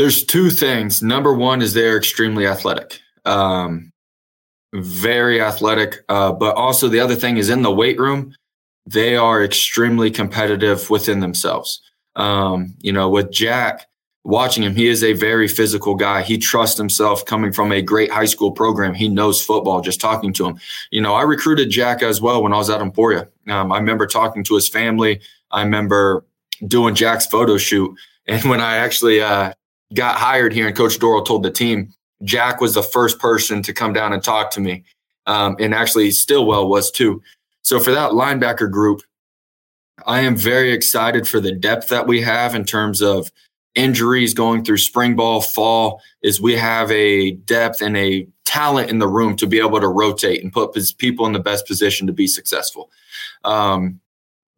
There's 0.00 0.24
two 0.24 0.48
things. 0.48 1.02
Number 1.02 1.34
one 1.34 1.60
is 1.60 1.74
they're 1.74 1.98
extremely 1.98 2.46
athletic, 2.46 3.02
um, 3.26 3.92
very 4.72 5.42
athletic. 5.42 5.96
Uh, 6.08 6.32
but 6.32 6.56
also 6.56 6.88
the 6.88 7.00
other 7.00 7.14
thing 7.14 7.36
is 7.36 7.50
in 7.50 7.60
the 7.60 7.70
weight 7.70 7.98
room, 8.00 8.34
they 8.86 9.14
are 9.14 9.44
extremely 9.44 10.10
competitive 10.10 10.88
within 10.88 11.20
themselves. 11.20 11.82
Um, 12.16 12.72
you 12.80 12.94
know, 12.94 13.10
with 13.10 13.30
Jack, 13.30 13.88
watching 14.24 14.62
him, 14.62 14.74
he 14.74 14.88
is 14.88 15.04
a 15.04 15.12
very 15.12 15.46
physical 15.46 15.96
guy. 15.96 16.22
He 16.22 16.38
trusts 16.38 16.78
himself 16.78 17.26
coming 17.26 17.52
from 17.52 17.70
a 17.70 17.82
great 17.82 18.10
high 18.10 18.24
school 18.24 18.52
program. 18.52 18.94
He 18.94 19.06
knows 19.06 19.44
football 19.44 19.82
just 19.82 20.00
talking 20.00 20.32
to 20.32 20.46
him. 20.46 20.58
You 20.90 21.02
know, 21.02 21.12
I 21.12 21.24
recruited 21.24 21.68
Jack 21.68 22.02
as 22.02 22.22
well 22.22 22.42
when 22.42 22.54
I 22.54 22.56
was 22.56 22.70
at 22.70 22.80
Emporia. 22.80 23.28
Um, 23.48 23.70
I 23.70 23.76
remember 23.76 24.06
talking 24.06 24.44
to 24.44 24.54
his 24.54 24.66
family. 24.66 25.20
I 25.50 25.62
remember 25.62 26.24
doing 26.66 26.94
Jack's 26.94 27.26
photo 27.26 27.58
shoot. 27.58 27.94
And 28.26 28.44
when 28.44 28.60
I 28.60 28.76
actually 28.76 29.20
uh, 29.20 29.54
got 29.94 30.18
hired 30.18 30.52
here 30.52 30.66
and 30.66 30.76
Coach 30.76 30.98
Dorrel 30.98 31.24
told 31.24 31.42
the 31.42 31.50
team, 31.50 31.92
Jack 32.22 32.60
was 32.60 32.74
the 32.74 32.82
first 32.82 33.18
person 33.18 33.62
to 33.62 33.72
come 33.72 33.92
down 33.92 34.12
and 34.12 34.22
talk 34.22 34.50
to 34.52 34.60
me. 34.60 34.84
Um, 35.26 35.56
and 35.58 35.74
actually, 35.74 36.10
Stillwell 36.10 36.68
was 36.68 36.90
too. 36.90 37.22
So 37.62 37.78
for 37.80 37.92
that 37.92 38.12
linebacker 38.12 38.70
group, 38.70 39.02
I 40.06 40.20
am 40.20 40.36
very 40.36 40.72
excited 40.72 41.28
for 41.28 41.40
the 41.40 41.52
depth 41.52 41.88
that 41.88 42.06
we 42.06 42.20
have 42.22 42.54
in 42.54 42.64
terms 42.64 43.02
of 43.02 43.30
injuries 43.74 44.34
going 44.34 44.64
through 44.64 44.78
spring 44.78 45.14
ball, 45.14 45.40
fall, 45.40 46.00
is 46.22 46.40
we 46.40 46.56
have 46.56 46.90
a 46.90 47.32
depth 47.32 47.82
and 47.82 47.96
a 47.96 48.26
talent 48.44 48.90
in 48.90 48.98
the 48.98 49.06
room 49.06 49.36
to 49.36 49.46
be 49.46 49.60
able 49.60 49.80
to 49.80 49.88
rotate 49.88 50.42
and 50.42 50.52
put 50.52 50.76
people 50.98 51.26
in 51.26 51.32
the 51.32 51.38
best 51.38 51.66
position 51.66 52.06
to 52.06 52.12
be 52.12 52.26
successful. 52.26 52.90
Um, 53.44 54.00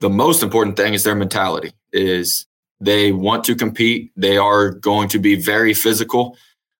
the 0.00 0.08
most 0.08 0.42
important 0.42 0.76
thing 0.76 0.94
is 0.94 1.04
their 1.04 1.14
mentality 1.14 1.72
is 1.92 2.46
They 2.82 3.12
want 3.12 3.44
to 3.44 3.54
compete. 3.54 4.10
They 4.16 4.36
are 4.36 4.70
going 4.70 5.08
to 5.10 5.20
be 5.20 5.36
very 5.36 5.72
physical. 5.72 6.36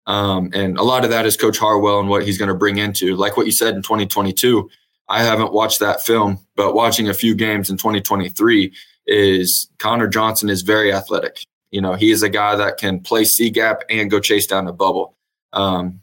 Um, 0.07 0.51
and 0.53 0.77
a 0.77 0.83
lot 0.83 1.05
of 1.05 1.11
that 1.11 1.27
is 1.27 1.37
Coach 1.37 1.59
Harwell 1.59 2.01
and 2.01 2.09
what 2.09 2.25
he's 2.25 2.39
going 2.39 2.49
to 2.49 2.57
bring 2.57 2.79
into. 2.79 3.15
Like 3.15 3.37
what 3.37 3.47
you 3.47 3.53
said 3.53 3.77
in 3.77 3.83
2022, 3.83 4.69
I 5.09 5.23
haven't 5.23 5.53
watched 5.53 5.79
that 5.79 6.01
film, 6.01 6.45
but 6.57 6.75
watching 6.75 7.09
a 7.09 7.15
few 7.15 7.37
games 7.37 7.71
in 7.71 7.77
2023 7.77 8.73
is 9.07 9.71
Connor 9.79 10.09
Johnson 10.09 10.49
is 10.49 10.63
very 10.63 10.93
athletic. 10.93 11.45
You 11.71 11.81
know, 11.81 11.95
he 11.95 12.11
is 12.11 12.25
a 12.25 12.29
guy 12.29 12.57
that 12.57 12.79
can 12.79 12.99
play 12.99 13.25
C 13.25 13.49
gap 13.49 13.83
and 13.89 14.11
go 14.11 14.19
chase 14.19 14.49
down 14.49 14.65
the 14.65 14.73
bubble. 14.73 15.17
Um, 15.53 16.01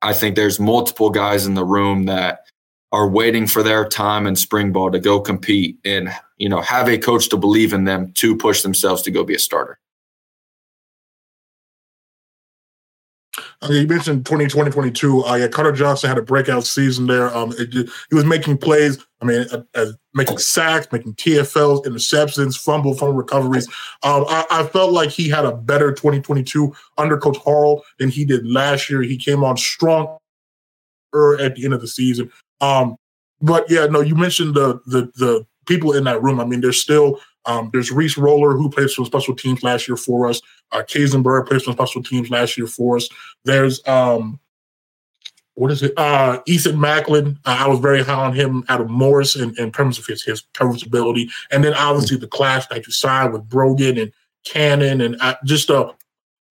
I 0.00 0.14
think 0.14 0.36
there's 0.36 0.58
multiple 0.58 1.10
guys 1.10 1.44
in 1.44 1.52
the 1.52 1.64
room 1.64 2.06
that 2.06 2.46
are 2.92 3.08
waiting 3.08 3.46
for 3.46 3.62
their 3.62 3.86
time 3.86 4.26
in 4.26 4.36
spring 4.36 4.72
ball 4.72 4.90
to 4.90 4.98
go 4.98 5.20
compete 5.20 5.76
and 5.84 6.08
you 6.38 6.48
know 6.48 6.60
have 6.60 6.88
a 6.88 6.98
coach 6.98 7.28
to 7.28 7.36
believe 7.36 7.72
in 7.72 7.84
them 7.84 8.12
to 8.14 8.36
push 8.36 8.62
themselves 8.62 9.02
to 9.02 9.10
go 9.10 9.24
be 9.24 9.34
a 9.34 9.38
starter. 9.38 9.78
you 13.68 13.86
mentioned 13.86 14.24
2020, 14.24 14.70
22. 14.70 15.24
Uh, 15.24 15.34
yeah, 15.34 15.48
Carter 15.48 15.72
Johnson 15.72 16.08
had 16.08 16.18
a 16.18 16.22
breakout 16.22 16.64
season 16.64 17.06
there. 17.06 17.34
Um, 17.36 17.52
it, 17.58 17.72
he 18.08 18.14
was 18.14 18.24
making 18.24 18.58
plays. 18.58 19.04
I 19.20 19.24
mean, 19.24 19.46
uh, 19.52 19.62
uh, 19.74 19.86
making 20.14 20.38
sacks, 20.38 20.86
making 20.92 21.14
TFLs, 21.14 21.84
interceptions, 21.84 22.56
fumble, 22.56 22.94
fumble 22.94 23.14
recoveries. 23.14 23.66
Um, 24.04 24.24
I, 24.28 24.44
I, 24.50 24.62
felt 24.64 24.92
like 24.92 25.10
he 25.10 25.28
had 25.28 25.44
a 25.44 25.52
better 25.52 25.92
2022 25.92 26.72
under 26.98 27.18
Coach 27.18 27.38
Harrell 27.38 27.82
than 27.98 28.10
he 28.10 28.24
did 28.24 28.46
last 28.46 28.88
year. 28.88 29.02
He 29.02 29.16
came 29.16 29.42
on 29.42 29.56
strong 29.56 30.18
at 31.40 31.56
the 31.56 31.64
end 31.64 31.74
of 31.74 31.80
the 31.80 31.88
season. 31.88 32.30
Um, 32.60 32.96
but 33.40 33.68
yeah, 33.70 33.86
no, 33.86 34.00
you 34.00 34.14
mentioned 34.14 34.54
the 34.54 34.80
the 34.86 35.10
the 35.16 35.46
people 35.68 35.92
in 35.92 36.04
that 36.04 36.22
room. 36.22 36.40
I 36.40 36.44
mean, 36.44 36.60
there's 36.60 36.80
still 36.80 37.20
um, 37.44 37.70
there's 37.72 37.92
Reese 37.92 38.18
Roller 38.18 38.56
who 38.56 38.68
played 38.68 38.90
some 38.90 39.04
special 39.04 39.34
teams 39.34 39.62
last 39.62 39.88
year 39.88 39.96
for 39.96 40.26
us. 40.26 40.40
Uh, 40.72 40.82
Kazenberg 40.82 41.46
played 41.46 41.62
some 41.62 41.74
special 41.74 42.02
teams 42.02 42.30
last 42.30 42.58
year 42.58 42.66
for 42.66 42.96
us. 42.96 43.08
There's 43.44 43.86
um, 43.86 44.40
what 45.54 45.72
is 45.72 45.82
it? 45.82 45.92
Uh, 45.96 46.40
Ethan 46.46 46.80
Macklin. 46.80 47.38
Uh, 47.44 47.56
I 47.60 47.68
was 47.68 47.80
very 47.80 48.02
high 48.02 48.26
on 48.26 48.34
him 48.34 48.64
out 48.68 48.80
of 48.80 48.88
Morris 48.88 49.34
in, 49.34 49.58
in 49.58 49.72
terms 49.72 49.98
of 49.98 50.06
his 50.06 50.22
his 50.22 50.42
coverage 50.54 50.86
ability, 50.86 51.30
and 51.50 51.64
then 51.64 51.74
obviously 51.74 52.16
the 52.16 52.28
class 52.28 52.66
that 52.68 52.86
you 52.86 52.92
signed 52.92 53.32
with 53.32 53.48
Brogan 53.48 53.98
and 53.98 54.12
Cannon, 54.44 55.00
and 55.00 55.16
uh, 55.20 55.36
just 55.44 55.70
a 55.70 55.94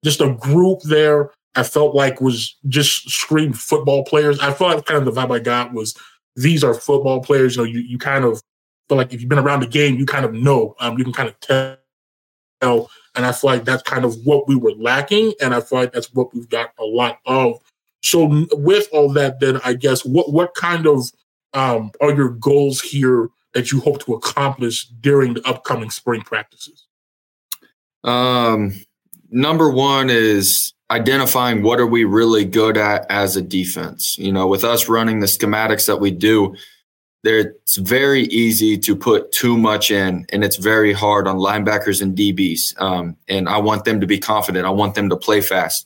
just 0.04 0.22
a 0.22 0.34
group 0.34 0.82
there. 0.84 1.32
I 1.56 1.64
felt 1.64 1.96
like 1.96 2.22
was 2.22 2.56
just 2.68 3.10
screamed 3.10 3.58
football 3.58 4.04
players. 4.04 4.40
I 4.40 4.54
felt 4.54 4.76
like 4.76 4.86
kind 4.86 5.08
of 5.08 5.14
the 5.14 5.20
vibe 5.20 5.34
I 5.34 5.40
got 5.40 5.74
was 5.74 5.96
these 6.36 6.64
are 6.64 6.74
football 6.74 7.22
players. 7.22 7.56
You 7.56 7.64
know, 7.64 7.68
you 7.68 7.80
you 7.80 7.98
kind 7.98 8.26
of 8.26 8.42
feel 8.88 8.98
like 8.98 9.14
if 9.14 9.22
you've 9.22 9.30
been 9.30 9.40
around 9.40 9.62
the 9.62 9.68
game, 9.68 9.98
you 9.98 10.06
kind 10.06 10.26
of 10.26 10.34
know. 10.34 10.76
Um, 10.80 10.98
you 10.98 11.04
can 11.04 11.14
kind 11.14 11.30
of 11.30 11.40
tell. 11.40 12.90
And 13.16 13.26
I 13.26 13.32
feel 13.32 13.50
like 13.50 13.66
that's 13.66 13.84
kind 13.84 14.06
of 14.06 14.16
what 14.26 14.48
we 14.48 14.56
were 14.56 14.74
lacking. 14.74 15.34
And 15.42 15.54
I 15.54 15.62
feel 15.62 15.80
like 15.80 15.92
that's 15.92 16.14
what 16.14 16.34
we've 16.34 16.50
got 16.50 16.72
a 16.80 16.86
lot 16.86 17.20
of. 17.26 17.60
So 18.02 18.46
with 18.54 18.88
all 18.94 19.12
that, 19.14 19.40
then 19.40 19.60
I 19.64 19.74
guess 19.74 20.06
what 20.06 20.32
what 20.32 20.54
kind 20.54 20.86
of 20.88 21.10
um, 21.54 21.92
are 22.00 22.14
your 22.14 22.30
goals 22.30 22.82
here 22.82 23.30
that 23.54 23.72
you 23.72 23.80
hope 23.82 24.04
to 24.06 24.14
accomplish 24.14 24.86
during 25.02 25.34
the 25.34 25.48
upcoming 25.48 25.90
spring 25.90 26.22
practices? 26.22 26.86
Um, 28.04 28.74
number 29.30 29.70
one 29.70 30.10
is 30.10 30.74
identifying 30.92 31.64
what 31.64 31.80
are 31.80 31.88
we 31.88 32.04
really 32.04 32.46
good 32.46 32.78
at 32.78 33.06
as 33.10 33.36
a 33.36 33.42
defense. 33.42 34.18
You 34.18 34.32
know, 34.32 34.48
with 34.48 34.64
us 34.64 34.88
running 34.88 35.20
the 35.20 35.28
schematics 35.28 35.88
that 35.88 36.00
we 36.00 36.12
do, 36.12 36.56
it's 37.24 37.76
very 37.76 38.24
easy 38.24 38.78
to 38.78 38.96
put 38.96 39.32
too 39.32 39.58
much 39.58 39.92
in 39.92 40.26
and 40.32 40.44
it's 40.44 40.56
very 40.56 40.94
hard 40.94 41.28
on 41.28 41.38
linebackers 41.38 42.02
and 42.02 42.18
dbs 42.18 42.80
um, 42.82 43.18
and 43.28 43.50
i 43.50 43.58
want 43.58 43.86
them 43.86 44.00
to 44.00 44.08
be 44.08 44.18
confident. 44.18 44.66
I 44.66 44.70
want 44.70 44.96
them 44.96 45.10
to 45.10 45.18
play 45.18 45.42
fast. 45.42 45.86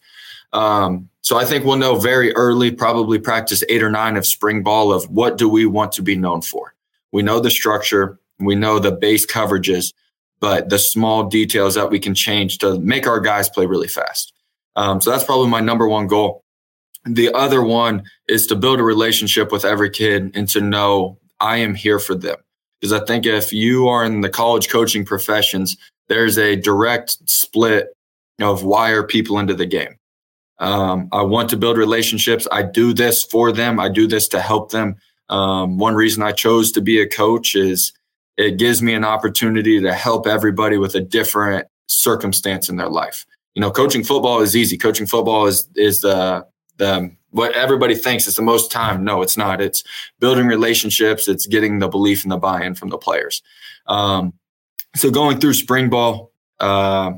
Um, 0.53 1.09
so 1.21 1.38
i 1.38 1.45
think 1.45 1.65
we'll 1.65 1.77
know 1.77 1.95
very 1.95 2.34
early 2.36 2.71
probably 2.71 3.19
practice 3.19 3.63
eight 3.69 3.82
or 3.82 3.89
nine 3.89 4.17
of 4.17 4.25
spring 4.25 4.63
ball 4.63 4.91
of 4.93 5.09
what 5.09 5.38
do 5.38 5.47
we 5.49 5.65
want 5.65 5.91
to 5.93 6.01
be 6.01 6.15
known 6.15 6.41
for. 6.41 6.73
We 7.11 7.23
know 7.23 7.39
the 7.39 7.51
structure. 7.51 8.19
We 8.39 8.55
know 8.55 8.79
the 8.79 8.91
base 8.91 9.25
coverages 9.25 9.93
but 10.41 10.69
the 10.69 10.79
small 10.79 11.23
details 11.23 11.75
that 11.75 11.89
we 11.89 11.99
can 11.99 12.13
change 12.13 12.57
to 12.57 12.77
make 12.79 13.07
our 13.07 13.21
guys 13.21 13.47
play 13.47 13.67
really 13.67 13.88
fast. 13.88 14.34
Um, 14.75 14.99
so 14.99 15.11
that's 15.11 15.23
probably 15.23 15.47
my 15.47 15.61
number 15.61 15.88
one 15.88 16.07
goal. 16.07 16.43
The 17.05 17.34
other 17.34 17.63
one 17.63 18.03
is 18.27 18.47
to 18.47 18.55
build 18.55 18.79
a 18.79 18.84
relationship 18.84 19.51
with 19.51 19.63
every 19.63 19.89
kid 19.89 20.32
and 20.36 20.49
to 20.49 20.59
know 20.59 21.19
I 21.41 21.57
am 21.57 21.75
here 21.75 21.99
for 21.99 22.15
them. 22.15 22.37
Because 22.79 22.93
I 22.93 23.05
think 23.05 23.25
if 23.25 23.51
you 23.51 23.87
are 23.87 24.05
in 24.05 24.21
the 24.21 24.29
college 24.29 24.69
coaching 24.69 25.05
professions, 25.05 25.77
there's 26.07 26.37
a 26.37 26.55
direct 26.55 27.17
split 27.29 27.89
of 28.39 28.63
why 28.63 28.91
are 28.91 29.03
people 29.03 29.37
into 29.37 29.53
the 29.53 29.65
game. 29.65 29.97
Um, 30.59 31.09
I 31.11 31.23
want 31.23 31.49
to 31.49 31.57
build 31.57 31.77
relationships. 31.77 32.47
I 32.51 32.63
do 32.63 32.93
this 32.93 33.23
for 33.23 33.51
them. 33.51 33.79
I 33.79 33.89
do 33.89 34.07
this 34.07 34.27
to 34.29 34.39
help 34.39 34.71
them. 34.71 34.95
Um, 35.29 35.77
one 35.77 35.95
reason 35.95 36.23
I 36.23 36.31
chose 36.31 36.71
to 36.73 36.81
be 36.81 37.01
a 37.01 37.07
coach 37.07 37.55
is 37.55 37.93
it 38.37 38.57
gives 38.57 38.81
me 38.81 38.93
an 38.93 39.03
opportunity 39.03 39.79
to 39.81 39.93
help 39.93 40.27
everybody 40.27 40.77
with 40.77 40.95
a 40.95 41.01
different 41.01 41.67
circumstance 41.87 42.69
in 42.69 42.77
their 42.77 42.89
life. 42.89 43.25
You 43.55 43.61
know, 43.61 43.71
coaching 43.71 44.03
football 44.03 44.41
is 44.41 44.55
easy. 44.55 44.77
Coaching 44.77 45.07
football 45.07 45.47
is 45.47 45.67
is 45.75 46.01
the 46.01 46.45
the 46.77 47.11
what 47.32 47.53
everybody 47.53 47.95
thinks 47.95 48.27
is 48.27 48.36
the 48.36 48.41
most 48.41 48.71
time. 48.71 49.03
No, 49.03 49.21
it's 49.21 49.38
not. 49.38 49.61
It's 49.61 49.84
building 50.19 50.47
relationships. 50.47 51.27
It's 51.27 51.47
getting 51.47 51.79
the 51.79 51.88
belief 51.88 52.23
and 52.23 52.32
the 52.32 52.38
buy-in 52.38 52.75
from 52.75 52.89
the 52.89 52.97
players. 52.97 53.41
Um, 53.88 54.34
so 54.95 55.09
going 55.09 55.39
through 55.39 55.53
spring 55.53 55.89
ball, 55.89 56.32
uh, 56.59 57.13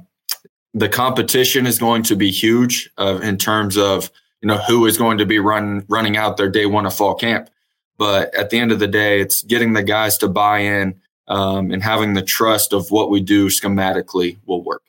the 0.73 0.89
competition 0.89 1.67
is 1.67 1.77
going 1.77 2.03
to 2.03 2.15
be 2.15 2.31
huge 2.31 2.89
uh, 2.97 3.19
in 3.21 3.37
terms 3.37 3.77
of 3.77 4.11
you 4.41 4.47
know 4.47 4.57
who 4.57 4.85
is 4.85 4.97
going 4.97 5.17
to 5.17 5.25
be 5.25 5.39
run 5.39 5.85
running 5.87 6.17
out 6.17 6.37
their 6.37 6.49
day 6.49 6.65
one 6.65 6.85
of 6.85 6.93
fall 6.93 7.15
camp. 7.15 7.49
But 7.97 8.33
at 8.35 8.49
the 8.49 8.59
end 8.59 8.71
of 8.71 8.79
the 8.79 8.87
day, 8.87 9.21
it's 9.21 9.43
getting 9.43 9.73
the 9.73 9.83
guys 9.83 10.17
to 10.17 10.27
buy 10.27 10.59
in 10.59 10.99
um, 11.27 11.71
and 11.71 11.83
having 11.83 12.13
the 12.13 12.23
trust 12.23 12.73
of 12.73 12.89
what 12.89 13.09
we 13.09 13.21
do 13.21 13.47
schematically 13.47 14.37
will 14.45 14.63
work. 14.63 14.83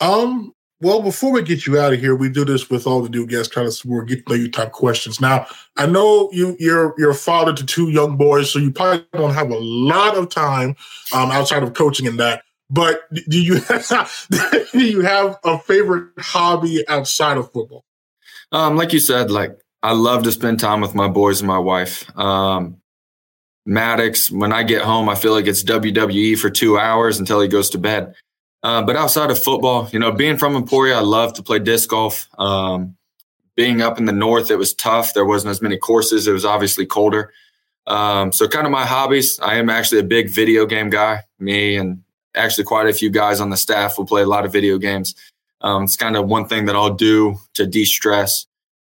Um, 0.00 0.52
well, 0.82 1.00
before 1.00 1.30
we 1.30 1.42
get 1.42 1.64
you 1.64 1.78
out 1.78 1.92
of 1.92 2.00
here, 2.00 2.16
we 2.16 2.28
do 2.28 2.44
this 2.44 2.68
with 2.68 2.88
all 2.88 3.02
the 3.02 3.08
new 3.08 3.24
guests, 3.24 3.52
kind 3.52 3.68
of 3.68 3.84
more 3.84 4.04
get 4.04 4.26
to 4.26 4.32
know 4.32 4.36
you 4.36 4.50
type 4.50 4.72
questions. 4.72 5.20
Now, 5.20 5.46
I 5.76 5.86
know 5.86 6.28
you 6.32 6.56
you're 6.58 6.94
you're 6.98 7.12
a 7.12 7.14
father 7.14 7.52
to 7.52 7.64
two 7.64 7.90
young 7.90 8.16
boys, 8.16 8.50
so 8.50 8.58
you 8.58 8.72
probably 8.72 9.06
don't 9.12 9.32
have 9.32 9.50
a 9.50 9.58
lot 9.58 10.16
of 10.16 10.28
time 10.28 10.74
um, 11.14 11.30
outside 11.30 11.62
of 11.62 11.74
coaching 11.74 12.08
and 12.08 12.18
that. 12.18 12.42
But 12.68 13.02
do 13.28 13.40
you 13.40 13.60
have, 13.60 14.26
do 14.72 14.84
you 14.84 15.02
have 15.02 15.38
a 15.44 15.58
favorite 15.58 16.10
hobby 16.18 16.84
outside 16.88 17.36
of 17.36 17.52
football? 17.52 17.84
Um, 18.50 18.76
like 18.76 18.92
you 18.92 18.98
said, 18.98 19.30
like 19.30 19.56
I 19.84 19.92
love 19.92 20.24
to 20.24 20.32
spend 20.32 20.58
time 20.58 20.80
with 20.80 20.96
my 20.96 21.06
boys 21.06 21.40
and 21.40 21.48
my 21.48 21.58
wife. 21.58 22.04
Um, 22.18 22.78
Maddox, 23.64 24.32
when 24.32 24.52
I 24.52 24.64
get 24.64 24.82
home, 24.82 25.08
I 25.08 25.14
feel 25.14 25.32
like 25.32 25.46
it's 25.46 25.62
WWE 25.62 26.36
for 26.38 26.50
two 26.50 26.76
hours 26.76 27.20
until 27.20 27.40
he 27.40 27.46
goes 27.46 27.70
to 27.70 27.78
bed. 27.78 28.14
Uh, 28.62 28.82
but 28.82 28.96
outside 28.96 29.30
of 29.30 29.42
football, 29.42 29.88
you 29.92 29.98
know, 29.98 30.12
being 30.12 30.36
from 30.36 30.54
Emporia, 30.54 30.96
I 30.96 31.00
love 31.00 31.32
to 31.34 31.42
play 31.42 31.58
disc 31.58 31.88
golf. 31.88 32.28
Um, 32.38 32.96
being 33.56 33.82
up 33.82 33.98
in 33.98 34.04
the 34.06 34.12
north, 34.12 34.50
it 34.50 34.56
was 34.56 34.72
tough. 34.72 35.14
There 35.14 35.24
wasn't 35.24 35.50
as 35.50 35.60
many 35.60 35.76
courses. 35.76 36.26
It 36.26 36.32
was 36.32 36.44
obviously 36.44 36.86
colder. 36.86 37.32
Um, 37.86 38.32
so, 38.32 38.46
kind 38.46 38.66
of 38.66 38.70
my 38.70 38.86
hobbies. 38.86 39.40
I 39.40 39.56
am 39.56 39.68
actually 39.68 39.98
a 39.98 40.04
big 40.04 40.30
video 40.30 40.64
game 40.64 40.90
guy. 40.90 41.24
Me 41.40 41.76
and 41.76 42.02
actually 42.34 42.64
quite 42.64 42.86
a 42.86 42.92
few 42.92 43.10
guys 43.10 43.40
on 43.40 43.50
the 43.50 43.56
staff 43.56 43.98
will 43.98 44.06
play 44.06 44.22
a 44.22 44.26
lot 44.26 44.44
of 44.44 44.52
video 44.52 44.78
games. 44.78 45.14
Um, 45.60 45.84
it's 45.84 45.96
kind 45.96 46.16
of 46.16 46.28
one 46.28 46.46
thing 46.46 46.66
that 46.66 46.76
I'll 46.76 46.94
do 46.94 47.36
to 47.54 47.66
de 47.66 47.84
stress. 47.84 48.46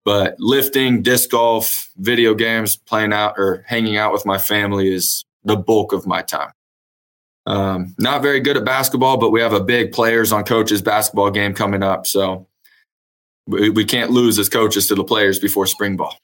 But 0.06 0.36
lifting, 0.40 1.02
disc 1.02 1.30
golf, 1.30 1.90
video 1.98 2.34
games, 2.34 2.76
playing 2.76 3.14
out 3.14 3.36
or 3.38 3.64
hanging 3.68 3.96
out 3.96 4.12
with 4.12 4.26
my 4.26 4.38
family 4.38 4.94
is 4.94 5.24
the 5.46 5.56
bulk 5.56 5.94
of 5.94 6.06
my 6.06 6.22
time. 6.22 6.52
Um, 7.46 7.94
not 8.00 8.22
very 8.22 8.40
good 8.40 8.56
at 8.56 8.64
basketball, 8.64 9.18
but 9.18 9.32
we 9.32 9.42
have 9.42 9.54
a 9.54 9.64
big 9.64 9.92
players 9.92 10.32
on 10.32 10.44
coaches 10.46 10.82
basketball 10.82 11.30
game 11.30 11.54
coming 11.54 11.84
up. 11.84 12.08
So 12.08 12.48
we, 13.48 13.70
we 13.70 13.86
can't 13.86 14.12
lose 14.12 14.40
as 14.40 14.50
coaches 14.50 14.88
to 14.88 14.96
the 14.96 15.04
players 15.04 15.40
before 15.40 15.68
spring 15.68 15.98
ball. 15.98 16.18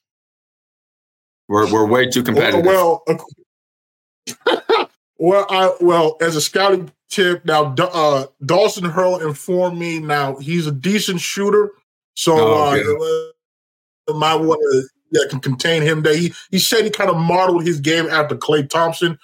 We're, 1.47 1.71
we're 1.71 1.85
way 1.85 2.09
too 2.09 2.23
competitive. 2.23 2.65
Well, 2.65 3.03
well, 3.07 4.89
well, 5.17 5.45
I, 5.49 5.75
well, 5.81 6.17
as 6.21 6.35
a 6.35 6.41
scouting 6.41 6.91
tip, 7.09 7.43
now 7.43 7.73
uh, 7.77 8.27
Dawson 8.45 8.85
Hurl 8.85 9.17
informed 9.17 9.77
me. 9.77 9.99
Now 9.99 10.37
he's 10.37 10.67
a 10.67 10.71
decent 10.71 11.19
shooter, 11.19 11.71
so 12.15 12.35
oh, 12.37 13.33
uh, 14.07 14.13
might 14.13 14.35
want 14.35 14.61
to 14.61 14.87
yeah 15.11 15.27
can 15.29 15.39
contain 15.39 15.81
him. 15.81 16.03
There, 16.03 16.15
he 16.15 16.33
he 16.51 16.59
said 16.59 16.83
he 16.83 16.91
kind 16.91 17.09
of 17.09 17.17
modeled 17.17 17.65
his 17.65 17.79
game 17.79 18.05
after 18.07 18.35
Klay 18.35 18.69
Thompson. 18.69 19.17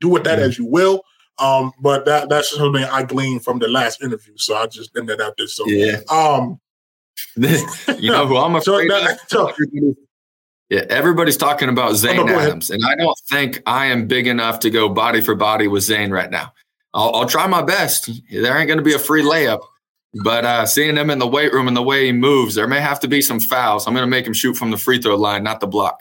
Do 0.00 0.08
with 0.08 0.24
that 0.24 0.38
mm-hmm. 0.38 0.48
as 0.48 0.58
you 0.58 0.64
will. 0.64 1.04
Um, 1.38 1.72
but 1.80 2.06
that 2.06 2.28
that's 2.28 2.50
just 2.50 2.60
something 2.60 2.84
I 2.84 3.02
gleaned 3.02 3.44
from 3.44 3.58
the 3.58 3.68
last 3.68 4.02
interview. 4.02 4.36
So 4.36 4.56
I 4.56 4.66
just 4.66 4.96
ended 4.96 5.20
out 5.20 5.36
there. 5.36 5.46
So 5.46 5.66
yeah. 5.66 6.00
Um 6.10 6.60
you 7.36 8.10
know 8.10 8.26
who 8.26 8.36
I'm 8.36 8.56
afraid 8.56 8.90
so 8.90 9.00
that, 9.00 9.30
so, 9.30 9.52
Yeah, 10.68 10.84
everybody's 10.90 11.36
talking 11.36 11.68
about 11.68 11.94
Zane 11.94 12.18
oh, 12.18 12.24
no, 12.24 12.38
Adams, 12.38 12.70
and 12.70 12.82
I 12.84 12.94
don't 12.94 13.18
think 13.28 13.62
I 13.66 13.86
am 13.86 14.06
big 14.06 14.26
enough 14.26 14.60
to 14.60 14.70
go 14.70 14.88
body 14.88 15.20
for 15.20 15.34
body 15.34 15.68
with 15.68 15.82
Zane 15.82 16.10
right 16.10 16.30
now. 16.30 16.52
I'll, 16.92 17.14
I'll 17.14 17.26
try 17.26 17.46
my 17.46 17.62
best. 17.62 18.10
There 18.30 18.56
ain't 18.56 18.68
going 18.68 18.78
to 18.78 18.84
be 18.84 18.94
a 18.94 18.98
free 18.98 19.22
layup, 19.22 19.60
but 20.24 20.44
uh, 20.44 20.66
seeing 20.66 20.96
him 20.96 21.10
in 21.10 21.18
the 21.18 21.26
weight 21.26 21.52
room 21.52 21.68
and 21.68 21.76
the 21.76 21.82
way 21.82 22.06
he 22.06 22.12
moves, 22.12 22.54
there 22.54 22.66
may 22.66 22.80
have 22.80 23.00
to 23.00 23.08
be 23.08 23.20
some 23.22 23.40
fouls. 23.40 23.86
I'm 23.86 23.94
going 23.94 24.06
to 24.06 24.10
make 24.10 24.26
him 24.26 24.34
shoot 24.34 24.54
from 24.54 24.70
the 24.70 24.78
free 24.78 25.00
throw 25.00 25.16
line, 25.16 25.42
not 25.42 25.60
the 25.60 25.66
block. 25.66 26.00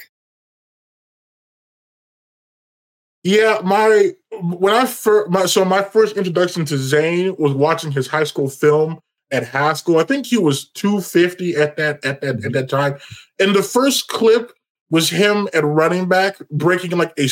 Yeah, 3.26 3.60
my 3.64 4.12
when 4.40 4.72
I 4.72 4.86
first 4.86 5.32
my 5.32 5.48
so 5.48 5.66
my 5.66 5.82
first 5.82 6.16
introduction 6.16 6.64
to 6.66 6.78
Zane 6.78 7.36
was 7.40 7.54
watching 7.54 7.92
his 7.92 8.06
high 8.06 8.24
school 8.24 8.48
film 8.48 9.00
at 9.32 9.48
high 9.48 9.74
school. 9.74 9.98
I 9.98 10.04
think 10.04 10.28
he 10.28 10.38
was 10.38 10.70
250 10.76 11.56
at 11.56 11.76
that 11.78 12.06
at 12.06 12.22
that 12.22 12.24
at 12.24 12.36
mm-hmm. 12.36 12.52
that 12.52 12.70
time. 12.70 13.00
And 13.40 13.56
the 13.56 13.64
first 13.64 14.10
clip 14.10 14.52
was 14.92 15.10
him 15.10 15.50
at 15.56 15.64
running 15.64 16.08
back 16.08 16.38
breaking 16.52 16.92
like 16.92 17.14
a 17.18 17.28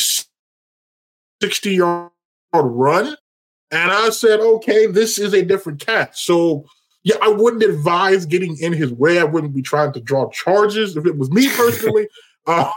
60 1.43 1.75
yard 1.75 2.09
run. 2.51 3.15
And 3.69 3.91
I 3.91 4.09
said, 4.09 4.39
okay, 4.39 4.87
this 4.87 5.19
is 5.19 5.35
a 5.35 5.45
different 5.45 5.79
cat. 5.79 6.17
So 6.17 6.65
yeah, 7.03 7.17
I 7.21 7.27
wouldn't 7.27 7.61
advise 7.61 8.25
getting 8.25 8.57
in 8.57 8.73
his 8.73 8.91
way. 8.91 9.19
I 9.19 9.25
wouldn't 9.25 9.53
be 9.53 9.61
trying 9.61 9.93
to 9.93 10.01
draw 10.01 10.27
charges 10.31 10.97
if 10.97 11.05
it 11.05 11.19
was 11.19 11.29
me 11.29 11.49
personally. 11.55 12.07
Uh, 12.45 12.69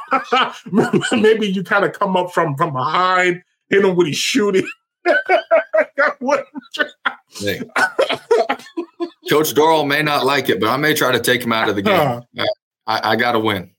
maybe 1.13 1.49
you 1.49 1.65
kind 1.65 1.85
of 1.85 1.93
come 1.93 2.17
up 2.17 2.33
from 2.33 2.57
from 2.57 2.73
behind, 2.73 3.43
hit 3.69 3.85
him 3.85 3.97
when 3.97 4.07
he's 4.07 4.17
shooting. 4.17 4.67
hey. 7.31 7.61
Coach 9.29 9.55
Dorrel 9.55 9.85
may 9.85 10.03
not 10.03 10.25
like 10.25 10.49
it, 10.49 10.61
but 10.61 10.69
I 10.69 10.77
may 10.77 10.95
try 10.95 11.13
to 11.13 11.21
take 11.21 11.43
him 11.43 11.53
out 11.53 11.69
of 11.69 11.77
the 11.77 11.83
game. 11.83 12.23
I, 12.87 13.13
I 13.13 13.17
got 13.17 13.33
to 13.33 13.41
win. 13.41 13.71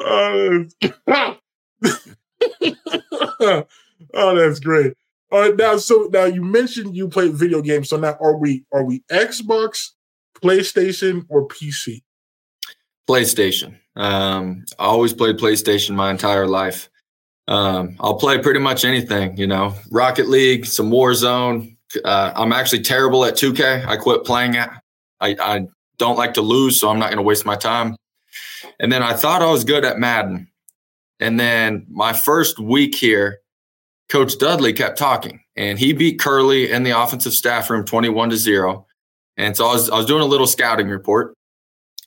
oh, 0.00 0.66
oh, 4.14 4.36
that's 4.36 4.60
great. 4.60 4.94
All 5.30 5.40
right, 5.40 5.56
now 5.56 5.76
so 5.78 6.08
now 6.12 6.24
you 6.24 6.42
mentioned 6.42 6.96
you 6.96 7.08
play 7.08 7.28
video 7.28 7.60
games. 7.60 7.88
So 7.88 7.96
now 7.96 8.16
are 8.20 8.36
we 8.36 8.64
are 8.72 8.84
we 8.84 9.00
Xbox 9.10 9.90
PlayStation 10.42 11.24
or 11.28 11.46
PC? 11.48 12.02
PlayStation. 13.08 13.78
Um, 13.96 14.64
I 14.78 14.84
always 14.84 15.12
played 15.12 15.36
PlayStation 15.36 15.94
my 15.94 16.10
entire 16.10 16.46
life. 16.46 16.88
Um, 17.46 17.96
I'll 18.00 18.16
play 18.16 18.38
pretty 18.38 18.60
much 18.60 18.84
anything, 18.84 19.36
you 19.36 19.46
know, 19.46 19.74
Rocket 19.90 20.28
League, 20.28 20.64
some 20.64 20.90
Warzone. 20.90 21.76
Uh, 22.04 22.32
I'm 22.34 22.52
actually 22.52 22.82
terrible 22.82 23.24
at 23.24 23.34
2K. 23.34 23.86
I 23.86 23.96
quit 23.96 24.24
playing 24.24 24.54
it. 24.54 24.68
I, 25.20 25.36
I 25.40 25.66
don't 25.98 26.16
like 26.16 26.34
to 26.34 26.42
lose, 26.42 26.80
so 26.80 26.88
I'm 26.88 26.98
not 26.98 27.06
going 27.06 27.18
to 27.18 27.22
waste 27.22 27.44
my 27.44 27.56
time. 27.56 27.96
And 28.80 28.90
then 28.90 29.02
I 29.02 29.12
thought 29.12 29.42
I 29.42 29.50
was 29.50 29.64
good 29.64 29.84
at 29.84 29.98
Madden. 29.98 30.48
And 31.20 31.38
then 31.38 31.86
my 31.88 32.12
first 32.12 32.58
week 32.58 32.94
here, 32.94 33.38
Coach 34.08 34.38
Dudley 34.38 34.72
kept 34.72 34.98
talking, 34.98 35.40
and 35.56 35.78
he 35.78 35.92
beat 35.92 36.18
Curley 36.18 36.70
in 36.70 36.82
the 36.82 36.90
offensive 36.90 37.32
staff 37.32 37.70
room 37.70 37.84
21 37.84 38.30
to 38.30 38.36
0. 38.36 38.86
And 39.36 39.56
so 39.56 39.66
I 39.66 39.72
was, 39.72 39.90
I 39.90 39.96
was 39.96 40.06
doing 40.06 40.22
a 40.22 40.26
little 40.26 40.46
scouting 40.46 40.88
report. 40.88 41.34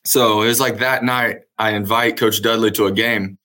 So 0.06 0.42
it 0.42 0.48
was 0.48 0.60
like 0.60 0.80
that 0.80 1.04
night, 1.04 1.42
I 1.58 1.72
invite 1.72 2.18
Coach 2.18 2.42
Dudley 2.42 2.72
to 2.72 2.86
a 2.86 2.92
game. 2.92 3.38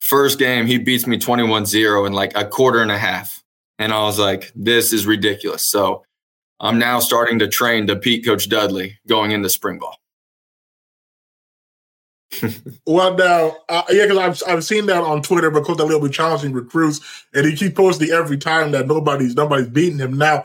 First 0.00 0.38
game, 0.38 0.66
he 0.66 0.78
beats 0.78 1.06
me 1.06 1.18
21 1.18 1.66
0 1.66 2.06
in 2.06 2.12
like 2.12 2.32
a 2.36 2.46
quarter 2.46 2.80
and 2.80 2.90
a 2.90 2.98
half. 2.98 3.42
And 3.78 3.92
I 3.92 4.02
was 4.02 4.18
like, 4.18 4.50
this 4.54 4.92
is 4.92 5.06
ridiculous. 5.06 5.68
So 5.68 6.04
I'm 6.60 6.78
now 6.78 6.98
starting 6.98 7.38
to 7.40 7.48
train 7.48 7.86
to 7.88 7.96
beat 7.96 8.24
Coach 8.24 8.48
Dudley 8.48 8.98
going 9.06 9.32
into 9.32 9.50
spring 9.50 9.78
ball. 9.78 9.96
well, 12.86 13.16
now, 13.16 13.56
uh, 13.68 13.82
yeah, 13.90 14.06
because 14.06 14.18
I've 14.18 14.50
I've 14.50 14.64
seen 14.64 14.86
that 14.86 15.02
on 15.02 15.22
Twitter 15.22 15.50
because 15.50 15.76
Dudley 15.76 15.94
will 15.94 16.08
be 16.08 16.14
challenging 16.14 16.52
recruits, 16.52 17.00
and 17.34 17.46
he 17.46 17.54
keeps 17.54 17.74
posting 17.74 18.10
every 18.10 18.36
time 18.36 18.72
that 18.72 18.86
nobody's 18.86 19.34
nobody's 19.34 19.68
beating 19.68 19.98
him. 19.98 20.18
Now, 20.18 20.44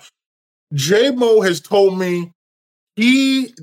J 0.73 1.11
Mo 1.11 1.41
has 1.41 1.59
told 1.59 1.97
me 1.97 2.31
he, 2.95 3.53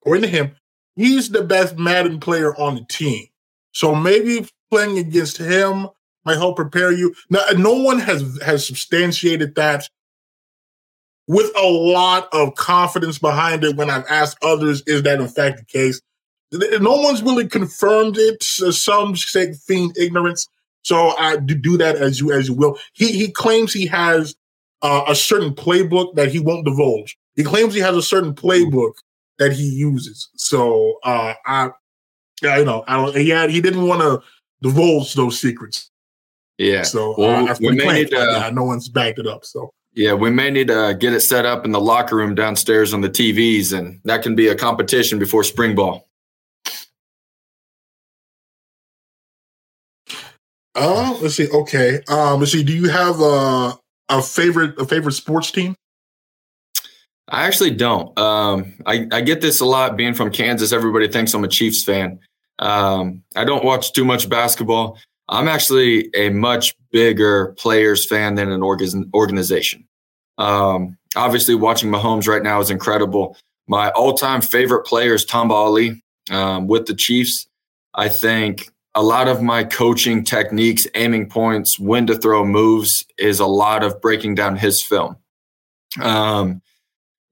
according 0.00 0.22
to 0.22 0.28
him, 0.28 0.56
he's 0.96 1.30
the 1.30 1.42
best 1.42 1.76
Madden 1.76 2.20
player 2.20 2.54
on 2.56 2.76
the 2.76 2.84
team. 2.88 3.26
So 3.72 3.94
maybe 3.94 4.46
playing 4.70 4.98
against 4.98 5.38
him 5.38 5.88
might 6.24 6.36
help 6.36 6.56
prepare 6.56 6.92
you. 6.92 7.14
Now, 7.30 7.42
no 7.56 7.74
one 7.74 8.00
has 8.00 8.38
has 8.44 8.66
substantiated 8.66 9.54
that 9.54 9.88
with 11.26 11.50
a 11.56 11.66
lot 11.66 12.28
of 12.32 12.54
confidence 12.54 13.18
behind 13.18 13.64
it. 13.64 13.76
When 13.76 13.90
I've 13.90 14.06
asked 14.08 14.38
others, 14.42 14.82
is 14.86 15.02
that 15.04 15.20
in 15.20 15.28
fact 15.28 15.58
the 15.58 15.64
case? 15.64 16.00
No 16.52 16.96
one's 16.96 17.22
really 17.22 17.46
confirmed 17.46 18.16
it. 18.18 18.42
Some 18.42 19.14
say 19.16 19.52
feign 19.52 19.92
ignorance. 19.96 20.48
So 20.82 21.14
I 21.18 21.36
do 21.36 21.76
that 21.76 21.96
as 21.96 22.20
you 22.20 22.32
as 22.32 22.48
you 22.48 22.54
will. 22.54 22.78
He 22.94 23.12
he 23.12 23.30
claims 23.30 23.72
he 23.72 23.86
has 23.86 24.34
uh, 24.82 25.04
a 25.06 25.14
certain 25.14 25.54
playbook 25.54 26.14
that 26.14 26.30
he 26.30 26.38
won't 26.38 26.64
divulge. 26.64 27.18
He 27.38 27.44
claims 27.44 27.72
he 27.72 27.78
has 27.80 27.96
a 27.96 28.02
certain 28.02 28.34
playbook 28.34 28.94
that 29.38 29.52
he 29.52 29.62
uses. 29.62 30.28
So 30.34 30.98
uh, 31.04 31.34
I, 31.46 31.70
I 32.42 32.58
you 32.58 32.64
know, 32.64 32.82
I 32.88 32.96
don't. 32.96 33.16
Yeah, 33.24 33.46
he 33.46 33.60
didn't 33.60 33.86
want 33.86 34.00
to 34.00 34.20
divulge 34.60 35.14
those 35.14 35.40
secrets. 35.40 35.88
Yeah. 36.58 36.82
So 36.82 37.14
well, 37.16 37.48
uh, 37.48 37.54
we 37.60 37.76
may 37.76 37.92
need 37.92 38.10
to, 38.10 38.16
yeah, 38.16 38.50
no 38.52 38.64
one's 38.64 38.88
backed 38.88 39.20
it 39.20 39.28
up. 39.28 39.44
So 39.44 39.70
yeah, 39.94 40.14
we 40.14 40.30
may 40.30 40.50
need 40.50 40.66
to 40.66 40.96
get 40.98 41.12
it 41.12 41.20
set 41.20 41.46
up 41.46 41.64
in 41.64 41.70
the 41.70 41.80
locker 41.80 42.16
room 42.16 42.34
downstairs 42.34 42.92
on 42.92 43.02
the 43.02 43.08
TVs, 43.08 43.72
and 43.72 44.00
that 44.02 44.24
can 44.24 44.34
be 44.34 44.48
a 44.48 44.56
competition 44.56 45.20
before 45.20 45.44
spring 45.44 45.76
ball. 45.76 46.08
Oh, 50.74 51.14
uh, 51.14 51.18
let's 51.20 51.36
see. 51.36 51.48
Okay. 51.48 52.00
Um, 52.08 52.40
let's 52.40 52.50
see. 52.50 52.64
Do 52.64 52.72
you 52.72 52.88
have 52.88 53.20
a 53.20 53.78
a 54.08 54.22
favorite 54.22 54.76
a 54.80 54.84
favorite 54.84 55.12
sports 55.12 55.52
team? 55.52 55.76
I 57.28 57.46
actually 57.46 57.72
don't. 57.72 58.18
Um, 58.18 58.74
I, 58.86 59.06
I 59.12 59.20
get 59.20 59.40
this 59.40 59.60
a 59.60 59.66
lot 59.66 59.96
being 59.96 60.14
from 60.14 60.30
Kansas. 60.30 60.72
Everybody 60.72 61.08
thinks 61.08 61.34
I'm 61.34 61.44
a 61.44 61.48
Chiefs 61.48 61.84
fan. 61.84 62.18
Um, 62.58 63.22
I 63.36 63.44
don't 63.44 63.64
watch 63.64 63.92
too 63.92 64.04
much 64.04 64.28
basketball. 64.28 64.98
I'm 65.28 65.46
actually 65.46 66.08
a 66.14 66.30
much 66.30 66.74
bigger 66.90 67.54
players 67.58 68.06
fan 68.06 68.34
than 68.34 68.50
an 68.50 68.62
organ- 68.62 69.10
organization. 69.14 69.86
Um, 70.38 70.96
obviously, 71.16 71.54
watching 71.54 71.90
Mahomes 71.90 72.26
right 72.26 72.42
now 72.42 72.60
is 72.60 72.70
incredible. 72.70 73.36
My 73.66 73.90
all 73.90 74.14
time 74.14 74.40
favorite 74.40 74.86
player 74.86 75.14
is 75.14 75.24
Tamba 75.24 75.54
Hali 75.54 76.02
um, 76.30 76.66
with 76.66 76.86
the 76.86 76.94
Chiefs. 76.94 77.46
I 77.94 78.08
think 78.08 78.70
a 78.94 79.02
lot 79.02 79.28
of 79.28 79.42
my 79.42 79.64
coaching 79.64 80.24
techniques, 80.24 80.86
aiming 80.94 81.28
points, 81.28 81.78
when 81.78 82.06
to 82.06 82.16
throw 82.16 82.44
moves 82.44 83.04
is 83.18 83.38
a 83.38 83.46
lot 83.46 83.84
of 83.84 84.00
breaking 84.00 84.34
down 84.34 84.56
his 84.56 84.82
film. 84.82 85.16
Um, 86.00 86.62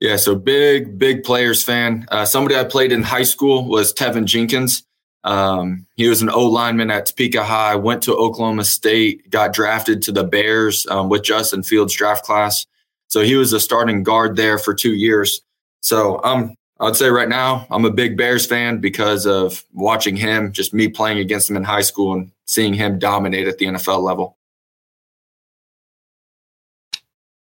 yeah, 0.00 0.16
so 0.16 0.34
big, 0.34 0.98
big 0.98 1.24
players 1.24 1.62
fan. 1.62 2.06
Uh, 2.10 2.24
somebody 2.24 2.56
I 2.56 2.64
played 2.64 2.92
in 2.92 3.02
high 3.02 3.22
school 3.22 3.68
was 3.68 3.94
Teven 3.94 4.26
Jenkins. 4.26 4.82
Um, 5.24 5.86
he 5.96 6.08
was 6.08 6.22
an 6.22 6.30
O 6.30 6.44
lineman 6.44 6.90
at 6.90 7.06
Topeka 7.06 7.42
High, 7.42 7.74
went 7.74 8.02
to 8.04 8.14
Oklahoma 8.14 8.64
State, 8.64 9.28
got 9.28 9.52
drafted 9.52 10.02
to 10.02 10.12
the 10.12 10.22
Bears 10.22 10.86
um, 10.88 11.08
with 11.08 11.24
Justin 11.24 11.62
Fields' 11.62 11.96
draft 11.96 12.24
class. 12.24 12.66
So 13.08 13.22
he 13.22 13.34
was 13.34 13.52
a 13.52 13.60
starting 13.60 14.02
guard 14.02 14.36
there 14.36 14.58
for 14.58 14.74
two 14.74 14.94
years. 14.94 15.40
So 15.80 16.22
um, 16.22 16.54
I'd 16.78 16.96
say 16.96 17.08
right 17.08 17.28
now 17.28 17.66
I'm 17.70 17.84
a 17.84 17.90
big 17.90 18.16
Bears 18.16 18.46
fan 18.46 18.78
because 18.78 19.26
of 19.26 19.64
watching 19.72 20.14
him, 20.14 20.52
just 20.52 20.74
me 20.74 20.88
playing 20.88 21.18
against 21.18 21.48
him 21.50 21.56
in 21.56 21.64
high 21.64 21.82
school 21.82 22.12
and 22.12 22.30
seeing 22.44 22.74
him 22.74 22.98
dominate 22.98 23.48
at 23.48 23.58
the 23.58 23.66
NFL 23.66 24.02
level. 24.02 24.35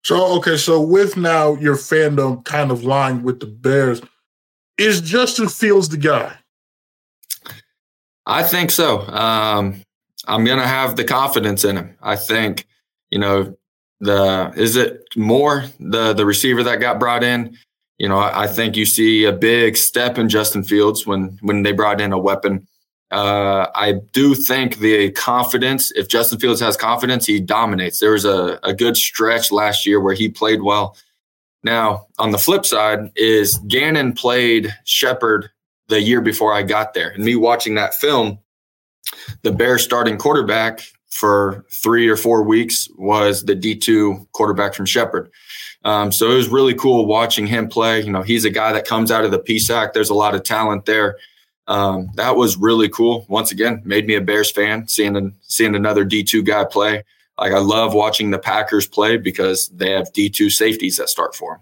So 0.05 0.37
okay, 0.37 0.59
so 0.59 0.83
with 0.83 1.17
now 1.17 1.55
your 1.57 1.77
fandom 1.77 2.45
kind 2.45 2.71
of 2.71 2.85
lying 2.85 3.23
with 3.23 3.41
the 3.41 3.47
Bears, 3.47 4.03
is 4.77 5.01
Justin 5.01 5.49
Fields 5.49 5.89
the 5.89 5.97
guy? 5.97 6.37
I 8.27 8.43
think 8.43 8.71
so. 8.71 9.01
Um, 9.09 9.83
I'm 10.27 10.45
gonna 10.45 10.67
have 10.67 10.97
the 10.97 11.05
confidence 11.05 11.65
in 11.65 11.77
him. 11.77 11.97
I 12.03 12.17
think, 12.17 12.67
you 13.11 13.19
know, 13.19 13.57
the 14.01 14.53
is 14.57 14.77
it 14.77 15.03
more 15.17 15.65
the 15.81 16.13
the 16.13 16.27
receiver 16.27 16.63
that 16.63 16.81
got 16.81 17.01
brought 17.01 17.25
in? 17.25 17.57
You 17.99 18.09
know, 18.09 18.19
I, 18.19 18.45
I 18.45 18.47
think 18.47 18.77
you 18.77 18.85
see 18.85 19.25
a 19.25 19.33
big 19.33 19.77
step 19.77 20.19
in 20.19 20.29
Justin 20.29 20.65
Fields 20.65 21.07
when 21.07 21.39
when 21.41 21.63
they 21.63 21.73
brought 21.73 22.03
in 22.03 22.13
a 22.13 22.19
weapon. 22.19 22.67
Uh, 23.15 23.71
I 23.77 23.93
do 24.11 24.35
think 24.35 24.79
the 24.79 25.13
confidence, 25.13 25.93
if 25.93 26.09
Justin 26.09 26.41
Fields 26.41 26.61
has 26.61 26.77
confidence, 26.77 27.25
he 27.25 27.39
dominates. 27.39 28.01
There 28.01 28.11
was 28.11 28.25
a, 28.25 28.59
a 28.65 28.75
good 28.75 28.97
stretch 28.97 29.53
last 29.53 29.87
year 29.87 30.01
where 30.01 30.15
he 30.15 30.29
played 30.29 30.63
well. 30.63 30.97
Now, 31.63 32.09
on 32.19 32.33
the 32.33 32.39
flip 32.39 32.67
side, 32.67 33.13
is 33.15 33.57
Gannon 33.69 34.15
played 34.15 34.75
Shepherd 34.83 35.49
the 35.87 36.01
year 36.01 36.21
before 36.21 36.53
I 36.53 36.65
got 36.65 36.95
there. 36.95 37.11
And 37.11 37.25
me 37.25 37.37
watching 37.37 37.77
that 37.77 37.95
film, 37.95 38.41
the 39.43 39.53
Bears 39.53 39.85
starting 39.85 40.19
quarterback 40.19 40.81
for 41.09 41.65
three 41.71 42.09
or 42.09 42.17
four 42.17 42.43
weeks 42.43 42.89
was 42.97 43.45
the 43.45 43.55
D2 43.55 44.27
quarterback 44.33 44.75
from 44.75 44.87
Shepherd. 44.87 45.31
Um, 45.85 46.11
so 46.11 46.33
it 46.33 46.35
was 46.35 46.49
really 46.49 46.75
cool 46.75 47.07
watching 47.07 47.47
him 47.47 47.69
play. 47.69 48.01
You 48.01 48.11
know, 48.11 48.23
he's 48.23 48.45
a 48.45 48.51
guy 48.51 48.73
that 48.73 48.89
comes 48.89 49.13
out 49.13 49.25
of 49.25 49.31
the 49.31 49.39
PSAC. 49.39 49.93
There's 49.93 50.11
a 50.11 50.15
lot 50.15 50.35
of 50.35 50.43
talent 50.43 50.87
there. 50.87 51.17
Um, 51.67 52.11
that 52.15 52.37
was 52.37 52.57
really 52.57 52.89
cool. 52.89 53.25
Once 53.29 53.51
again, 53.51 53.81
made 53.85 54.07
me 54.07 54.15
a 54.15 54.21
Bears 54.21 54.51
fan 54.51 54.87
seeing 54.89 55.35
seeing 55.43 55.75
another 55.75 56.05
D2 56.05 56.45
guy 56.45 56.65
play. 56.65 57.05
Like 57.39 57.53
I 57.53 57.59
love 57.59 57.95
watching 57.95 58.31
the 58.31 58.39
Packers 58.39 58.87
play 58.87 59.17
because 59.17 59.69
they 59.69 59.91
have 59.91 60.13
D2 60.13 60.53
safeties 60.53 60.99
that 60.99 61.09
start 61.09 61.35
for 61.35 61.55
them. 61.55 61.61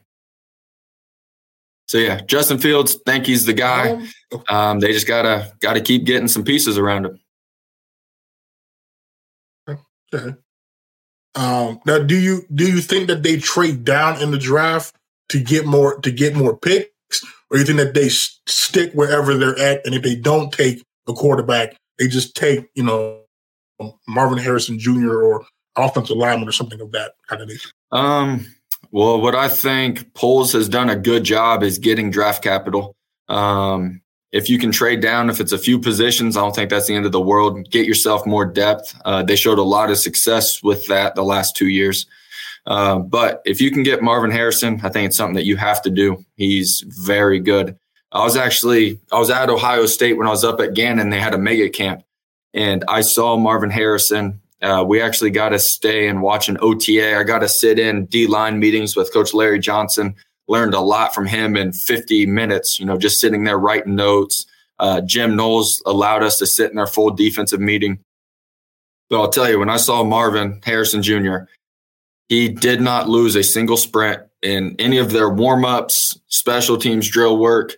So 1.87 1.99
yeah, 1.99 2.21
Justin 2.23 2.59
Fields, 2.59 2.95
think 3.07 3.27
he's 3.27 3.45
the 3.45 3.53
guy. 3.53 4.07
Um, 4.49 4.81
they 4.81 4.93
just 4.93 5.07
gotta 5.07 5.53
gotta 5.61 5.81
keep 5.81 6.05
getting 6.05 6.29
some 6.29 6.45
pieces 6.45 6.79
around 6.79 7.07
him. 7.07 7.21
Okay. 10.15 10.37
Um, 11.35 11.81
now, 11.87 11.99
do 11.99 12.19
you 12.19 12.43
do 12.55 12.71
you 12.71 12.81
think 12.81 13.09
that 13.09 13.23
they 13.23 13.39
trade 13.39 13.85
down 13.85 14.21
in 14.23 14.31
the 14.31 14.39
draft 14.39 14.95
to 15.31 15.41
get 15.41 15.67
more 15.67 15.99
to 16.01 16.11
get 16.11 16.35
more 16.35 16.57
picks, 16.57 17.25
or 17.53 17.59
you 17.59 17.65
think 17.65 17.79
that 17.79 17.95
they 17.95 18.07
s- 18.07 18.41
stick 18.47 18.93
wherever 18.95 19.37
they're 19.37 19.59
at, 19.59 19.85
and 19.85 19.95
if 19.95 20.03
they 20.03 20.17
don't 20.17 20.53
take 20.53 20.83
a 21.07 21.13
quarterback, 21.13 21.77
they 21.99 22.09
just 22.09 22.35
take 22.35 22.69
you 22.75 22.83
know 22.83 23.21
Marvin 24.09 24.39
Harrison 24.39 24.79
Jr. 24.79 25.23
or 25.23 25.45
offensive 25.77 26.17
lineman 26.17 26.49
or 26.49 26.53
something 26.53 26.81
of 26.81 26.93
that 26.93 27.13
kind 27.29 27.43
of 27.43 27.49
nature? 27.49 27.71
Um, 27.91 28.47
well, 28.91 29.21
what 29.21 29.35
I 29.35 29.49
think 29.49 30.13
Poles 30.15 30.53
has 30.53 30.69
done 30.69 30.91
a 30.91 30.97
good 30.97 31.25
job 31.25 31.63
is 31.63 31.79
getting 31.79 32.11
draft 32.11 32.43
capital. 32.43 32.95
Um, 33.29 34.03
if 34.33 34.49
you 34.49 34.59
can 34.59 34.73
trade 34.73 35.01
down, 35.01 35.29
if 35.29 35.41
it's 35.41 35.53
a 35.53 35.59
few 35.59 35.79
positions, 35.79 36.37
I 36.37 36.41
don't 36.41 36.55
think 36.55 36.71
that's 36.71 36.87
the 36.87 36.95
end 36.95 37.07
of 37.07 37.13
the 37.13 37.21
world. 37.21 37.71
Get 37.71 37.87
yourself 37.87 38.27
more 38.27 38.47
depth. 38.47 38.99
Uh, 39.05 39.23
they 39.23 39.37
showed 39.37 39.59
a 39.59 39.63
lot 39.63 39.91
of 39.91 39.99
success 39.99 40.63
with 40.63 40.87
that 40.87 41.15
the 41.15 41.25
last 41.25 41.57
two 41.57 41.69
years. 41.69 42.07
Uh, 42.67 42.99
but 42.99 43.43
if 43.45 43.61
you 43.61 43.71
can 43.71 43.83
get 43.83 44.03
Marvin 44.03 44.31
Harrison, 44.31 44.81
I 44.85 44.89
think 44.89 45.07
it's 45.07 45.17
something 45.17 45.35
that 45.35 45.47
you 45.47 45.57
have 45.57 45.83
to 45.83 45.91
do. 45.91 46.25
He's 46.37 46.85
very 46.87 47.41
good. 47.41 47.77
I 48.13 48.23
was 48.25 48.37
actually 48.37 49.01
I 49.11 49.19
was 49.19 49.31
at 49.31 49.51
Ohio 49.51 49.87
State 49.87 50.17
when 50.19 50.27
I 50.27 50.31
was 50.31 50.45
up 50.45 50.61
at 50.61 50.75
Gannon. 50.75 51.11
They 51.11 51.21
had 51.21 51.35
a 51.35 51.39
mega 51.39 51.71
camp, 51.71 52.05
and 52.55 52.85
I 52.87 53.01
saw 53.01 53.37
Marvin 53.37 53.71
Harrison. 53.71 54.41
Uh, 54.61 54.85
we 54.87 55.01
actually 55.01 55.31
got 55.31 55.49
to 55.49 55.59
stay 55.59 56.07
and 56.07 56.23
watch 56.23 56.49
an 56.49 56.59
OTA. 56.61 57.19
I 57.19 57.25
got 57.25 57.41
to 57.41 57.49
sit 57.49 57.79
in 57.79 58.07
D 58.07 58.27
line 58.27 58.61
meetings 58.61 58.95
with 58.95 59.13
Coach 59.13 59.35
Larry 59.35 59.59
Johnson 59.59 60.15
learned 60.49 60.75
a 60.75 60.81
lot 60.81 61.15
from 61.15 61.27
him 61.27 61.57
in 61.57 61.73
50 61.73 62.27
minutes, 62.27 62.79
you 62.79 62.87
know, 62.87 62.99
just 62.99 63.21
sitting 63.21 63.45
there 63.45 63.59
writing 63.59 63.95
notes. 63.95 64.47
Uh, 64.79 65.01
Jim 65.01 65.37
Knowles 65.37 65.83
allowed 65.87 66.23
us 66.23 66.39
to 66.39 66.47
sit 66.47 66.73
in 66.73 66.79
our 66.79 66.87
full 66.87 67.11
defensive 67.11 67.61
meeting. 67.61 67.99
But 69.09 69.21
I'll 69.21 69.31
tell 69.31 69.49
you, 69.49 69.59
when 69.59 69.71
I 69.71 69.77
saw 69.77 70.03
Marvin 70.03 70.61
Harrison 70.65 71.03
Jr., 71.03 71.39
he 72.33 72.49
did 72.49 72.81
not 72.81 73.11
lose 73.11 73.37
a 73.37 73.43
single 73.43 73.77
sprint 73.77 74.23
in 74.41 74.75
any 74.79 74.97
of 74.97 75.13
their 75.13 75.29
warm 75.29 75.67
ups, 75.67 76.19
special 76.29 76.79
teams 76.79 77.07
drill 77.07 77.37
work. 77.37 77.77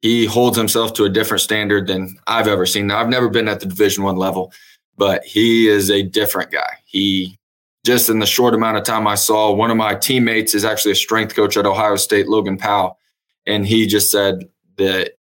He 0.00 0.24
holds 0.24 0.56
himself 0.56 0.94
to 0.94 1.04
a 1.04 1.10
different 1.10 1.42
standard 1.42 1.86
than 1.86 2.16
I've 2.26 2.48
ever 2.48 2.64
seen. 2.64 2.86
Now, 2.86 2.98
I've 2.98 3.10
never 3.10 3.28
been 3.28 3.46
at 3.46 3.60
the 3.60 3.66
Division 3.66 4.02
One 4.02 4.16
level, 4.16 4.54
but 4.96 5.22
he 5.24 5.68
is 5.68 5.90
a 5.90 6.02
different 6.02 6.50
guy. 6.50 6.78
He 6.86 7.38
just 7.84 8.08
in 8.08 8.20
the 8.20 8.26
short 8.26 8.54
amount 8.54 8.78
of 8.78 8.84
time 8.84 9.06
I 9.06 9.16
saw, 9.16 9.52
one 9.52 9.70
of 9.70 9.76
my 9.76 9.94
teammates 9.96 10.54
is 10.54 10.64
actually 10.64 10.92
a 10.92 10.94
strength 10.96 11.36
coach 11.36 11.58
at 11.58 11.66
Ohio 11.66 11.96
State, 11.96 12.26
Logan 12.26 12.56
Powell. 12.56 12.96
And 13.46 13.66
he 13.66 13.86
just 13.86 14.10
said 14.10 14.48
the 14.76 15.12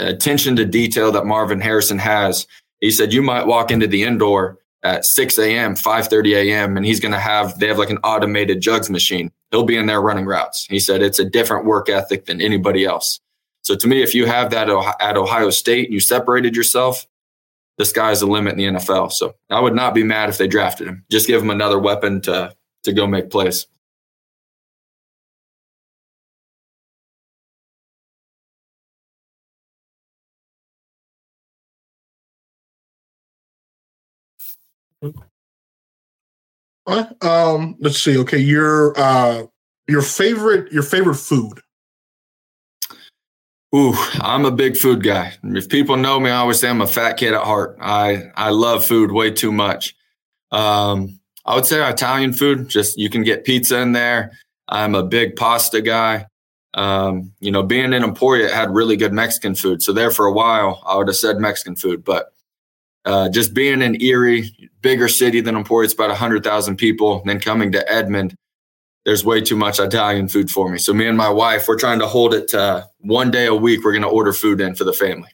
attention 0.00 0.54
to 0.56 0.66
detail 0.66 1.10
that 1.12 1.24
Marvin 1.24 1.62
Harrison 1.62 1.98
has. 1.98 2.46
He 2.80 2.90
said, 2.90 3.10
you 3.10 3.22
might 3.22 3.46
walk 3.46 3.70
into 3.70 3.86
the 3.86 4.02
indoor 4.02 4.58
at 4.82 5.04
6 5.04 5.38
a.m., 5.38 5.74
5.30 5.74 6.34
a.m., 6.36 6.76
and 6.76 6.86
he's 6.86 7.00
going 7.00 7.12
to 7.12 7.18
have, 7.18 7.58
they 7.58 7.68
have 7.68 7.78
like 7.78 7.90
an 7.90 7.98
automated 7.98 8.60
jugs 8.60 8.88
machine. 8.90 9.30
He'll 9.50 9.64
be 9.64 9.76
in 9.76 9.86
there 9.86 10.00
running 10.00 10.26
routes. 10.26 10.66
He 10.68 10.78
said, 10.78 11.02
it's 11.02 11.18
a 11.18 11.24
different 11.24 11.64
work 11.64 11.88
ethic 11.88 12.26
than 12.26 12.40
anybody 12.40 12.84
else. 12.84 13.20
So 13.62 13.74
to 13.74 13.88
me, 13.88 14.02
if 14.02 14.14
you 14.14 14.26
have 14.26 14.50
that 14.50 14.68
at 15.00 15.16
Ohio 15.16 15.50
State 15.50 15.86
and 15.86 15.94
you 15.94 16.00
separated 16.00 16.54
yourself, 16.54 17.06
the 17.76 17.84
sky's 17.84 18.20
the 18.20 18.26
limit 18.26 18.58
in 18.58 18.74
the 18.74 18.78
NFL. 18.78 19.12
So 19.12 19.34
I 19.50 19.60
would 19.60 19.74
not 19.74 19.94
be 19.94 20.02
mad 20.02 20.28
if 20.28 20.38
they 20.38 20.48
drafted 20.48 20.88
him. 20.88 21.04
Just 21.10 21.26
give 21.26 21.42
him 21.42 21.50
another 21.50 21.78
weapon 21.78 22.20
to 22.22 22.54
to 22.84 22.92
go 22.92 23.06
make 23.06 23.30
plays. 23.30 23.66
Um, 37.20 37.76
let's 37.80 38.00
see. 38.02 38.18
Okay, 38.18 38.38
your 38.38 38.98
uh, 38.98 39.44
your 39.86 40.02
favorite 40.02 40.72
your 40.72 40.82
favorite 40.82 41.16
food. 41.16 41.60
Ooh, 43.74 43.92
I'm 44.20 44.46
a 44.46 44.50
big 44.50 44.76
food 44.76 45.02
guy. 45.02 45.34
If 45.44 45.68
people 45.68 45.96
know 45.96 46.18
me, 46.18 46.30
I 46.30 46.38
always 46.38 46.58
say 46.58 46.70
I'm 46.70 46.80
a 46.80 46.86
fat 46.86 47.18
kid 47.18 47.34
at 47.34 47.42
heart. 47.42 47.76
I 47.80 48.30
I 48.34 48.50
love 48.50 48.84
food 48.84 49.12
way 49.12 49.30
too 49.30 49.52
much. 49.52 49.94
Um, 50.50 51.20
I 51.44 51.54
would 51.54 51.66
say 51.66 51.86
Italian 51.86 52.32
food. 52.32 52.68
Just 52.68 52.98
you 52.98 53.10
can 53.10 53.22
get 53.22 53.44
pizza 53.44 53.78
in 53.80 53.92
there. 53.92 54.32
I'm 54.68 54.94
a 54.94 55.02
big 55.02 55.36
pasta 55.36 55.82
guy. 55.82 56.26
Um, 56.74 57.32
you 57.40 57.50
know, 57.50 57.62
being 57.62 57.92
in 57.92 58.04
Emporia 58.04 58.54
had 58.54 58.74
really 58.74 58.96
good 58.96 59.12
Mexican 59.12 59.54
food. 59.54 59.82
So 59.82 59.92
there 59.92 60.10
for 60.10 60.26
a 60.26 60.32
while, 60.32 60.82
I 60.86 60.96
would 60.96 61.08
have 61.08 61.16
said 61.16 61.38
Mexican 61.38 61.76
food. 61.76 62.04
But 62.04 62.32
uh, 63.08 63.26
just 63.30 63.54
being 63.54 63.80
in 63.80 64.00
Erie, 64.02 64.70
bigger 64.82 65.08
city 65.08 65.40
than 65.40 65.56
Emporia, 65.56 65.86
it's 65.86 65.94
about 65.94 66.14
hundred 66.14 66.44
thousand 66.44 66.76
people. 66.76 67.20
And 67.20 67.28
then 67.28 67.40
coming 67.40 67.72
to 67.72 67.90
Edmond, 67.90 68.34
there's 69.06 69.24
way 69.24 69.40
too 69.40 69.56
much 69.56 69.80
Italian 69.80 70.28
food 70.28 70.50
for 70.50 70.68
me. 70.68 70.76
So 70.76 70.92
me 70.92 71.06
and 71.06 71.16
my 71.16 71.30
wife, 71.30 71.66
we're 71.66 71.78
trying 71.78 72.00
to 72.00 72.06
hold 72.06 72.34
it 72.34 72.48
to 72.48 72.86
one 72.98 73.30
day 73.30 73.46
a 73.46 73.54
week. 73.54 73.82
We're 73.82 73.92
going 73.92 74.02
to 74.02 74.08
order 74.08 74.34
food 74.34 74.60
in 74.60 74.74
for 74.74 74.84
the 74.84 74.92
family. 74.92 75.30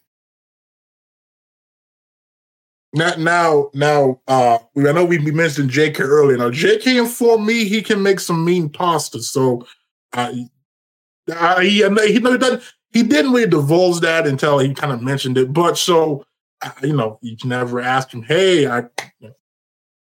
Now, 2.95 3.15
now, 3.19 3.71
now, 3.75 4.21
uh, 4.29 4.59
I 4.77 4.93
know 4.93 5.05
we 5.05 5.19
mentioned 5.19 5.71
JK 5.71 5.99
earlier. 5.99 6.37
Now, 6.37 6.51
JK 6.51 6.97
informed 6.97 7.45
me 7.45 7.65
he 7.65 7.83
can 7.83 8.05
make 8.05 8.21
some 8.21 8.45
mean 8.45 8.69
pasta. 8.69 9.21
So, 9.21 9.67
uh, 10.13 10.33
I, 11.37 11.65
he, 11.65 11.83
he, 11.83 12.21
he 12.93 13.03
didn't 13.03 13.33
really 13.33 13.49
divulge 13.49 13.99
that 14.03 14.29
until 14.29 14.61
he 14.61 14.73
kind 14.75 14.93
of 14.93 15.03
mentioned 15.03 15.39
it. 15.39 15.53
But 15.53 15.77
so, 15.77 16.25
you 16.83 16.95
know, 16.95 17.19
you 17.23 17.37
can 17.37 17.51
never 17.51 17.81
ask 17.81 18.13
him, 18.13 18.23
hey, 18.23 18.67
I, 18.67 18.85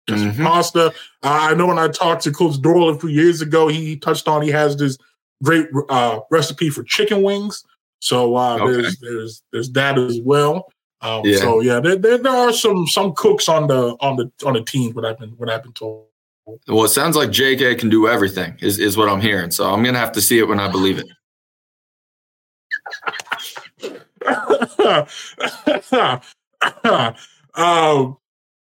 mm-hmm. 0.08 0.42
pasta. 0.42 0.92
I 1.22 1.54
know 1.54 1.66
when 1.66 1.78
I 1.78 1.88
talked 1.88 2.22
to 2.24 2.32
Coach 2.32 2.60
Doyle 2.60 2.90
a 2.90 2.98
few 2.98 3.08
years 3.08 3.40
ago, 3.40 3.68
he 3.68 3.96
touched 3.96 4.28
on 4.28 4.42
he 4.42 4.50
has 4.50 4.76
this 4.76 4.98
great 5.42 5.68
uh, 5.88 6.20
recipe 6.30 6.70
for 6.70 6.82
chicken 6.82 7.22
wings. 7.22 7.64
So 8.00 8.36
uh, 8.36 8.58
okay. 8.60 8.72
there's 8.72 8.98
there's 9.00 9.42
there's 9.52 9.70
that 9.72 9.98
as 9.98 10.20
well. 10.20 10.70
Um, 11.00 11.22
yeah. 11.24 11.38
So 11.38 11.60
yeah, 11.60 11.80
there, 11.80 11.96
there, 11.96 12.18
there 12.18 12.32
are 12.32 12.52
some 12.52 12.86
some 12.86 13.14
cooks 13.14 13.48
on 13.48 13.66
the 13.66 13.96
on 14.00 14.16
the 14.16 14.30
on 14.46 14.54
the 14.54 14.62
team. 14.62 14.92
What 14.92 15.04
I've 15.04 15.18
been 15.18 15.30
what 15.30 15.50
I've 15.50 15.62
been 15.62 15.72
told. 15.72 16.06
Well, 16.68 16.84
it 16.84 16.88
sounds 16.88 17.16
like 17.16 17.30
JK 17.30 17.78
can 17.78 17.88
do 17.88 18.06
everything. 18.06 18.56
Is 18.60 18.78
is 18.78 18.96
what 18.96 19.08
I'm 19.08 19.20
hearing. 19.20 19.50
So 19.50 19.72
I'm 19.72 19.82
gonna 19.82 19.98
have 19.98 20.12
to 20.12 20.22
see 20.22 20.38
it 20.38 20.48
when 20.48 20.60
I 20.60 20.70
believe 20.70 20.98
it. 20.98 21.06
um, 27.54 28.16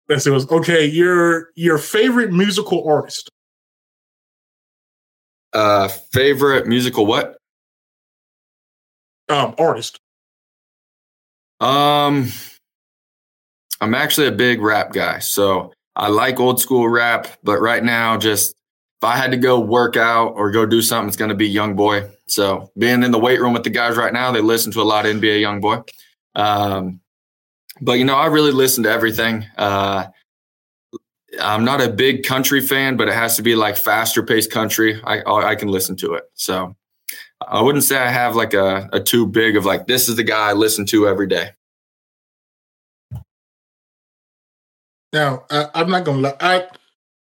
Yes, 0.09 0.27
it 0.27 0.31
was 0.31 0.49
okay. 0.51 0.85
Your 0.85 1.49
your 1.55 1.77
favorite 1.77 2.31
musical 2.31 2.87
artist. 2.87 3.29
Uh, 5.53 5.87
favorite 5.87 6.67
musical 6.67 7.05
what? 7.05 7.37
Um, 9.29 9.55
artist. 9.57 9.99
Um, 11.61 12.31
I'm 13.79 13.95
actually 13.95 14.27
a 14.27 14.31
big 14.31 14.61
rap 14.61 14.91
guy, 14.91 15.19
so 15.19 15.71
I 15.95 16.09
like 16.09 16.39
old 16.39 16.59
school 16.59 16.89
rap. 16.89 17.27
But 17.43 17.61
right 17.61 17.83
now, 17.83 18.17
just 18.17 18.51
if 18.51 19.03
I 19.05 19.15
had 19.15 19.31
to 19.31 19.37
go 19.37 19.59
work 19.59 19.95
out 19.95 20.33
or 20.35 20.51
go 20.51 20.65
do 20.65 20.81
something, 20.81 21.07
it's 21.07 21.17
going 21.17 21.29
to 21.29 21.35
be 21.35 21.47
Young 21.47 21.75
Boy. 21.75 22.09
So 22.27 22.71
being 22.77 23.03
in 23.03 23.11
the 23.11 23.19
weight 23.19 23.39
room 23.39 23.53
with 23.53 23.63
the 23.63 23.69
guys 23.69 23.95
right 23.95 24.11
now, 24.11 24.31
they 24.31 24.41
listen 24.41 24.71
to 24.73 24.81
a 24.81 24.83
lot 24.83 25.05
of 25.05 25.15
NBA 25.15 25.39
Young 25.39 25.61
Boy. 25.61 25.81
Um, 26.35 26.99
but 27.81 27.93
you 27.93 28.05
know, 28.05 28.15
I 28.15 28.27
really 28.27 28.51
listen 28.51 28.83
to 28.83 28.91
everything. 28.91 29.45
Uh, 29.57 30.05
I'm 31.41 31.65
not 31.65 31.81
a 31.81 31.89
big 31.89 32.23
country 32.23 32.61
fan, 32.61 32.97
but 32.97 33.07
it 33.07 33.13
has 33.13 33.35
to 33.37 33.41
be 33.41 33.55
like 33.55 33.75
faster 33.75 34.23
paced 34.23 34.51
country. 34.51 35.01
I 35.03 35.23
I 35.23 35.55
can 35.55 35.67
listen 35.67 35.95
to 35.97 36.13
it. 36.13 36.23
So 36.35 36.75
I 37.47 37.61
wouldn't 37.61 37.83
say 37.83 37.97
I 37.97 38.09
have 38.09 38.35
like 38.35 38.53
a, 38.53 38.89
a 38.93 38.99
too 38.99 39.25
big 39.25 39.57
of 39.57 39.65
like 39.65 39.87
this 39.87 40.09
is 40.09 40.15
the 40.15 40.23
guy 40.23 40.49
I 40.49 40.53
listen 40.53 40.85
to 40.87 41.07
every 41.07 41.27
day. 41.27 41.51
Now 45.11 45.45
I, 45.49 45.69
am 45.75 45.89
not 45.89 46.05
gonna 46.05 46.19
lie. 46.19 46.37
I 46.39 46.67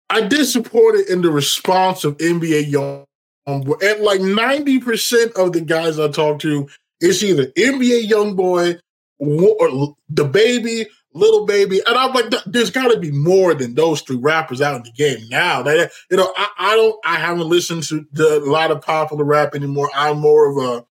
I 0.09 0.21
did 0.21 0.45
support 0.45 0.95
it 0.95 1.09
in 1.09 1.21
the 1.21 1.31
response 1.31 2.03
of 2.03 2.17
NBA 2.17 2.69
Young. 2.71 3.05
At 3.47 4.01
like 4.01 4.21
90% 4.21 5.33
of 5.33 5.53
the 5.53 5.61
guys 5.61 5.97
I 5.97 6.07
talk 6.09 6.37
to, 6.41 6.69
it's 6.99 7.23
either 7.23 7.47
NBA 7.47 8.07
Young 8.07 8.35
Boy 8.35 8.77
the 9.19 10.29
baby 10.31 10.87
Lil 11.13 11.45
Baby, 11.45 11.81
and 11.87 11.97
I'm 11.97 12.13
like, 12.13 12.31
there's 12.45 12.69
got 12.69 12.89
to 12.89 12.99
be 12.99 13.11
more 13.11 13.53
than 13.53 13.73
those 13.73 14.01
three 14.01 14.17
rappers 14.17 14.61
out 14.61 14.75
in 14.75 14.83
the 14.83 14.91
game 14.91 15.27
now. 15.29 15.63
That 15.63 15.91
you 16.11 16.17
know, 16.17 16.31
I, 16.37 16.49
I 16.57 16.75
don't, 16.75 16.95
I 17.03 17.15
haven't 17.15 17.49
listened 17.49 17.83
to 17.83 18.05
the, 18.11 18.39
a 18.39 18.45
lot 18.45 18.71
of 18.71 18.81
popular 18.81 19.23
rap 19.23 19.55
anymore. 19.55 19.89
I'm 19.95 20.19
more 20.19 20.49
of 20.49 20.57
a 20.63 20.85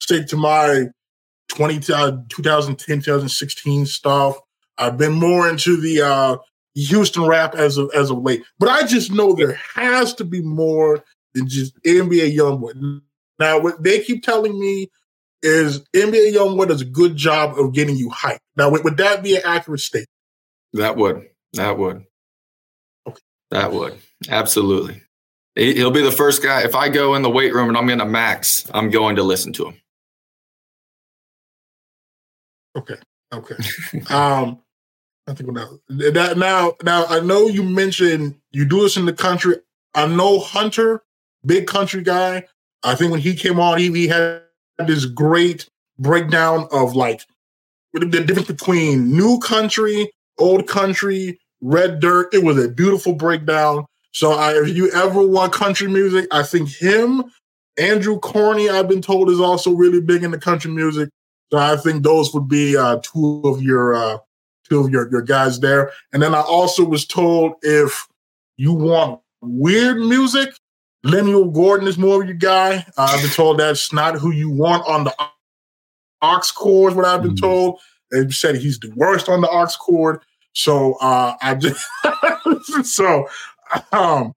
stick 0.00 0.26
to 0.28 0.36
my 0.36 0.86
20, 1.48 1.92
uh, 1.92 2.12
2010, 2.28 3.00
2016 3.00 3.86
stuff. 3.86 4.38
I've 4.76 4.98
been 4.98 5.12
more 5.12 5.48
into 5.48 5.80
the 5.80 6.02
uh, 6.02 6.36
Houston 6.74 7.26
rap 7.26 7.54
as 7.54 7.78
of 7.78 7.90
as 7.94 8.10
of 8.10 8.18
late, 8.18 8.42
but 8.58 8.68
I 8.68 8.86
just 8.86 9.12
know 9.12 9.32
there 9.32 9.58
has 9.74 10.12
to 10.14 10.24
be 10.24 10.42
more 10.42 11.02
than 11.32 11.48
just 11.48 11.80
NBA 11.84 12.36
YoungBoy. 12.36 13.00
Now, 13.38 13.58
what 13.60 13.82
they 13.82 14.00
keep 14.00 14.22
telling 14.22 14.58
me 14.58 14.90
is 15.44 15.80
NBA 15.94 16.34
YoungBoy 16.34 16.68
does 16.68 16.80
a 16.80 16.86
good 16.86 17.16
job 17.16 17.58
of 17.58 17.72
getting 17.72 17.96
you 17.96 18.08
hyped. 18.08 18.38
Now, 18.56 18.70
would, 18.70 18.82
would 18.82 18.96
that 18.96 19.22
be 19.22 19.36
an 19.36 19.42
accurate 19.44 19.80
statement? 19.80 20.08
That 20.72 20.96
would. 20.96 21.28
That 21.52 21.78
would. 21.78 22.04
Okay. 23.06 23.20
That 23.50 23.72
would. 23.72 23.98
Absolutely. 24.28 25.02
He'll 25.54 25.92
be 25.92 26.02
the 26.02 26.10
first 26.10 26.42
guy. 26.42 26.62
If 26.64 26.74
I 26.74 26.88
go 26.88 27.14
in 27.14 27.22
the 27.22 27.30
weight 27.30 27.54
room 27.54 27.68
and 27.68 27.78
I'm 27.78 27.88
in 27.90 28.00
a 28.00 28.06
max, 28.06 28.68
I'm 28.74 28.90
going 28.90 29.16
to 29.16 29.22
listen 29.22 29.52
to 29.52 29.66
him. 29.66 29.80
Okay. 32.76 32.96
Okay. 33.32 33.54
um, 34.10 34.60
I 35.26 35.34
think 35.34 35.52
now 35.52 35.78
that 35.88 36.36
now 36.36 36.74
now 36.82 37.06
I 37.06 37.20
know 37.20 37.46
you 37.46 37.62
mentioned 37.62 38.34
you 38.50 38.64
do 38.64 38.82
this 38.82 38.96
in 38.96 39.06
the 39.06 39.12
country. 39.12 39.56
I 39.94 40.06
know 40.06 40.40
Hunter, 40.40 41.02
big 41.46 41.66
country 41.66 42.02
guy. 42.02 42.46
I 42.82 42.94
think 42.94 43.10
when 43.10 43.20
he 43.20 43.34
came 43.34 43.58
on, 43.58 43.78
he, 43.78 43.90
he 43.92 44.08
had 44.08 44.42
this 44.78 45.04
great 45.06 45.68
breakdown 45.98 46.68
of 46.72 46.94
like 46.96 47.22
the 47.92 48.06
difference 48.06 48.48
between 48.48 49.16
new 49.16 49.38
country, 49.38 50.10
old 50.38 50.66
country, 50.66 51.38
red 51.60 52.00
dirt. 52.00 52.32
It 52.34 52.42
was 52.42 52.62
a 52.62 52.68
beautiful 52.68 53.14
breakdown. 53.14 53.86
So 54.12 54.32
I, 54.32 54.52
if 54.52 54.76
you 54.76 54.90
ever 54.92 55.26
want 55.26 55.52
country 55.52 55.88
music, 55.88 56.26
I 56.30 56.42
think 56.42 56.68
him, 56.68 57.24
Andrew 57.78 58.18
Corney, 58.18 58.68
I've 58.68 58.88
been 58.88 59.02
told 59.02 59.30
is 59.30 59.40
also 59.40 59.72
really 59.72 60.00
big 60.00 60.22
in 60.22 60.30
the 60.30 60.38
country 60.38 60.70
music. 60.70 61.08
So 61.52 61.58
I 61.58 61.76
think 61.76 62.02
those 62.02 62.32
would 62.34 62.48
be 62.48 62.76
uh, 62.76 62.98
two 63.02 63.42
of 63.44 63.62
your 63.62 63.94
uh, 63.94 64.18
two 64.68 64.80
of 64.80 64.90
your, 64.90 65.10
your 65.10 65.22
guys 65.22 65.60
there. 65.60 65.92
And 66.12 66.22
then 66.22 66.34
I 66.34 66.40
also 66.40 66.84
was 66.84 67.06
told 67.06 67.54
if 67.62 68.06
you 68.56 68.72
want 68.72 69.20
weird 69.40 69.98
music, 69.98 70.54
Lemuel 71.04 71.50
Gordon 71.50 71.86
is 71.86 71.98
more 71.98 72.22
of 72.22 72.28
your 72.28 72.36
guy. 72.36 72.76
Uh, 72.96 73.08
I've 73.10 73.20
been 73.20 73.30
told 73.30 73.58
that's 73.58 73.92
not 73.92 74.16
who 74.16 74.32
you 74.32 74.50
want 74.50 74.88
on 74.88 75.04
the 75.04 75.14
aux 76.22 76.40
cord. 76.56 76.96
What 76.96 77.04
I've 77.04 77.22
been 77.22 77.34
mm-hmm. 77.34 77.44
told, 77.44 77.80
they 78.10 78.28
said 78.30 78.56
he's 78.56 78.80
the 78.80 78.90
worst 78.96 79.28
on 79.28 79.42
the 79.42 79.48
aux 79.48 79.68
cord. 79.78 80.20
So 80.54 80.94
uh, 81.00 81.34
I 81.42 81.54
just 81.56 81.86
so 82.84 83.28
um, 83.92 84.34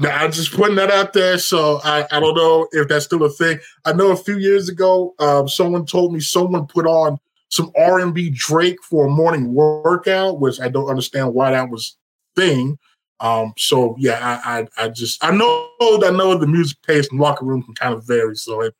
I'm 0.00 0.32
just 0.32 0.52
putting 0.52 0.76
that 0.76 0.90
out 0.90 1.12
there. 1.12 1.38
So 1.38 1.80
I, 1.84 2.06
I 2.10 2.18
don't 2.18 2.36
know 2.36 2.66
if 2.72 2.88
that's 2.88 3.04
still 3.04 3.22
a 3.22 3.30
thing. 3.30 3.60
I 3.84 3.92
know 3.92 4.10
a 4.10 4.16
few 4.16 4.38
years 4.38 4.68
ago, 4.68 5.14
um, 5.20 5.48
someone 5.48 5.86
told 5.86 6.12
me 6.12 6.20
someone 6.20 6.66
put 6.66 6.86
on 6.86 7.18
some 7.50 7.70
R&B 7.76 8.30
Drake 8.30 8.82
for 8.82 9.06
a 9.06 9.10
morning 9.10 9.54
workout, 9.54 10.40
which 10.40 10.60
I 10.60 10.68
don't 10.68 10.88
understand 10.88 11.34
why 11.34 11.52
that 11.52 11.68
was 11.68 11.96
thing. 12.34 12.78
Um, 13.20 13.52
so 13.58 13.94
yeah, 13.98 14.40
I, 14.44 14.60
I, 14.60 14.84
I 14.84 14.88
just 14.88 15.22
I 15.22 15.30
know 15.30 15.70
I 15.80 16.10
know 16.10 16.36
the 16.36 16.46
music 16.46 16.78
taste 16.82 17.12
in 17.12 17.18
locker 17.18 17.44
room 17.44 17.62
can 17.62 17.74
kind 17.74 17.94
of 17.94 18.06
vary. 18.06 18.34
So 18.36 18.62
it 18.62 18.74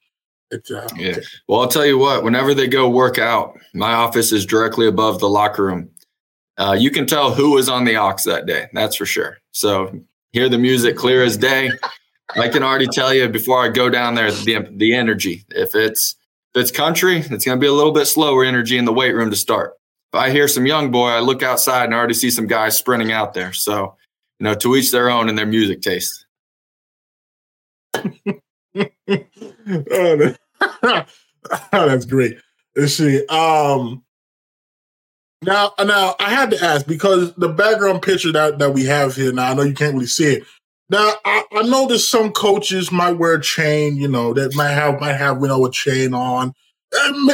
it 0.50 0.68
uh, 0.70 0.88
yeah. 0.96 1.16
Well, 1.46 1.60
I'll 1.60 1.68
tell 1.68 1.86
you 1.86 1.98
what. 1.98 2.24
Whenever 2.24 2.54
they 2.54 2.66
go 2.66 2.88
work 2.88 3.18
out, 3.18 3.58
my 3.74 3.92
office 3.92 4.32
is 4.32 4.46
directly 4.46 4.86
above 4.86 5.20
the 5.20 5.28
locker 5.28 5.64
room. 5.64 5.90
Uh, 6.56 6.76
you 6.78 6.90
can 6.90 7.06
tell 7.06 7.32
who 7.32 7.52
was 7.52 7.68
on 7.68 7.84
the 7.84 7.96
aux 7.96 8.16
that 8.24 8.46
day. 8.46 8.66
That's 8.72 8.96
for 8.96 9.06
sure. 9.06 9.38
So 9.52 9.98
hear 10.32 10.48
the 10.48 10.58
music 10.58 10.96
clear 10.96 11.22
as 11.22 11.36
day. 11.36 11.70
I 12.36 12.48
can 12.48 12.62
already 12.62 12.86
tell 12.86 13.12
you 13.12 13.28
before 13.28 13.64
I 13.64 13.68
go 13.68 13.90
down 13.90 14.14
there 14.14 14.30
the 14.30 14.66
the 14.72 14.94
energy. 14.94 15.44
If 15.50 15.74
it's 15.74 16.16
if 16.54 16.62
it's 16.62 16.70
country, 16.70 17.18
it's 17.18 17.44
going 17.44 17.58
to 17.58 17.60
be 17.60 17.66
a 17.66 17.72
little 17.72 17.92
bit 17.92 18.06
slower 18.06 18.44
energy 18.44 18.78
in 18.78 18.84
the 18.84 18.92
weight 18.92 19.14
room 19.14 19.30
to 19.30 19.36
start. 19.36 19.74
If 20.12 20.18
I 20.18 20.30
hear 20.30 20.48
some 20.48 20.66
young 20.66 20.90
boy, 20.90 21.08
I 21.08 21.20
look 21.20 21.42
outside 21.42 21.84
and 21.84 21.94
I 21.94 21.98
already 21.98 22.14
see 22.14 22.30
some 22.30 22.46
guys 22.46 22.76
sprinting 22.76 23.12
out 23.12 23.34
there. 23.34 23.52
So 23.52 23.96
you 24.40 24.44
know, 24.44 24.54
to 24.54 24.74
each 24.74 24.90
their 24.90 25.10
own 25.10 25.28
in 25.28 25.36
their 25.36 25.46
music 25.46 25.82
taste. 25.82 26.24
oh, 27.94 28.86
that's 31.72 32.06
great. 32.06 32.38
Let's 32.74 32.94
see. 32.94 33.26
Um, 33.26 34.02
now, 35.42 35.72
now 35.78 36.14
I 36.18 36.30
had 36.30 36.50
to 36.52 36.64
ask 36.64 36.86
because 36.86 37.34
the 37.34 37.50
background 37.50 38.00
picture 38.00 38.32
that, 38.32 38.58
that 38.58 38.72
we 38.72 38.86
have 38.86 39.14
here. 39.14 39.32
Now 39.32 39.50
I 39.50 39.54
know 39.54 39.62
you 39.62 39.74
can't 39.74 39.94
really 39.94 40.06
see 40.06 40.36
it. 40.36 40.44
Now 40.88 41.12
I, 41.24 41.44
I 41.52 41.62
know 41.62 41.86
that 41.88 41.98
some 41.98 42.32
coaches 42.32 42.90
might 42.90 43.18
wear 43.18 43.34
a 43.34 43.42
chain. 43.42 43.96
You 43.96 44.08
know 44.08 44.32
that 44.32 44.54
might 44.54 44.70
have 44.70 45.00
might 45.00 45.16
have 45.16 45.40
you 45.40 45.48
know 45.48 45.66
a 45.66 45.70
chain 45.70 46.14
on, 46.14 46.54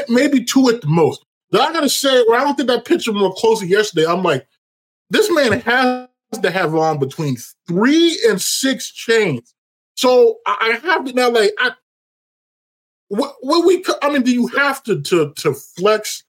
maybe 0.08 0.44
two 0.44 0.68
at 0.70 0.80
the 0.80 0.88
most. 0.88 1.24
But 1.50 1.60
I 1.60 1.72
gotta 1.72 1.88
say, 1.88 2.24
when 2.26 2.40
I 2.40 2.44
looked 2.44 2.60
at 2.60 2.66
that 2.66 2.84
picture 2.84 3.12
more 3.12 3.32
closely 3.32 3.68
yesterday, 3.68 4.06
I'm 4.06 4.22
like, 4.22 4.46
this 5.10 5.30
man 5.30 5.60
has 5.60 6.08
to 6.32 6.50
have 6.50 6.74
on 6.74 6.98
between 6.98 7.36
three 7.66 8.18
and 8.28 8.40
six 8.40 8.90
chains. 8.90 9.54
So 9.94 10.38
I 10.46 10.78
have 10.82 11.04
to 11.04 11.12
now, 11.12 11.30
like, 11.30 11.52
I, 11.58 11.70
what, 13.08 13.36
what 13.40 13.66
we, 13.66 13.84
I 14.02 14.10
mean, 14.10 14.22
do 14.22 14.32
you 14.32 14.48
have 14.48 14.82
to 14.84 15.00
to 15.00 15.32
to 15.34 15.54
flex 15.54 16.24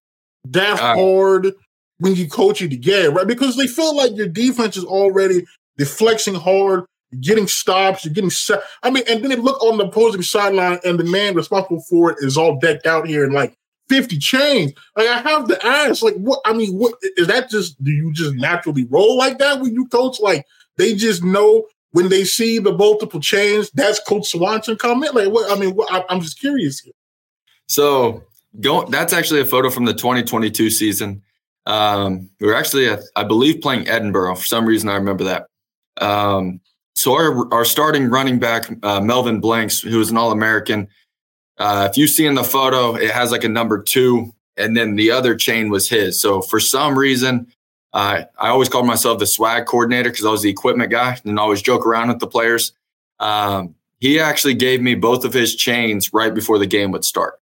that 0.45 0.79
uh, 0.79 0.95
hard 0.95 1.53
when 1.99 2.15
you 2.15 2.29
coach 2.29 2.61
it 2.61 2.71
again, 2.71 3.13
right? 3.13 3.27
Because 3.27 3.57
they 3.57 3.67
feel 3.67 3.95
like 3.95 4.15
your 4.15 4.27
defense 4.27 4.77
is 4.77 4.85
already 4.85 5.45
deflecting 5.77 6.35
hard, 6.35 6.85
getting 7.19 7.47
stops, 7.47 8.05
you're 8.05 8.13
getting 8.13 8.29
set. 8.29 8.61
I 8.83 8.89
mean, 8.89 9.03
and 9.09 9.21
then 9.21 9.31
they 9.31 9.35
look 9.35 9.61
on 9.63 9.77
the 9.77 9.85
opposing 9.85 10.21
sideline, 10.21 10.79
and 10.85 10.99
the 10.99 11.03
man 11.03 11.35
responsible 11.35 11.81
for 11.81 12.11
it 12.11 12.17
is 12.21 12.37
all 12.37 12.59
decked 12.59 12.85
out 12.85 13.07
here 13.07 13.23
and 13.23 13.33
like 13.33 13.55
50 13.89 14.17
chains. 14.17 14.73
Like 14.95 15.07
I 15.07 15.19
have 15.21 15.47
to 15.47 15.65
ask, 15.65 16.03
like, 16.03 16.15
what 16.15 16.39
I 16.45 16.53
mean, 16.53 16.73
what 16.73 16.95
is 17.15 17.27
that 17.27 17.49
just 17.49 17.81
do 17.83 17.91
you 17.91 18.11
just 18.13 18.35
naturally 18.35 18.85
roll 18.85 19.17
like 19.17 19.39
that 19.39 19.61
when 19.61 19.73
you 19.73 19.87
coach? 19.87 20.19
Like 20.19 20.45
they 20.77 20.95
just 20.95 21.23
know 21.23 21.65
when 21.91 22.09
they 22.09 22.23
see 22.23 22.59
the 22.59 22.73
multiple 22.73 23.19
chains, 23.19 23.71
that's 23.71 23.99
Coach 24.01 24.27
Swanson 24.27 24.75
coming. 24.77 25.11
Like 25.13 25.29
what 25.29 25.51
I 25.51 25.59
mean, 25.59 25.75
what, 25.75 25.91
I, 25.91 26.03
am 26.13 26.21
just 26.21 26.39
curious 26.39 26.79
here. 26.79 26.93
So 27.67 28.23
go 28.59 28.85
that's 28.85 29.13
actually 29.13 29.41
a 29.41 29.45
photo 29.45 29.69
from 29.69 29.85
the 29.85 29.93
2022 29.93 30.69
season. 30.69 31.21
Um, 31.65 32.29
we 32.39 32.47
were 32.47 32.55
actually, 32.55 32.89
I 33.15 33.23
believe, 33.23 33.61
playing 33.61 33.85
Edinboro. 33.85 34.37
For 34.37 34.45
some 34.45 34.65
reason, 34.65 34.89
I 34.89 34.95
remember 34.95 35.25
that. 35.25 35.47
Um, 35.99 36.61
so 36.95 37.13
our, 37.13 37.53
our 37.53 37.65
starting 37.65 38.09
running 38.09 38.39
back, 38.39 38.69
uh, 38.83 39.01
Melvin 39.01 39.39
Blanks, 39.41 39.81
who 39.81 39.99
was 39.99 40.09
an 40.09 40.17
All 40.17 40.31
American, 40.31 40.87
uh, 41.57 41.87
if 41.89 41.97
you 41.97 42.07
see 42.07 42.25
in 42.25 42.35
the 42.35 42.43
photo, 42.43 42.95
it 42.95 43.11
has 43.11 43.31
like 43.31 43.43
a 43.43 43.49
number 43.49 43.81
two, 43.81 44.33
and 44.55 44.75
then 44.75 44.95
the 44.95 45.11
other 45.11 45.35
chain 45.35 45.69
was 45.69 45.89
his. 45.89 46.21
So 46.21 46.41
for 46.41 46.59
some 46.59 46.97
reason, 46.97 47.47
uh, 47.93 48.23
I 48.37 48.49
always 48.49 48.69
called 48.69 48.85
myself 48.85 49.19
the 49.19 49.25
swag 49.25 49.65
coordinator 49.65 50.09
because 50.09 50.25
I 50.25 50.29
was 50.29 50.41
the 50.41 50.49
equipment 50.49 50.91
guy 50.91 51.19
and 51.23 51.39
always 51.39 51.61
joke 51.61 51.85
around 51.85 52.09
with 52.09 52.19
the 52.19 52.27
players. 52.27 52.73
Um, 53.19 53.75
he 53.99 54.19
actually 54.19 54.53
gave 54.53 54.81
me 54.81 54.95
both 54.95 55.25
of 55.25 55.33
his 55.33 55.55
chains 55.55 56.13
right 56.13 56.33
before 56.33 56.59
the 56.59 56.67
game 56.67 56.91
would 56.91 57.05
start. 57.05 57.39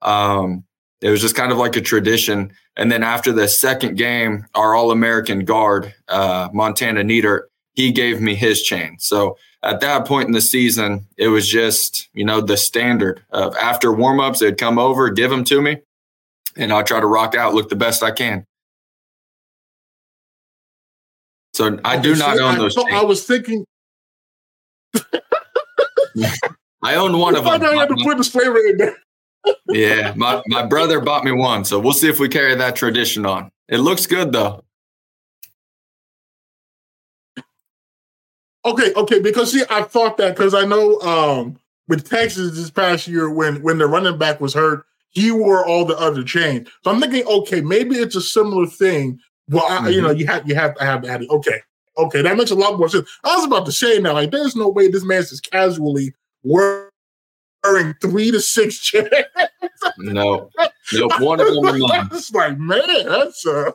Um, 0.00 0.64
it 1.00 1.10
was 1.10 1.20
just 1.20 1.36
kind 1.36 1.52
of 1.52 1.58
like 1.58 1.76
a 1.76 1.80
tradition. 1.80 2.52
And 2.76 2.90
then 2.90 3.02
after 3.02 3.32
the 3.32 3.48
second 3.48 3.96
game, 3.96 4.46
our 4.54 4.74
All 4.74 4.90
American 4.90 5.44
guard, 5.44 5.94
uh, 6.08 6.48
Montana 6.52 7.04
Neater, 7.04 7.48
he 7.78 7.92
gave 7.92 8.20
me 8.20 8.34
his 8.34 8.60
chain. 8.60 8.96
So 8.98 9.38
at 9.62 9.78
that 9.82 10.04
point 10.04 10.26
in 10.26 10.32
the 10.32 10.40
season, 10.40 11.06
it 11.16 11.28
was 11.28 11.48
just, 11.48 12.08
you 12.12 12.24
know, 12.24 12.40
the 12.40 12.56
standard 12.56 13.22
of 13.30 13.54
after 13.54 13.90
warmups, 13.92 14.40
they'd 14.40 14.58
come 14.58 14.80
over, 14.80 15.10
give 15.10 15.30
them 15.30 15.44
to 15.44 15.62
me, 15.62 15.76
and 16.56 16.72
I'll 16.72 16.82
try 16.82 16.98
to 16.98 17.06
rock 17.06 17.36
out, 17.36 17.54
look 17.54 17.68
the 17.68 17.76
best 17.76 18.02
I 18.02 18.10
can. 18.10 18.44
So 21.52 21.78
I 21.84 21.98
do 21.98 22.16
not 22.16 22.40
own 22.40 22.58
those. 22.58 22.76
I, 22.76 22.98
I 22.98 23.04
was 23.04 23.24
thinking. 23.24 23.64
I 26.82 26.96
own 26.96 27.16
one 27.16 27.36
of 27.36 27.44
them. 27.44 27.62
I 27.62 27.86
to 27.86 27.96
put 28.02 28.16
this 28.16 28.28
flavor 28.28 28.58
in 28.58 28.76
there. 28.76 28.96
yeah, 29.68 30.14
my, 30.16 30.42
my 30.48 30.66
brother 30.66 31.00
bought 31.00 31.22
me 31.22 31.30
one, 31.30 31.64
so 31.64 31.78
we'll 31.78 31.92
see 31.92 32.08
if 32.08 32.18
we 32.18 32.28
carry 32.28 32.56
that 32.56 32.74
tradition 32.74 33.24
on. 33.24 33.50
It 33.68 33.78
looks 33.78 34.04
good 34.06 34.32
though. 34.32 34.64
Okay, 38.64 38.92
okay, 38.94 39.20
because 39.20 39.52
see, 39.52 39.64
I 39.70 39.82
thought 39.82 40.16
that 40.18 40.36
because 40.36 40.54
I 40.54 40.64
know 40.64 41.00
um 41.00 41.58
with 41.86 42.08
Texas 42.08 42.56
this 42.56 42.70
past 42.70 43.08
year 43.08 43.30
when 43.30 43.62
when 43.62 43.78
the 43.78 43.86
running 43.86 44.18
back 44.18 44.40
was 44.40 44.54
hurt, 44.54 44.84
he 45.10 45.30
wore 45.30 45.66
all 45.66 45.84
the 45.84 45.96
other 45.98 46.22
chains. 46.22 46.68
So 46.84 46.90
I'm 46.90 47.00
thinking, 47.00 47.26
okay, 47.26 47.60
maybe 47.60 47.96
it's 47.96 48.16
a 48.16 48.20
similar 48.20 48.66
thing. 48.66 49.18
Well, 49.48 49.64
I, 49.64 49.78
mm-hmm. 49.78 49.88
you 49.90 50.02
know, 50.02 50.10
you 50.10 50.26
have 50.26 50.48
you 50.48 50.54
have 50.54 50.74
to 50.76 50.84
have 50.84 51.02
that. 51.02 51.22
Okay, 51.28 51.60
okay, 51.96 52.22
that 52.22 52.36
makes 52.36 52.50
a 52.50 52.56
lot 52.56 52.78
more 52.78 52.88
sense. 52.88 53.08
I 53.24 53.34
was 53.36 53.44
about 53.46 53.66
to 53.66 53.72
say 53.72 53.98
now, 53.98 54.12
like, 54.12 54.30
there's 54.30 54.56
no 54.56 54.68
way 54.68 54.88
this 54.88 55.04
man's 55.04 55.30
just 55.30 55.50
casually 55.50 56.14
wearing 56.42 56.90
three 58.00 58.30
to 58.30 58.40
six 58.40 58.78
chains. 58.80 59.08
no, 59.98 60.50
no, 60.92 61.08
one 61.20 61.40
of 61.40 61.46
them. 61.46 62.08
It's 62.12 62.30
like, 62.34 62.58
man, 62.58 62.80
that's 63.06 63.46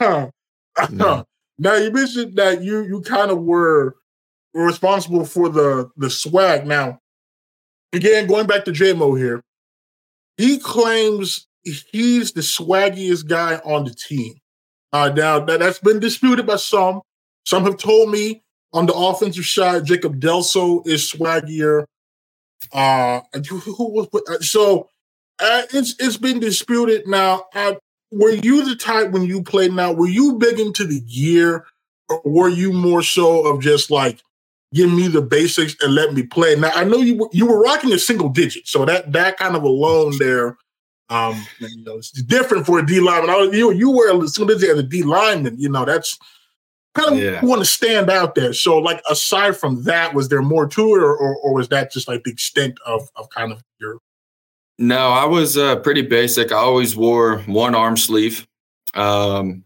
uh 0.00 0.30
no. 0.90 1.24
Now 1.60 1.74
you 1.74 1.92
mentioned 1.92 2.36
that 2.36 2.62
you 2.62 2.84
you 2.84 3.02
kind 3.02 3.30
of 3.30 3.42
were 3.42 3.94
responsible 4.54 5.26
for 5.26 5.50
the 5.50 5.90
the 5.96 6.08
swag. 6.08 6.66
Now, 6.66 7.00
again, 7.92 8.26
going 8.26 8.46
back 8.46 8.64
to 8.64 8.72
JMO 8.72 9.16
here, 9.18 9.42
he 10.38 10.58
claims 10.58 11.46
he's 11.62 12.32
the 12.32 12.40
swaggiest 12.40 13.28
guy 13.28 13.56
on 13.62 13.84
the 13.84 13.94
team. 13.94 14.36
Uh, 14.90 15.10
now 15.14 15.38
that 15.38 15.60
that's 15.60 15.78
been 15.78 16.00
disputed 16.00 16.46
by 16.46 16.56
some. 16.56 17.02
Some 17.44 17.64
have 17.64 17.76
told 17.76 18.10
me 18.10 18.42
on 18.72 18.86
the 18.86 18.94
offensive 18.94 19.44
side, 19.44 19.84
Jacob 19.84 20.18
Delso 20.18 20.86
is 20.86 21.12
swaggier. 21.12 21.84
Uh, 22.72 23.20
so 24.40 24.88
uh, 25.38 25.62
it's 25.74 25.94
it's 25.98 26.16
been 26.16 26.40
disputed 26.40 27.06
now. 27.06 27.44
Uh, 27.54 27.74
were 28.10 28.30
you 28.30 28.64
the 28.64 28.76
type 28.76 29.10
when 29.10 29.24
you 29.24 29.42
played? 29.42 29.72
Now, 29.72 29.92
were 29.92 30.08
you 30.08 30.34
big 30.38 30.58
into 30.58 30.86
the 30.86 31.00
gear, 31.00 31.66
or 32.08 32.20
were 32.24 32.48
you 32.48 32.72
more 32.72 33.02
so 33.02 33.46
of 33.46 33.60
just 33.60 33.90
like 33.90 34.22
give 34.72 34.92
me 34.92 35.08
the 35.08 35.22
basics 35.22 35.76
and 35.82 35.94
let 35.94 36.12
me 36.12 36.22
play? 36.22 36.56
Now, 36.56 36.70
I 36.74 36.84
know 36.84 36.98
you 36.98 37.28
you 37.32 37.46
were 37.46 37.60
rocking 37.60 37.92
a 37.92 37.98
single 37.98 38.28
digit, 38.28 38.66
so 38.66 38.84
that 38.84 39.12
that 39.12 39.36
kind 39.36 39.56
of 39.56 39.62
alone 39.62 40.18
there 40.18 40.56
um, 41.10 41.44
you 41.58 41.84
know, 41.84 41.98
it's 41.98 42.12
different 42.12 42.64
for 42.64 42.78
a 42.78 42.86
D 42.86 43.00
lineman. 43.00 43.30
I, 43.30 43.50
you 43.52 43.72
you 43.72 43.90
were 43.90 44.10
a 44.10 44.28
single 44.28 44.56
digit 44.56 44.70
as 44.70 44.78
a 44.78 44.82
D 44.84 45.02
lineman. 45.02 45.58
You 45.58 45.68
know, 45.68 45.84
that's 45.84 46.16
kind 46.94 47.14
of 47.14 47.18
yeah. 47.18 47.44
want 47.44 47.60
to 47.60 47.64
stand 47.64 48.08
out 48.08 48.36
there. 48.36 48.52
So, 48.52 48.78
like, 48.78 49.02
aside 49.10 49.56
from 49.56 49.82
that, 49.84 50.14
was 50.14 50.28
there 50.28 50.40
more 50.40 50.68
to 50.68 50.94
it, 50.94 50.98
or, 50.98 51.16
or, 51.16 51.36
or 51.36 51.54
was 51.54 51.68
that 51.68 51.90
just 51.90 52.06
like 52.06 52.22
the 52.22 52.30
extent 52.30 52.78
of 52.86 53.10
of 53.16 53.28
kind 53.30 53.50
of 53.50 53.62
your? 53.80 53.98
No, 54.80 55.10
I 55.10 55.26
was 55.26 55.58
uh, 55.58 55.76
pretty 55.76 56.00
basic. 56.00 56.52
I 56.52 56.56
always 56.56 56.96
wore 56.96 57.40
one 57.40 57.74
arm 57.74 57.98
sleeve, 57.98 58.48
um, 58.94 59.62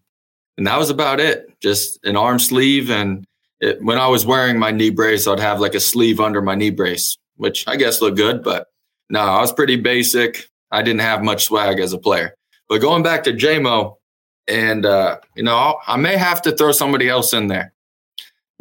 and 0.58 0.66
that 0.66 0.76
was 0.76 0.90
about 0.90 1.20
it. 1.20 1.56
Just 1.60 2.00
an 2.04 2.16
arm 2.16 2.40
sleeve, 2.40 2.90
and 2.90 3.24
it, 3.60 3.80
when 3.80 3.96
I 3.96 4.08
was 4.08 4.26
wearing 4.26 4.58
my 4.58 4.72
knee 4.72 4.90
brace, 4.90 5.28
I'd 5.28 5.38
have 5.38 5.60
like 5.60 5.76
a 5.76 5.80
sleeve 5.80 6.18
under 6.18 6.42
my 6.42 6.56
knee 6.56 6.70
brace, 6.70 7.16
which 7.36 7.66
I 7.68 7.76
guess 7.76 8.00
looked 8.00 8.16
good. 8.16 8.42
But 8.42 8.66
no, 9.08 9.20
I 9.20 9.40
was 9.40 9.52
pretty 9.52 9.76
basic. 9.76 10.50
I 10.72 10.82
didn't 10.82 11.02
have 11.02 11.22
much 11.22 11.44
swag 11.44 11.78
as 11.78 11.92
a 11.92 11.98
player. 11.98 12.34
But 12.68 12.80
going 12.80 13.04
back 13.04 13.22
to 13.24 13.32
JMO, 13.32 13.94
and 14.48 14.84
uh, 14.84 15.20
you 15.36 15.44
know, 15.44 15.78
I 15.86 15.96
may 15.96 16.16
have 16.16 16.42
to 16.42 16.50
throw 16.50 16.72
somebody 16.72 17.08
else 17.08 17.32
in 17.32 17.46
there. 17.46 17.72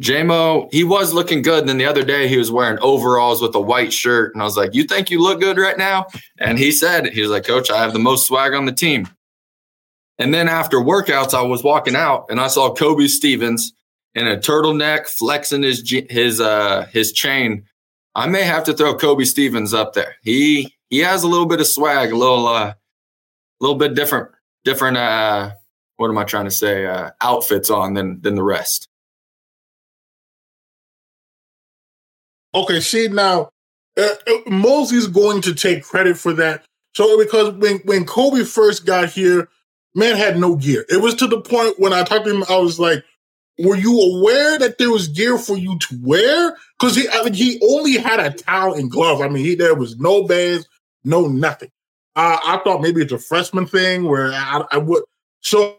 JMO, 0.02 0.68
he 0.72 0.82
was 0.82 1.14
looking 1.14 1.42
good. 1.42 1.60
And 1.60 1.68
then 1.68 1.78
the 1.78 1.84
other 1.86 2.04
day 2.04 2.26
he 2.26 2.36
was 2.36 2.50
wearing 2.50 2.78
overalls 2.80 3.40
with 3.40 3.54
a 3.54 3.60
white 3.60 3.92
shirt. 3.92 4.34
And 4.34 4.42
I 4.42 4.44
was 4.44 4.56
like, 4.56 4.74
You 4.74 4.84
think 4.84 5.10
you 5.10 5.22
look 5.22 5.40
good 5.40 5.58
right 5.58 5.78
now? 5.78 6.06
And 6.38 6.58
he 6.58 6.72
said, 6.72 7.06
He 7.08 7.20
was 7.20 7.30
like, 7.30 7.46
Coach, 7.46 7.70
I 7.70 7.78
have 7.78 7.92
the 7.92 7.98
most 7.98 8.26
swag 8.26 8.54
on 8.54 8.64
the 8.64 8.72
team. 8.72 9.08
And 10.18 10.32
then 10.32 10.48
after 10.48 10.78
workouts, 10.78 11.34
I 11.34 11.42
was 11.42 11.64
walking 11.64 11.96
out 11.96 12.26
and 12.28 12.40
I 12.40 12.48
saw 12.48 12.72
Kobe 12.72 13.06
Stevens 13.06 13.72
in 14.14 14.26
a 14.28 14.36
turtleneck 14.36 15.08
flexing 15.08 15.62
his 15.62 15.82
his 16.08 16.40
uh 16.40 16.86
his 16.92 17.12
chain. 17.12 17.64
I 18.14 18.26
may 18.26 18.42
have 18.42 18.64
to 18.64 18.74
throw 18.74 18.96
Kobe 18.96 19.24
Stevens 19.24 19.74
up 19.74 19.94
there. 19.94 20.16
He 20.22 20.74
he 20.88 20.98
has 21.00 21.24
a 21.24 21.28
little 21.28 21.46
bit 21.46 21.60
of 21.60 21.66
swag, 21.66 22.12
a 22.12 22.16
little 22.16 22.46
uh, 22.46 22.74
little 23.60 23.76
bit 23.76 23.94
different 23.94 24.30
different 24.64 24.96
uh 24.96 25.50
what 25.96 26.08
am 26.08 26.18
I 26.18 26.24
trying 26.24 26.46
to 26.46 26.50
say 26.50 26.86
uh, 26.86 27.10
outfits 27.20 27.70
on 27.70 27.94
than 27.94 28.20
than 28.20 28.34
the 28.34 28.42
rest. 28.42 28.88
Okay, 32.54 32.80
see 32.80 33.08
now, 33.08 33.50
uh, 33.98 34.08
uh 34.26 34.50
Mosley's 34.50 35.06
going 35.06 35.42
to 35.42 35.54
take 35.54 35.84
credit 35.84 36.16
for 36.16 36.32
that. 36.34 36.64
So 36.94 37.18
because 37.18 37.54
when 37.54 37.78
when 37.78 38.04
Kobe 38.06 38.44
first 38.44 38.86
got 38.86 39.10
here, 39.10 39.48
man 39.94 40.16
had 40.16 40.38
no 40.38 40.56
gear. 40.56 40.84
It 40.88 41.02
was 41.02 41.14
to 41.16 41.26
the 41.26 41.40
point 41.40 41.78
when 41.78 41.92
I 41.92 42.04
talked 42.04 42.26
to 42.26 42.34
him, 42.34 42.44
I 42.48 42.58
was 42.58 42.78
like, 42.78 43.04
"Were 43.58 43.76
you 43.76 44.00
aware 44.00 44.58
that 44.58 44.78
there 44.78 44.90
was 44.90 45.08
gear 45.08 45.38
for 45.38 45.56
you 45.56 45.78
to 45.78 45.98
wear?" 46.02 46.56
Because 46.78 46.96
he 46.96 47.08
I 47.08 47.24
mean, 47.24 47.34
he 47.34 47.60
only 47.68 47.94
had 47.94 48.20
a 48.20 48.30
towel 48.30 48.74
and 48.74 48.90
gloves. 48.90 49.22
I 49.22 49.28
mean, 49.28 49.44
he 49.44 49.54
there 49.56 49.74
was 49.74 49.98
no 49.98 50.24
bands, 50.24 50.68
no 51.04 51.26
nothing. 51.26 51.70
Uh, 52.16 52.38
I 52.44 52.58
thought 52.58 52.80
maybe 52.82 53.02
it's 53.02 53.12
a 53.12 53.18
freshman 53.18 53.66
thing 53.66 54.04
where 54.04 54.32
I, 54.32 54.62
I 54.70 54.78
would. 54.78 55.02
So 55.40 55.78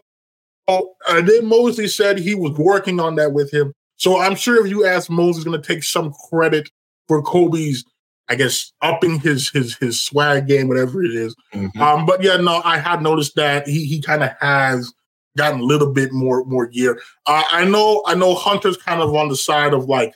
and 0.68 1.28
then 1.28 1.46
Mosley 1.46 1.88
said 1.88 2.18
he 2.18 2.34
was 2.34 2.52
working 2.58 3.00
on 3.00 3.16
that 3.16 3.32
with 3.32 3.52
him. 3.52 3.72
So 3.96 4.18
I'm 4.18 4.34
sure 4.34 4.64
if 4.64 4.70
you 4.70 4.86
ask 4.86 5.10
Mosley's 5.10 5.44
going 5.44 5.60
to 5.60 5.66
take 5.66 5.82
some 5.82 6.12
credit 6.28 6.70
for 7.08 7.22
Kobe's, 7.22 7.84
I 8.28 8.34
guess, 8.34 8.72
upping 8.82 9.20
his 9.20 9.50
his 9.50 9.76
his 9.76 10.02
swag 10.02 10.46
game, 10.46 10.68
whatever 10.68 11.02
it 11.02 11.14
is. 11.14 11.34
Mm-hmm. 11.54 11.80
Um, 11.80 12.06
but 12.06 12.22
yeah, 12.22 12.36
no, 12.36 12.60
I 12.64 12.78
have 12.78 13.02
noticed 13.02 13.36
that 13.36 13.66
he 13.66 13.84
he 13.86 14.00
kind 14.00 14.22
of 14.22 14.30
has 14.40 14.92
gotten 15.36 15.60
a 15.60 15.64
little 15.64 15.92
bit 15.92 16.12
more 16.12 16.44
more 16.44 16.66
gear. 16.66 17.00
Uh, 17.26 17.42
I 17.50 17.64
know 17.64 18.02
I 18.06 18.14
know 18.14 18.34
Hunter's 18.34 18.76
kind 18.76 19.00
of 19.00 19.14
on 19.14 19.28
the 19.28 19.36
side 19.36 19.72
of 19.72 19.86
like 19.86 20.14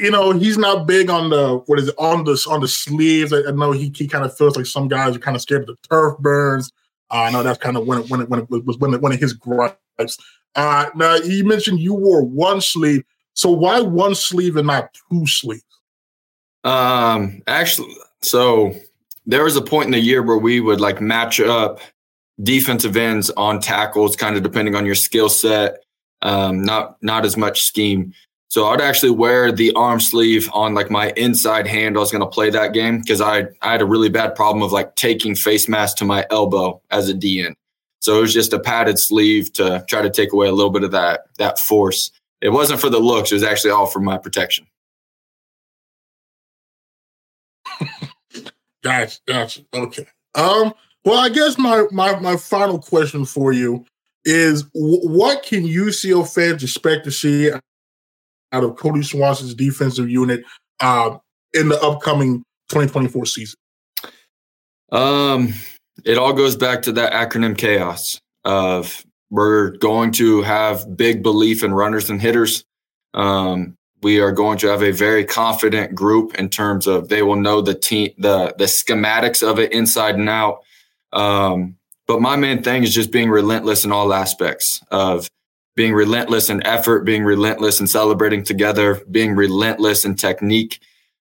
you 0.00 0.10
know, 0.10 0.32
he's 0.32 0.56
not 0.56 0.86
big 0.86 1.10
on 1.10 1.28
the 1.28 1.58
what 1.66 1.78
is 1.78 1.88
it 1.88 1.94
on 1.98 2.24
the 2.24 2.46
on 2.48 2.60
the 2.60 2.68
sleeves. 2.68 3.32
I, 3.32 3.42
I 3.46 3.50
know 3.50 3.72
he, 3.72 3.92
he 3.94 4.08
kind 4.08 4.24
of 4.24 4.36
feels 4.36 4.56
like 4.56 4.66
some 4.66 4.88
guys 4.88 5.14
are 5.14 5.20
kind 5.20 5.36
of 5.36 5.42
scared 5.42 5.62
of 5.62 5.66
the 5.68 5.76
turf 5.88 6.18
burns. 6.18 6.72
Uh, 7.10 7.24
I 7.24 7.30
know 7.30 7.42
that's 7.42 7.58
kind 7.58 7.76
of 7.76 7.86
when 7.86 8.00
it, 8.00 8.10
when 8.10 8.22
it, 8.22 8.30
when 8.30 8.40
it 8.40 8.50
was 8.50 8.78
when 8.78 8.94
it, 8.94 9.02
one 9.02 9.12
of 9.12 9.20
his 9.20 9.34
gripes. 9.34 9.76
Uh, 10.56 10.86
now 10.94 11.16
you 11.16 11.44
mentioned 11.44 11.80
you 11.80 11.94
wore 11.94 12.24
one 12.24 12.60
sleeve, 12.60 13.02
so 13.34 13.50
why 13.50 13.80
one 13.80 14.14
sleeve 14.14 14.56
and 14.56 14.66
not 14.66 14.90
two 15.10 15.26
sleeves? 15.26 15.64
Um, 16.64 17.42
actually, 17.46 17.94
so 18.22 18.74
there 19.26 19.44
was 19.44 19.56
a 19.56 19.62
point 19.62 19.86
in 19.86 19.92
the 19.92 20.00
year 20.00 20.22
where 20.22 20.36
we 20.36 20.60
would 20.60 20.80
like 20.80 21.00
match 21.00 21.40
up 21.40 21.80
defensive 22.42 22.96
ends 22.96 23.30
on 23.30 23.60
tackles, 23.60 24.16
kind 24.16 24.36
of 24.36 24.42
depending 24.42 24.74
on 24.74 24.86
your 24.86 24.94
skill 24.94 25.28
set. 25.28 25.84
Um, 26.22 26.62
not 26.62 26.96
not 27.02 27.24
as 27.24 27.36
much 27.36 27.62
scheme. 27.62 28.12
So 28.48 28.66
I'd 28.66 28.80
actually 28.80 29.12
wear 29.12 29.52
the 29.52 29.72
arm 29.74 30.00
sleeve 30.00 30.50
on 30.52 30.74
like 30.74 30.90
my 30.90 31.12
inside 31.16 31.68
hand. 31.68 31.96
I 31.96 32.00
was 32.00 32.10
going 32.10 32.20
to 32.20 32.26
play 32.26 32.50
that 32.50 32.74
game 32.74 32.98
because 32.98 33.20
I 33.20 33.46
I 33.62 33.72
had 33.72 33.80
a 33.80 33.86
really 33.86 34.08
bad 34.08 34.34
problem 34.34 34.62
of 34.62 34.72
like 34.72 34.96
taking 34.96 35.34
face 35.34 35.68
mask 35.68 35.96
to 35.98 36.04
my 36.04 36.26
elbow 36.30 36.82
as 36.90 37.08
a 37.08 37.14
DN. 37.14 37.54
So 38.00 38.18
it 38.18 38.20
was 38.22 38.34
just 38.34 38.52
a 38.52 38.58
padded 38.58 38.98
sleeve 38.98 39.52
to 39.54 39.84
try 39.88 40.02
to 40.02 40.10
take 40.10 40.32
away 40.32 40.48
a 40.48 40.52
little 40.52 40.70
bit 40.70 40.84
of 40.84 40.90
that 40.92 41.26
that 41.38 41.58
force. 41.58 42.10
It 42.40 42.48
wasn't 42.50 42.80
for 42.80 42.88
the 42.88 42.98
looks. 42.98 43.30
It 43.30 43.36
was 43.36 43.42
actually 43.42 43.70
all 43.72 43.86
for 43.86 44.00
my 44.00 44.16
protection. 44.16 44.66
gotcha, 48.82 49.18
gotcha. 49.26 49.64
Okay. 49.74 50.06
Um. 50.34 50.72
Well, 51.04 51.18
I 51.18 51.28
guess 51.28 51.58
my 51.58 51.84
my 51.90 52.18
my 52.20 52.36
final 52.36 52.78
question 52.78 53.24
for 53.24 53.52
you 53.52 53.84
is: 54.24 54.62
w- 54.62 55.08
What 55.08 55.42
can 55.42 55.64
UCO 55.64 56.26
fans 56.32 56.62
expect 56.62 57.04
to 57.04 57.10
see 57.10 57.50
out 58.52 58.64
of 58.64 58.76
Cody 58.76 59.02
Swanson's 59.02 59.54
defensive 59.54 60.10
unit 60.10 60.42
uh, 60.80 61.18
in 61.52 61.68
the 61.68 61.80
upcoming 61.82 62.42
2024 62.70 63.26
season? 63.26 63.56
Um, 64.92 65.54
it 66.04 66.18
all 66.18 66.32
goes 66.32 66.56
back 66.56 66.82
to 66.82 66.92
that 66.92 67.12
acronym 67.12 67.56
chaos 67.56 68.20
of 68.44 69.04
we're 69.30 69.70
going 69.70 70.12
to 70.12 70.42
have 70.42 70.96
big 70.96 71.22
belief 71.22 71.62
in 71.62 71.72
runners 71.72 72.10
and 72.10 72.20
hitters. 72.20 72.64
Um, 73.14 73.76
we 74.02 74.20
are 74.20 74.32
going 74.32 74.58
to 74.58 74.68
have 74.68 74.82
a 74.82 74.92
very 74.92 75.24
confident 75.24 75.94
group 75.94 76.34
in 76.36 76.48
terms 76.48 76.86
of 76.86 77.08
they 77.08 77.22
will 77.22 77.36
know 77.36 77.60
the 77.60 77.74
team, 77.74 78.10
the 78.18 78.54
the 78.56 78.64
schematics 78.64 79.46
of 79.46 79.58
it 79.58 79.72
inside 79.72 80.14
and 80.14 80.28
out. 80.28 80.62
Um, 81.12 81.76
but 82.06 82.20
my 82.20 82.36
main 82.36 82.62
thing 82.62 82.82
is 82.82 82.94
just 82.94 83.12
being 83.12 83.30
relentless 83.30 83.84
in 83.84 83.92
all 83.92 84.12
aspects 84.12 84.82
of 84.90 85.28
being 85.76 85.92
relentless 85.92 86.50
in 86.50 86.64
effort, 86.66 87.04
being 87.04 87.24
relentless 87.24 87.80
in 87.80 87.86
celebrating 87.86 88.42
together, 88.42 89.00
being 89.10 89.34
relentless 89.34 90.04
in 90.04 90.16
technique. 90.16 90.80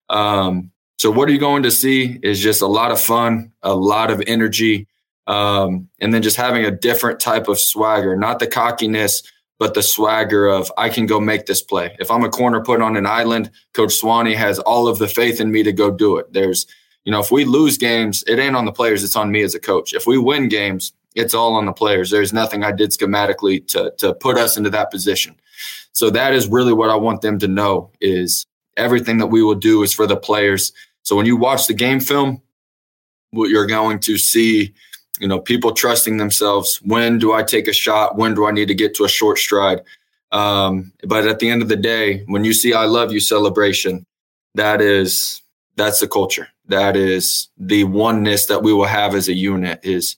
Um, 0.10 0.72
so, 1.00 1.10
what 1.10 1.30
are 1.30 1.32
you 1.32 1.40
going 1.40 1.64
to 1.64 1.72
see 1.72 2.20
is 2.24 2.42
just 2.42 2.62
a 2.62 2.68
lot 2.68 2.92
of 2.92 3.00
fun, 3.00 3.54
a 3.64 3.74
lot 3.74 4.12
of 4.12 4.22
energy, 4.28 4.86
um, 5.28 5.88
and 6.02 6.14
then 6.14 6.22
just 6.22 6.36
having 6.36 6.66
a 6.66 6.72
different 6.72 7.22
type 7.22 7.48
of 7.48 7.58
swagger, 7.58 8.18
not 8.18 8.40
the 8.40 8.48
cockiness, 8.48 9.24
but 9.60 9.76
the 9.76 9.82
swagger 9.82 10.48
of 10.48 10.70
I 10.78 10.90
can 10.90 11.06
go 11.06 11.22
make 11.22 11.46
this 11.46 11.62
play. 11.62 11.96
If 12.00 12.12
I'm 12.12 12.26
a 12.26 12.30
corner 12.30 12.62
put 12.62 12.82
on 12.82 12.98
an 12.98 13.06
island, 13.06 13.50
Coach 13.74 13.94
Swanee 13.94 14.34
has 14.34 14.60
all 14.60 14.90
of 14.90 14.98
the 14.98 15.08
faith 15.08 15.40
in 15.40 15.54
me 15.54 15.64
to 15.64 15.72
go 15.72 15.90
do 15.90 16.18
it. 16.18 16.34
There's, 16.34 16.66
you 17.06 17.14
know, 17.14 17.22
if 17.22 17.32
we 17.32 17.46
lose 17.46 17.78
games, 17.78 18.22
it 18.28 18.38
ain't 18.38 18.58
on 18.58 18.66
the 18.66 18.74
players, 18.74 19.02
it's 19.02 19.16
on 19.16 19.32
me 19.32 19.42
as 19.42 19.56
a 19.56 19.60
coach. 19.60 19.94
If 19.94 20.06
we 20.06 20.18
win 20.18 20.50
games, 20.50 20.92
it's 21.16 21.34
all 21.34 21.56
on 21.56 21.66
the 21.66 21.72
players. 21.72 22.10
There's 22.10 22.34
nothing 22.34 22.66
I 22.66 22.74
did 22.74 22.90
schematically 22.90 23.66
to 23.70 23.94
to 24.00 24.14
put 24.14 24.38
us 24.38 24.58
into 24.58 24.70
that 24.72 24.92
position. 24.92 25.40
So 25.94 26.10
that 26.10 26.34
is 26.34 26.50
really 26.50 26.74
what 26.74 26.90
I 26.90 26.96
want 26.96 27.22
them 27.22 27.40
to 27.40 27.48
know 27.48 27.92
is 28.02 28.46
everything 28.76 29.18
that 29.20 29.28
we 29.28 29.44
will 29.44 29.56
do 29.56 29.84
is 29.84 29.94
for 29.94 30.06
the 30.06 30.18
players. 30.18 30.72
So 31.04 31.16
when 31.16 31.26
you 31.26 31.38
watch 31.38 31.68
the 31.68 31.74
game 31.74 32.00
film, 32.00 32.42
what 33.32 33.50
you're 33.50 33.66
going 33.66 34.00
to 34.00 34.18
see, 34.18 34.74
you 35.20 35.28
know, 35.28 35.40
people 35.40 35.72
trusting 35.72 36.18
themselves. 36.18 36.80
When 36.84 37.20
do 37.20 37.34
I 37.34 37.44
take 37.44 37.68
a 37.68 37.74
shot? 37.74 38.18
When 38.18 38.34
do 38.34 38.46
I 38.46 38.52
need 38.52 38.68
to 38.68 38.76
get 38.76 38.96
to 38.96 39.06
a 39.06 39.10
short 39.10 39.38
stride? 39.38 39.82
Um, 40.32 40.92
but 41.08 41.28
at 41.28 41.40
the 41.40 41.50
end 41.50 41.62
of 41.62 41.70
the 41.70 41.76
day, 41.76 42.24
when 42.28 42.44
you 42.44 42.54
see 42.54 42.74
I 42.74 42.86
love 42.86 43.12
you 43.12 43.20
celebration, 43.20 44.06
that 44.56 44.82
is 44.82 45.42
that's 45.76 46.00
the 46.00 46.08
culture. 46.08 46.48
That 46.68 46.96
is 46.96 47.50
the 47.58 47.86
oneness 47.86 48.46
that 48.48 48.62
we 48.62 48.74
will 48.74 48.86
have 48.86 49.16
as 49.16 49.28
a 49.28 49.34
unit 49.34 49.80
is 49.84 50.18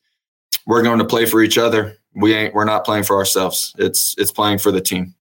we're 0.66 0.84
going 0.84 1.00
to 1.00 1.06
play 1.06 1.26
for 1.26 1.42
each 1.42 1.58
other. 1.58 1.98
We 2.14 2.34
ain't 2.34 2.54
we're 2.54 2.66
not 2.66 2.84
playing 2.84 3.06
for 3.06 3.16
ourselves. 3.16 3.74
It's 3.78 4.16
it's 4.18 4.32
playing 4.32 4.60
for 4.60 4.72
the 4.72 4.82
team. 4.82 5.16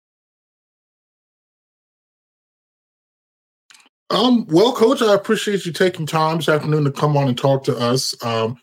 Um, 4.11 4.45
well, 4.49 4.73
Coach, 4.73 5.03
I 5.03 5.15
appreciate 5.15 5.65
you 5.65 5.73
taking 5.73 6.05
time 6.05 6.39
this 6.39 6.49
afternoon 6.49 6.85
to 6.85 6.91
come 6.91 7.16
on 7.16 7.28
and 7.28 7.39
talk 7.39 7.65
to 7.65 7.77
us. 7.77 8.15
Um, 8.24 8.61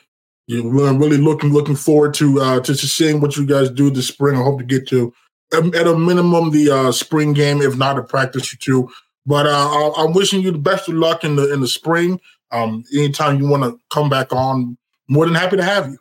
we're 0.49 0.93
really 0.93 1.17
looking 1.17 1.51
looking 1.51 1.75
forward 1.75 2.13
to 2.15 2.39
uh, 2.39 2.59
to, 2.61 2.75
to 2.75 2.87
seeing 2.87 3.21
what 3.21 3.35
you 3.35 3.45
guys 3.45 3.69
do 3.69 3.89
this 3.89 4.07
spring. 4.07 4.37
I 4.37 4.43
hope 4.43 4.59
to 4.59 4.65
get 4.65 4.87
to 4.89 5.13
um, 5.57 5.73
at 5.73 5.87
a 5.87 5.97
minimum 5.97 6.51
the 6.51 6.69
uh, 6.69 6.91
spring 6.91 7.33
game, 7.33 7.61
if 7.61 7.77
not 7.77 7.97
a 7.97 8.03
practice 8.03 8.53
or 8.53 8.57
two. 8.57 8.89
But 9.25 9.45
uh, 9.45 9.91
I'm 9.97 10.13
wishing 10.13 10.41
you 10.41 10.51
the 10.51 10.57
best 10.57 10.87
of 10.87 10.95
luck 10.95 11.23
in 11.23 11.35
the 11.35 11.51
in 11.53 11.61
the 11.61 11.67
spring. 11.67 12.19
Um, 12.51 12.85
anytime 12.93 13.39
you 13.39 13.47
want 13.47 13.63
to 13.63 13.77
come 13.89 14.09
back 14.09 14.31
on, 14.31 14.77
more 15.09 15.25
than 15.25 15.35
happy 15.35 15.57
to 15.57 15.63
have 15.63 15.87
you. 15.89 15.97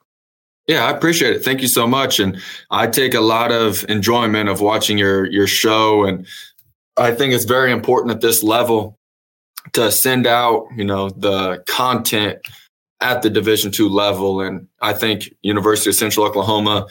Yeah, 0.68 0.84
I 0.84 0.90
appreciate 0.90 1.34
it. 1.34 1.44
Thank 1.44 1.60
you 1.60 1.68
so 1.68 1.86
much. 1.86 2.18
And 2.18 2.40
I 2.70 2.86
take 2.86 3.14
a 3.14 3.20
lot 3.20 3.52
of 3.52 3.84
enjoyment 3.88 4.48
of 4.48 4.60
watching 4.60 4.98
your 4.98 5.26
your 5.30 5.46
show. 5.46 6.04
And 6.04 6.26
I 6.96 7.12
think 7.12 7.34
it's 7.34 7.44
very 7.44 7.72
important 7.72 8.14
at 8.14 8.20
this 8.20 8.42
level 8.44 8.96
to 9.72 9.90
send 9.90 10.26
out, 10.26 10.68
you 10.76 10.84
know, 10.84 11.10
the 11.10 11.62
content 11.66 12.38
at 13.00 13.22
the 13.22 13.30
division 13.30 13.70
two 13.70 13.88
level. 13.88 14.40
And 14.40 14.66
I 14.80 14.92
think 14.92 15.34
University 15.42 15.90
of 15.90 15.96
Central 15.96 16.26
Oklahoma 16.26 16.86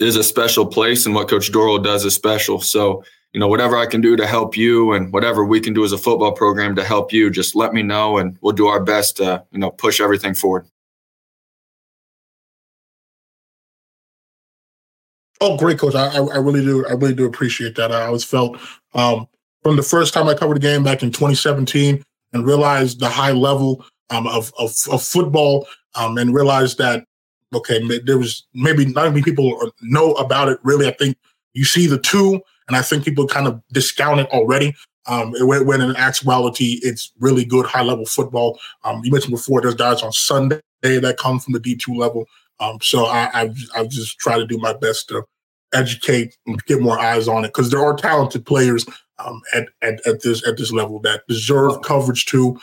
is 0.00 0.16
a 0.16 0.24
special 0.24 0.66
place 0.66 1.06
and 1.06 1.14
what 1.14 1.28
Coach 1.28 1.52
Dorrel 1.52 1.78
does 1.78 2.04
is 2.04 2.14
special. 2.14 2.60
So, 2.60 3.04
you 3.32 3.40
know, 3.40 3.48
whatever 3.48 3.76
I 3.76 3.86
can 3.86 4.00
do 4.00 4.16
to 4.16 4.26
help 4.26 4.56
you 4.56 4.92
and 4.92 5.12
whatever 5.12 5.44
we 5.44 5.60
can 5.60 5.74
do 5.74 5.84
as 5.84 5.92
a 5.92 5.98
football 5.98 6.32
program 6.32 6.74
to 6.76 6.84
help 6.84 7.12
you, 7.12 7.30
just 7.30 7.54
let 7.54 7.72
me 7.72 7.82
know 7.82 8.18
and 8.18 8.36
we'll 8.40 8.54
do 8.54 8.66
our 8.66 8.82
best 8.82 9.18
to, 9.18 9.44
you 9.50 9.58
know, 9.58 9.70
push 9.70 10.00
everything 10.00 10.34
forward. 10.34 10.66
Oh, 15.40 15.56
great, 15.56 15.78
coach! 15.78 15.94
I, 15.94 16.16
I 16.16 16.38
really 16.38 16.64
do. 16.64 16.84
I 16.86 16.92
really 16.94 17.14
do 17.14 17.24
appreciate 17.24 17.76
that. 17.76 17.92
I 17.92 18.06
always 18.06 18.24
felt 18.24 18.58
um, 18.94 19.28
from 19.68 19.76
the 19.76 19.82
first 19.82 20.14
time 20.14 20.26
I 20.28 20.34
covered 20.34 20.54
the 20.54 20.60
game 20.60 20.82
back 20.82 21.02
in 21.02 21.10
2017 21.10 22.02
and 22.32 22.46
realized 22.46 23.00
the 23.00 23.08
high 23.08 23.32
level 23.32 23.84
um, 24.08 24.26
of, 24.26 24.50
of, 24.58 24.72
of 24.90 25.02
football, 25.02 25.66
um, 25.94 26.16
and 26.16 26.34
realized 26.34 26.78
that 26.78 27.04
okay, 27.54 27.86
there 28.06 28.16
was 28.16 28.46
maybe 28.54 28.86
not 28.86 29.10
many 29.10 29.22
people 29.22 29.70
know 29.82 30.12
about 30.12 30.48
it. 30.48 30.58
Really, 30.62 30.86
I 30.86 30.92
think 30.92 31.18
you 31.52 31.66
see 31.66 31.86
the 31.86 31.98
two, 31.98 32.40
and 32.66 32.76
I 32.78 32.80
think 32.80 33.04
people 33.04 33.26
kind 33.26 33.46
of 33.46 33.60
discount 33.72 34.20
it 34.20 34.30
already. 34.30 34.74
Um, 35.06 35.34
when, 35.40 35.66
when, 35.66 35.82
in 35.82 35.96
actuality, 35.96 36.78
it's 36.82 37.12
really 37.18 37.44
good 37.44 37.66
high 37.66 37.82
level 37.82 38.06
football. 38.06 38.58
Um, 38.84 39.02
you 39.04 39.10
mentioned 39.10 39.32
before, 39.32 39.60
there's 39.60 39.74
guys 39.74 40.02
on 40.02 40.12
Sunday 40.12 40.60
that 40.82 41.16
come 41.18 41.40
from 41.40 41.52
the 41.52 41.60
D2 41.60 41.94
level. 41.94 42.26
Um, 42.60 42.78
so 42.80 43.04
I, 43.04 43.50
I've 43.74 43.88
just 43.90 44.18
tried 44.18 44.38
to 44.38 44.46
do 44.46 44.56
my 44.56 44.72
best 44.72 45.08
to 45.08 45.24
educate 45.74 46.36
and 46.46 46.62
get 46.64 46.80
more 46.80 46.98
eyes 46.98 47.28
on 47.28 47.44
it 47.44 47.48
because 47.48 47.70
there 47.70 47.84
are 47.84 47.94
talented 47.94 48.46
players 48.46 48.86
um, 49.24 49.42
at, 49.54 49.68
at, 49.82 50.06
at 50.06 50.22
this 50.22 50.46
at 50.46 50.56
this 50.56 50.72
level 50.72 51.00
that 51.00 51.26
deserve 51.28 51.82
coverage 51.82 52.26
too. 52.26 52.58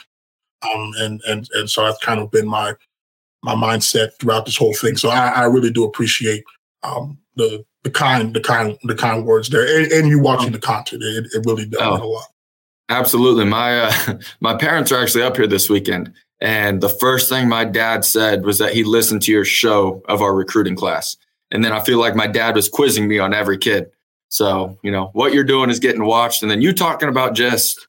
Um, 0.62 0.92
and 0.98 1.20
and 1.26 1.48
and 1.54 1.70
so 1.70 1.84
that's 1.84 2.02
kind 2.02 2.20
of 2.20 2.30
been 2.30 2.48
my 2.48 2.74
my 3.42 3.54
mindset 3.54 4.10
throughout 4.18 4.46
this 4.46 4.56
whole 4.56 4.74
thing. 4.74 4.96
So 4.96 5.08
I, 5.08 5.28
I 5.28 5.44
really 5.44 5.70
do 5.70 5.84
appreciate 5.84 6.44
um, 6.82 7.18
the 7.36 7.64
the 7.84 7.90
kind 7.90 8.34
the 8.34 8.40
kind 8.40 8.76
the 8.84 8.94
kind 8.94 9.24
words 9.24 9.48
there, 9.50 9.82
and, 9.82 9.90
and 9.92 10.08
you 10.08 10.20
watching 10.20 10.52
the 10.52 10.58
content. 10.58 11.02
It, 11.02 11.26
it 11.32 11.46
really 11.46 11.66
does 11.66 11.80
oh, 11.82 12.02
a 12.02 12.04
lot. 12.04 12.26
Absolutely, 12.88 13.44
my 13.44 13.80
uh, 13.80 14.18
my 14.40 14.56
parents 14.56 14.90
are 14.92 15.00
actually 15.00 15.22
up 15.22 15.36
here 15.36 15.46
this 15.46 15.68
weekend, 15.68 16.12
and 16.40 16.80
the 16.80 16.88
first 16.88 17.28
thing 17.28 17.48
my 17.48 17.64
dad 17.64 18.04
said 18.04 18.44
was 18.44 18.58
that 18.58 18.72
he 18.72 18.84
listened 18.84 19.22
to 19.22 19.32
your 19.32 19.44
show 19.44 20.02
of 20.08 20.22
our 20.22 20.34
recruiting 20.34 20.76
class. 20.76 21.16
And 21.52 21.64
then 21.64 21.72
I 21.72 21.80
feel 21.80 22.00
like 22.00 22.16
my 22.16 22.26
dad 22.26 22.56
was 22.56 22.68
quizzing 22.68 23.06
me 23.06 23.20
on 23.20 23.32
every 23.32 23.56
kid. 23.56 23.90
So, 24.28 24.78
you 24.82 24.90
know, 24.90 25.10
what 25.12 25.32
you're 25.32 25.44
doing 25.44 25.70
is 25.70 25.78
getting 25.78 26.04
watched. 26.04 26.42
And 26.42 26.50
then 26.50 26.62
you 26.62 26.72
talking 26.72 27.08
about 27.08 27.34
just 27.34 27.86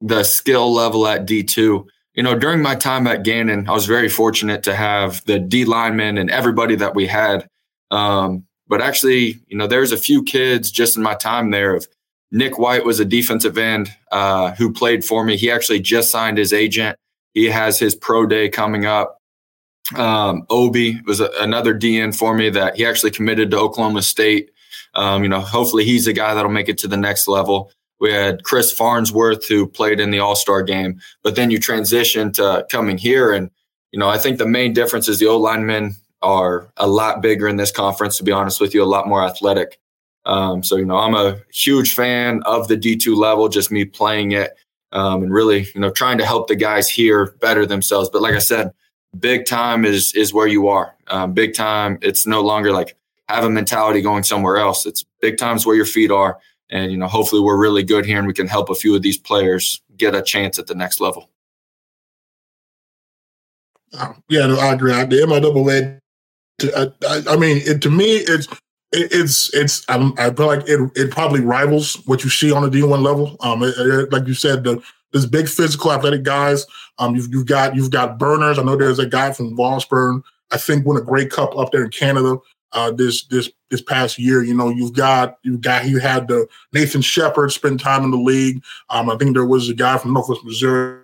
the 0.00 0.22
skill 0.22 0.72
level 0.72 1.06
at 1.06 1.26
D2. 1.26 1.86
You 2.14 2.22
know, 2.22 2.38
during 2.38 2.62
my 2.62 2.74
time 2.74 3.06
at 3.06 3.24
Gannon, 3.24 3.68
I 3.68 3.72
was 3.72 3.86
very 3.86 4.08
fortunate 4.08 4.62
to 4.64 4.74
have 4.74 5.24
the 5.24 5.38
D 5.38 5.64
linemen 5.64 6.18
and 6.18 6.30
everybody 6.30 6.76
that 6.76 6.94
we 6.94 7.06
had. 7.06 7.48
Um, 7.90 8.44
but 8.68 8.80
actually, 8.80 9.40
you 9.48 9.56
know, 9.56 9.66
there's 9.66 9.92
a 9.92 9.96
few 9.96 10.22
kids 10.22 10.70
just 10.70 10.96
in 10.96 11.02
my 11.02 11.14
time 11.14 11.50
there 11.50 11.74
of 11.74 11.86
Nick 12.30 12.58
White 12.58 12.84
was 12.84 13.00
a 13.00 13.04
defensive 13.04 13.58
end 13.58 13.94
uh, 14.10 14.52
who 14.52 14.72
played 14.72 15.04
for 15.04 15.24
me. 15.24 15.36
He 15.36 15.50
actually 15.50 15.80
just 15.80 16.10
signed 16.10 16.38
his 16.38 16.52
agent. 16.52 16.98
He 17.32 17.46
has 17.46 17.78
his 17.78 17.94
pro 17.94 18.26
day 18.26 18.48
coming 18.48 18.86
up. 18.86 19.18
Um, 19.94 20.46
Obi 20.50 21.00
was 21.06 21.20
a, 21.20 21.30
another 21.40 21.78
DN 21.78 22.16
for 22.16 22.34
me 22.34 22.50
that 22.50 22.76
he 22.76 22.86
actually 22.86 23.10
committed 23.10 23.50
to 23.50 23.58
Oklahoma 23.58 24.02
State. 24.02 24.50
Um, 24.96 25.22
you 25.22 25.28
know, 25.28 25.40
hopefully 25.40 25.84
he's 25.84 26.06
a 26.06 26.12
guy 26.12 26.34
that'll 26.34 26.50
make 26.50 26.68
it 26.68 26.78
to 26.78 26.88
the 26.88 26.96
next 26.96 27.28
level. 27.28 27.70
We 28.00 28.12
had 28.12 28.44
Chris 28.44 28.72
Farnsworth 28.72 29.46
who 29.46 29.66
played 29.66 30.00
in 30.00 30.10
the 30.10 30.18
All 30.18 30.36
Star 30.36 30.62
game, 30.62 31.00
but 31.22 31.36
then 31.36 31.50
you 31.50 31.58
transition 31.58 32.32
to 32.32 32.66
coming 32.70 32.98
here, 32.98 33.32
and 33.32 33.50
you 33.92 33.98
know, 33.98 34.08
I 34.08 34.18
think 34.18 34.38
the 34.38 34.46
main 34.46 34.72
difference 34.72 35.08
is 35.08 35.18
the 35.18 35.26
O 35.26 35.38
linemen 35.38 35.94
are 36.22 36.68
a 36.76 36.86
lot 36.86 37.22
bigger 37.22 37.46
in 37.48 37.56
this 37.56 37.70
conference. 37.70 38.18
To 38.18 38.24
be 38.24 38.32
honest 38.32 38.60
with 38.60 38.74
you, 38.74 38.82
a 38.82 38.84
lot 38.84 39.08
more 39.08 39.24
athletic. 39.24 39.78
Um, 40.26 40.62
so 40.62 40.76
you 40.76 40.84
know, 40.84 40.96
I'm 40.96 41.14
a 41.14 41.38
huge 41.52 41.94
fan 41.94 42.42
of 42.44 42.68
the 42.68 42.76
D2 42.76 43.16
level, 43.16 43.48
just 43.48 43.70
me 43.70 43.84
playing 43.84 44.32
it 44.32 44.56
um, 44.94 45.24
and 45.24 45.32
really, 45.32 45.66
you 45.74 45.80
know, 45.80 45.90
trying 45.90 46.18
to 46.18 46.24
help 46.24 46.46
the 46.48 46.54
guys 46.54 46.88
here 46.88 47.34
better 47.40 47.66
themselves. 47.66 48.08
But 48.08 48.22
like 48.22 48.34
I 48.34 48.38
said, 48.38 48.70
big 49.18 49.44
time 49.44 49.84
is 49.84 50.14
is 50.14 50.32
where 50.32 50.46
you 50.46 50.68
are. 50.68 50.94
Um, 51.08 51.32
big 51.32 51.54
time, 51.54 51.98
it's 52.00 52.26
no 52.26 52.40
longer 52.40 52.72
like 52.72 52.96
have 53.28 53.44
a 53.44 53.50
mentality 53.50 54.02
going 54.02 54.22
somewhere 54.22 54.56
else. 54.56 54.86
It's 54.86 55.04
big 55.20 55.38
times 55.38 55.64
where 55.64 55.76
your 55.76 55.86
feet 55.86 56.10
are, 56.10 56.38
and 56.70 56.90
you 56.90 56.98
know, 56.98 57.08
hopefully, 57.08 57.40
we're 57.40 57.58
really 57.58 57.82
good 57.82 58.04
here 58.04 58.18
and 58.18 58.26
we 58.26 58.34
can 58.34 58.48
help 58.48 58.70
a 58.70 58.74
few 58.74 58.94
of 58.94 59.02
these 59.02 59.18
players 59.18 59.80
get 59.96 60.14
a 60.14 60.22
chance 60.22 60.58
at 60.58 60.66
the 60.66 60.74
next 60.74 61.00
level. 61.00 61.30
Yeah, 64.28 64.46
no, 64.46 64.58
I 64.58 64.72
agree. 64.72 64.92
The 64.92 65.26
MIAA, 65.26 65.98
I, 67.08 67.32
I 67.32 67.36
mean, 67.36 67.62
it, 67.64 67.80
to 67.82 67.90
me, 67.90 68.16
it's 68.16 68.48
it's 68.92 69.54
it's 69.54 69.84
I 69.88 70.30
feel 70.30 70.46
like 70.46 70.68
it 70.68 70.90
it 70.96 71.10
probably 71.10 71.40
rivals 71.40 71.94
what 72.06 72.24
you 72.24 72.30
see 72.30 72.52
on 72.52 72.68
the 72.68 72.70
D1 72.70 73.02
level. 73.02 73.36
Um, 73.40 73.62
it, 73.62 73.74
it, 73.76 74.12
like 74.12 74.26
you 74.26 74.34
said, 74.34 74.64
the 74.64 74.82
there's 75.12 75.26
big 75.26 75.48
physical 75.48 75.92
athletic 75.92 76.24
guys. 76.24 76.66
Um, 76.98 77.14
you've, 77.14 77.32
you've 77.32 77.46
got 77.46 77.76
you've 77.76 77.90
got 77.90 78.18
burners. 78.18 78.58
I 78.58 78.62
know 78.62 78.76
there's 78.76 78.98
a 78.98 79.06
guy 79.06 79.32
from 79.32 79.54
Washburn. 79.54 80.22
I 80.50 80.58
think 80.58 80.86
won 80.86 80.96
a 80.96 81.00
Grey 81.00 81.26
Cup 81.26 81.56
up 81.56 81.72
there 81.72 81.84
in 81.84 81.90
Canada 81.90 82.38
uh, 82.74 82.90
this 82.90 83.24
this 83.26 83.50
this 83.70 83.80
past 83.80 84.18
year. 84.18 84.42
You 84.42 84.54
know, 84.54 84.68
you've 84.68 84.92
got 84.92 85.38
you 85.42 85.56
got 85.56 85.86
you 85.86 85.98
had 85.98 86.28
the 86.28 86.46
Nathan 86.72 87.00
Shepherd 87.00 87.52
spend 87.52 87.80
time 87.80 88.04
in 88.04 88.10
the 88.10 88.18
league. 88.18 88.62
Um, 88.90 89.08
I 89.08 89.16
think 89.16 89.34
there 89.34 89.46
was 89.46 89.68
a 89.68 89.74
guy 89.74 89.96
from 89.96 90.12
Northwest 90.12 90.44
Missouri 90.44 91.00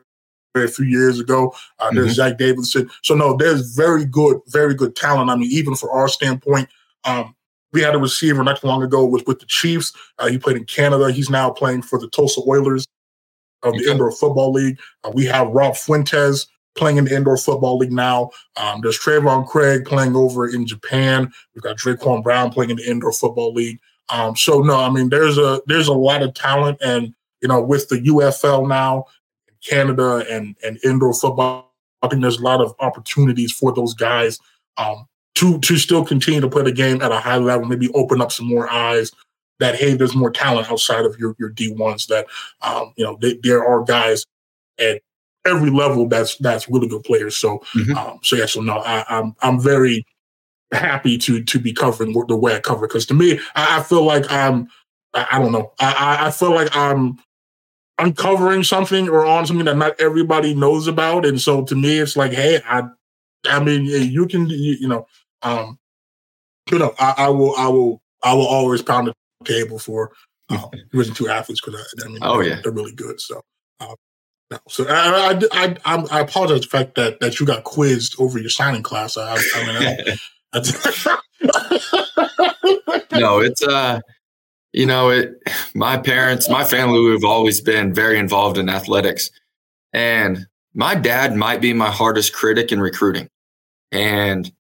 a 0.57 0.69
few 0.69 0.85
years 0.85 1.21
ago. 1.21 1.55
Uh, 1.79 1.91
there's 1.93 2.09
mm-hmm. 2.09 2.15
Zach 2.15 2.39
Davidson. 2.39 2.91
So 3.03 3.15
no, 3.15 3.37
there's 3.37 3.75
very 3.75 4.05
good, 4.05 4.41
very 4.49 4.75
good 4.75 4.97
talent. 4.97 5.31
I 5.31 5.37
mean, 5.37 5.51
even 5.51 5.75
for 5.77 5.91
our 5.91 6.09
standpoint, 6.09 6.69
um, 7.05 7.35
we 7.73 7.81
had 7.81 7.95
a 7.95 7.99
receiver 7.99 8.43
not 8.43 8.61
too 8.61 8.67
long 8.67 8.83
ago 8.83 9.05
was 9.05 9.25
with 9.27 9.39
the 9.39 9.47
Chiefs. 9.47 9.93
Uh, 10.19 10.29
he 10.29 10.39
played 10.39 10.57
in 10.57 10.65
Canada. 10.65 11.13
He's 11.13 11.31
now 11.31 11.51
playing 11.51 11.83
for 11.83 11.99
the 11.99 12.09
Tulsa 12.09 12.41
Oilers 12.47 12.87
of 13.63 13.75
the 13.75 13.81
okay. 13.81 13.93
Indoor 13.93 14.11
Football 14.11 14.53
League. 14.53 14.81
Uh, 15.05 15.13
we 15.15 15.25
have 15.27 15.49
Rob 15.49 15.77
Fuentes 15.77 16.47
playing 16.77 16.97
in 16.97 17.05
the 17.05 17.15
Indoor 17.15 17.37
Football 17.37 17.79
League 17.79 17.93
now. 17.93 18.31
Um, 18.57 18.81
there's 18.81 18.99
Trayvon 18.99 19.47
Craig 19.47 19.85
playing 19.85 20.17
over 20.17 20.49
in 20.49 20.67
Japan. 20.67 21.33
We've 21.55 21.63
got 21.63 21.77
Draquan 21.77 22.23
Brown 22.23 22.51
playing 22.51 22.71
in 22.71 22.77
the 22.77 22.89
Indoor 22.89 23.13
Football 23.13 23.53
League. 23.53 23.81
Um, 24.09 24.37
so 24.37 24.61
no, 24.61 24.77
I 24.77 24.91
mean 24.91 25.09
there's 25.09 25.39
a 25.39 25.61
there's 25.67 25.89
a 25.89 25.93
lot 25.93 26.23
of 26.23 26.35
talent, 26.35 26.79
and 26.81 27.15
you 27.41 27.49
know 27.49 27.63
with 27.63 27.89
the 27.89 27.97
UFL 27.97 28.69
now, 28.69 29.05
Canada 29.69 30.25
and 30.29 30.57
and 30.65 30.79
indoor 30.85 31.15
football, 31.15 31.73
I 32.03 32.09
think 32.09 32.23
there's 32.23 32.39
a 32.39 32.45
lot 32.45 32.61
of 32.61 32.75
opportunities 32.81 33.53
for 33.53 33.73
those 33.73 33.95
guys 33.95 34.39
um, 34.79 35.07
to 35.37 35.59
to 35.61 35.77
still 35.77 36.05
continue 36.05 36.41
to 36.41 36.49
play 36.49 36.63
the 36.63 36.73
game 36.73 37.03
at 37.03 37.13
a 37.13 37.21
high 37.21 37.37
level, 37.37 37.67
maybe 37.67 37.89
open 37.93 38.21
up 38.21 38.33
some 38.33 38.47
more 38.47 38.69
eyes 38.71 39.13
that 39.61 39.77
hey, 39.77 39.95
there's 39.95 40.15
more 40.15 40.31
talent 40.31 40.71
outside 40.71 41.05
of 41.05 41.17
your 41.19 41.37
your 41.39 41.51
D 41.51 41.73
ones. 41.73 42.07
That 42.07 42.27
um, 42.63 42.93
you 42.97 43.05
know 43.05 43.17
they, 43.21 43.39
there 43.43 43.65
are 43.65 43.85
guys 43.85 44.27
at 44.79 45.03
every 45.45 45.71
level 45.71 46.09
that's 46.09 46.37
that's 46.37 46.69
really 46.69 46.89
good 46.89 47.05
players. 47.05 47.37
So 47.37 47.59
mm-hmm. 47.75 47.97
um, 47.97 48.19
so 48.23 48.37
yeah, 48.37 48.47
so 48.47 48.61
no, 48.61 48.79
I, 48.79 49.05
I'm 49.09 49.35
I'm 49.43 49.61
very 49.61 50.07
happy 50.73 51.19
to 51.19 51.43
to 51.43 51.59
be 51.59 51.73
covering 51.73 52.13
the 52.29 52.37
way 52.37 52.55
I 52.55 52.61
cover 52.61 52.87
because 52.87 53.07
to 53.07 53.15
me, 53.15 53.41
I, 53.55 53.79
I, 53.79 53.83
feel 53.83 54.05
like 54.05 54.31
I'm 54.31 54.69
I, 55.15 55.27
I 55.33 55.39
don't 55.39 55.53
know 55.53 55.73
I 55.81 56.27
I 56.27 56.31
feel 56.31 56.55
like 56.55 56.75
I'm 56.77 57.19
uncovering 57.99 58.63
something 58.63 59.09
or 59.09 59.27
on 59.27 59.47
something 59.47 59.67
that 59.67 59.77
not 59.77 60.01
everybody 60.01 60.55
knows 60.55 60.87
about, 60.87 61.27
and 61.27 61.41
so 61.41 61.65
to 61.65 61.75
me, 61.75 61.99
it's 61.99 62.17
like 62.17 62.33
hey, 62.33 62.61
I 62.67 62.85
I 63.47 63.63
mean 63.63 63.85
you 63.85 64.27
can 64.27 64.49
you, 64.49 64.77
you 64.81 64.89
know 64.89 65.07
um 65.43 65.79
you 66.71 66.79
know 66.79 66.95
I, 66.99 67.15
I 67.19 67.29
will 67.31 67.57
I 67.57 67.69
will 67.69 68.01
I 68.23 68.35
will 68.35 68.47
always 68.47 68.83
pound 68.83 69.09
the 69.09 69.15
table 69.45 69.79
for 69.79 70.13
um, 70.51 70.71
Division 70.93 71.15
two 71.15 71.29
athletes 71.29 71.61
because 71.61 71.81
I, 71.81 72.05
I, 72.05 72.09
mean, 72.09 72.19
oh, 72.23 72.39
they're, 72.39 72.49
yeah. 72.49 72.61
they're 72.63 72.73
really 72.73 72.93
good. 72.93 73.21
So, 73.21 73.41
um, 73.81 73.95
no. 74.51 74.59
so 74.69 74.87
I, 74.89 75.39
I, 75.53 75.77
I, 75.85 76.07
I, 76.11 76.21
apologize 76.21 76.65
for 76.65 76.79
the 76.79 76.85
fact 76.85 76.95
that 76.97 77.21
that 77.21 77.39
you 77.39 77.47
got 77.47 77.65
quizzed 77.65 78.17
over 78.19 78.39
your 78.39 78.51
signing 78.51 78.83
class. 78.83 79.17
I, 79.17 79.39
I 79.55 79.67
mean, 79.67 79.99
no, 83.13 83.41
it's 83.41 83.63
uh 83.63 84.01
you 84.73 84.87
know, 84.87 85.11
it 85.11 85.35
my 85.75 85.97
parents, 85.97 86.49
my 86.49 86.65
family 86.65 87.01
we've 87.01 87.25
always 87.25 87.61
been 87.61 87.93
very 87.93 88.19
involved 88.19 88.59
in 88.59 88.69
athletics. 88.69 89.31
And 89.93 90.47
my 90.75 90.95
dad 90.95 91.35
might 91.35 91.61
be 91.61 91.73
my 91.73 91.91
hardest 91.91 92.33
critic 92.33 92.73
in 92.73 92.81
recruiting. 92.81 93.29
And 93.91 94.51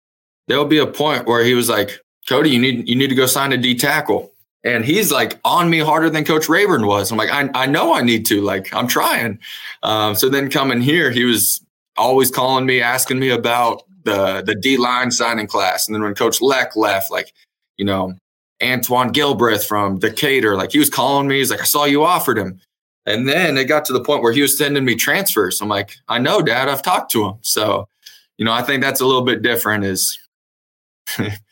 there'll 0.48 0.64
be 0.64 0.78
a 0.78 0.86
point 0.86 1.26
where 1.26 1.44
he 1.44 1.54
was 1.54 1.68
like, 1.68 2.00
Cody, 2.28 2.50
you 2.50 2.58
need 2.58 2.88
you 2.88 2.96
need 2.96 3.08
to 3.08 3.14
go 3.14 3.26
sign 3.26 3.52
a 3.52 3.56
D 3.56 3.74
tackle. 3.74 4.29
And 4.62 4.84
he's 4.84 5.10
like 5.10 5.38
on 5.44 5.70
me 5.70 5.78
harder 5.78 6.10
than 6.10 6.24
Coach 6.24 6.48
Rayburn 6.48 6.86
was. 6.86 7.10
I'm 7.10 7.16
like, 7.16 7.30
I, 7.30 7.48
I 7.54 7.66
know 7.66 7.94
I 7.94 8.02
need 8.02 8.26
to. 8.26 8.42
Like, 8.42 8.72
I'm 8.74 8.86
trying. 8.86 9.38
Um, 9.82 10.14
so 10.14 10.28
then 10.28 10.50
coming 10.50 10.82
here, 10.82 11.10
he 11.10 11.24
was 11.24 11.64
always 11.96 12.30
calling 12.30 12.66
me, 12.66 12.80
asking 12.80 13.18
me 13.18 13.30
about 13.30 13.84
the 14.04 14.42
the 14.42 14.54
D 14.54 14.76
line 14.76 15.10
signing 15.10 15.46
class. 15.46 15.86
And 15.86 15.94
then 15.94 16.02
when 16.02 16.14
Coach 16.14 16.40
Leck 16.40 16.76
left, 16.76 17.10
like, 17.10 17.32
you 17.78 17.84
know, 17.84 18.14
Antoine 18.62 19.12
Gilbreth 19.12 19.66
from 19.66 19.98
Decatur, 19.98 20.56
like 20.56 20.72
he 20.72 20.78
was 20.78 20.90
calling 20.90 21.28
me. 21.28 21.38
He's 21.38 21.50
like, 21.50 21.60
I 21.60 21.64
saw 21.64 21.84
you 21.84 22.04
offered 22.04 22.38
him. 22.38 22.60
And 23.06 23.26
then 23.28 23.56
it 23.56 23.64
got 23.64 23.86
to 23.86 23.92
the 23.92 24.04
point 24.04 24.22
where 24.22 24.32
he 24.32 24.42
was 24.42 24.56
sending 24.56 24.84
me 24.84 24.94
transfers. 24.94 25.60
I'm 25.60 25.68
like, 25.68 25.96
I 26.08 26.18
know, 26.18 26.42
Dad. 26.42 26.68
I've 26.68 26.82
talked 26.82 27.10
to 27.12 27.24
him. 27.24 27.34
So, 27.40 27.88
you 28.36 28.44
know, 28.44 28.52
I 28.52 28.62
think 28.62 28.82
that's 28.82 29.00
a 29.00 29.06
little 29.06 29.24
bit 29.24 29.42
different. 29.42 29.84
Is 29.84 30.18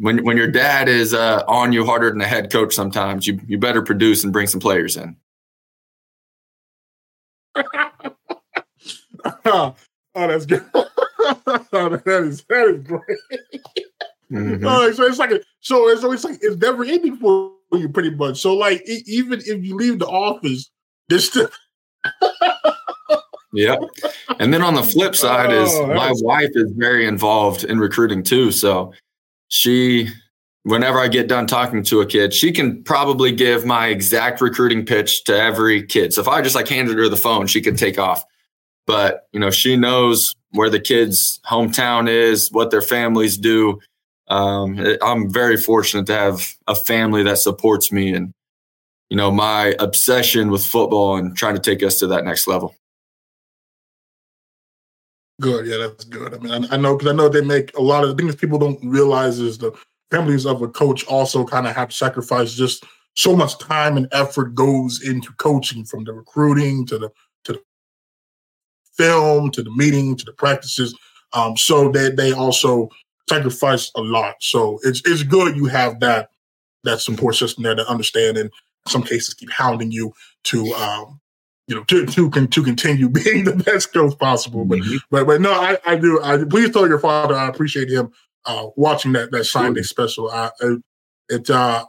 when 0.00 0.24
when 0.24 0.36
your 0.36 0.50
dad 0.50 0.88
is 0.88 1.12
uh, 1.14 1.42
on 1.46 1.72
you 1.72 1.84
harder 1.84 2.08
than 2.08 2.18
the 2.18 2.26
head 2.26 2.50
coach, 2.50 2.74
sometimes 2.74 3.26
you 3.26 3.40
you 3.46 3.58
better 3.58 3.82
produce 3.82 4.24
and 4.24 4.32
bring 4.32 4.46
some 4.46 4.60
players 4.60 4.96
in. 4.96 5.16
oh, 9.44 9.74
that's 10.14 10.46
good. 10.46 10.64
that 10.72 12.22
is 12.24 12.42
that 12.48 12.68
is 12.68 12.80
great. 12.80 13.04
Mm-hmm. 14.32 14.66
Uh, 14.66 14.92
so 14.92 15.04
it's 15.04 15.18
like 15.18 15.32
a, 15.32 15.40
so 15.60 15.88
it's 15.88 16.02
always 16.02 16.24
like 16.24 16.38
it's 16.40 16.56
never 16.56 16.84
ending 16.84 17.16
for 17.16 17.52
you, 17.72 17.88
pretty 17.88 18.10
much. 18.10 18.40
So 18.40 18.54
like 18.54 18.82
even 18.88 19.40
if 19.40 19.64
you 19.64 19.76
leave 19.76 19.98
the 19.98 20.06
office, 20.06 20.70
there's 21.08 21.28
still. 21.28 21.50
yeah, 23.52 23.76
and 24.38 24.54
then 24.54 24.62
on 24.62 24.74
the 24.74 24.82
flip 24.82 25.14
side 25.14 25.52
is 25.52 25.70
oh, 25.74 25.88
my 25.88 26.12
wife 26.20 26.50
is 26.54 26.72
very 26.76 27.06
involved 27.06 27.64
in 27.64 27.78
recruiting 27.78 28.22
too. 28.22 28.50
So 28.50 28.94
she, 29.50 30.08
whenever 30.64 30.98
I 30.98 31.06
get 31.08 31.28
done 31.28 31.46
talking 31.46 31.84
to 31.84 32.00
a 32.00 32.06
kid, 32.06 32.34
she 32.34 32.50
can 32.50 32.82
probably 32.82 33.30
give 33.30 33.64
my 33.64 33.86
exact 33.86 34.40
recruiting 34.40 34.84
pitch 34.84 35.22
to 35.24 35.38
every 35.38 35.86
kid. 35.86 36.12
So 36.14 36.22
if 36.22 36.28
I 36.28 36.42
just 36.42 36.56
like 36.56 36.68
handed 36.68 36.96
her 36.96 37.08
the 37.08 37.16
phone, 37.16 37.46
she 37.46 37.60
could 37.60 37.78
take 37.78 37.98
off. 37.98 38.24
But 38.86 39.28
you 39.32 39.38
know, 39.38 39.50
she 39.50 39.76
knows 39.76 40.34
where 40.50 40.70
the 40.70 40.80
kid's 40.80 41.38
hometown 41.46 42.08
is, 42.08 42.50
what 42.50 42.70
their 42.70 42.82
families 42.82 43.36
do 43.36 43.78
um, 44.30 44.78
I'm 45.02 45.28
very 45.28 45.56
fortunate 45.56 46.06
to 46.06 46.14
have 46.14 46.54
a 46.68 46.74
family 46.74 47.24
that 47.24 47.38
supports 47.38 47.90
me 47.90 48.14
and 48.14 48.32
you 49.10 49.16
know 49.16 49.30
my 49.30 49.74
obsession 49.80 50.50
with 50.50 50.64
football 50.64 51.16
and 51.16 51.36
trying 51.36 51.56
to 51.56 51.60
take 51.60 51.82
us 51.82 51.98
to 51.98 52.06
that 52.06 52.24
next 52.24 52.46
level. 52.46 52.74
Good, 55.40 55.66
yeah, 55.66 55.78
that's 55.78 56.04
good. 56.04 56.34
I 56.34 56.38
mean, 56.38 56.66
I, 56.66 56.74
I 56.74 56.76
know 56.76 56.96
because 56.96 57.12
I 57.12 57.16
know 57.16 57.28
they 57.28 57.40
make 57.40 57.74
a 57.76 57.80
lot 57.82 58.04
of 58.04 58.16
things 58.16 58.36
people 58.36 58.58
don't 58.58 58.78
realize 58.84 59.38
is 59.38 59.58
the 59.58 59.72
families 60.10 60.44
of 60.44 60.60
a 60.60 60.68
coach 60.68 61.04
also 61.06 61.44
kind 61.44 61.66
of 61.66 61.74
have 61.74 61.88
to 61.88 61.96
sacrifice 61.96 62.52
just 62.54 62.84
so 63.14 63.34
much 63.34 63.58
time 63.58 63.96
and 63.96 64.06
effort 64.12 64.54
goes 64.54 65.02
into 65.02 65.32
coaching 65.34 65.84
from 65.84 66.04
the 66.04 66.12
recruiting 66.12 66.86
to 66.86 66.98
the 66.98 67.10
to 67.44 67.54
the 67.54 67.62
film 68.96 69.50
to 69.52 69.62
the 69.62 69.70
meeting 69.70 70.14
to 70.14 70.24
the 70.26 70.32
practices 70.32 70.94
um, 71.32 71.56
so 71.56 71.90
that 71.90 72.16
they 72.16 72.32
also 72.32 72.90
sacrifice 73.28 73.90
a 73.96 74.00
lot. 74.00 74.34
So 74.40 74.78
it's 74.82 75.00
it's 75.06 75.22
good 75.22 75.56
you 75.56 75.66
have 75.66 76.00
that 76.00 76.30
that 76.84 77.00
support 77.00 77.34
system 77.36 77.64
there 77.64 77.74
to 77.74 77.88
understand 77.88 78.36
and 78.36 78.50
in 78.50 78.92
some 78.92 79.02
cases 79.02 79.34
keep 79.34 79.50
hounding 79.50 79.90
you 79.90 80.12
to 80.44 80.66
um 80.74 81.20
you 81.70 81.76
know 81.76 81.84
to 81.84 82.04
to, 82.04 82.46
to 82.48 82.62
continue 82.62 83.08
being 83.08 83.44
the 83.44 83.56
best 83.56 83.94
coach 83.94 84.18
possible. 84.18 84.64
But 84.64 84.80
mm-hmm. 84.80 84.96
but 85.10 85.26
but 85.26 85.40
no, 85.40 85.52
I, 85.52 85.78
I 85.86 85.96
do 85.96 86.20
I 86.22 86.44
please 86.44 86.70
tell 86.70 86.86
your 86.86 86.98
father 86.98 87.34
I 87.34 87.48
appreciate 87.48 87.88
him 87.88 88.10
uh 88.44 88.66
watching 88.76 89.12
that 89.12 89.30
that 89.30 89.44
sign 89.44 89.72
day 89.72 89.82
special. 89.82 90.30
I 90.30 90.50
it, 90.60 90.82
it 91.28 91.50
uh 91.50 91.86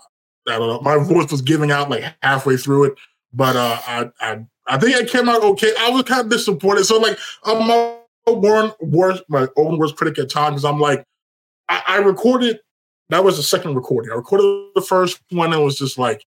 I 0.48 0.58
don't 0.58 0.70
know, 0.70 0.82
my 0.82 1.04
voice 1.04 1.32
was 1.32 1.42
giving 1.42 1.72
out 1.72 1.90
like 1.90 2.04
halfway 2.22 2.58
through 2.58 2.86
it, 2.86 2.94
but 3.34 3.56
uh 3.56 3.80
I 3.86 4.12
I 4.22 4.46
I 4.68 4.78
think 4.78 4.96
it 4.96 5.10
came 5.10 5.28
out 5.28 5.44
okay. 5.44 5.74
I 5.80 5.90
was 5.90 6.04
kind 6.04 6.22
of 6.22 6.30
disappointed. 6.30 6.86
So 6.86 7.00
like 7.00 7.18
I'm 7.44 7.68
my 7.68 7.98
own 8.28 8.72
worst 8.82 9.24
my 9.28 9.48
own 9.58 9.80
worst 9.80 9.96
critic 9.96 10.20
at 10.20 10.30
times. 10.30 10.64
I'm 10.64 10.80
like, 10.80 11.04
I, 11.68 11.82
I 11.88 11.98
recorded. 11.98 12.60
That 13.10 13.26
was 13.26 13.36
the 13.36 13.44
second 13.44 13.76
recording. 13.76 14.12
I 14.12 14.16
recorded 14.16 14.70
the 14.74 14.82
first 14.82 15.20
one 15.32 15.52
and 15.52 15.62
it 15.62 15.66
was 15.66 15.78
just 15.78 15.98
like, 15.98 16.24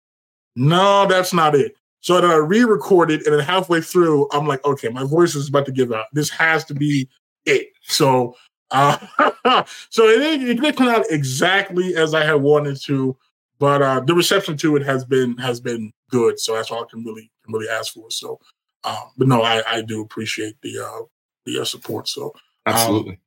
no, 0.56 1.06
that's 1.06 1.35
not 1.35 1.55
it. 1.55 1.77
So 2.01 2.20
then 2.20 2.31
I 2.31 2.36
re-recorded, 2.36 3.27
and 3.27 3.35
then 3.35 3.44
halfway 3.44 3.81
through, 3.81 4.28
I'm 4.32 4.47
like, 4.47 4.64
okay, 4.64 4.89
my 4.89 5.05
voice 5.05 5.35
is 5.35 5.48
about 5.48 5.66
to 5.66 5.72
give 5.72 5.93
out. 5.93 6.06
This 6.12 6.31
has 6.31 6.64
to 6.66 6.74
be 6.74 7.09
it. 7.44 7.68
So, 7.82 8.36
uh, 8.70 8.97
so 9.90 10.09
it, 10.09 10.43
it 10.43 10.55
didn't 10.60 10.77
come 10.77 10.89
out 10.89 11.05
exactly 11.10 11.94
as 11.97 12.14
I 12.14 12.24
had 12.24 12.35
wanted 12.35 12.81
to, 12.85 13.16
but 13.59 13.82
uh, 13.82 14.01
the 14.01 14.14
reception 14.14 14.56
to 14.59 14.77
it 14.77 14.82
has 14.85 15.05
been 15.05 15.36
has 15.39 15.60
been 15.60 15.93
good. 16.10 16.40
So 16.40 16.55
that's 16.55 16.70
all 16.70 16.85
I 16.85 16.86
can 16.90 17.05
really 17.05 17.31
can 17.44 17.52
really 17.52 17.68
ask 17.68 17.93
for. 17.93 18.10
So, 18.10 18.40
um, 18.85 19.10
but 19.18 19.28
no, 19.28 19.43
I, 19.43 19.62
I 19.66 19.82
do 19.82 20.01
appreciate 20.01 20.56
the 20.62 20.78
uh, 20.78 21.02
the 21.44 21.60
uh, 21.60 21.64
support. 21.64 22.09
So, 22.09 22.32
um, 22.66 22.74
absolutely 22.74 23.20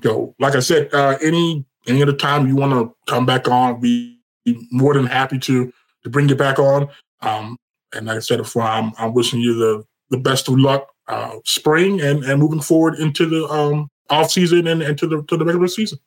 go. 0.00 0.34
Like 0.38 0.54
I 0.54 0.60
said, 0.60 0.92
uh, 0.92 1.18
any 1.22 1.64
any 1.86 2.02
other 2.02 2.16
time 2.16 2.46
you 2.46 2.56
want 2.56 2.72
to 2.72 2.94
come 3.06 3.26
back 3.26 3.48
on, 3.48 3.80
be 3.80 4.20
more 4.70 4.94
than 4.94 5.06
happy 5.06 5.38
to 5.38 5.72
to 6.04 6.10
bring 6.10 6.28
you 6.28 6.36
back 6.36 6.58
on. 6.58 6.88
Um, 7.20 7.56
and 7.94 8.06
like 8.06 8.16
I 8.16 8.20
said 8.20 8.38
before, 8.38 8.62
I'm 8.62 8.92
I'm 8.98 9.12
wishing 9.12 9.40
you 9.40 9.54
the 9.54 9.84
the 10.10 10.18
best 10.18 10.48
of 10.48 10.58
luck, 10.58 10.88
uh, 11.08 11.36
spring 11.44 12.00
and 12.00 12.24
and 12.24 12.40
moving 12.40 12.60
forward 12.60 12.94
into 12.98 13.26
the 13.26 13.46
um 13.48 13.88
off 14.10 14.30
season 14.30 14.66
and 14.66 14.82
into 14.82 15.06
the 15.06 15.22
to 15.24 15.36
the 15.36 15.44
regular 15.44 15.68
season. 15.68 15.98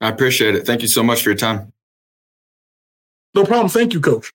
I 0.00 0.08
appreciate 0.08 0.54
it. 0.54 0.66
Thank 0.66 0.82
you 0.82 0.88
so 0.88 1.02
much 1.02 1.22
for 1.22 1.30
your 1.30 1.36
time. 1.36 1.72
No 3.34 3.44
problem. 3.44 3.68
Thank 3.68 3.94
you, 3.94 4.00
Coach. 4.00 4.32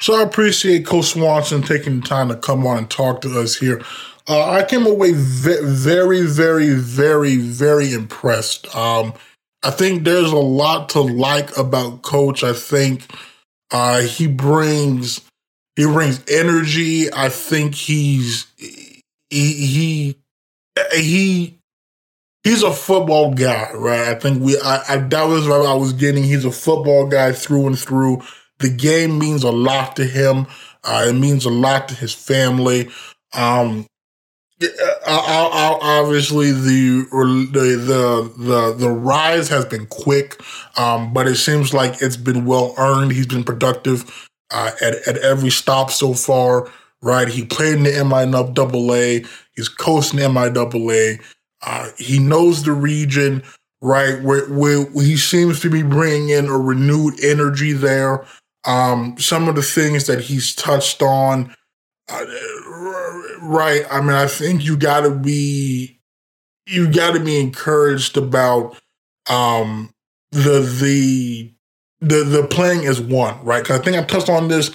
So 0.00 0.14
I 0.14 0.22
appreciate 0.22 0.86
Coach 0.86 1.06
Swanson 1.06 1.62
taking 1.62 2.00
the 2.00 2.06
time 2.06 2.28
to 2.28 2.36
come 2.36 2.66
on 2.66 2.78
and 2.78 2.90
talk 2.90 3.20
to 3.22 3.40
us 3.40 3.56
here 3.56 3.82
uh, 4.28 4.50
I 4.50 4.64
came 4.64 4.86
away 4.86 5.12
ve- 5.12 5.62
very, 5.62 6.22
very, 6.22 6.70
very, 6.70 7.36
very 7.36 7.92
impressed. 7.92 8.74
Um, 8.74 9.14
I 9.62 9.70
think 9.70 10.04
there's 10.04 10.32
a 10.32 10.36
lot 10.36 10.88
to 10.90 11.00
like 11.00 11.56
about 11.56 12.02
Coach. 12.02 12.42
I 12.42 12.52
think 12.52 13.06
uh, 13.70 14.00
he 14.00 14.26
brings 14.26 15.20
he 15.76 15.84
brings 15.84 16.22
energy. 16.28 17.12
I 17.12 17.28
think 17.28 17.74
he's 17.74 18.46
he 18.58 19.02
he 19.30 20.16
he 20.92 21.58
he's 22.44 22.62
a 22.62 22.72
football 22.72 23.34
guy, 23.34 23.70
right? 23.74 24.08
I 24.08 24.14
think 24.16 24.42
we 24.42 24.58
I, 24.60 24.82
I 24.88 24.96
that 24.98 25.24
was 25.24 25.46
what 25.46 25.66
I 25.66 25.74
was 25.74 25.92
getting. 25.92 26.24
He's 26.24 26.44
a 26.44 26.52
football 26.52 27.06
guy 27.06 27.32
through 27.32 27.68
and 27.68 27.78
through. 27.78 28.22
The 28.58 28.70
game 28.70 29.18
means 29.18 29.44
a 29.44 29.52
lot 29.52 29.96
to 29.96 30.04
him. 30.04 30.46
Uh, 30.84 31.06
it 31.08 31.14
means 31.14 31.44
a 31.44 31.50
lot 31.50 31.88
to 31.88 31.94
his 31.94 32.12
family. 32.12 32.90
Um, 33.32 33.86
obviously 35.82 36.52
the, 36.52 37.06
the 37.12 38.32
the 38.36 38.74
the 38.76 38.90
rise 38.90 39.48
has 39.48 39.64
been 39.64 39.86
quick, 39.86 40.40
um, 40.76 41.12
but 41.12 41.26
it 41.26 41.36
seems 41.36 41.74
like 41.74 42.00
it's 42.02 42.16
been 42.16 42.44
well 42.44 42.74
earned. 42.78 43.12
He's 43.12 43.26
been 43.26 43.44
productive 43.44 44.28
uh, 44.50 44.70
at 44.80 44.94
at 45.06 45.18
every 45.18 45.50
stop 45.50 45.90
so 45.90 46.14
far. 46.14 46.70
Right, 47.04 47.26
he 47.26 47.44
played 47.44 47.78
in 47.78 47.82
the 47.82 47.90
MIAA. 47.90 49.28
He's 49.56 49.68
coaching 49.68 50.20
the 50.20 50.26
MIAA. 50.26 51.20
Uh, 51.60 51.88
he 51.98 52.18
knows 52.18 52.62
the 52.62 52.72
region. 52.72 53.42
Right, 53.84 54.22
where, 54.22 54.46
where 54.46 54.88
he 54.92 55.16
seems 55.16 55.58
to 55.60 55.68
be 55.68 55.82
bringing 55.82 56.28
in 56.28 56.46
a 56.46 56.56
renewed 56.56 57.14
energy 57.20 57.72
there. 57.72 58.24
Um, 58.64 59.16
some 59.18 59.48
of 59.48 59.56
the 59.56 59.62
things 59.62 60.06
that 60.06 60.20
he's 60.20 60.54
touched 60.54 61.02
on. 61.02 61.52
Uh, 62.08 62.24
right. 63.42 63.84
I 63.90 64.00
mean, 64.00 64.10
I 64.10 64.26
think 64.26 64.64
you 64.64 64.76
got 64.76 65.00
to 65.00 65.10
be 65.10 65.98
you 66.66 66.90
got 66.90 67.14
to 67.14 67.20
be 67.20 67.40
encouraged 67.40 68.16
about 68.16 68.76
um 69.28 69.92
the 70.30 70.60
the 70.60 71.52
the 72.00 72.24
the 72.24 72.46
playing 72.46 72.84
is 72.84 73.00
one, 73.00 73.42
right? 73.44 73.62
Because 73.62 73.80
I 73.80 73.84
think 73.84 73.96
I 73.96 74.02
touched 74.04 74.28
on 74.28 74.48
this 74.48 74.74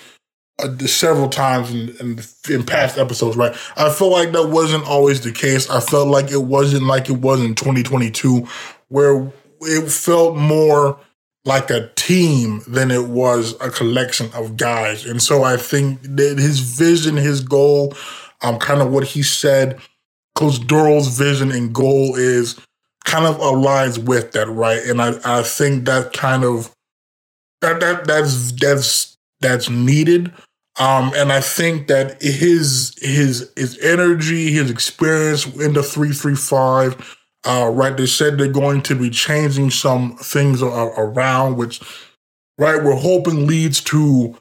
uh, 0.60 0.76
several 0.80 1.30
times 1.30 1.72
in, 1.72 1.90
in, 2.00 2.20
in 2.50 2.66
past 2.66 2.98
episodes, 2.98 3.36
right? 3.38 3.56
I 3.76 3.92
feel 3.92 4.10
like 4.10 4.32
that 4.32 4.50
wasn't 4.50 4.88
always 4.88 5.22
the 5.22 5.32
case. 5.32 5.70
I 5.70 5.80
felt 5.80 6.08
like 6.08 6.32
it 6.32 6.44
wasn't 6.44 6.84
like 6.84 7.10
it 7.10 7.18
was 7.18 7.44
in 7.44 7.54
2022, 7.56 8.48
where 8.88 9.32
it 9.62 9.92
felt 9.92 10.36
more 10.38 11.00
like 11.46 11.70
a 11.70 11.90
team 11.96 12.62
than 12.68 12.92
it 12.92 13.06
was 13.06 13.56
a 13.62 13.70
collection 13.70 14.30
of 14.34 14.58
guys. 14.58 15.06
And 15.06 15.22
so 15.22 15.44
I 15.44 15.58
think 15.58 16.02
that 16.02 16.38
his 16.38 16.60
vision, 16.60 17.16
his 17.16 17.42
goal, 17.42 17.94
um, 18.42 18.60
kind 18.60 18.82
of 18.82 18.92
what 18.92 19.04
he 19.06 19.24
said, 19.24 19.80
Coach 20.36 20.66
Dorrel's 20.68 21.18
vision 21.18 21.52
and 21.52 21.74
goal 21.74 22.16
is 22.16 22.60
kind 23.06 23.26
of 23.26 23.38
aligns 23.38 23.98
with 23.98 24.34
that, 24.34 24.48
right? 24.50 24.84
And 24.84 25.02
I, 25.02 25.14
I 25.24 25.44
think 25.44 25.86
that 25.86 26.14
kind 26.14 26.44
of 26.44 26.72
that 27.62 27.80
that 27.80 28.06
that's 28.06 28.52
that's 28.52 29.18
that's 29.40 29.70
needed. 29.70 30.32
Um, 30.80 31.12
and 31.16 31.34
I 31.34 31.42
think 31.42 31.88
that 31.88 32.22
his 32.22 32.96
his 33.02 33.52
his 33.56 33.80
energy, 33.80 34.52
his 34.52 34.70
experience 34.70 35.46
in 35.56 35.74
the 35.74 35.82
three 35.82 36.12
three 36.12 36.36
five, 36.36 37.18
uh, 37.46 37.72
right? 37.74 37.98
They 37.98 38.06
said 38.06 38.38
they're 38.38 38.48
going 38.48 38.84
to 38.84 38.96
be 38.96 39.10
changing 39.10 39.72
some 39.72 40.18
things 40.18 40.62
around, 40.62 41.58
which 41.58 41.82
right 42.60 42.84
we're 42.84 42.96
hoping 42.96 43.48
leads 43.48 43.82
to 43.86 44.38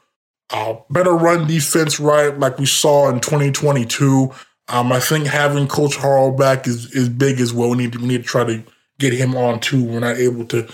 uh, 0.50 0.76
better 0.90 1.12
run 1.12 1.46
defense, 1.46 1.98
right? 1.98 2.36
Like 2.38 2.58
we 2.58 2.66
saw 2.66 3.08
in 3.08 3.20
2022. 3.20 4.32
Um, 4.68 4.92
I 4.92 5.00
think 5.00 5.26
having 5.26 5.68
Coach 5.68 5.96
Harrell 5.96 6.36
back 6.36 6.66
is, 6.66 6.92
is 6.92 7.08
big 7.08 7.40
as 7.40 7.52
well. 7.52 7.70
We 7.70 7.76
need 7.76 7.92
to 7.92 7.98
we 7.98 8.06
need 8.06 8.22
to 8.22 8.28
try 8.28 8.44
to 8.44 8.62
get 8.98 9.12
him 9.12 9.36
on 9.36 9.60
too. 9.60 9.84
We're 9.84 10.00
not 10.00 10.16
able 10.16 10.44
to 10.46 10.68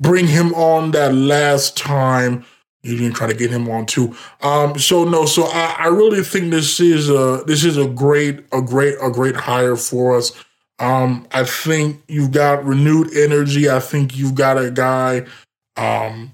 bring 0.00 0.26
him 0.26 0.54
on 0.54 0.92
that 0.92 1.14
last 1.14 1.76
time. 1.76 2.44
You 2.82 2.96
didn't 2.96 3.16
try 3.16 3.26
to 3.26 3.34
get 3.34 3.50
him 3.50 3.68
on 3.68 3.86
too. 3.86 4.16
Um, 4.40 4.78
so 4.78 5.04
no, 5.04 5.26
so 5.26 5.44
I, 5.44 5.76
I 5.80 5.86
really 5.88 6.22
think 6.22 6.50
this 6.50 6.80
is 6.80 7.10
a 7.10 7.42
this 7.46 7.64
is 7.64 7.76
a 7.76 7.88
great 7.88 8.44
a 8.52 8.62
great 8.62 8.96
a 9.00 9.10
great 9.10 9.36
hire 9.36 9.76
for 9.76 10.16
us. 10.16 10.32
Um, 10.78 11.26
I 11.32 11.44
think 11.44 12.02
you've 12.06 12.30
got 12.30 12.64
renewed 12.64 13.12
energy. 13.16 13.68
I 13.68 13.80
think 13.80 14.16
you've 14.16 14.36
got 14.36 14.58
a 14.58 14.70
guy 14.70 15.26
um, 15.76 16.32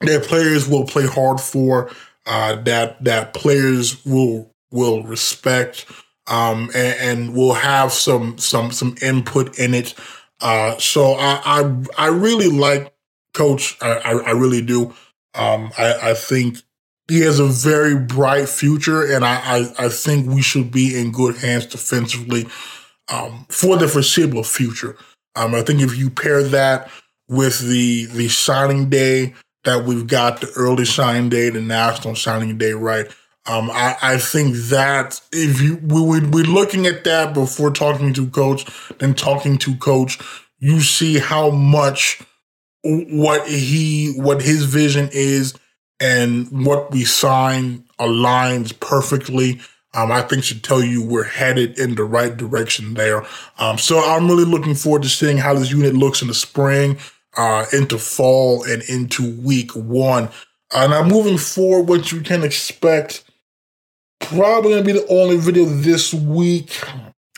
that 0.00 0.24
players 0.24 0.68
will 0.68 0.84
play 0.84 1.06
hard 1.06 1.40
for. 1.40 1.90
Uh, 2.26 2.56
that 2.62 3.02
that 3.04 3.34
players 3.34 4.04
will 4.04 4.50
will 4.70 5.02
respect 5.04 5.86
um, 6.26 6.70
and, 6.74 6.98
and 7.00 7.34
will 7.34 7.54
have 7.54 7.92
some 7.92 8.36
some 8.38 8.72
some 8.72 8.96
input 9.00 9.58
in 9.58 9.74
it. 9.74 9.94
Uh, 10.40 10.76
so 10.78 11.12
I, 11.12 11.40
I, 11.44 11.84
I 11.98 12.06
really 12.08 12.48
like 12.48 12.92
Coach. 13.32 13.76
I, 13.80 13.92
I, 13.92 14.12
I 14.12 14.30
really 14.32 14.60
do. 14.60 14.94
Um, 15.34 15.70
I, 15.78 16.10
I 16.10 16.14
think 16.14 16.58
he 17.08 17.20
has 17.20 17.38
a 17.38 17.46
very 17.46 17.96
bright 17.96 18.48
future, 18.48 19.04
and 19.04 19.24
I, 19.24 19.36
I, 19.36 19.86
I 19.86 19.88
think 19.88 20.26
we 20.26 20.42
should 20.42 20.70
be 20.70 20.98
in 20.98 21.12
good 21.12 21.36
hands 21.36 21.66
defensively 21.66 22.46
um, 23.08 23.46
for 23.48 23.76
the 23.76 23.88
foreseeable 23.88 24.42
future. 24.42 24.96
Um, 25.36 25.54
I 25.54 25.62
think 25.62 25.80
if 25.80 25.96
you 25.96 26.10
pair 26.10 26.42
that 26.42 26.90
with 27.28 27.60
the 27.60 28.06
the 28.06 28.28
signing 28.28 28.88
day 28.88 29.34
that 29.66 29.84
we've 29.84 30.06
got, 30.06 30.40
the 30.40 30.50
early 30.56 30.86
signing 30.86 31.28
day, 31.28 31.50
the 31.50 31.60
national 31.60 32.16
signing 32.16 32.56
day, 32.56 32.72
right? 32.72 33.06
Um, 33.46 33.70
I, 33.70 33.96
I 34.02 34.18
think 34.18 34.56
that 34.70 35.20
if 35.32 35.60
you 35.60 35.76
we 35.76 36.00
would 36.00 36.30
be 36.30 36.42
looking 36.42 36.86
at 36.86 37.04
that 37.04 37.34
before 37.34 37.70
talking 37.70 38.12
to 38.14 38.28
coach, 38.28 38.66
then 38.98 39.14
talking 39.14 39.58
to 39.58 39.76
coach, 39.76 40.18
you 40.58 40.80
see 40.80 41.18
how 41.18 41.50
much 41.50 42.22
what 42.82 43.46
he 43.48 44.14
what 44.16 44.42
his 44.42 44.64
vision 44.64 45.08
is 45.12 45.54
and 46.00 46.66
what 46.66 46.90
we 46.90 47.04
sign 47.04 47.84
aligns 47.98 48.78
perfectly. 48.80 49.60
Um, 49.94 50.12
I 50.12 50.22
think 50.22 50.44
should 50.44 50.62
tell 50.62 50.82
you 50.82 51.02
we're 51.02 51.24
headed 51.24 51.78
in 51.78 51.94
the 51.94 52.04
right 52.04 52.36
direction 52.36 52.94
there. 52.94 53.24
Um, 53.58 53.78
so 53.78 53.98
I'm 53.98 54.28
really 54.28 54.44
looking 54.44 54.74
forward 54.74 55.02
to 55.04 55.08
seeing 55.08 55.38
how 55.38 55.54
this 55.54 55.70
unit 55.70 55.94
looks 55.94 56.20
in 56.20 56.28
the 56.28 56.34
spring, 56.34 56.98
uh, 57.36 57.66
into 57.72 57.98
fall, 57.98 58.64
and 58.64 58.82
into 58.84 59.36
week 59.40 59.74
one. 59.74 60.28
Uh, 60.72 60.86
now 60.86 61.04
moving 61.04 61.38
forward, 61.38 61.88
what 61.88 62.10
you 62.12 62.20
can 62.20 62.42
expect 62.42 63.24
probably 64.20 64.72
gonna 64.72 64.84
be 64.84 64.92
the 64.92 65.06
only 65.08 65.36
video 65.36 65.64
this 65.64 66.12
week. 66.12 66.80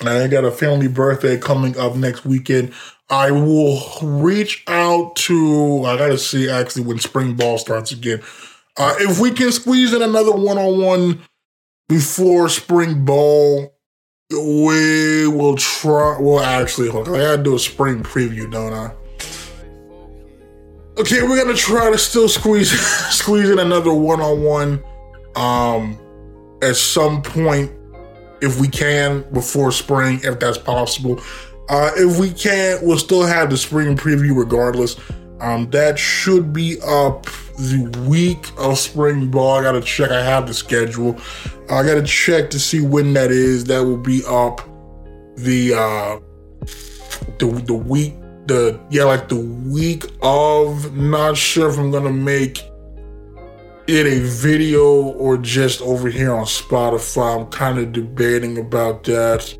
I 0.02 0.28
got 0.28 0.44
a 0.44 0.50
family 0.50 0.88
birthday 0.88 1.38
coming 1.38 1.76
up 1.76 1.96
next 1.96 2.24
weekend. 2.24 2.72
I 3.10 3.30
will 3.30 3.82
reach 4.02 4.62
out 4.68 5.16
to. 5.16 5.84
I 5.84 5.96
gotta 5.96 6.18
see 6.18 6.48
actually 6.48 6.84
when 6.84 6.98
spring 6.98 7.34
ball 7.34 7.58
starts 7.58 7.90
again. 7.90 8.22
Uh, 8.76 8.94
if 9.00 9.18
we 9.18 9.30
can 9.32 9.50
squeeze 9.50 9.92
in 9.92 10.02
another 10.02 10.32
one 10.32 10.56
on 10.56 10.80
one 10.80 11.22
before 11.88 12.48
spring 12.48 13.04
ball, 13.04 13.74
we 14.30 15.26
will 15.26 15.56
try. 15.56 16.18
Well, 16.20 16.40
actually. 16.40 16.90
I 16.90 17.04
gotta 17.04 17.42
do 17.42 17.56
a 17.56 17.58
spring 17.58 18.02
preview, 18.02 18.50
don't 18.50 18.72
I? 18.72 18.92
Okay, 20.98 21.22
we're 21.22 21.42
gonna 21.42 21.56
try 21.56 21.90
to 21.90 21.98
still 21.98 22.28
squeeze 22.28 22.70
squeeze 23.10 23.50
in 23.50 23.60
another 23.60 23.92
one 23.92 24.20
on 24.20 24.42
one. 24.42 24.84
Um, 25.36 25.98
at 26.60 26.74
some 26.74 27.22
point 27.22 27.70
if 28.40 28.60
we 28.60 28.68
can 28.68 29.22
before 29.32 29.72
spring, 29.72 30.20
if 30.22 30.38
that's 30.40 30.58
possible. 30.58 31.20
Uh, 31.68 31.90
if 31.96 32.18
we 32.18 32.30
can't, 32.30 32.82
we'll 32.82 32.98
still 32.98 33.22
have 33.22 33.50
the 33.50 33.56
spring 33.56 33.96
preview 33.96 34.36
regardless. 34.36 34.96
Um, 35.40 35.70
that 35.70 35.98
should 35.98 36.52
be 36.52 36.78
up 36.80 37.26
the 37.58 38.04
week 38.08 38.50
of 38.56 38.78
spring 38.78 39.30
ball. 39.30 39.58
I 39.58 39.62
gotta 39.62 39.80
check. 39.80 40.10
I 40.10 40.24
have 40.24 40.46
the 40.46 40.54
schedule. 40.54 41.16
I 41.70 41.84
gotta 41.84 42.02
check 42.02 42.50
to 42.50 42.58
see 42.58 42.80
when 42.80 43.12
that 43.12 43.30
is. 43.30 43.64
That 43.64 43.84
will 43.84 43.98
be 43.98 44.22
up 44.26 44.62
the 45.36 45.74
uh, 45.74 46.18
the 47.38 47.62
the 47.66 47.74
week 47.74 48.14
the 48.48 48.80
yeah 48.90 49.04
like 49.04 49.28
the 49.28 49.36
week 49.36 50.04
of. 50.22 50.96
Not 50.96 51.36
sure 51.36 51.68
if 51.70 51.78
I'm 51.78 51.90
gonna 51.90 52.12
make 52.12 52.62
it 53.86 54.06
a 54.06 54.20
video 54.20 54.84
or 55.02 55.38
just 55.38 55.80
over 55.82 56.10
here 56.10 56.32
on 56.32 56.44
Spotify. 56.44 57.40
I'm 57.40 57.46
kind 57.50 57.78
of 57.78 57.92
debating 57.92 58.58
about 58.58 59.04
that. 59.04 59.56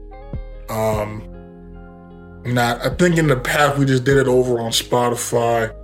Um, 0.69 1.23
not. 2.45 2.85
I 2.85 2.91
think 2.91 3.17
in 3.17 3.29
the 3.29 3.37
past 3.37 3.79
we 3.79 3.87
just 3.87 4.05
did 4.05 4.17
it 4.17 4.27
over 4.27 4.61
on 4.61 4.71
Spotify. 4.71 5.75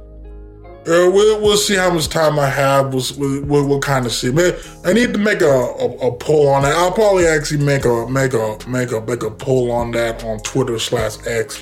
Uh, 0.86 1.08
we'll, 1.10 1.40
we'll 1.40 1.56
see 1.56 1.74
how 1.74 1.90
much 1.90 2.08
time 2.08 2.38
I 2.38 2.46
have. 2.46 2.92
We'll, 2.92 3.42
we'll, 3.46 3.66
we'll 3.66 3.80
kind 3.80 4.04
of 4.04 4.12
see. 4.12 4.30
But 4.30 4.58
I 4.84 4.92
need 4.92 5.14
to 5.14 5.18
make 5.18 5.40
a, 5.40 5.46
a, 5.46 6.08
a, 6.08 6.12
poll 6.12 6.48
on 6.48 6.62
that. 6.64 6.74
I'll 6.74 6.92
probably 6.92 7.26
actually 7.26 7.64
make 7.64 7.86
a 7.86 8.06
make 8.06 8.34
a 8.34 8.58
make 8.68 8.92
a 8.92 9.00
make 9.00 9.22
a 9.22 9.30
poll 9.30 9.70
on 9.72 9.92
that 9.92 10.22
on 10.24 10.40
Twitter 10.40 10.78
slash 10.78 11.16
X. 11.26 11.58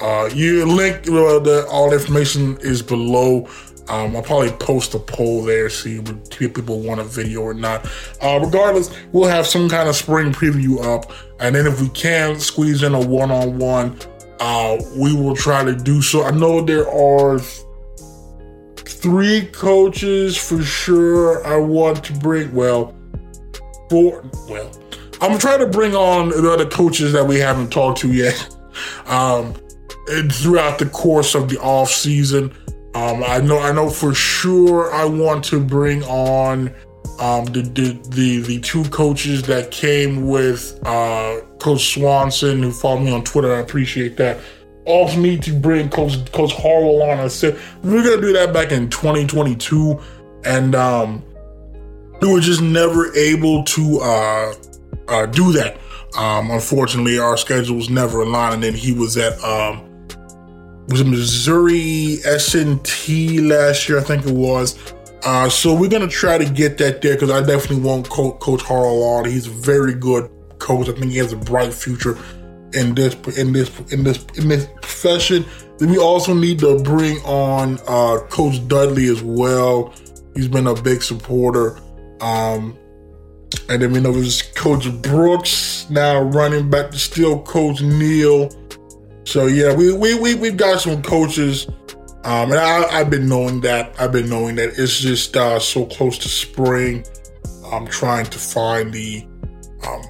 Uh, 0.00 0.28
you 0.34 0.66
link 0.66 0.96
uh, 1.08 1.38
the 1.38 1.66
all 1.70 1.90
the 1.90 1.96
information 1.96 2.58
is 2.60 2.82
below. 2.82 3.48
Um, 3.88 4.16
I'll 4.16 4.22
probably 4.22 4.50
post 4.50 4.94
a 4.94 4.98
poll 4.98 5.44
there, 5.44 5.70
see 5.70 5.98
if 5.98 6.54
people 6.54 6.80
want 6.80 7.00
a 7.00 7.04
video 7.04 7.42
or 7.42 7.54
not. 7.54 7.86
Uh, 8.20 8.40
regardless, 8.42 8.90
we'll 9.12 9.28
have 9.28 9.46
some 9.46 9.68
kind 9.68 9.88
of 9.88 9.94
spring 9.94 10.32
preview 10.32 10.84
up, 10.84 11.12
and 11.38 11.54
then 11.54 11.66
if 11.66 11.80
we 11.80 11.88
can 11.90 12.40
squeeze 12.40 12.82
in 12.82 12.94
a 12.94 13.00
one-on-one, 13.00 13.96
uh, 14.40 14.76
we 14.96 15.14
will 15.14 15.36
try 15.36 15.64
to 15.64 15.74
do 15.74 16.02
so. 16.02 16.24
I 16.24 16.32
know 16.32 16.60
there 16.60 16.88
are 16.90 17.38
three 18.76 19.46
coaches 19.46 20.36
for 20.36 20.62
sure. 20.62 21.46
I 21.46 21.56
want 21.56 22.02
to 22.04 22.12
bring 22.14 22.52
well, 22.52 22.92
four. 23.88 24.28
Well, 24.48 24.70
I'm 25.20 25.38
trying 25.38 25.60
to 25.60 25.66
bring 25.68 25.94
on 25.94 26.30
the 26.30 26.50
other 26.50 26.66
coaches 26.66 27.12
that 27.12 27.24
we 27.24 27.38
haven't 27.38 27.70
talked 27.70 28.00
to 28.00 28.12
yet. 28.12 28.48
Um, 29.06 29.54
throughout 30.30 30.78
the 30.78 30.86
course 30.86 31.34
of 31.34 31.48
the 31.48 31.58
off 31.60 31.90
season. 31.90 32.52
Um, 32.94 33.22
I 33.24 33.40
know, 33.40 33.58
I 33.58 33.72
know 33.72 33.90
for 33.90 34.14
sure. 34.14 34.92
I 34.94 35.04
want 35.04 35.44
to 35.46 35.60
bring 35.60 36.02
on 36.04 36.74
um, 37.18 37.46
the, 37.46 37.62
the, 37.62 38.08
the 38.10 38.40
the 38.40 38.60
two 38.60 38.84
coaches 38.84 39.42
that 39.44 39.70
came 39.70 40.26
with 40.26 40.78
uh, 40.84 41.40
Coach 41.58 41.94
Swanson, 41.94 42.62
who 42.62 42.72
followed 42.72 43.00
me 43.00 43.12
on 43.12 43.24
Twitter. 43.24 43.54
I 43.54 43.60
appreciate 43.60 44.16
that. 44.18 44.38
Also 44.84 45.18
need 45.18 45.42
to 45.42 45.52
bring 45.52 45.88
Coach 45.88 46.30
Coach 46.32 46.52
Harwell 46.52 47.02
on. 47.02 47.18
I 47.18 47.28
said 47.28 47.58
we 47.82 47.98
are 47.98 48.02
gonna 48.02 48.20
do 48.20 48.32
that 48.34 48.52
back 48.52 48.70
in 48.70 48.88
2022, 48.90 50.00
and 50.44 50.74
um, 50.74 51.24
we 52.20 52.32
were 52.32 52.40
just 52.40 52.62
never 52.62 53.14
able 53.16 53.64
to 53.64 54.00
uh, 54.00 54.54
uh, 55.08 55.26
do 55.26 55.52
that. 55.52 55.78
Um, 56.16 56.50
unfortunately, 56.50 57.18
our 57.18 57.36
schedules 57.36 57.90
never 57.90 58.22
aligned, 58.22 58.54
and 58.54 58.62
then 58.62 58.74
he 58.74 58.92
was 58.92 59.16
at 59.16 59.42
um, 59.42 59.85
was 60.88 61.04
Missouri 61.04 62.18
S&T 62.24 63.40
last 63.40 63.88
year, 63.88 63.98
I 63.98 64.02
think 64.02 64.26
it 64.26 64.32
was. 64.32 64.94
Uh, 65.24 65.48
so 65.48 65.74
we're 65.74 65.90
gonna 65.90 66.06
try 66.06 66.38
to 66.38 66.44
get 66.44 66.78
that 66.78 67.02
there 67.02 67.14
because 67.14 67.30
I 67.30 67.40
definitely 67.40 67.80
want 67.80 68.08
Co- 68.08 68.32
Coach 68.32 68.62
Harrell 68.62 69.02
on. 69.02 69.24
He's 69.24 69.46
a 69.48 69.50
very 69.50 69.94
good 69.94 70.30
coach. 70.58 70.88
I 70.88 70.92
think 70.92 71.10
he 71.10 71.18
has 71.18 71.32
a 71.32 71.36
bright 71.36 71.74
future 71.74 72.16
in 72.74 72.94
this 72.94 73.14
in 73.36 73.52
this 73.52 73.70
in 73.90 74.04
this 74.04 74.24
in 74.36 74.48
this 74.48 74.66
profession. 74.66 75.44
Then 75.78 75.90
we 75.90 75.98
also 75.98 76.32
need 76.32 76.60
to 76.60 76.78
bring 76.82 77.18
on 77.18 77.78
uh, 77.88 78.20
Coach 78.28 78.66
Dudley 78.68 79.08
as 79.08 79.22
well. 79.22 79.92
He's 80.34 80.48
been 80.48 80.66
a 80.66 80.80
big 80.80 81.02
supporter. 81.02 81.78
Um, 82.20 82.78
and 83.68 83.82
then 83.82 83.92
we 83.92 84.00
know 84.00 84.12
there's 84.12 84.42
Coach 84.42 84.90
Brooks 85.02 85.88
now 85.90 86.20
running 86.20 86.70
back 86.70 86.90
to 86.92 86.98
still 86.98 87.42
Coach 87.42 87.82
Neal. 87.82 88.48
So 89.26 89.46
yeah, 89.46 89.74
we 89.74 89.92
we 89.92 90.14
we 90.14 90.34
we've 90.36 90.56
got 90.56 90.80
some 90.80 91.02
coaches, 91.02 91.66
um, 92.22 92.52
and 92.52 92.54
I, 92.54 92.98
have 92.98 93.10
been 93.10 93.28
knowing 93.28 93.60
that. 93.62 93.92
I've 94.00 94.12
been 94.12 94.30
knowing 94.30 94.54
that 94.54 94.78
it's 94.78 95.00
just 95.00 95.36
uh, 95.36 95.58
so 95.58 95.84
close 95.84 96.16
to 96.18 96.28
spring. 96.28 97.04
I'm 97.72 97.88
trying 97.88 98.26
to 98.26 98.38
find 98.38 98.92
the 98.92 99.26
um, 99.84 100.02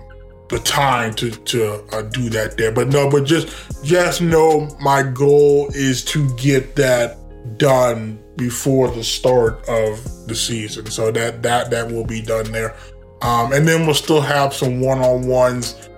the 0.51 0.59
time 0.59 1.14
to 1.14 1.30
to 1.30 1.82
uh, 1.93 2.02
do 2.02 2.28
that 2.28 2.59
there. 2.59 2.70
But 2.70 2.88
no, 2.88 3.09
but 3.09 3.24
just 3.24 3.48
just 3.82 4.20
know 4.20 4.68
my 4.82 5.02
goal 5.02 5.68
is 5.72 6.05
to 6.06 6.28
get 6.36 6.76
that 6.76 7.16
done 7.56 8.22
before 8.36 8.90
the 8.90 9.02
start 9.02 9.66
of 9.66 10.28
the 10.28 10.34
season. 10.34 10.90
So 10.90 11.10
that 11.10 11.43
that 11.43 11.70
that 11.70 11.90
will 11.90 12.05
be 12.05 12.20
done 12.20 12.52
there. 12.52 12.76
Um, 13.22 13.55
and 13.55 13.66
then 13.66 13.86
we'll 13.86 13.94
still 13.94 14.20
have 14.20 14.52
some 14.52 14.78
one 14.80 14.98
on 14.98 15.26
ones. 15.26 15.88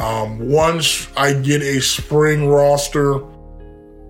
Um, 0.00 0.50
once 0.50 1.08
I 1.16 1.32
get 1.32 1.62
a 1.62 1.80
spring 1.80 2.48
roster, 2.48 3.24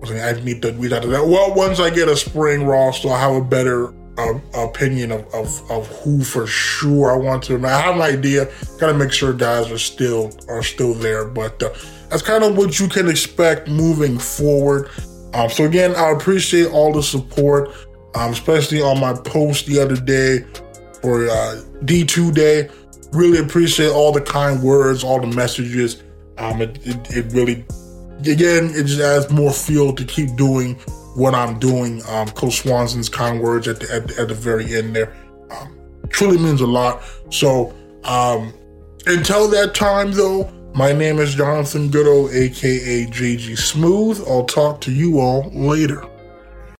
I 0.03 0.39
need 0.43 0.61
to 0.61 0.71
read 0.73 0.93
out 0.93 1.03
to 1.03 1.07
that. 1.09 1.25
Well, 1.25 1.53
once 1.53 1.79
I 1.79 1.89
get 1.89 2.07
a 2.07 2.15
spring 2.15 2.65
roster, 2.65 3.09
I'll 3.09 3.33
have 3.33 3.43
a 3.43 3.45
better 3.45 3.93
uh, 4.17 4.39
opinion 4.53 5.11
of, 5.11 5.25
of, 5.33 5.71
of 5.71 5.87
who 5.87 6.23
for 6.23 6.47
sure 6.47 7.11
I 7.11 7.15
want 7.15 7.43
to. 7.43 7.65
I 7.65 7.81
have 7.81 7.95
an 7.95 8.01
idea. 8.01 8.45
Got 8.79 8.87
to 8.87 8.93
make 8.93 9.11
sure 9.11 9.33
guys 9.33 9.71
are 9.71 9.77
still 9.77 10.31
are 10.47 10.63
still 10.63 10.93
there, 10.93 11.25
but 11.25 11.61
uh, 11.61 11.69
that's 12.09 12.21
kind 12.21 12.43
of 12.43 12.57
what 12.57 12.79
you 12.79 12.87
can 12.87 13.09
expect 13.09 13.67
moving 13.67 14.17
forward. 14.17 14.89
Um, 15.33 15.49
so 15.49 15.65
again, 15.65 15.95
I 15.95 16.11
appreciate 16.11 16.71
all 16.71 16.93
the 16.93 17.03
support, 17.03 17.69
um, 18.15 18.31
especially 18.31 18.81
on 18.81 18.99
my 18.99 19.13
post 19.13 19.65
the 19.65 19.79
other 19.79 19.97
day 19.97 20.45
for 21.01 21.27
uh, 21.27 21.61
D2 21.83 22.33
Day. 22.33 22.69
Really 23.15 23.39
appreciate 23.39 23.91
all 23.91 24.11
the 24.11 24.21
kind 24.21 24.61
words, 24.61 25.03
all 25.03 25.21
the 25.21 25.27
messages. 25.27 26.03
Um, 26.37 26.61
it, 26.61 26.85
it, 26.85 27.15
it 27.15 27.33
really, 27.33 27.65
again, 28.19 28.71
it 28.75 28.85
just 28.85 28.99
adds 28.99 29.31
more 29.31 29.51
fuel 29.51 29.93
to 29.93 30.03
keep 30.03 30.35
doing 30.35 30.75
what 31.15 31.33
I'm 31.33 31.57
doing. 31.59 32.01
Um, 32.09 32.27
Coach 32.29 32.61
Swanson's 32.61 33.07
kind 33.07 33.41
words 33.41 33.67
at 33.67 33.79
the, 33.79 33.91
at, 33.93 34.19
at 34.19 34.27
the 34.27 34.33
very 34.33 34.75
end 34.75 34.95
there 34.95 35.15
um, 35.49 35.77
truly 36.09 36.37
means 36.37 36.61
a 36.61 36.67
lot. 36.67 37.03
So 37.29 37.73
um, 38.03 38.53
until 39.05 39.47
that 39.49 39.73
time, 39.73 40.11
though, 40.11 40.51
my 40.73 40.91
name 40.91 41.19
is 41.19 41.35
Jonathan 41.35 41.89
Goudeau, 41.89 42.33
aka 42.33 43.05
JG 43.05 43.57
Smooth. 43.57 44.21
I'll 44.27 44.45
talk 44.45 44.81
to 44.81 44.91
you 44.91 45.19
all 45.19 45.49
later. 45.51 46.03